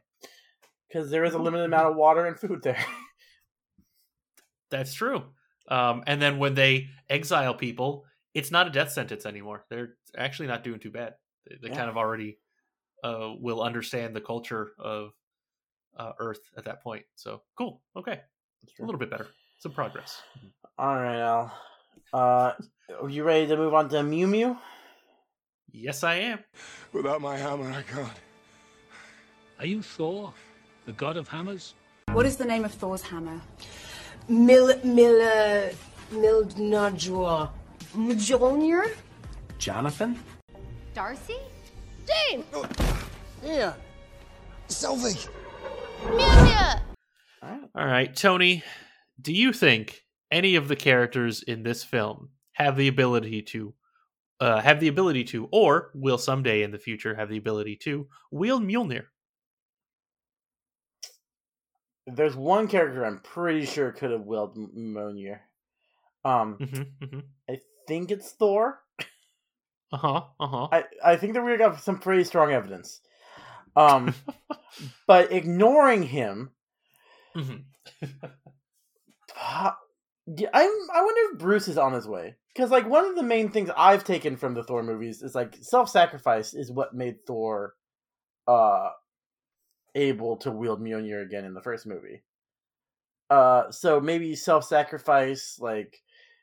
because 0.88 1.10
there 1.10 1.24
is 1.24 1.34
a 1.34 1.38
limited 1.38 1.64
amount 1.64 1.88
of 1.90 1.96
water 1.96 2.26
and 2.26 2.38
food 2.38 2.60
there. 2.62 2.82
That's 4.70 4.94
true. 4.94 5.24
Um, 5.68 6.02
and 6.06 6.20
then 6.20 6.38
when 6.38 6.54
they 6.54 6.88
exile 7.08 7.54
people, 7.54 8.04
it's 8.34 8.50
not 8.50 8.66
a 8.66 8.70
death 8.70 8.90
sentence 8.92 9.24
anymore. 9.24 9.64
They're 9.70 9.94
actually 10.16 10.48
not 10.48 10.64
doing 10.64 10.80
too 10.80 10.90
bad. 10.90 11.14
They, 11.48 11.56
they 11.62 11.68
Yeah. 11.68 11.76
kind 11.76 11.90
of 11.90 11.96
already 11.96 12.38
uh, 13.02 13.32
will 13.38 13.62
understand 13.62 14.14
the 14.16 14.20
culture 14.20 14.72
of 14.78 15.10
uh, 15.96 16.12
Earth 16.18 16.40
at 16.56 16.64
that 16.64 16.82
point. 16.82 17.04
So 17.14 17.42
cool. 17.56 17.82
Okay, 17.96 18.20
a 18.80 18.84
little 18.84 18.98
bit 18.98 19.10
better. 19.10 19.28
Some 19.58 19.72
progress. 19.72 20.20
All 20.78 20.94
right, 20.96 21.20
Al. 21.20 21.52
Uh, 22.12 22.52
are 23.00 23.08
you 23.08 23.24
ready 23.24 23.46
to 23.46 23.56
move 23.56 23.74
on 23.74 23.88
to 23.88 24.02
Mew 24.02 24.26
Mew? 24.26 24.56
Yes, 25.72 26.04
I 26.04 26.14
am. 26.16 26.38
Without 26.92 27.20
my 27.20 27.36
hammer, 27.36 27.70
I 27.70 27.82
can't. 27.82 28.08
Are 29.58 29.66
you 29.66 29.82
Thor, 29.82 30.32
the 30.86 30.92
god 30.92 31.16
of 31.16 31.28
hammers? 31.28 31.74
What 32.12 32.26
is 32.26 32.36
the 32.36 32.44
name 32.44 32.64
of 32.64 32.72
Thor's 32.72 33.02
hammer? 33.02 33.40
Mil 34.28 34.78
Mil 34.84 35.20
uh, 35.20 35.70
Mildnajor. 36.12 37.50
Mjolnir? 37.96 38.94
Jonathan? 39.58 40.18
Darcy? 40.94 41.38
Dane! 42.06 42.44
Yeah. 43.44 43.74
Sylvie. 44.68 45.18
Mew 46.10 46.22
All 47.74 47.86
right, 47.86 48.14
Tony. 48.14 48.62
Do 49.20 49.32
you 49.32 49.52
think 49.52 50.03
any 50.34 50.56
of 50.56 50.66
the 50.66 50.76
characters 50.76 51.42
in 51.44 51.62
this 51.62 51.84
film 51.84 52.30
have 52.54 52.76
the 52.76 52.88
ability 52.88 53.40
to 53.40 53.72
uh, 54.40 54.60
have 54.60 54.80
the 54.80 54.88
ability 54.88 55.22
to, 55.22 55.48
or 55.52 55.92
will 55.94 56.18
someday 56.18 56.64
in 56.64 56.72
the 56.72 56.78
future 56.78 57.14
have 57.14 57.28
the 57.28 57.36
ability 57.36 57.76
to 57.76 58.08
wield 58.32 58.62
Mjolnir? 58.62 59.04
There's 62.06 62.34
one 62.34 62.66
character 62.68 63.06
I'm 63.06 63.20
pretty 63.20 63.64
sure 63.64 63.92
could 63.92 64.10
have 64.10 64.22
wielded 64.22 64.74
Mjolnir. 64.76 65.38
Um, 66.24 66.58
Mm-hmm, 66.60 67.20
I 67.48 67.60
think 67.86 68.10
it's 68.10 68.32
Thor. 68.32 68.80
Uh 69.92 69.96
huh. 69.96 70.22
Uh 70.40 70.46
huh. 70.48 70.68
I, 70.72 70.84
I 71.04 71.16
think 71.16 71.34
that 71.34 71.42
we 71.44 71.56
got 71.56 71.80
some 71.80 72.00
pretty 72.00 72.24
strong 72.24 72.52
evidence. 72.52 73.00
Um, 73.76 74.12
but 75.06 75.32
ignoring 75.32 76.02
him, 76.02 76.50
Mm-hmm. 77.36 78.08
yeah, 80.26 80.48
I'm, 80.52 80.70
I 80.92 81.02
wonder 81.02 81.32
if 81.32 81.38
Bruce 81.38 81.68
is 81.68 81.78
on 81.78 81.92
his 81.92 82.08
way. 82.08 82.36
Because, 82.54 82.70
like, 82.70 82.88
one 82.88 83.04
of 83.04 83.16
the 83.16 83.22
main 83.22 83.50
things 83.50 83.70
I've 83.76 84.04
taken 84.04 84.36
from 84.36 84.54
the 84.54 84.62
Thor 84.62 84.82
movies 84.82 85.22
is, 85.22 85.34
like, 85.34 85.56
self 85.60 85.88
sacrifice 85.88 86.54
is 86.54 86.70
what 86.70 86.94
made 86.94 87.26
Thor 87.26 87.74
uh, 88.46 88.90
able 89.94 90.36
to 90.38 90.50
wield 90.50 90.80
Mjolnir 90.80 91.24
again 91.24 91.44
in 91.44 91.54
the 91.54 91.62
first 91.62 91.86
movie. 91.86 92.22
Uh, 93.30 93.70
so 93.70 94.00
maybe 94.00 94.34
self-sacrifice. 94.34 95.58
Like 95.60 96.00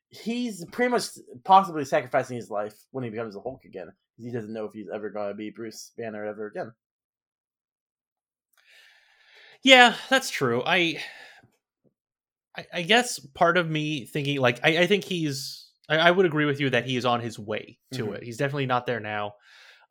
he's 0.10 0.66
pretty 0.72 0.92
much 0.92 1.04
possibly 1.44 1.86
sacrificing 1.86 2.38
his 2.38 2.50
life 2.50 2.76
when 2.92 3.04
he 3.04 3.10
becomes 3.10 3.36
a 3.36 3.42
Hulk 3.42 3.64
again 3.66 3.88
because 4.12 4.26
he 4.26 4.32
doesn't 4.32 4.54
know 4.54 4.66
if 4.66 4.74
he's 4.74 4.90
ever 4.94 5.10
going 5.10 5.30
to 5.30 5.36
be 5.36 5.52
Bruce 5.52 5.92
Banner 5.98 6.26
ever 6.26 6.48
again. 6.48 6.72
Yeah, 9.64 9.96
that's 10.10 10.32
true. 10.32 10.64
I, 10.66 10.98
I, 12.58 12.66
I 12.74 12.82
guess 12.82 13.20
part 13.20 13.58
of 13.58 13.70
me 13.70 14.06
thinking 14.06 14.40
like 14.40 14.60
I, 14.64 14.80
I 14.80 14.88
think 14.88 15.04
he's. 15.04 15.70
I, 15.90 15.98
I, 15.98 16.12
would 16.12 16.26
agree 16.26 16.46
with 16.46 16.60
you 16.60 16.70
that 16.70 16.86
he 16.86 16.96
is 16.96 17.06
on 17.06 17.20
his 17.20 17.38
way 17.38 17.78
to 17.94 18.06
mm-hmm. 18.06 18.14
it. 18.16 18.24
He's 18.24 18.38
definitely 18.38 18.66
not 18.66 18.86
there 18.86 19.00
now. 19.00 19.34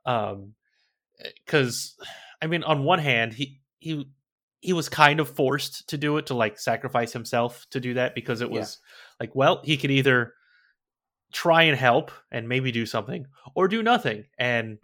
Um, 0.06 0.54
because 1.44 1.96
I 2.40 2.46
mean, 2.46 2.62
on 2.62 2.84
one 2.84 2.98
hand, 2.98 3.32
he 3.32 3.60
he 3.78 4.08
he 4.60 4.72
was 4.72 4.88
kind 4.88 5.20
of 5.20 5.28
forced 5.28 5.88
to 5.88 5.98
do 5.98 6.16
it 6.18 6.26
to 6.26 6.34
like 6.34 6.58
sacrifice 6.58 7.12
himself 7.12 7.66
to 7.70 7.80
do 7.80 7.94
that 7.94 8.14
because 8.14 8.40
it 8.40 8.50
was 8.50 8.78
yeah. 8.80 9.24
like, 9.24 9.34
well, 9.34 9.60
he 9.64 9.76
could 9.76 9.90
either 9.90 10.34
try 11.32 11.64
and 11.64 11.78
help 11.78 12.10
and 12.30 12.48
maybe 12.48 12.72
do 12.72 12.84
something 12.84 13.26
or 13.54 13.68
do 13.68 13.82
nothing 13.82 14.24
and 14.38 14.78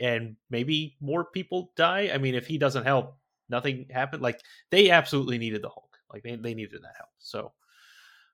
and 0.00 0.36
maybe 0.50 0.96
more 1.00 1.24
people 1.24 1.72
die. 1.76 2.10
I 2.12 2.18
mean, 2.18 2.34
if 2.34 2.46
he 2.46 2.58
doesn't 2.58 2.84
help, 2.84 3.16
nothing 3.48 3.86
happened. 3.90 4.22
Like 4.22 4.40
they 4.70 4.90
absolutely 4.90 5.38
needed 5.38 5.62
the 5.62 5.68
Hulk. 5.68 5.89
Like 6.12 6.22
they, 6.22 6.36
they 6.36 6.54
needed 6.54 6.82
that 6.82 6.96
help. 6.96 7.10
So 7.18 7.52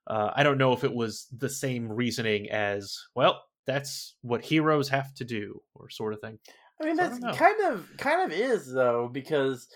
uh, 0.07 0.31
I 0.35 0.43
don't 0.43 0.57
know 0.57 0.73
if 0.73 0.83
it 0.83 0.93
was 0.93 1.27
the 1.37 1.49
same 1.49 1.91
reasoning 1.91 2.49
as 2.49 2.97
well. 3.15 3.43
That's 3.65 4.15
what 4.21 4.43
heroes 4.43 4.87
have 4.89 5.13
to 5.15 5.25
do, 5.25 5.61
or 5.75 5.89
sort 5.89 6.13
of 6.13 6.21
thing. 6.21 6.39
I 6.81 6.85
mean, 6.85 6.95
that's 6.95 7.21
I 7.23 7.35
kind 7.35 7.73
of 7.73 7.89
kind 7.97 8.31
of 8.31 8.37
is 8.37 8.71
though 8.71 9.09
because 9.11 9.67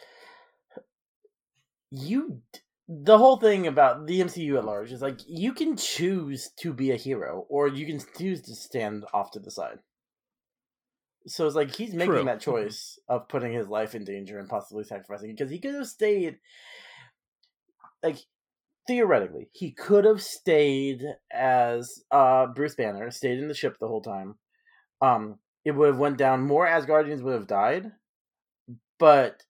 you 1.90 2.42
the 2.88 3.18
whole 3.18 3.38
thing 3.38 3.68
about 3.68 4.06
the 4.08 4.22
MCU 4.22 4.58
at 4.58 4.66
large 4.66 4.92
is 4.92 5.02
like 5.02 5.20
you 5.28 5.54
can 5.54 5.78
choose 5.78 6.52
to 6.58 6.74
be 6.74 6.92
a 6.92 6.98
hero 6.98 7.46
or 7.50 7.68
you 7.68 7.86
can 7.86 8.02
choose 8.18 8.42
to 8.44 8.56
stand 8.56 9.06
off 9.14 9.32
to 9.32 9.40
the 9.40 9.52
side. 9.52 9.80
So 11.28 11.46
it's 11.46 11.56
like 11.56 11.74
he's 11.74 11.94
making 11.94 12.14
True. 12.14 12.24
that 12.26 12.42
choice 12.42 13.00
of 13.08 13.28
putting 13.28 13.54
his 13.54 13.68
life 13.68 13.94
in 13.94 14.04
danger 14.04 14.40
and 14.40 14.50
possibly 14.50 14.84
sacrificing 14.84 15.32
because 15.32 15.52
he 15.52 15.60
could 15.60 15.76
have 15.76 15.88
stayed 15.88 16.40
like 18.04 18.18
theoretically 18.88 19.50
he 19.54 19.72
could 19.72 20.06
have 20.06 20.22
stayed 20.22 21.04
as 21.32 22.04
uh 22.12 22.48
Bruce 22.48 22.76
Banner, 22.76 23.12
stayed 23.12 23.40
in 23.40 23.48
the 23.48 23.54
ship 23.54 23.78
the 23.80 23.88
whole 23.88 24.02
time. 24.02 24.36
Um 25.02 25.40
it 25.64 25.72
would 25.72 25.88
have 25.88 26.00
went 26.00 26.18
down 26.18 26.42
more 26.42 26.66
Asgardians 26.66 27.22
would 27.22 27.34
have 27.34 27.48
died. 27.48 27.92
But 28.98 29.44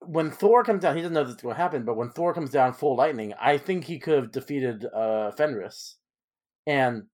when 0.00 0.30
Thor 0.30 0.64
comes 0.64 0.82
down, 0.82 0.96
he 0.96 1.02
doesn't 1.02 1.14
know 1.14 1.24
this 1.24 1.36
is 1.36 1.40
going 1.40 1.54
to 1.54 1.60
happen. 1.60 1.84
But 1.84 1.96
when 1.96 2.10
Thor 2.10 2.34
comes 2.34 2.50
down 2.50 2.74
full 2.74 2.96
lightning, 2.96 3.34
I 3.40 3.58
think 3.58 3.84
he 3.84 3.98
could 3.98 4.14
have 4.14 4.32
defeated 4.32 4.86
uh, 4.94 5.32
Fenris, 5.32 5.96
and 6.66 7.04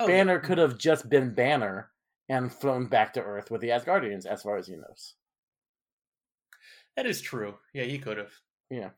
oh, 0.00 0.06
Banner 0.06 0.34
yeah. 0.34 0.46
could 0.48 0.58
have 0.58 0.78
just 0.78 1.08
been 1.08 1.34
Banner 1.34 1.90
and 2.28 2.52
flown 2.52 2.86
back 2.86 3.14
to 3.14 3.22
Earth 3.22 3.50
with 3.50 3.60
the 3.60 3.68
Asgardians, 3.68 4.26
as 4.26 4.42
far 4.42 4.56
as 4.56 4.66
he 4.66 4.74
knows. 4.74 5.14
That 6.96 7.06
is 7.06 7.20
true. 7.20 7.54
Yeah, 7.72 7.84
he 7.84 7.98
could 7.98 8.18
have. 8.18 8.32
Yeah. 8.70 8.90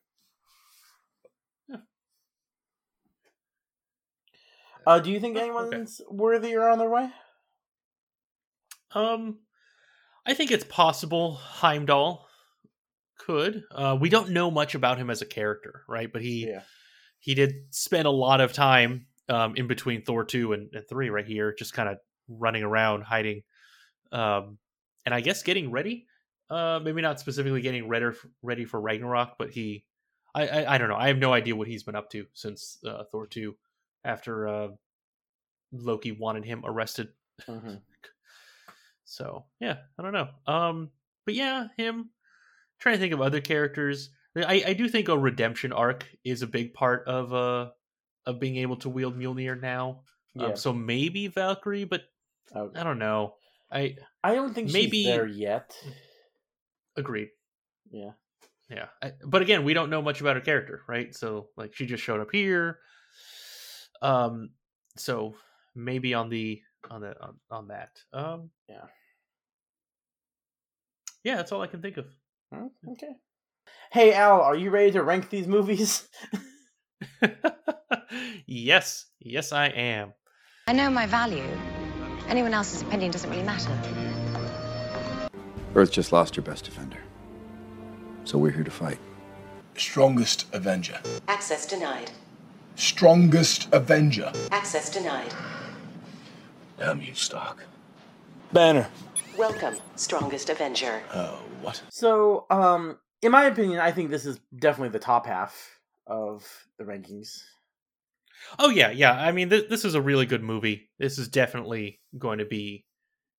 Uh, 4.86 4.98
do 4.98 5.10
you 5.10 5.20
think 5.20 5.36
anyone's 5.36 6.00
okay. 6.00 6.08
worthy 6.16 6.54
or 6.54 6.68
on 6.68 6.78
their 6.78 6.90
way? 6.90 7.10
Um, 8.94 9.38
I 10.26 10.34
think 10.34 10.50
it's 10.50 10.64
possible 10.64 11.34
Heimdall 11.34 12.26
could. 13.18 13.64
Uh, 13.70 13.96
we 14.00 14.08
don't 14.08 14.30
know 14.30 14.50
much 14.50 14.74
about 14.74 14.98
him 14.98 15.10
as 15.10 15.22
a 15.22 15.26
character, 15.26 15.82
right? 15.88 16.12
But 16.12 16.22
he 16.22 16.48
yeah. 16.48 16.62
he 17.18 17.34
did 17.34 17.54
spend 17.70 18.06
a 18.06 18.10
lot 18.10 18.40
of 18.40 18.52
time 18.52 19.06
um, 19.28 19.54
in 19.56 19.66
between 19.66 20.02
Thor 20.02 20.24
two 20.24 20.52
and, 20.52 20.70
and 20.72 20.84
three, 20.88 21.10
right 21.10 21.26
here, 21.26 21.54
just 21.54 21.72
kind 21.72 21.88
of 21.88 21.98
running 22.28 22.62
around, 22.62 23.02
hiding, 23.02 23.42
um, 24.12 24.58
and 25.04 25.14
I 25.14 25.20
guess 25.20 25.42
getting 25.42 25.70
ready. 25.70 26.06
Uh, 26.48 26.80
maybe 26.82 27.00
not 27.00 27.20
specifically 27.20 27.60
getting 27.60 27.86
ready 27.86 28.10
for, 28.10 28.28
ready 28.42 28.64
for 28.64 28.80
Ragnarok, 28.80 29.36
but 29.38 29.50
he, 29.50 29.84
I, 30.34 30.48
I, 30.48 30.74
I 30.74 30.78
don't 30.78 30.88
know. 30.88 30.96
I 30.96 31.06
have 31.06 31.18
no 31.18 31.32
idea 31.32 31.54
what 31.54 31.68
he's 31.68 31.84
been 31.84 31.94
up 31.94 32.10
to 32.10 32.26
since 32.32 32.78
uh, 32.84 33.04
Thor 33.12 33.28
two, 33.28 33.54
after 34.04 34.48
uh, 34.48 34.68
Loki 35.72 36.12
wanted 36.12 36.44
him 36.44 36.62
arrested. 36.64 37.08
Mm-hmm. 37.48 37.76
so 39.04 39.46
yeah, 39.60 39.76
I 39.98 40.02
don't 40.02 40.12
know. 40.12 40.28
Um, 40.46 40.90
but 41.24 41.34
yeah, 41.34 41.68
him 41.76 42.10
trying 42.78 42.96
to 42.96 43.00
think 43.00 43.14
of 43.14 43.20
other 43.20 43.40
characters. 43.40 44.10
I, 44.36 44.62
I 44.68 44.72
do 44.74 44.88
think 44.88 45.08
a 45.08 45.18
redemption 45.18 45.72
arc 45.72 46.06
is 46.24 46.42
a 46.42 46.46
big 46.46 46.72
part 46.72 47.06
of 47.08 47.34
uh 47.34 47.70
of 48.26 48.38
being 48.38 48.56
able 48.56 48.76
to 48.76 48.88
wield 48.88 49.18
Mjolnir 49.18 49.60
now. 49.60 50.02
Um, 50.36 50.42
yeah. 50.42 50.46
Um, 50.48 50.56
so 50.56 50.72
maybe 50.72 51.26
Valkyrie, 51.26 51.84
but 51.84 52.02
okay. 52.54 52.78
I 52.78 52.84
don't 52.84 52.98
know. 52.98 53.34
I 53.70 53.96
I 54.22 54.34
don't 54.34 54.54
think 54.54 54.72
maybe 54.72 55.04
there 55.04 55.26
yet. 55.26 55.74
Agreed. 56.96 57.28
Yeah. 57.90 58.12
Yeah. 58.68 58.86
I, 59.02 59.12
but 59.24 59.42
again, 59.42 59.64
we 59.64 59.74
don't 59.74 59.90
know 59.90 60.02
much 60.02 60.20
about 60.20 60.36
her 60.36 60.42
character, 60.42 60.82
right? 60.88 61.14
So 61.14 61.48
like 61.56 61.74
she 61.74 61.86
just 61.86 62.02
showed 62.02 62.20
up 62.20 62.30
here. 62.32 62.78
Um 64.02 64.50
so 64.96 65.34
maybe 65.74 66.14
on 66.14 66.28
the 66.28 66.60
on 66.90 67.00
the 67.00 67.14
on, 67.22 67.34
on 67.50 67.68
that. 67.68 67.90
Um 68.12 68.50
yeah. 68.68 68.86
Yeah, 71.22 71.36
that's 71.36 71.52
all 71.52 71.62
I 71.62 71.66
can 71.66 71.82
think 71.82 71.98
of. 71.98 72.06
Oh, 72.54 72.70
okay. 72.92 73.14
Hey 73.92 74.14
Al, 74.14 74.40
are 74.40 74.56
you 74.56 74.70
ready 74.70 74.92
to 74.92 75.02
rank 75.02 75.30
these 75.30 75.46
movies? 75.46 76.08
yes, 78.46 79.06
yes, 79.20 79.52
I 79.52 79.66
am. 79.66 80.14
I 80.66 80.72
know 80.72 80.90
my 80.90 81.06
value. 81.06 81.44
Anyone 82.28 82.54
else's 82.54 82.82
opinion 82.82 83.10
doesn't 83.10 83.28
really 83.28 83.42
matter. 83.42 83.76
Earth 85.74 85.92
just 85.92 86.12
lost 86.12 86.36
her 86.36 86.42
best 86.42 86.64
defender. 86.64 86.98
So 88.24 88.38
we're 88.38 88.52
here 88.52 88.64
to 88.64 88.70
fight. 88.70 88.98
Strongest 89.76 90.46
Avenger. 90.52 91.00
Access 91.28 91.66
denied. 91.66 92.10
Strongest 92.80 93.68
Avenger. 93.72 94.32
Access 94.50 94.88
denied. 94.90 95.34
Damn 96.78 97.02
you, 97.02 97.14
Stark. 97.14 97.66
Banner. 98.54 98.88
Welcome, 99.36 99.76
Strongest 99.96 100.48
Avenger. 100.48 101.02
Oh, 101.12 101.42
what? 101.60 101.82
So, 101.90 102.46
um, 102.48 102.98
in 103.20 103.32
my 103.32 103.44
opinion, 103.44 103.80
I 103.80 103.92
think 103.92 104.08
this 104.08 104.24
is 104.24 104.40
definitely 104.58 104.88
the 104.88 104.98
top 104.98 105.26
half 105.26 105.78
of 106.06 106.48
the 106.78 106.84
rankings. 106.84 107.42
Oh 108.58 108.70
yeah, 108.70 108.90
yeah. 108.90 109.12
I 109.12 109.30
mean, 109.32 109.50
th- 109.50 109.68
this 109.68 109.84
is 109.84 109.94
a 109.94 110.00
really 110.00 110.24
good 110.24 110.42
movie. 110.42 110.88
This 110.98 111.18
is 111.18 111.28
definitely 111.28 112.00
going 112.16 112.38
to 112.38 112.46
be 112.46 112.86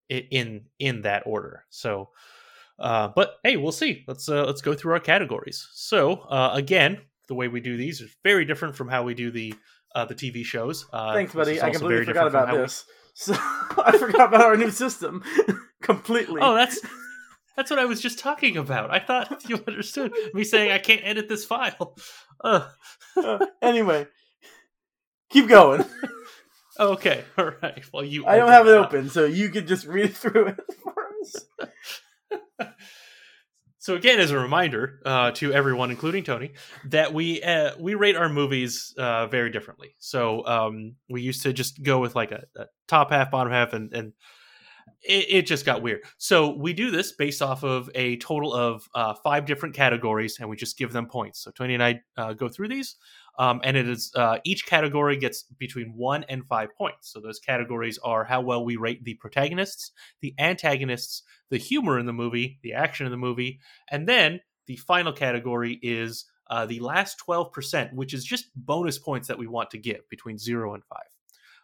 in 0.08 0.66
in 0.78 1.02
that 1.02 1.24
order. 1.26 1.66
So, 1.72 2.10
uh, 2.78 3.08
but 3.16 3.40
hey, 3.44 3.58
we'll 3.58 3.72
see. 3.72 4.04
Let's 4.08 4.30
uh, 4.30 4.46
let's 4.46 4.62
go 4.62 4.76
through 4.76 4.94
our 4.94 5.00
categories. 5.00 5.68
So, 5.74 6.20
uh, 6.30 6.52
again, 6.54 7.02
the 7.32 7.36
way 7.36 7.48
we 7.48 7.62
do 7.62 7.78
these 7.78 8.02
is 8.02 8.14
very 8.26 8.44
different 8.44 8.76
from 8.76 8.90
how 8.90 9.04
we 9.04 9.14
do 9.14 9.32
the 9.32 9.54
uh, 9.96 10.04
the 10.04 10.14
TV 10.14 10.44
shows. 10.44 10.86
Uh, 10.92 11.14
Thanks, 11.14 11.34
buddy. 11.34 11.62
I 11.62 11.70
completely 11.70 12.04
forgot 12.04 12.28
about 12.28 12.54
this. 12.54 12.84
We... 12.86 12.94
So 13.14 13.34
I 13.40 13.98
forgot 13.98 14.28
about 14.28 14.42
our 14.42 14.58
new 14.58 14.70
system 14.70 15.24
completely. 15.82 16.42
Oh, 16.44 16.54
that's 16.54 16.82
that's 17.56 17.70
what 17.70 17.80
I 17.80 17.86
was 17.86 18.02
just 18.02 18.20
talking 18.20 18.58
about. 18.58 18.92
I 18.92 19.00
thought 19.00 19.48
you 19.50 19.64
understood 19.66 20.12
me 20.34 20.44
saying 20.44 20.72
I 20.72 20.80
can't 20.80 21.02
edit 21.06 21.30
this 21.30 21.46
file. 21.46 21.96
Uh. 22.44 22.68
uh, 23.16 23.38
anyway, 23.62 24.08
keep 25.30 25.48
going. 25.48 25.86
okay, 26.80 27.24
all 27.38 27.52
right. 27.62 27.84
Well, 27.94 28.04
you. 28.04 28.26
I 28.26 28.36
don't 28.36 28.50
have 28.50 28.68
it 28.68 28.72
open, 28.72 29.12
so 29.12 29.26
you 29.26 29.50
could 29.50 29.68
just 29.68 29.86
read 29.86 30.16
through 30.16 30.48
it 30.48 30.60
for 30.82 30.96
us. 31.22 32.72
So 33.82 33.96
again, 33.96 34.20
as 34.20 34.30
a 34.30 34.38
reminder 34.38 35.00
uh, 35.08 35.32
to 35.32 35.52
everyone, 35.52 35.90
including 35.90 36.24
Tony, 36.24 36.52
that 36.86 37.16
we 37.16 37.42
uh, 37.42 37.72
we 37.80 37.96
rate 37.96 38.16
our 38.16 38.30
movies 38.30 38.94
uh, 38.96 39.26
very 39.26 39.50
differently. 39.50 39.96
So 39.98 40.46
um, 40.46 40.98
we 41.10 41.24
used 41.24 41.42
to 41.42 41.52
just 41.52 41.82
go 41.82 42.00
with 42.00 42.16
like 42.16 42.32
a, 42.32 42.44
a 42.56 42.66
top 42.88 43.10
half, 43.10 43.32
bottom 43.32 43.52
half, 43.52 43.74
and 43.74 43.92
and 43.92 44.14
it, 45.02 45.26
it, 45.30 45.48
just 45.48 45.66
got 45.66 45.82
weird. 45.82 46.02
So 46.20 46.56
we 46.56 46.74
do 46.74 46.92
this 46.92 47.14
based 47.14 47.42
off 47.42 47.64
of 47.64 47.90
a 47.96 48.18
total 48.18 48.54
of 48.54 48.88
uh, 48.94 49.16
five 49.24 49.48
different 49.48 49.74
categories, 49.74 50.38
and 50.40 50.48
we 50.48 50.58
just 50.58 50.78
give 50.78 50.94
them 50.94 51.08
points. 51.08 51.44
So 51.44 51.50
Tony 51.50 51.74
and 51.74 51.84
I 51.84 52.02
uh, 52.18 52.34
go 52.34 52.50
through 52.50 52.68
these, 52.68 52.98
um, 53.38 53.62
and 53.64 53.78
it 53.78 53.88
is 53.88 54.12
uh, 54.16 54.38
each 54.44 54.66
category 54.66 55.18
gets 55.18 55.44
between 55.58 55.94
one 55.96 56.26
and 56.30 56.46
five 56.46 56.70
points. 56.78 57.12
So 57.12 57.20
those 57.20 57.40
categories 57.40 57.98
are 58.04 58.24
how 58.24 58.42
well 58.42 58.64
we 58.66 58.76
rate 58.76 59.04
the 59.04 59.16
protagonists, 59.16 59.92
the 60.22 60.34
antagonists, 60.38 61.24
the 61.50 61.58
humor 61.58 62.00
in 62.00 62.06
the 62.06 62.14
movie, 62.14 62.60
the 62.64 62.74
action 62.74 63.06
in 63.06 63.12
the 63.12 63.18
movie, 63.18 63.60
and 63.90 64.08
then 64.08 64.40
the 64.68 64.76
final 64.78 65.14
category 65.14 65.80
is 65.82 66.26
uh, 66.48 66.66
the 66.66 66.80
last 66.80 67.18
twelve 67.18 67.52
percent, 67.52 67.94
which 67.94 68.14
is 68.14 68.24
just 68.24 68.52
bonus 68.56 69.00
points 69.00 69.28
that 69.28 69.40
we 69.40 69.48
want 69.48 69.70
to 69.72 69.78
give 69.78 70.08
between 70.10 70.38
zero 70.38 70.74
and 70.74 70.84
five. 70.86 71.10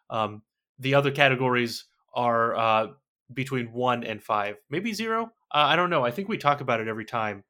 Um, 0.09 0.41
the 0.79 0.95
other 0.95 1.11
categories 1.11 1.85
are 2.13 2.55
uh, 2.55 2.87
between 3.33 3.71
one 3.73 4.03
and 4.03 4.23
five, 4.23 4.55
maybe 4.69 4.93
zero. 4.93 5.25
Uh, 5.51 5.65
I 5.67 5.75
don't 5.75 5.89
know. 5.89 6.05
I 6.05 6.11
think 6.11 6.29
we 6.29 6.37
talk 6.37 6.61
about 6.61 6.79
it 6.79 6.87
every 6.87 7.05
time, 7.05 7.43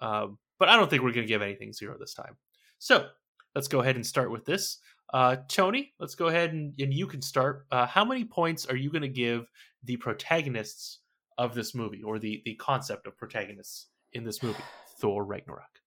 uh, 0.00 0.26
but 0.58 0.68
I 0.68 0.76
don't 0.76 0.90
think 0.90 1.02
we're 1.02 1.12
going 1.12 1.26
to 1.26 1.32
give 1.32 1.42
anything 1.42 1.72
zero 1.72 1.96
this 1.98 2.14
time. 2.14 2.36
So 2.78 3.08
let's 3.54 3.68
go 3.68 3.80
ahead 3.80 3.96
and 3.96 4.06
start 4.06 4.30
with 4.30 4.44
this. 4.44 4.78
Uh, 5.12 5.36
Tony, 5.48 5.92
let's 5.98 6.14
go 6.14 6.28
ahead 6.28 6.52
and, 6.52 6.72
and 6.78 6.94
you 6.94 7.06
can 7.06 7.20
start. 7.20 7.66
Uh, 7.70 7.86
how 7.86 8.04
many 8.04 8.24
points 8.24 8.66
are 8.66 8.76
you 8.76 8.90
going 8.90 9.02
to 9.02 9.08
give 9.08 9.50
the 9.84 9.96
protagonists 9.96 11.00
of 11.38 11.54
this 11.54 11.74
movie, 11.74 12.02
or 12.02 12.18
the 12.18 12.42
the 12.44 12.54
concept 12.54 13.06
of 13.06 13.16
protagonists 13.16 13.88
in 14.12 14.24
this 14.24 14.42
movie, 14.42 14.62
Thor 15.00 15.24
Ragnarok? 15.24 15.80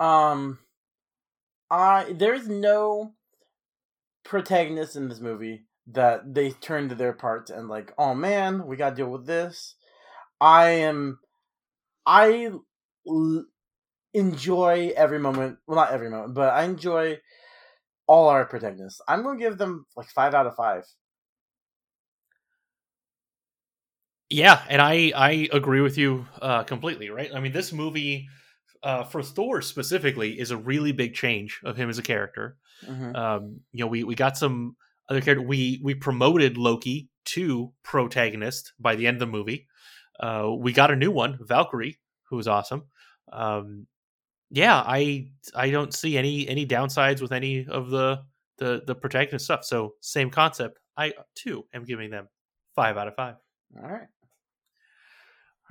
Um, 0.00 0.58
I 1.70 2.12
there's 2.12 2.48
no 2.48 3.12
protagonist 4.24 4.96
in 4.96 5.08
this 5.08 5.20
movie 5.20 5.64
that 5.86 6.34
they 6.34 6.50
turn 6.50 6.88
to 6.88 6.94
their 6.94 7.12
parts 7.12 7.50
and 7.50 7.68
like, 7.68 7.92
oh 7.98 8.14
man, 8.14 8.66
we 8.66 8.76
got 8.76 8.90
to 8.90 8.96
deal 8.96 9.10
with 9.10 9.26
this. 9.26 9.74
I 10.40 10.70
am, 10.70 11.18
I 12.06 12.50
enjoy 14.14 14.92
every 14.96 15.18
moment. 15.18 15.58
Well, 15.66 15.76
not 15.76 15.92
every 15.92 16.10
moment, 16.10 16.34
but 16.34 16.52
I 16.52 16.64
enjoy 16.64 17.18
all 18.06 18.28
our 18.28 18.44
protagonists. 18.44 19.00
I'm 19.06 19.22
gonna 19.22 19.38
give 19.38 19.58
them 19.58 19.86
like 19.96 20.08
five 20.08 20.34
out 20.34 20.46
of 20.46 20.56
five. 20.56 20.84
Yeah, 24.28 24.62
and 24.68 24.80
I 24.80 25.12
I 25.14 25.48
agree 25.52 25.80
with 25.80 25.98
you 25.98 26.26
uh, 26.40 26.62
completely. 26.64 27.10
Right? 27.10 27.30
I 27.34 27.40
mean, 27.40 27.52
this 27.52 27.72
movie 27.72 28.28
uh, 28.82 29.04
for 29.04 29.22
Thor 29.22 29.62
specifically 29.62 30.38
is 30.38 30.50
a 30.50 30.56
really 30.56 30.92
big 30.92 31.14
change 31.14 31.60
of 31.64 31.76
him 31.76 31.90
as 31.90 31.98
a 31.98 32.02
character. 32.02 32.56
Mhm. 32.86 33.16
Um, 33.16 33.60
you 33.72 33.84
know, 33.84 33.88
we 33.88 34.04
we 34.04 34.14
got 34.14 34.36
some 34.36 34.76
other 35.08 35.20
character. 35.20 35.44
We 35.46 35.80
we 35.82 35.94
promoted 35.94 36.56
Loki 36.56 37.08
to 37.26 37.72
protagonist 37.82 38.72
by 38.78 38.96
the 38.96 39.06
end 39.06 39.16
of 39.16 39.20
the 39.20 39.26
movie. 39.26 39.66
Uh, 40.18 40.50
we 40.58 40.72
got 40.72 40.90
a 40.90 40.96
new 40.96 41.10
one, 41.10 41.38
Valkyrie, 41.40 41.98
who 42.28 42.36
was 42.36 42.48
awesome. 42.48 42.84
Um, 43.32 43.86
yeah, 44.50 44.76
I 44.76 45.30
I 45.54 45.70
don't 45.70 45.94
see 45.94 46.18
any 46.18 46.48
any 46.48 46.66
downsides 46.66 47.22
with 47.22 47.32
any 47.32 47.66
of 47.66 47.90
the 47.90 48.22
the 48.58 48.82
the 48.86 48.94
protagonist 48.94 49.44
stuff. 49.44 49.64
So 49.64 49.94
same 50.00 50.30
concept. 50.30 50.78
I 50.96 51.14
too 51.34 51.66
am 51.72 51.84
giving 51.84 52.10
them 52.10 52.28
five 52.74 52.96
out 52.96 53.08
of 53.08 53.14
five. 53.14 53.36
All 53.82 53.88
right. 53.88 54.08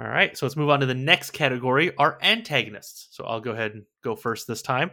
All 0.02 0.08
right, 0.08 0.38
so 0.38 0.46
let's 0.46 0.56
move 0.56 0.70
on 0.70 0.80
to 0.80 0.86
the 0.86 0.94
next 0.94 1.32
category, 1.32 1.94
our 1.98 2.18
antagonists. 2.22 3.10
So 3.12 3.26
I'll 3.26 3.42
go 3.42 3.52
ahead 3.52 3.74
and 3.74 3.84
go 4.02 4.16
first 4.16 4.48
this 4.48 4.62
time. 4.62 4.92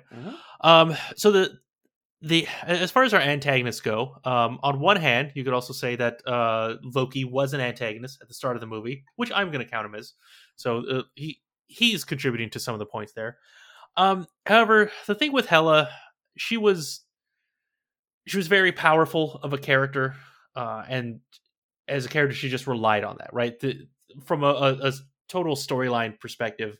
Um, 0.63 0.97
so 1.17 1.31
the 1.31 1.61
the 2.23 2.49
as 2.65 2.91
far 2.91 3.05
as 3.05 3.15
our 3.15 3.21
antagonists 3.21 3.81
go, 3.81 4.17
um, 4.25 4.59
on 4.65 4.81
one 4.81 4.97
hand, 4.97 5.31
you 5.37 5.45
could 5.45 5.53
also 5.53 5.73
say 5.73 5.95
that 5.95 6.27
uh, 6.27 6.77
Loki 6.83 7.25
was 7.25 7.53
an 7.53 7.61
antagonist 7.61 8.19
at 8.21 8.27
the 8.27 8.35
start 8.35 8.57
of 8.57 8.61
the 8.61 8.67
movie, 8.67 9.05
which 9.15 9.31
I'm 9.33 9.53
going 9.53 9.65
to 9.65 9.71
count 9.71 9.87
him 9.87 9.95
as. 9.95 10.15
So 10.57 10.79
uh, 10.79 11.03
he 11.15 11.41
he's 11.69 12.03
contributing 12.03 12.51
to 12.51 12.59
some 12.59 12.75
of 12.75 12.81
the 12.81 12.87
points 12.87 13.13
there. 13.13 13.39
Um, 13.97 14.27
however, 14.45 14.91
the 15.07 15.15
thing 15.15 15.33
with 15.33 15.47
Hela, 15.47 15.89
she 16.37 16.57
was 16.57 17.01
she 18.27 18.37
was 18.37 18.47
very 18.49 18.73
powerful 18.73 19.41
of 19.43 19.53
a 19.53 19.59
character, 19.59 20.15
uh, 20.55 20.85
and 20.89 21.21
as 21.89 22.05
a 22.05 22.09
character, 22.09 22.35
she 22.35 22.49
just 22.49 22.67
relied 22.67 23.05
on 23.05 23.17
that, 23.19 23.33
right? 23.33 23.59
The, 23.61 23.87
from 24.25 24.43
a, 24.43 24.49
a, 24.49 24.89
a 24.89 24.93
total 25.29 25.55
storyline 25.55 26.19
perspective, 26.19 26.79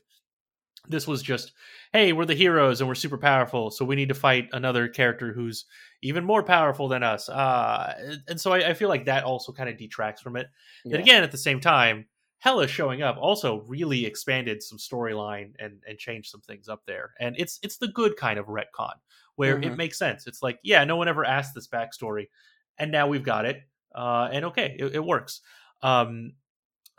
this 0.89 1.07
was 1.07 1.21
just, 1.21 1.53
hey, 1.93 2.13
we're 2.13 2.25
the 2.25 2.35
heroes 2.35 2.81
and 2.81 2.87
we're 2.87 2.95
super 2.95 3.17
powerful, 3.17 3.71
so 3.71 3.85
we 3.85 3.95
need 3.95 4.09
to 4.09 4.15
fight 4.15 4.49
another 4.51 4.87
character 4.87 5.33
who's 5.33 5.65
even 6.01 6.23
more 6.23 6.43
powerful 6.43 6.87
than 6.87 7.03
us. 7.03 7.29
Uh, 7.29 7.93
and 8.27 8.39
so 8.39 8.53
I, 8.53 8.69
I 8.69 8.73
feel 8.73 8.89
like 8.89 9.05
that 9.05 9.23
also 9.23 9.51
kind 9.51 9.69
of 9.69 9.77
detracts 9.77 10.21
from 10.21 10.35
it. 10.35 10.47
Yeah. 10.85 10.95
And 10.95 11.03
again, 11.03 11.23
at 11.23 11.31
the 11.31 11.37
same 11.37 11.59
time, 11.59 12.05
Hela 12.39 12.67
showing 12.67 13.01
up 13.01 13.17
also 13.17 13.61
really 13.63 14.05
expanded 14.05 14.61
some 14.63 14.77
storyline 14.77 15.55
and 15.59 15.81
and 15.87 15.97
changed 15.97 16.29
some 16.29 16.41
things 16.41 16.69
up 16.69 16.85
there. 16.85 17.13
And 17.19 17.35
it's 17.39 17.59
it's 17.63 17.77
the 17.77 17.87
good 17.87 18.15
kind 18.17 18.39
of 18.39 18.45
retcon 18.47 18.93
where 19.35 19.57
Mhm. 19.57 19.65
it 19.65 19.77
makes 19.77 19.97
sense. 19.97 20.27
It's 20.27 20.41
like, 20.43 20.59
yeah, 20.63 20.83
no 20.83 20.95
one 20.95 21.07
ever 21.07 21.25
asked 21.25 21.53
this 21.55 21.67
backstory, 21.67 22.29
and 22.77 22.91
now 22.91 23.07
we've 23.07 23.23
got 23.23 23.45
it. 23.45 23.63
Uh, 23.95 24.29
and 24.31 24.45
okay, 24.45 24.75
it, 24.79 24.95
it 24.95 25.03
works. 25.05 25.41
Um, 25.81 26.33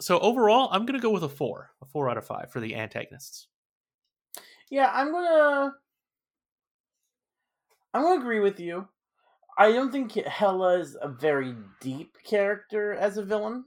so 0.01 0.19
overall, 0.21 0.69
I'm 0.73 0.87
gonna 0.87 1.01
go 1.01 1.11
with 1.11 1.25
a 1.25 1.29
four, 1.29 1.73
a 1.83 1.87
four 1.87 2.11
out 2.11 2.19
of 2.19 2.27
five 2.27 2.51
for 2.53 2.61
the 2.61 2.75
antagonists. 2.77 3.49
Yeah, 4.71 4.91
I'm 4.93 5.13
gonna. 5.13 5.75
I'm 7.95 8.03
gonna 8.03 8.21
agree 8.21 8.41
with 8.41 8.61
you. 8.61 8.89
I 9.59 9.73
don't 9.73 9.93
think 9.93 10.13
Hela 10.15 10.79
is 10.81 10.97
a 11.01 11.09
very 11.09 11.57
deep 11.81 12.19
character 12.25 12.95
as 12.95 13.19
a 13.19 13.25
villain, 13.25 13.67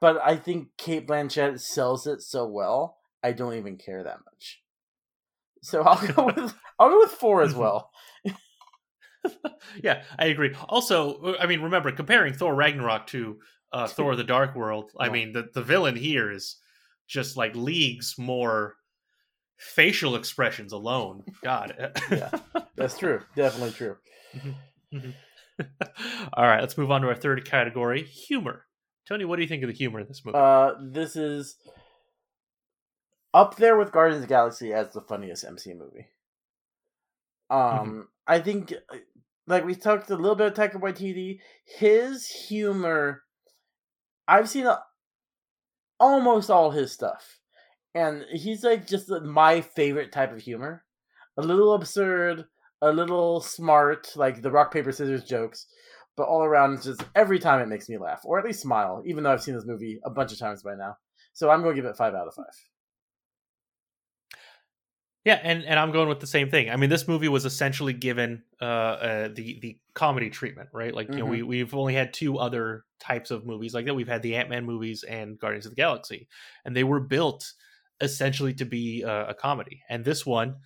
but 0.00 0.20
I 0.22 0.36
think 0.36 0.68
Cate 0.76 1.06
Blanchett 1.06 1.60
sells 1.60 2.06
it 2.06 2.22
so 2.22 2.46
well. 2.46 2.98
I 3.22 3.32
don't 3.32 3.54
even 3.54 3.76
care 3.76 4.02
that 4.02 4.18
much. 4.24 4.62
So 5.62 5.82
I'll 5.82 6.06
go 6.12 6.26
with 6.36 6.54
I'll 6.78 6.90
go 6.90 7.00
with 7.00 7.12
four 7.12 7.42
as 7.42 7.52
mm-hmm. 7.52 7.60
well. 7.60 7.90
yeah, 9.82 10.02
I 10.18 10.26
agree. 10.26 10.54
Also, 10.68 11.14
uh, 11.22 11.36
I 11.40 11.46
mean, 11.46 11.60
remember 11.60 11.92
comparing 11.92 12.34
Thor 12.34 12.54
Ragnarok 12.54 13.06
to 13.08 13.38
uh, 13.72 13.86
Thor: 13.86 14.16
The 14.16 14.24
Dark 14.24 14.54
World. 14.54 14.90
I 14.98 15.06
Yeah. 15.06 15.12
mean, 15.12 15.32
the 15.32 15.48
the 15.54 15.62
villain 15.62 15.96
here 15.96 16.30
is 16.30 16.56
just 17.06 17.36
like 17.36 17.54
leagues 17.54 18.16
more 18.18 18.76
facial 19.58 20.16
expressions 20.16 20.72
alone. 20.72 21.24
God, 21.42 21.92
yeah, 22.10 22.30
that's 22.76 22.98
true. 22.98 23.20
Definitely 23.36 23.72
true. 23.72 23.96
Mm-hmm, 24.36 24.96
mm-hmm. 24.96 25.10
All 26.32 26.44
right, 26.44 26.60
let's 26.60 26.76
move 26.76 26.90
on 26.90 27.02
to 27.02 27.08
our 27.08 27.14
third 27.14 27.44
category: 27.44 28.02
humor. 28.02 28.66
Tony, 29.08 29.24
what 29.24 29.36
do 29.36 29.42
you 29.42 29.48
think 29.48 29.62
of 29.62 29.68
the 29.68 29.74
humor 29.74 30.00
in 30.00 30.06
this 30.06 30.24
movie? 30.24 30.38
Uh, 30.38 30.72
this 30.80 31.16
is 31.16 31.56
up 33.34 33.56
there 33.56 33.76
with 33.76 33.92
Guardians 33.92 34.22
of 34.22 34.28
the 34.28 34.32
Galaxy 34.32 34.72
as 34.72 34.92
the 34.92 35.00
funniest 35.00 35.44
MC 35.44 35.74
movie. 35.74 36.06
Um, 37.50 38.08
I 38.26 38.38
think, 38.40 38.72
like 39.46 39.64
we 39.64 39.74
talked 39.74 40.10
a 40.10 40.16
little 40.16 40.36
bit 40.36 40.46
of 40.46 40.54
Taika 40.54 40.80
Waititi, 40.80 41.40
his 41.64 42.26
humor. 42.26 43.22
I've 44.28 44.48
seen 44.48 44.66
a, 44.66 44.80
almost 45.98 46.50
all 46.50 46.70
his 46.70 46.92
stuff, 46.92 47.38
and 47.94 48.24
he's 48.32 48.62
like 48.64 48.86
just 48.86 49.10
my 49.10 49.60
favorite 49.60 50.12
type 50.12 50.32
of 50.32 50.40
humor. 50.40 50.84
A 51.36 51.42
little 51.42 51.74
absurd, 51.74 52.44
a 52.80 52.92
little 52.92 53.40
smart, 53.40 54.12
like 54.16 54.42
the 54.42 54.50
rock 54.50 54.72
paper 54.72 54.92
scissors 54.92 55.24
jokes, 55.24 55.66
but 56.16 56.24
all 56.24 56.44
around, 56.44 56.74
it's 56.74 56.84
just 56.84 57.04
every 57.14 57.38
time 57.38 57.60
it 57.60 57.68
makes 57.68 57.88
me 57.88 57.98
laugh 57.98 58.20
or 58.24 58.38
at 58.38 58.44
least 58.44 58.60
smile. 58.60 59.02
Even 59.06 59.24
though 59.24 59.32
I've 59.32 59.42
seen 59.42 59.54
this 59.54 59.66
movie 59.66 60.00
a 60.04 60.10
bunch 60.10 60.32
of 60.32 60.38
times 60.38 60.62
by 60.62 60.74
now, 60.74 60.96
so 61.32 61.50
I'm 61.50 61.62
gonna 61.62 61.74
give 61.74 61.84
it 61.84 61.96
five 61.96 62.14
out 62.14 62.28
of 62.28 62.34
five. 62.34 62.54
Yeah, 65.24 65.38
and, 65.40 65.64
and 65.64 65.78
I'm 65.78 65.92
going 65.92 66.08
with 66.08 66.18
the 66.18 66.26
same 66.26 66.50
thing. 66.50 66.68
I 66.68 66.74
mean, 66.74 66.90
this 66.90 67.06
movie 67.06 67.28
was 67.28 67.44
essentially 67.44 67.92
given 67.92 68.42
uh, 68.60 68.64
uh 68.64 69.28
the 69.28 69.60
the 69.60 69.78
comedy 69.94 70.30
treatment, 70.30 70.70
right? 70.72 70.92
Like 70.92 71.14
you 71.14 71.20
know, 71.20 71.26
we 71.26 71.40
Mhm. 71.42 71.46
we've 71.46 71.74
only 71.74 71.94
had 71.94 72.12
two 72.12 72.38
other 72.38 72.84
types 72.98 73.30
of 73.30 73.46
movies 73.46 73.72
like 73.72 73.86
that. 73.86 73.94
We've 73.94 74.08
had 74.08 74.22
the 74.22 74.34
Ant 74.34 74.50
Man 74.50 74.64
movies 74.64 75.04
and 75.04 75.38
Guardians 75.38 75.64
of 75.66 75.72
the 75.72 75.76
Galaxy, 75.76 76.28
and 76.64 76.74
they 76.74 76.82
were 76.82 76.98
built 76.98 77.52
essentially 78.00 78.52
to 78.54 78.64
be 78.64 79.02
a, 79.02 79.28
a 79.28 79.34
comedy. 79.34 79.84
And 79.88 80.04
this 80.04 80.26
one, 80.26 80.56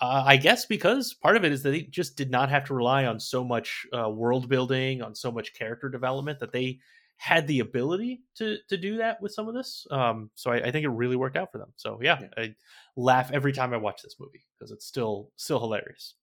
uh, 0.00 0.24
I 0.26 0.36
guess, 0.36 0.66
because 0.66 1.12
part 1.14 1.36
of 1.36 1.44
it 1.44 1.52
is 1.52 1.62
that 1.62 1.70
they 1.70 1.82
just 1.82 2.16
did 2.16 2.30
not 2.30 2.48
have 2.48 2.64
to 2.66 2.74
rely 2.74 3.04
on 3.04 3.20
so 3.20 3.44
much 3.44 3.86
uh, 3.92 4.08
world 4.08 4.48
building, 4.48 5.02
on 5.02 5.14
so 5.14 5.30
much 5.30 5.54
character 5.54 5.88
development 5.88 6.38
that 6.40 6.52
they 6.52 6.78
had 7.18 7.46
the 7.46 7.60
ability 7.60 8.22
to 8.34 8.56
to 8.70 8.78
do 8.78 8.96
that 8.96 9.20
with 9.20 9.32
some 9.32 9.46
of 9.46 9.54
this. 9.54 9.86
Um, 9.90 10.30
so 10.34 10.50
I, 10.50 10.56
I 10.56 10.70
think 10.70 10.84
it 10.84 10.88
really 10.88 11.16
worked 11.16 11.36
out 11.36 11.52
for 11.52 11.58
them. 11.58 11.70
So 11.76 11.98
yeah, 12.02 12.18
I 12.38 12.54
laugh 12.96 13.30
every 13.30 13.52
time 13.52 13.74
I 13.74 13.76
watch 13.76 14.00
this 14.02 14.16
movie 14.18 14.42
because 14.58 14.70
it's 14.70 14.86
still 14.86 15.30
still 15.36 15.60
hilarious. 15.60 16.14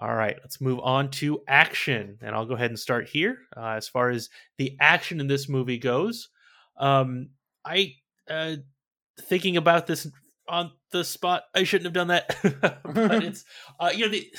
All 0.00 0.14
right, 0.14 0.36
let's 0.42 0.60
move 0.60 0.80
on 0.80 1.10
to 1.12 1.42
action, 1.48 2.18
and 2.20 2.34
I'll 2.34 2.46
go 2.46 2.54
ahead 2.54 2.70
and 2.70 2.78
start 2.78 3.08
here. 3.08 3.38
Uh, 3.56 3.70
as 3.70 3.88
far 3.88 4.10
as 4.10 4.28
the 4.58 4.76
action 4.80 5.18
in 5.18 5.26
this 5.26 5.48
movie 5.48 5.78
goes, 5.78 6.28
um, 6.76 7.30
I 7.64 7.94
uh, 8.28 8.56
thinking 9.22 9.56
about 9.56 9.86
this 9.86 10.06
on 10.48 10.72
the 10.90 11.04
spot. 11.04 11.44
I 11.54 11.64
shouldn't 11.64 11.86
have 11.86 11.92
done 11.94 12.08
that, 12.08 12.36
but 12.84 13.24
it's 13.24 13.44
uh, 13.78 13.90
you 13.94 14.06
know 14.06 14.10
the 14.10 14.32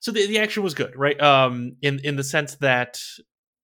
so 0.00 0.12
the, 0.12 0.26
the 0.26 0.38
action 0.38 0.62
was 0.62 0.74
good, 0.74 0.96
right? 0.96 1.20
Um, 1.20 1.76
in 1.82 2.00
in 2.00 2.16
the 2.16 2.24
sense 2.24 2.56
that 2.56 3.00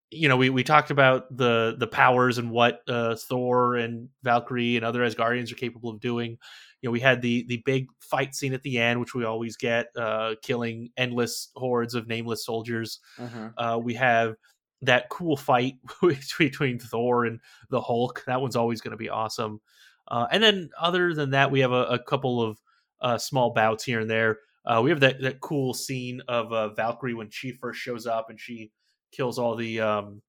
you 0.09 0.27
know 0.27 0.37
we, 0.37 0.49
we 0.49 0.63
talked 0.63 0.91
about 0.91 1.35
the 1.35 1.75
the 1.77 1.87
powers 1.87 2.37
and 2.37 2.51
what 2.51 2.81
uh, 2.87 3.15
Thor 3.15 3.75
and 3.75 4.09
Valkyrie 4.23 4.75
and 4.75 4.85
other 4.85 5.01
Asgardians 5.01 5.51
are 5.51 5.55
capable 5.55 5.89
of 5.89 5.99
doing. 5.99 6.37
You 6.81 6.87
know, 6.87 6.91
we 6.91 6.99
had 6.99 7.21
the 7.21 7.45
the 7.47 7.61
big 7.65 7.87
fight 7.99 8.33
scene 8.35 8.53
at 8.53 8.63
the 8.63 8.77
end, 8.79 8.99
which 8.99 9.13
we 9.13 9.23
always 9.23 9.55
get, 9.55 9.87
uh, 9.95 10.35
killing 10.41 10.89
endless 10.97 11.49
hordes 11.55 11.95
of 11.95 12.07
nameless 12.07 12.45
soldiers. 12.45 12.99
Mhm. 13.19 13.53
Uh, 13.57 13.79
we 13.81 13.93
have 13.93 14.35
that 14.81 15.09
cool 15.09 15.37
fight 15.37 15.75
between 16.39 16.79
Thor 16.79 17.25
and 17.25 17.39
the 17.69 17.81
Hulk. 17.81 18.23
That 18.25 18.41
one's 18.41 18.55
always 18.55 18.81
going 18.81 18.91
to 18.91 18.97
be 18.97 19.09
awesome. 19.09 19.61
Uh, 20.07 20.27
and 20.31 20.41
then 20.43 20.69
other 20.79 21.13
than 21.13 21.31
that, 21.31 21.51
we 21.51 21.61
have 21.61 21.71
a, 21.71 21.83
a 21.85 21.99
couple 21.99 22.41
of 22.41 22.57
uh, 23.01 23.17
small 23.17 23.53
bouts 23.53 23.83
here 23.83 23.99
and 23.99 24.09
there. 24.09 24.39
Uh, 24.65 24.81
we 24.83 24.89
have 24.91 24.99
that 24.99 25.21
that 25.21 25.39
cool 25.39 25.73
scene 25.73 26.21
of 26.27 26.51
uh, 26.53 26.69
Valkyrie 26.73 27.13
when 27.15 27.29
she 27.29 27.51
first 27.51 27.79
shows 27.79 28.05
up 28.05 28.29
and 28.29 28.39
she 28.39 28.71
kills 29.11 29.39
all 29.39 29.55
the 29.55 29.79
um, 29.79 30.21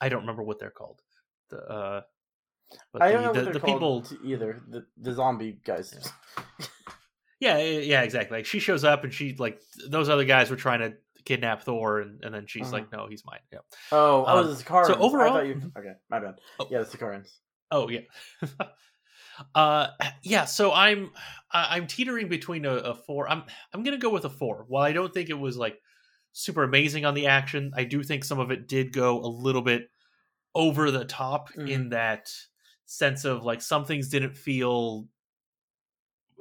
I 0.00 0.08
don't 0.08 0.20
remember 0.22 0.42
what 0.42 0.58
they're 0.58 0.70
called. 0.70 1.00
The 1.50 1.58
uh, 1.58 2.00
But 2.92 3.02
I 3.02 3.08
the, 3.08 3.12
don't 3.14 3.22
know 3.22 3.32
the, 3.32 3.38
what 3.38 3.44
they're 3.44 3.52
the 3.54 3.60
called 3.60 4.08
people, 4.10 4.28
either. 4.28 4.60
The 4.68 4.86
the 4.96 5.12
zombie 5.12 5.60
guys. 5.64 5.94
yeah, 7.40 7.58
yeah, 7.58 8.02
exactly. 8.02 8.38
Like 8.38 8.46
she 8.46 8.58
shows 8.58 8.84
up 8.84 9.04
and 9.04 9.12
she 9.12 9.36
like 9.38 9.60
those 9.88 10.08
other 10.08 10.24
guys 10.24 10.50
were 10.50 10.56
trying 10.56 10.80
to 10.80 10.94
kidnap 11.24 11.62
Thor, 11.62 12.00
and, 12.00 12.24
and 12.24 12.34
then 12.34 12.46
she's 12.46 12.68
Mhm. 12.68 12.72
like, 12.72 12.92
"No, 12.92 13.06
he's 13.08 13.24
mine." 13.24 13.40
Yeah. 13.52 13.58
Oh, 13.92 14.24
oh, 14.26 14.38
Um, 14.40 14.46
the 14.48 14.54
Sakaarans. 14.54 14.86
So 14.86 14.94
I 14.94 14.98
overall, 14.98 15.32
thought 15.34 15.46
you... 15.46 15.60
okay, 15.76 15.92
my 16.10 16.18
bad. 16.18 16.40
Yeah, 16.70 16.80
the 16.80 16.86
Sakaarans. 16.86 17.30
Oh 17.70 17.88
yeah. 17.88 18.00
uh 19.54 19.88
yeah, 20.22 20.44
so 20.44 20.72
I'm 20.72 21.10
I'm 21.52 21.86
teetering 21.86 22.28
between 22.28 22.64
a, 22.64 22.74
a 22.74 22.94
4. 22.94 23.28
I'm 23.28 23.42
I'm 23.72 23.82
going 23.82 23.98
to 23.98 24.02
go 24.02 24.10
with 24.10 24.24
a 24.24 24.30
4. 24.30 24.66
While 24.68 24.84
I 24.84 24.92
don't 24.92 25.12
think 25.12 25.30
it 25.30 25.38
was 25.38 25.56
like 25.56 25.80
super 26.32 26.62
amazing 26.62 27.04
on 27.04 27.14
the 27.14 27.26
action, 27.26 27.72
I 27.74 27.84
do 27.84 28.02
think 28.02 28.24
some 28.24 28.38
of 28.38 28.50
it 28.50 28.68
did 28.68 28.92
go 28.92 29.20
a 29.20 29.26
little 29.26 29.62
bit 29.62 29.90
over 30.54 30.90
the 30.90 31.04
top 31.04 31.50
in 31.56 31.90
that 31.90 32.32
sense 32.86 33.24
of 33.24 33.44
like 33.44 33.62
some 33.62 33.84
things 33.84 34.08
didn't 34.08 34.36
feel 34.36 35.06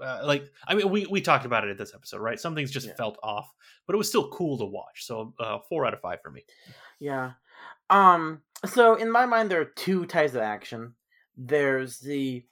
uh, 0.03 0.21
like 0.23 0.49
I 0.67 0.75
mean 0.75 0.89
we 0.89 1.05
we 1.05 1.21
talked 1.21 1.45
about 1.45 1.63
it 1.63 1.71
in 1.71 1.77
this 1.77 1.93
episode, 1.93 2.21
right? 2.21 2.39
Some 2.39 2.55
things 2.55 2.71
just 2.71 2.95
felt 2.97 3.17
off, 3.21 3.51
but 3.85 3.93
it 3.93 3.97
was 3.97 4.07
still 4.07 4.29
cool 4.29 4.57
to 4.57 4.65
watch. 4.65 5.05
So 5.05 5.33
uh 5.39 5.59
4 5.69 5.85
out 5.85 5.93
of 5.93 6.01
5 6.01 6.19
for 6.23 6.31
me. 6.31 6.43
Yeah. 6.99 7.33
Um. 7.89 8.41
So 8.65 8.95
in 8.95 9.11
my 9.11 9.25
mind, 9.25 9.49
there 9.49 9.61
are 9.61 9.65
two 9.65 10.05
types 10.05 10.33
of 10.33 10.41
action. 10.41 10.93
There's 11.41 11.99
the 11.99 12.43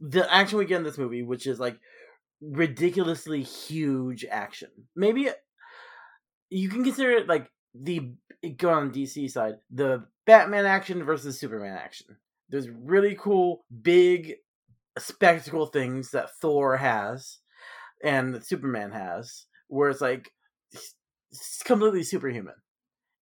the 0.00 0.32
action 0.32 0.58
we 0.58 0.64
get 0.64 0.78
in 0.78 0.82
this 0.82 0.98
movie, 0.98 1.22
which 1.22 1.46
is 1.46 1.60
like 1.60 1.78
ridiculously 2.40 3.42
huge 3.42 4.24
action. 4.28 4.68
Maybe 4.96 5.28
you 6.50 6.68
can 6.68 6.82
consider 6.82 7.12
it 7.12 7.28
like 7.28 7.48
the 7.74 8.12
go 8.56 8.70
on 8.70 8.90
DC 8.90 9.30
side, 9.30 9.54
the 9.70 10.04
Batman 10.26 10.66
action 10.66 11.04
versus 11.04 11.38
Superman 11.38 11.76
action. 11.76 12.16
There's 12.48 12.68
really 12.68 13.16
cool, 13.18 13.64
big 13.82 14.34
spectacle 14.98 15.66
things 15.66 16.10
that 16.10 16.30
Thor 16.40 16.76
has 16.76 17.38
and 18.02 18.34
that 18.34 18.46
Superman 18.46 18.90
has, 18.90 19.46
where 19.68 19.90
it's 19.90 20.00
like 20.00 20.30
completely 21.64 22.02
superhuman. 22.02 22.54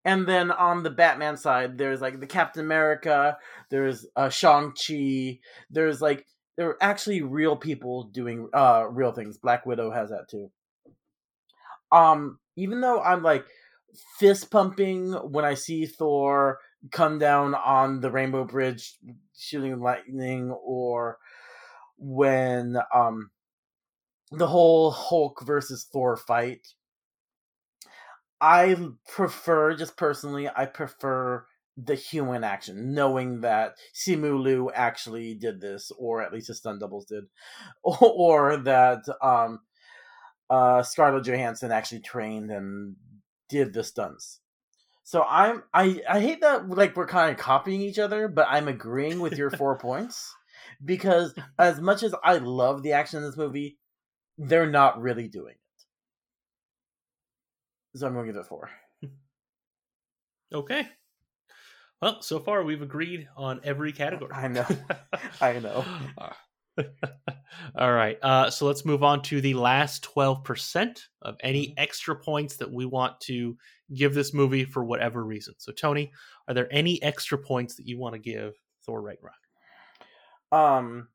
And 0.04 0.26
then 0.26 0.50
on 0.50 0.82
the 0.82 0.90
Batman 0.90 1.36
side, 1.36 1.78
there's 1.78 2.00
like 2.00 2.18
the 2.18 2.26
Captain 2.26 2.64
America, 2.64 3.38
there's 3.70 4.06
uh, 4.16 4.28
Shang 4.30 4.72
Chi, 4.72 5.38
there's 5.70 6.02
like 6.02 6.26
there 6.56 6.68
are 6.68 6.82
actually 6.82 7.22
real 7.22 7.56
people 7.56 8.04
doing 8.04 8.48
uh 8.52 8.86
real 8.90 9.12
things. 9.12 9.38
Black 9.38 9.64
Widow 9.64 9.90
has 9.90 10.10
that 10.10 10.28
too. 10.28 10.50
Um, 11.92 12.38
even 12.56 12.80
though 12.80 13.00
I'm 13.00 13.22
like 13.22 13.46
fist 14.18 14.50
pumping 14.50 15.12
when 15.12 15.44
I 15.44 15.54
see 15.54 15.86
Thor 15.86 16.58
come 16.90 17.18
down 17.18 17.54
on 17.54 18.00
the 18.00 18.10
Rainbow 18.10 18.44
Bridge 18.44 18.96
shooting 19.38 19.80
lightning, 19.80 20.50
or 20.50 21.18
when 21.96 22.76
um 22.94 23.30
the 24.32 24.48
whole 24.48 24.90
Hulk 24.90 25.42
versus 25.44 25.86
Thor 25.92 26.16
fight. 26.16 26.66
I 28.43 28.77
prefer, 29.09 29.77
just 29.77 29.97
personally, 29.97 30.48
I 30.55 30.66
prefer 30.66 31.47
the 31.77 31.94
human 31.94 32.43
action, 32.43 32.93
knowing 32.93 33.43
that 33.43 33.77
Simu 33.94 34.43
Liu 34.43 34.70
actually 34.74 35.35
did 35.35 35.60
this, 35.60 35.93
or 35.97 36.23
at 36.23 36.32
least 36.32 36.48
his 36.48 36.59
stunt 36.59 36.81
doubles 36.81 37.06
did, 37.06 37.24
or, 37.85 37.97
or 38.02 38.56
that 38.59 39.05
um, 39.23 39.60
uh, 40.51 40.82
Scarlett 40.82 41.24
Johansson 41.24 41.70
actually 41.70 42.01
trained 42.01 42.51
and 42.51 42.97
did 43.48 43.73
the 43.73 43.85
stunts. 43.85 44.40
So 45.05 45.24
I'm 45.28 45.62
I 45.74 46.01
I 46.09 46.20
hate 46.20 46.40
that 46.43 46.69
like 46.69 46.97
we're 46.97 47.06
kind 47.06 47.31
of 47.31 47.36
copying 47.36 47.81
each 47.81 47.98
other, 47.98 48.28
but 48.28 48.47
I'm 48.48 48.69
agreeing 48.69 49.20
with 49.20 49.36
your 49.36 49.51
four 49.51 49.77
points 49.81 50.35
because 50.85 51.35
as 51.59 51.81
much 51.81 52.02
as 52.02 52.14
I 52.24 52.39
love 52.39 52.82
the 52.82 52.93
action 52.93 53.19
in 53.19 53.24
this 53.24 53.36
movie, 53.36 53.78
they're 54.39 54.70
not 54.70 55.01
really 55.01 55.28
doing. 55.28 55.55
So 57.94 58.06
I'm 58.06 58.14
gonna 58.14 58.27
give 58.27 58.36
it 58.36 58.47
four. 58.47 58.70
Okay. 60.52 60.86
Well, 62.01 62.20
so 62.20 62.40
far 62.40 62.62
we've 62.62 62.82
agreed 62.82 63.28
on 63.36 63.60
every 63.64 63.93
category. 63.93 64.32
I 64.35 64.48
know. 64.48 64.66
I 65.40 65.59
know. 65.60 65.85
All 67.77 67.93
right. 67.93 68.19
Uh, 68.23 68.51
so 68.51 68.66
let's 68.66 68.85
move 68.85 69.02
on 69.02 69.23
to 69.23 69.40
the 69.40 69.55
last 69.55 70.05
12% 70.14 71.01
of 71.23 71.36
any 71.40 71.74
extra 71.77 72.16
points 72.16 72.56
that 72.56 72.70
we 72.70 72.86
want 72.86 73.20
to 73.20 73.56
give 73.94 74.14
this 74.14 74.35
movie 74.35 74.64
for 74.64 74.85
whatever 74.85 75.24
reason. 75.24 75.55
So, 75.59 75.70
Tony, 75.73 76.12
are 76.48 76.55
there 76.55 76.69
any 76.73 77.02
extra 77.02 77.39
points 77.39 77.77
that 77.77 77.86
you 77.86 77.98
want 77.98 78.14
to 78.14 78.19
give 78.19 78.55
Thor 78.85 79.01
Ragnarok? 79.01 79.35
Um, 80.51 81.09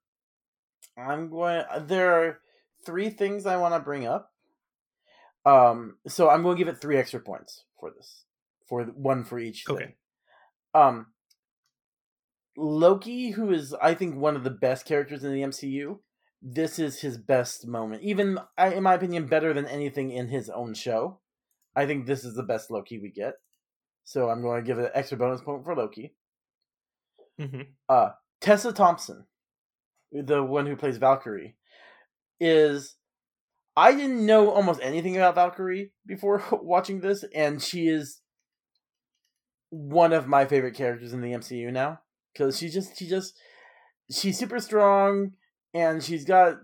I'm 0.97 1.29
going. 1.29 1.63
There 1.81 2.13
are 2.13 2.39
three 2.85 3.09
things 3.09 3.45
I 3.45 3.57
want 3.57 3.73
to 3.73 3.79
bring 3.79 4.07
up. 4.07 4.31
Um, 5.47 5.95
so 6.07 6.29
I'm 6.29 6.43
going 6.43 6.57
to 6.57 6.59
give 6.63 6.73
it 6.73 6.81
three 6.81 6.97
extra 6.97 7.21
points 7.21 7.63
for 7.79 7.91
this, 7.91 8.25
for 8.67 8.83
one 8.83 9.23
for 9.23 9.39
each. 9.39 9.63
Okay. 9.69 9.85
Thing. 9.85 9.93
Um, 10.73 11.07
Loki, 12.57 13.31
who 13.31 13.51
is 13.51 13.73
I 13.81 13.93
think 13.93 14.15
one 14.15 14.35
of 14.35 14.43
the 14.43 14.49
best 14.49 14.85
characters 14.85 15.23
in 15.23 15.31
the 15.31 15.41
MCU, 15.41 15.99
this 16.41 16.79
is 16.79 16.99
his 16.99 17.17
best 17.17 17.65
moment. 17.65 18.03
Even 18.03 18.39
in 18.57 18.83
my 18.83 18.95
opinion, 18.95 19.27
better 19.27 19.53
than 19.53 19.65
anything 19.67 20.11
in 20.11 20.27
his 20.27 20.49
own 20.49 20.73
show. 20.73 21.19
I 21.75 21.85
think 21.85 22.07
this 22.07 22.25
is 22.25 22.33
the 22.33 22.43
best 22.43 22.71
Loki 22.71 22.99
we 22.99 23.11
get. 23.11 23.35
So 24.03 24.29
I'm 24.29 24.41
going 24.41 24.61
to 24.61 24.67
give 24.67 24.79
it 24.79 24.85
an 24.85 24.91
extra 24.95 25.17
bonus 25.17 25.41
point 25.41 25.63
for 25.63 25.75
Loki. 25.75 26.13
Mm-hmm. 27.39 27.61
Uh, 27.87 28.09
Tessa 28.41 28.73
Thompson, 28.73 29.25
the 30.11 30.43
one 30.43 30.65
who 30.65 30.75
plays 30.75 30.97
Valkyrie, 30.97 31.55
is 32.39 32.95
I 33.77 33.93
didn't 33.93 34.25
know 34.25 34.51
almost 34.51 34.81
anything 34.83 35.15
about 35.15 35.35
Valkyrie 35.35 35.93
before 36.05 36.43
watching 36.51 36.99
this, 36.99 37.23
and 37.33 37.63
she 37.63 37.87
is 37.87 38.21
one 39.69 40.13
of 40.13 40.27
my 40.27 40.45
favorite 40.45 40.75
characters 40.75 41.13
in 41.13 41.21
the 41.21 41.33
MCU 41.33 41.71
now 41.71 42.01
because 42.33 42.57
she 42.57 42.69
just 42.69 42.97
she 42.97 43.07
just 43.07 43.37
she's 44.11 44.39
super 44.39 44.59
strong 44.59 45.33
and 45.73 46.03
she's 46.03 46.25
got 46.25 46.57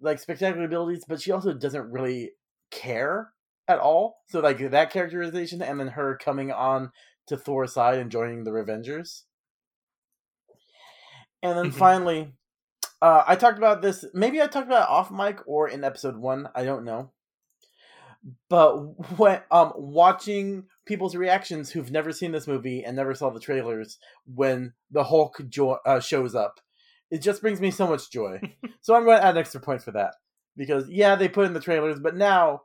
like 0.00 0.18
spectacular 0.18 0.66
abilities, 0.66 1.04
but 1.08 1.20
she 1.20 1.32
also 1.32 1.54
doesn't 1.54 1.92
really 1.92 2.32
care 2.70 3.32
at 3.68 3.78
all. 3.78 4.18
So 4.28 4.40
like 4.40 4.58
that 4.70 4.90
characterization, 4.90 5.62
and 5.62 5.80
then 5.80 5.88
her 5.88 6.16
coming 6.18 6.52
on 6.52 6.92
to 7.28 7.36
Thor's 7.36 7.74
side 7.74 7.98
and 7.98 8.10
joining 8.12 8.44
the 8.44 8.52
Revengers. 8.52 9.24
And 11.42 11.56
then 11.58 11.70
Mhm. 11.70 11.72
finally, 11.72 12.32
uh, 13.02 13.24
I 13.26 13.36
talked 13.36 13.58
about 13.58 13.82
this. 13.82 14.04
Maybe 14.14 14.40
I 14.40 14.46
talked 14.46 14.66
about 14.66 14.84
it 14.84 14.90
off 14.90 15.10
mic 15.10 15.40
or 15.46 15.68
in 15.68 15.84
episode 15.84 16.16
one. 16.16 16.48
I 16.54 16.64
don't 16.64 16.84
know. 16.84 17.10
But 18.48 18.76
when 19.18 19.40
um 19.50 19.72
watching 19.76 20.64
people's 20.86 21.16
reactions 21.16 21.70
who've 21.70 21.90
never 21.90 22.12
seen 22.12 22.32
this 22.32 22.46
movie 22.46 22.84
and 22.84 22.96
never 22.96 23.14
saw 23.14 23.30
the 23.30 23.40
trailers 23.40 23.98
when 24.24 24.72
the 24.90 25.04
Hulk 25.04 25.40
jo- 25.48 25.78
uh, 25.84 26.00
shows 26.00 26.34
up, 26.34 26.60
it 27.10 27.18
just 27.18 27.40
brings 27.40 27.60
me 27.60 27.70
so 27.70 27.86
much 27.86 28.10
joy. 28.10 28.40
so 28.80 28.94
I'm 28.94 29.04
going 29.04 29.18
to 29.18 29.24
add 29.24 29.36
an 29.36 29.40
extra 29.40 29.60
point 29.60 29.82
for 29.82 29.92
that 29.92 30.14
because 30.56 30.88
yeah, 30.88 31.16
they 31.16 31.28
put 31.28 31.46
in 31.46 31.54
the 31.54 31.60
trailers, 31.60 32.00
but 32.00 32.16
now 32.16 32.62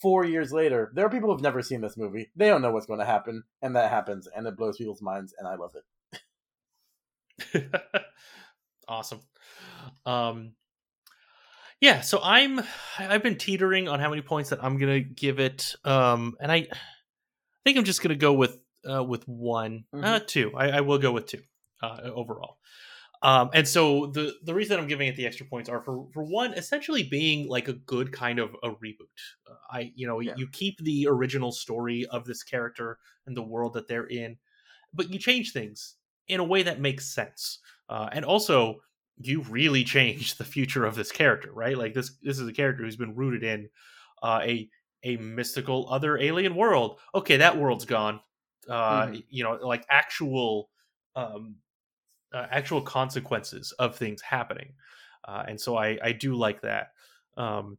four 0.00 0.24
years 0.24 0.52
later, 0.52 0.90
there 0.94 1.04
are 1.04 1.10
people 1.10 1.30
who've 1.30 1.42
never 1.42 1.62
seen 1.62 1.80
this 1.80 1.96
movie. 1.96 2.30
They 2.36 2.48
don't 2.48 2.62
know 2.62 2.70
what's 2.70 2.86
going 2.86 3.00
to 3.00 3.06
happen, 3.06 3.44
and 3.62 3.76
that 3.76 3.90
happens, 3.90 4.28
and 4.34 4.46
it 4.46 4.56
blows 4.56 4.78
people's 4.78 5.02
minds, 5.02 5.34
and 5.38 5.48
I 5.48 5.56
love 5.56 5.74
it. 7.52 7.70
awesome. 8.88 9.20
Um, 10.04 10.52
yeah, 11.80 12.00
so 12.00 12.20
I'm 12.22 12.60
I've 12.98 13.22
been 13.22 13.36
teetering 13.36 13.88
on 13.88 14.00
how 14.00 14.08
many 14.08 14.22
points 14.22 14.50
that 14.50 14.64
I'm 14.64 14.78
gonna 14.78 15.00
give 15.00 15.38
it, 15.40 15.74
um, 15.84 16.36
and 16.40 16.50
I 16.50 16.56
I 16.56 16.68
think 17.64 17.76
I'm 17.78 17.84
just 17.84 18.02
gonna 18.02 18.14
go 18.14 18.32
with 18.32 18.58
uh, 18.88 19.04
with 19.04 19.26
one, 19.28 19.84
uh, 19.92 20.20
two. 20.26 20.52
I, 20.56 20.78
I 20.78 20.80
will 20.80 20.98
go 20.98 21.12
with 21.12 21.26
two 21.26 21.42
uh, 21.82 22.00
overall. 22.14 22.58
Um, 23.22 23.50
and 23.54 23.66
so 23.66 24.06
the 24.06 24.34
the 24.44 24.54
reason 24.54 24.78
I'm 24.78 24.86
giving 24.86 25.08
it 25.08 25.16
the 25.16 25.26
extra 25.26 25.46
points 25.46 25.68
are 25.68 25.80
for 25.82 26.06
for 26.12 26.22
one, 26.22 26.52
essentially 26.54 27.02
being 27.02 27.48
like 27.48 27.68
a 27.68 27.72
good 27.72 28.12
kind 28.12 28.38
of 28.38 28.54
a 28.62 28.70
reboot. 28.70 29.08
Uh, 29.50 29.54
I 29.70 29.92
you 29.94 30.06
know 30.06 30.20
you 30.20 30.48
keep 30.52 30.78
the 30.78 31.06
original 31.08 31.52
story 31.52 32.06
of 32.10 32.24
this 32.24 32.42
character 32.42 32.98
and 33.26 33.36
the 33.36 33.42
world 33.42 33.74
that 33.74 33.88
they're 33.88 34.06
in, 34.06 34.36
but 34.94 35.10
you 35.10 35.18
change 35.18 35.52
things 35.52 35.96
in 36.28 36.40
a 36.40 36.44
way 36.44 36.62
that 36.62 36.80
makes 36.80 37.06
sense. 37.06 37.58
Uh, 37.88 38.08
and 38.12 38.24
also, 38.24 38.80
you 39.18 39.42
really 39.42 39.84
change 39.84 40.36
the 40.36 40.44
future 40.44 40.84
of 40.84 40.94
this 40.94 41.12
character, 41.12 41.52
right? 41.52 41.76
Like 41.78 41.94
this 41.94 42.16
this 42.22 42.38
is 42.38 42.48
a 42.48 42.52
character 42.52 42.84
who's 42.84 42.96
been 42.96 43.14
rooted 43.14 43.42
in 43.44 43.70
uh, 44.22 44.40
a 44.42 44.70
a 45.04 45.16
mystical 45.18 45.88
other 45.90 46.18
alien 46.18 46.54
world. 46.54 47.00
Okay, 47.14 47.36
that 47.38 47.56
world's 47.58 47.84
gone. 47.84 48.20
Uh, 48.68 49.10
Mhm. 49.10 49.22
You 49.28 49.44
know, 49.44 49.52
like 49.54 49.84
actual 49.88 50.70
um, 51.14 51.56
uh, 52.32 52.46
actual 52.50 52.82
consequences 52.82 53.72
of 53.78 53.96
things 53.96 54.22
happening, 54.22 54.74
uh, 55.26 55.44
and 55.48 55.60
so 55.60 55.76
I 55.76 55.98
I 56.02 56.12
do 56.12 56.34
like 56.36 56.62
that. 56.62 56.92
Um, 57.36 57.78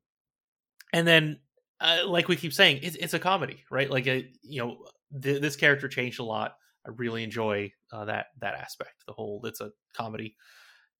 and 0.94 1.08
then, 1.08 1.42
uh, 1.80 2.04
like 2.06 2.28
we 2.28 2.36
keep 2.36 2.54
saying, 2.54 2.80
it's 2.84 2.96
it's 2.96 3.14
a 3.14 3.20
comedy, 3.20 3.64
right? 3.70 3.90
Like 3.90 4.08
a, 4.08 4.32
you 4.42 4.62
know, 4.64 4.86
th- 5.22 5.42
this 5.42 5.56
character 5.56 5.88
changed 5.88 6.20
a 6.20 6.24
lot. 6.24 6.58
I 6.88 6.92
really 6.96 7.24
enjoy 7.24 7.72
uh, 7.92 8.06
that 8.06 8.28
that 8.40 8.56
aspect. 8.56 9.06
The 9.06 9.14
whole 9.14 9.42
it's 9.46 9.62
a 9.62 9.72
comedy 9.94 10.36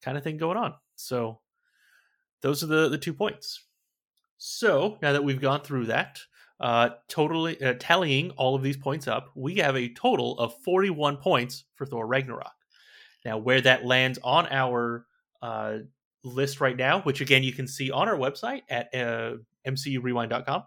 kind 0.04 0.18
of 0.18 0.24
thing 0.24 0.38
going 0.38 0.58
on. 0.58 0.74
So 0.96 1.40
those 2.42 2.64
are 2.64 2.68
the 2.68 2.90
the 2.90 2.98
two 2.98 3.14
points. 3.14 3.64
So 4.38 4.98
now 5.02 5.14
that 5.14 5.24
we've 5.24 5.42
gone 5.42 5.62
through 5.62 5.86
that, 5.86 6.20
uh, 6.60 6.90
totally 7.08 7.62
uh, 7.62 7.74
tallying 7.80 8.32
all 8.32 8.56
of 8.56 8.62
these 8.62 8.78
points 8.78 9.08
up, 9.08 9.32
we 9.36 9.56
have 9.56 9.76
a 9.76 9.94
total 9.94 10.38
of 10.38 10.54
41 10.64 11.18
points 11.18 11.66
for 11.76 11.86
Thor 11.86 12.06
Ragnarok. 12.06 12.52
Now, 13.26 13.38
where 13.38 13.62
that 13.62 13.86
lands 13.86 14.20
on 14.24 14.48
our 14.52 15.06
uh, 15.42 15.80
list 16.24 16.62
right 16.62 16.78
now, 16.78 17.02
which 17.02 17.22
again 17.22 17.44
you 17.44 17.54
can 17.54 17.68
see 17.68 17.92
on 17.92 18.08
our 18.08 18.18
website 18.18 18.62
at 18.70 18.94
uh, 18.94 19.34
mcurewind.com, 19.68 20.64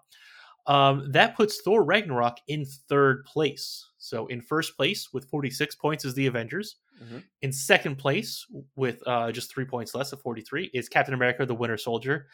um, 0.67 1.13
that 1.13 1.37
puts 1.37 1.61
Thor 1.61 1.83
Ragnarok 1.83 2.39
in 2.49 2.65
third 2.89 3.25
place. 3.25 3.87
So 4.01 4.27
in 4.27 4.41
first 4.41 4.77
place 4.77 5.13
with 5.13 5.29
46 5.29 5.75
points 5.77 6.05
is 6.07 6.15
the 6.15 6.27
Avengers. 6.27 6.77
Mm-hmm. 7.03 7.19
In 7.43 7.53
second 7.53 7.97
place 7.97 8.47
with 8.75 9.07
uh, 9.07 9.31
just 9.31 9.53
three 9.53 9.67
points 9.67 9.95
less 9.95 10.13
of 10.13 10.21
43 10.23 10.71
is 10.75 10.89
Captain 10.89 11.15
America: 11.15 11.47
The 11.47 11.55
Winter 11.55 11.77
Soldier, 11.77 12.27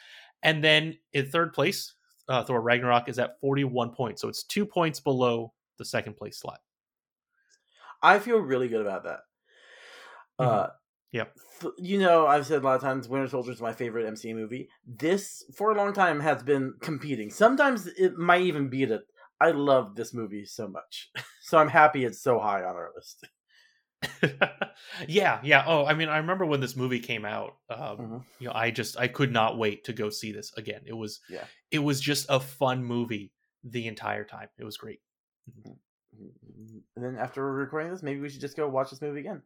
and 0.43 0.62
then 0.62 0.97
in 1.12 1.28
third 1.28 1.52
place, 1.52 1.94
uh, 2.28 2.44
Thor 2.44 2.60
Ragnarok 2.60 3.09
is 3.09 3.18
at 3.18 3.40
41 3.40 3.90
points. 3.90 4.22
So 4.22 4.28
it's 4.28 4.44
two 4.44 4.64
points 4.64 5.01
below 5.01 5.52
the 5.76 5.84
second 5.84 6.16
place 6.16 6.38
slot. 6.38 6.60
I 8.02 8.20
feel 8.20 8.38
really 8.38 8.68
good 8.68 8.80
about 8.80 9.05
that. 9.05 9.20
Uh, 10.38 10.68
Yep. 11.12 11.34
th- 11.60 11.72
you 11.78 11.98
know, 11.98 12.26
I've 12.26 12.47
said 12.47 12.62
a 12.62 12.64
lot 12.64 12.76
of 12.76 12.82
times 12.82 13.09
Winter 13.09 13.28
Soldier 13.28 13.52
is 13.52 13.60
my 13.60 13.72
favorite 13.72 14.06
MCU 14.06 14.34
movie. 14.34 14.68
This, 14.86 15.44
for 15.55 15.70
a 15.70 15.74
long 15.74 15.93
time, 15.94 16.20
has 16.20 16.43
been 16.43 16.74
competing. 16.80 17.30
Sometimes 17.30 17.86
it 17.86 18.18
might 18.18 18.43
even 18.43 18.68
beat 18.68 18.90
it. 18.90 19.02
I 19.40 19.50
love 19.50 19.94
this 19.96 20.14
movie 20.14 20.44
so 20.46 20.66
much. 20.68 21.10
so 21.42 21.58
I'm 21.58 21.68
happy 21.68 22.04
it's 22.04 22.22
so 22.22 22.38
high 22.38 22.62
on 22.62 22.74
our 22.76 22.90
list. 22.96 23.26
yeah, 25.08 25.40
yeah. 25.42 25.64
Oh, 25.66 25.84
I 25.84 25.94
mean, 25.94 26.08
I 26.08 26.18
remember 26.18 26.44
when 26.46 26.60
this 26.60 26.76
movie 26.76 27.00
came 27.00 27.24
out. 27.24 27.56
Um, 27.70 27.98
Mhm. 27.98 28.24
You 28.38 28.46
know, 28.48 28.52
I 28.54 28.70
just 28.70 28.98
I 28.98 29.08
could 29.08 29.32
not 29.32 29.58
wait 29.58 29.84
to 29.84 29.92
go 29.92 30.10
see 30.10 30.32
this 30.32 30.52
again. 30.56 30.82
It 30.86 30.92
was 30.94 31.20
Yeah. 31.28 31.44
it 31.70 31.80
was 31.80 32.00
just 32.00 32.26
a 32.28 32.38
fun 32.40 32.84
movie 32.84 33.32
the 33.64 33.86
entire 33.88 34.24
time. 34.24 34.48
It 34.58 34.64
was 34.64 34.76
great. 34.76 35.00
And 35.64 37.04
then 37.04 37.16
after 37.18 37.42
we're 37.42 37.52
recording 37.52 37.90
this, 37.90 38.02
maybe 38.02 38.20
we 38.20 38.28
should 38.28 38.40
just 38.40 38.56
go 38.56 38.68
watch 38.68 38.90
this 38.90 39.02
movie 39.02 39.20
again. 39.20 39.42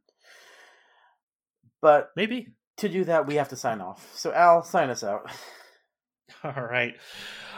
But 1.81 2.11
maybe 2.17 2.49
to 2.79 2.89
do 2.89 3.05
that, 3.05 3.27
we 3.27 3.37
have 3.37 3.49
to 3.49 3.57
sign 3.57 3.81
off. 3.81 4.15
So 4.17 4.33
Al, 4.33 4.63
sign 4.63 4.91
us 4.91 5.03
out. 5.05 5.31
All 6.45 6.53
right. 6.53 6.95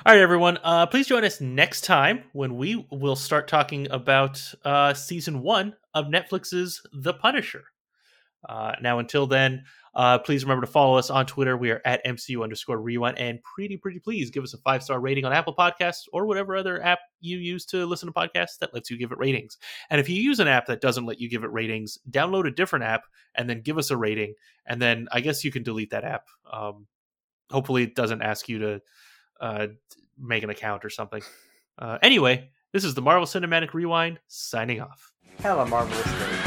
All 0.05 0.15
right, 0.15 0.21
everyone. 0.21 0.59
Uh, 0.63 0.87
please 0.87 1.07
join 1.07 1.25
us 1.25 1.41
next 1.41 1.83
time 1.83 2.25
when 2.33 2.57
we 2.57 2.87
will 2.91 3.17
start 3.17 3.49
talking 3.49 3.91
about 3.91 4.43
uh, 4.65 4.95
season 4.95 5.43
one 5.43 5.75
of 5.95 6.07
Netflix's 6.07 6.83
The 6.93 7.15
Punisher. 7.15 7.65
Uh, 8.49 8.73
now, 8.83 8.99
until 8.99 9.27
then, 9.27 9.65
uh, 9.95 10.19
please 10.19 10.43
remember 10.45 10.67
to 10.67 10.73
follow 10.73 10.97
us 10.97 11.11
on 11.11 11.27
Twitter. 11.27 11.57
We 11.57 11.71
are 11.71 11.81
at 11.85 12.05
MCU 12.05 12.43
underscore 12.43 12.81
rewind. 12.81 13.19
And 13.19 13.39
pretty, 13.43 13.77
pretty 13.77 14.01
please 14.01 14.31
give 14.31 14.43
us 14.43 14.55
a 14.55 14.59
five 14.59 14.83
star 14.83 14.99
rating 14.99 15.25
on 15.25 15.33
Apple 15.33 15.55
Podcasts 15.55 16.05
or 16.13 16.27
whatever 16.27 16.57
other 16.57 16.83
app 16.83 16.99
you 17.21 17.39
use 17.39 17.65
to 17.67 17.87
listen 17.87 18.09
to 18.09 18.13
podcasts 18.13 18.59
that 18.61 18.75
lets 18.75 18.91
you 18.91 18.99
give 18.99 19.13
it 19.13 19.19
ratings. 19.19 19.59
And 19.91 20.01
if 20.01 20.09
you 20.09 20.21
use 20.21 20.41
an 20.41 20.49
app 20.49 20.67
that 20.67 20.81
doesn't 20.81 21.07
let 21.07 21.21
you 21.21 21.29
give 21.29 21.45
it 21.45 21.53
ratings, 21.53 21.99
download 22.11 22.49
a 22.49 22.51
different 22.51 22.85
app 22.85 23.05
and 23.37 23.49
then 23.49 23.61
give 23.61 23.79
us 23.79 23.91
a 23.91 23.97
rating. 23.97 24.35
And 24.67 24.83
then 24.83 25.07
I 25.13 25.21
guess 25.21 25.45
you 25.45 25.53
can 25.53 25.63
delete 25.63 25.91
that 25.91 26.05
app. 26.05 26.27
Um, 26.51 26.87
hopefully, 27.53 27.85
it 27.85 27.95
doesn't 27.95 28.23
ask 28.23 28.49
you 28.49 28.59
to 28.59 28.83
uh, 29.41 29.67
make 30.19 30.43
an 30.43 30.51
account 30.51 30.85
or 30.85 30.91
something. 30.91 31.23
Uh, 31.79 31.99
anyway, 32.03 32.51
this 32.73 32.85
is 32.85 32.95
the 32.95 33.03
Marvel 33.03 33.27
Cinematic 33.27 33.75
Rewind 33.75 34.19
signing 34.29 34.81
off. 34.81 35.13
Have 35.41 35.59
a 35.59 35.67
marvelous 35.67 36.05
day. 36.05 36.42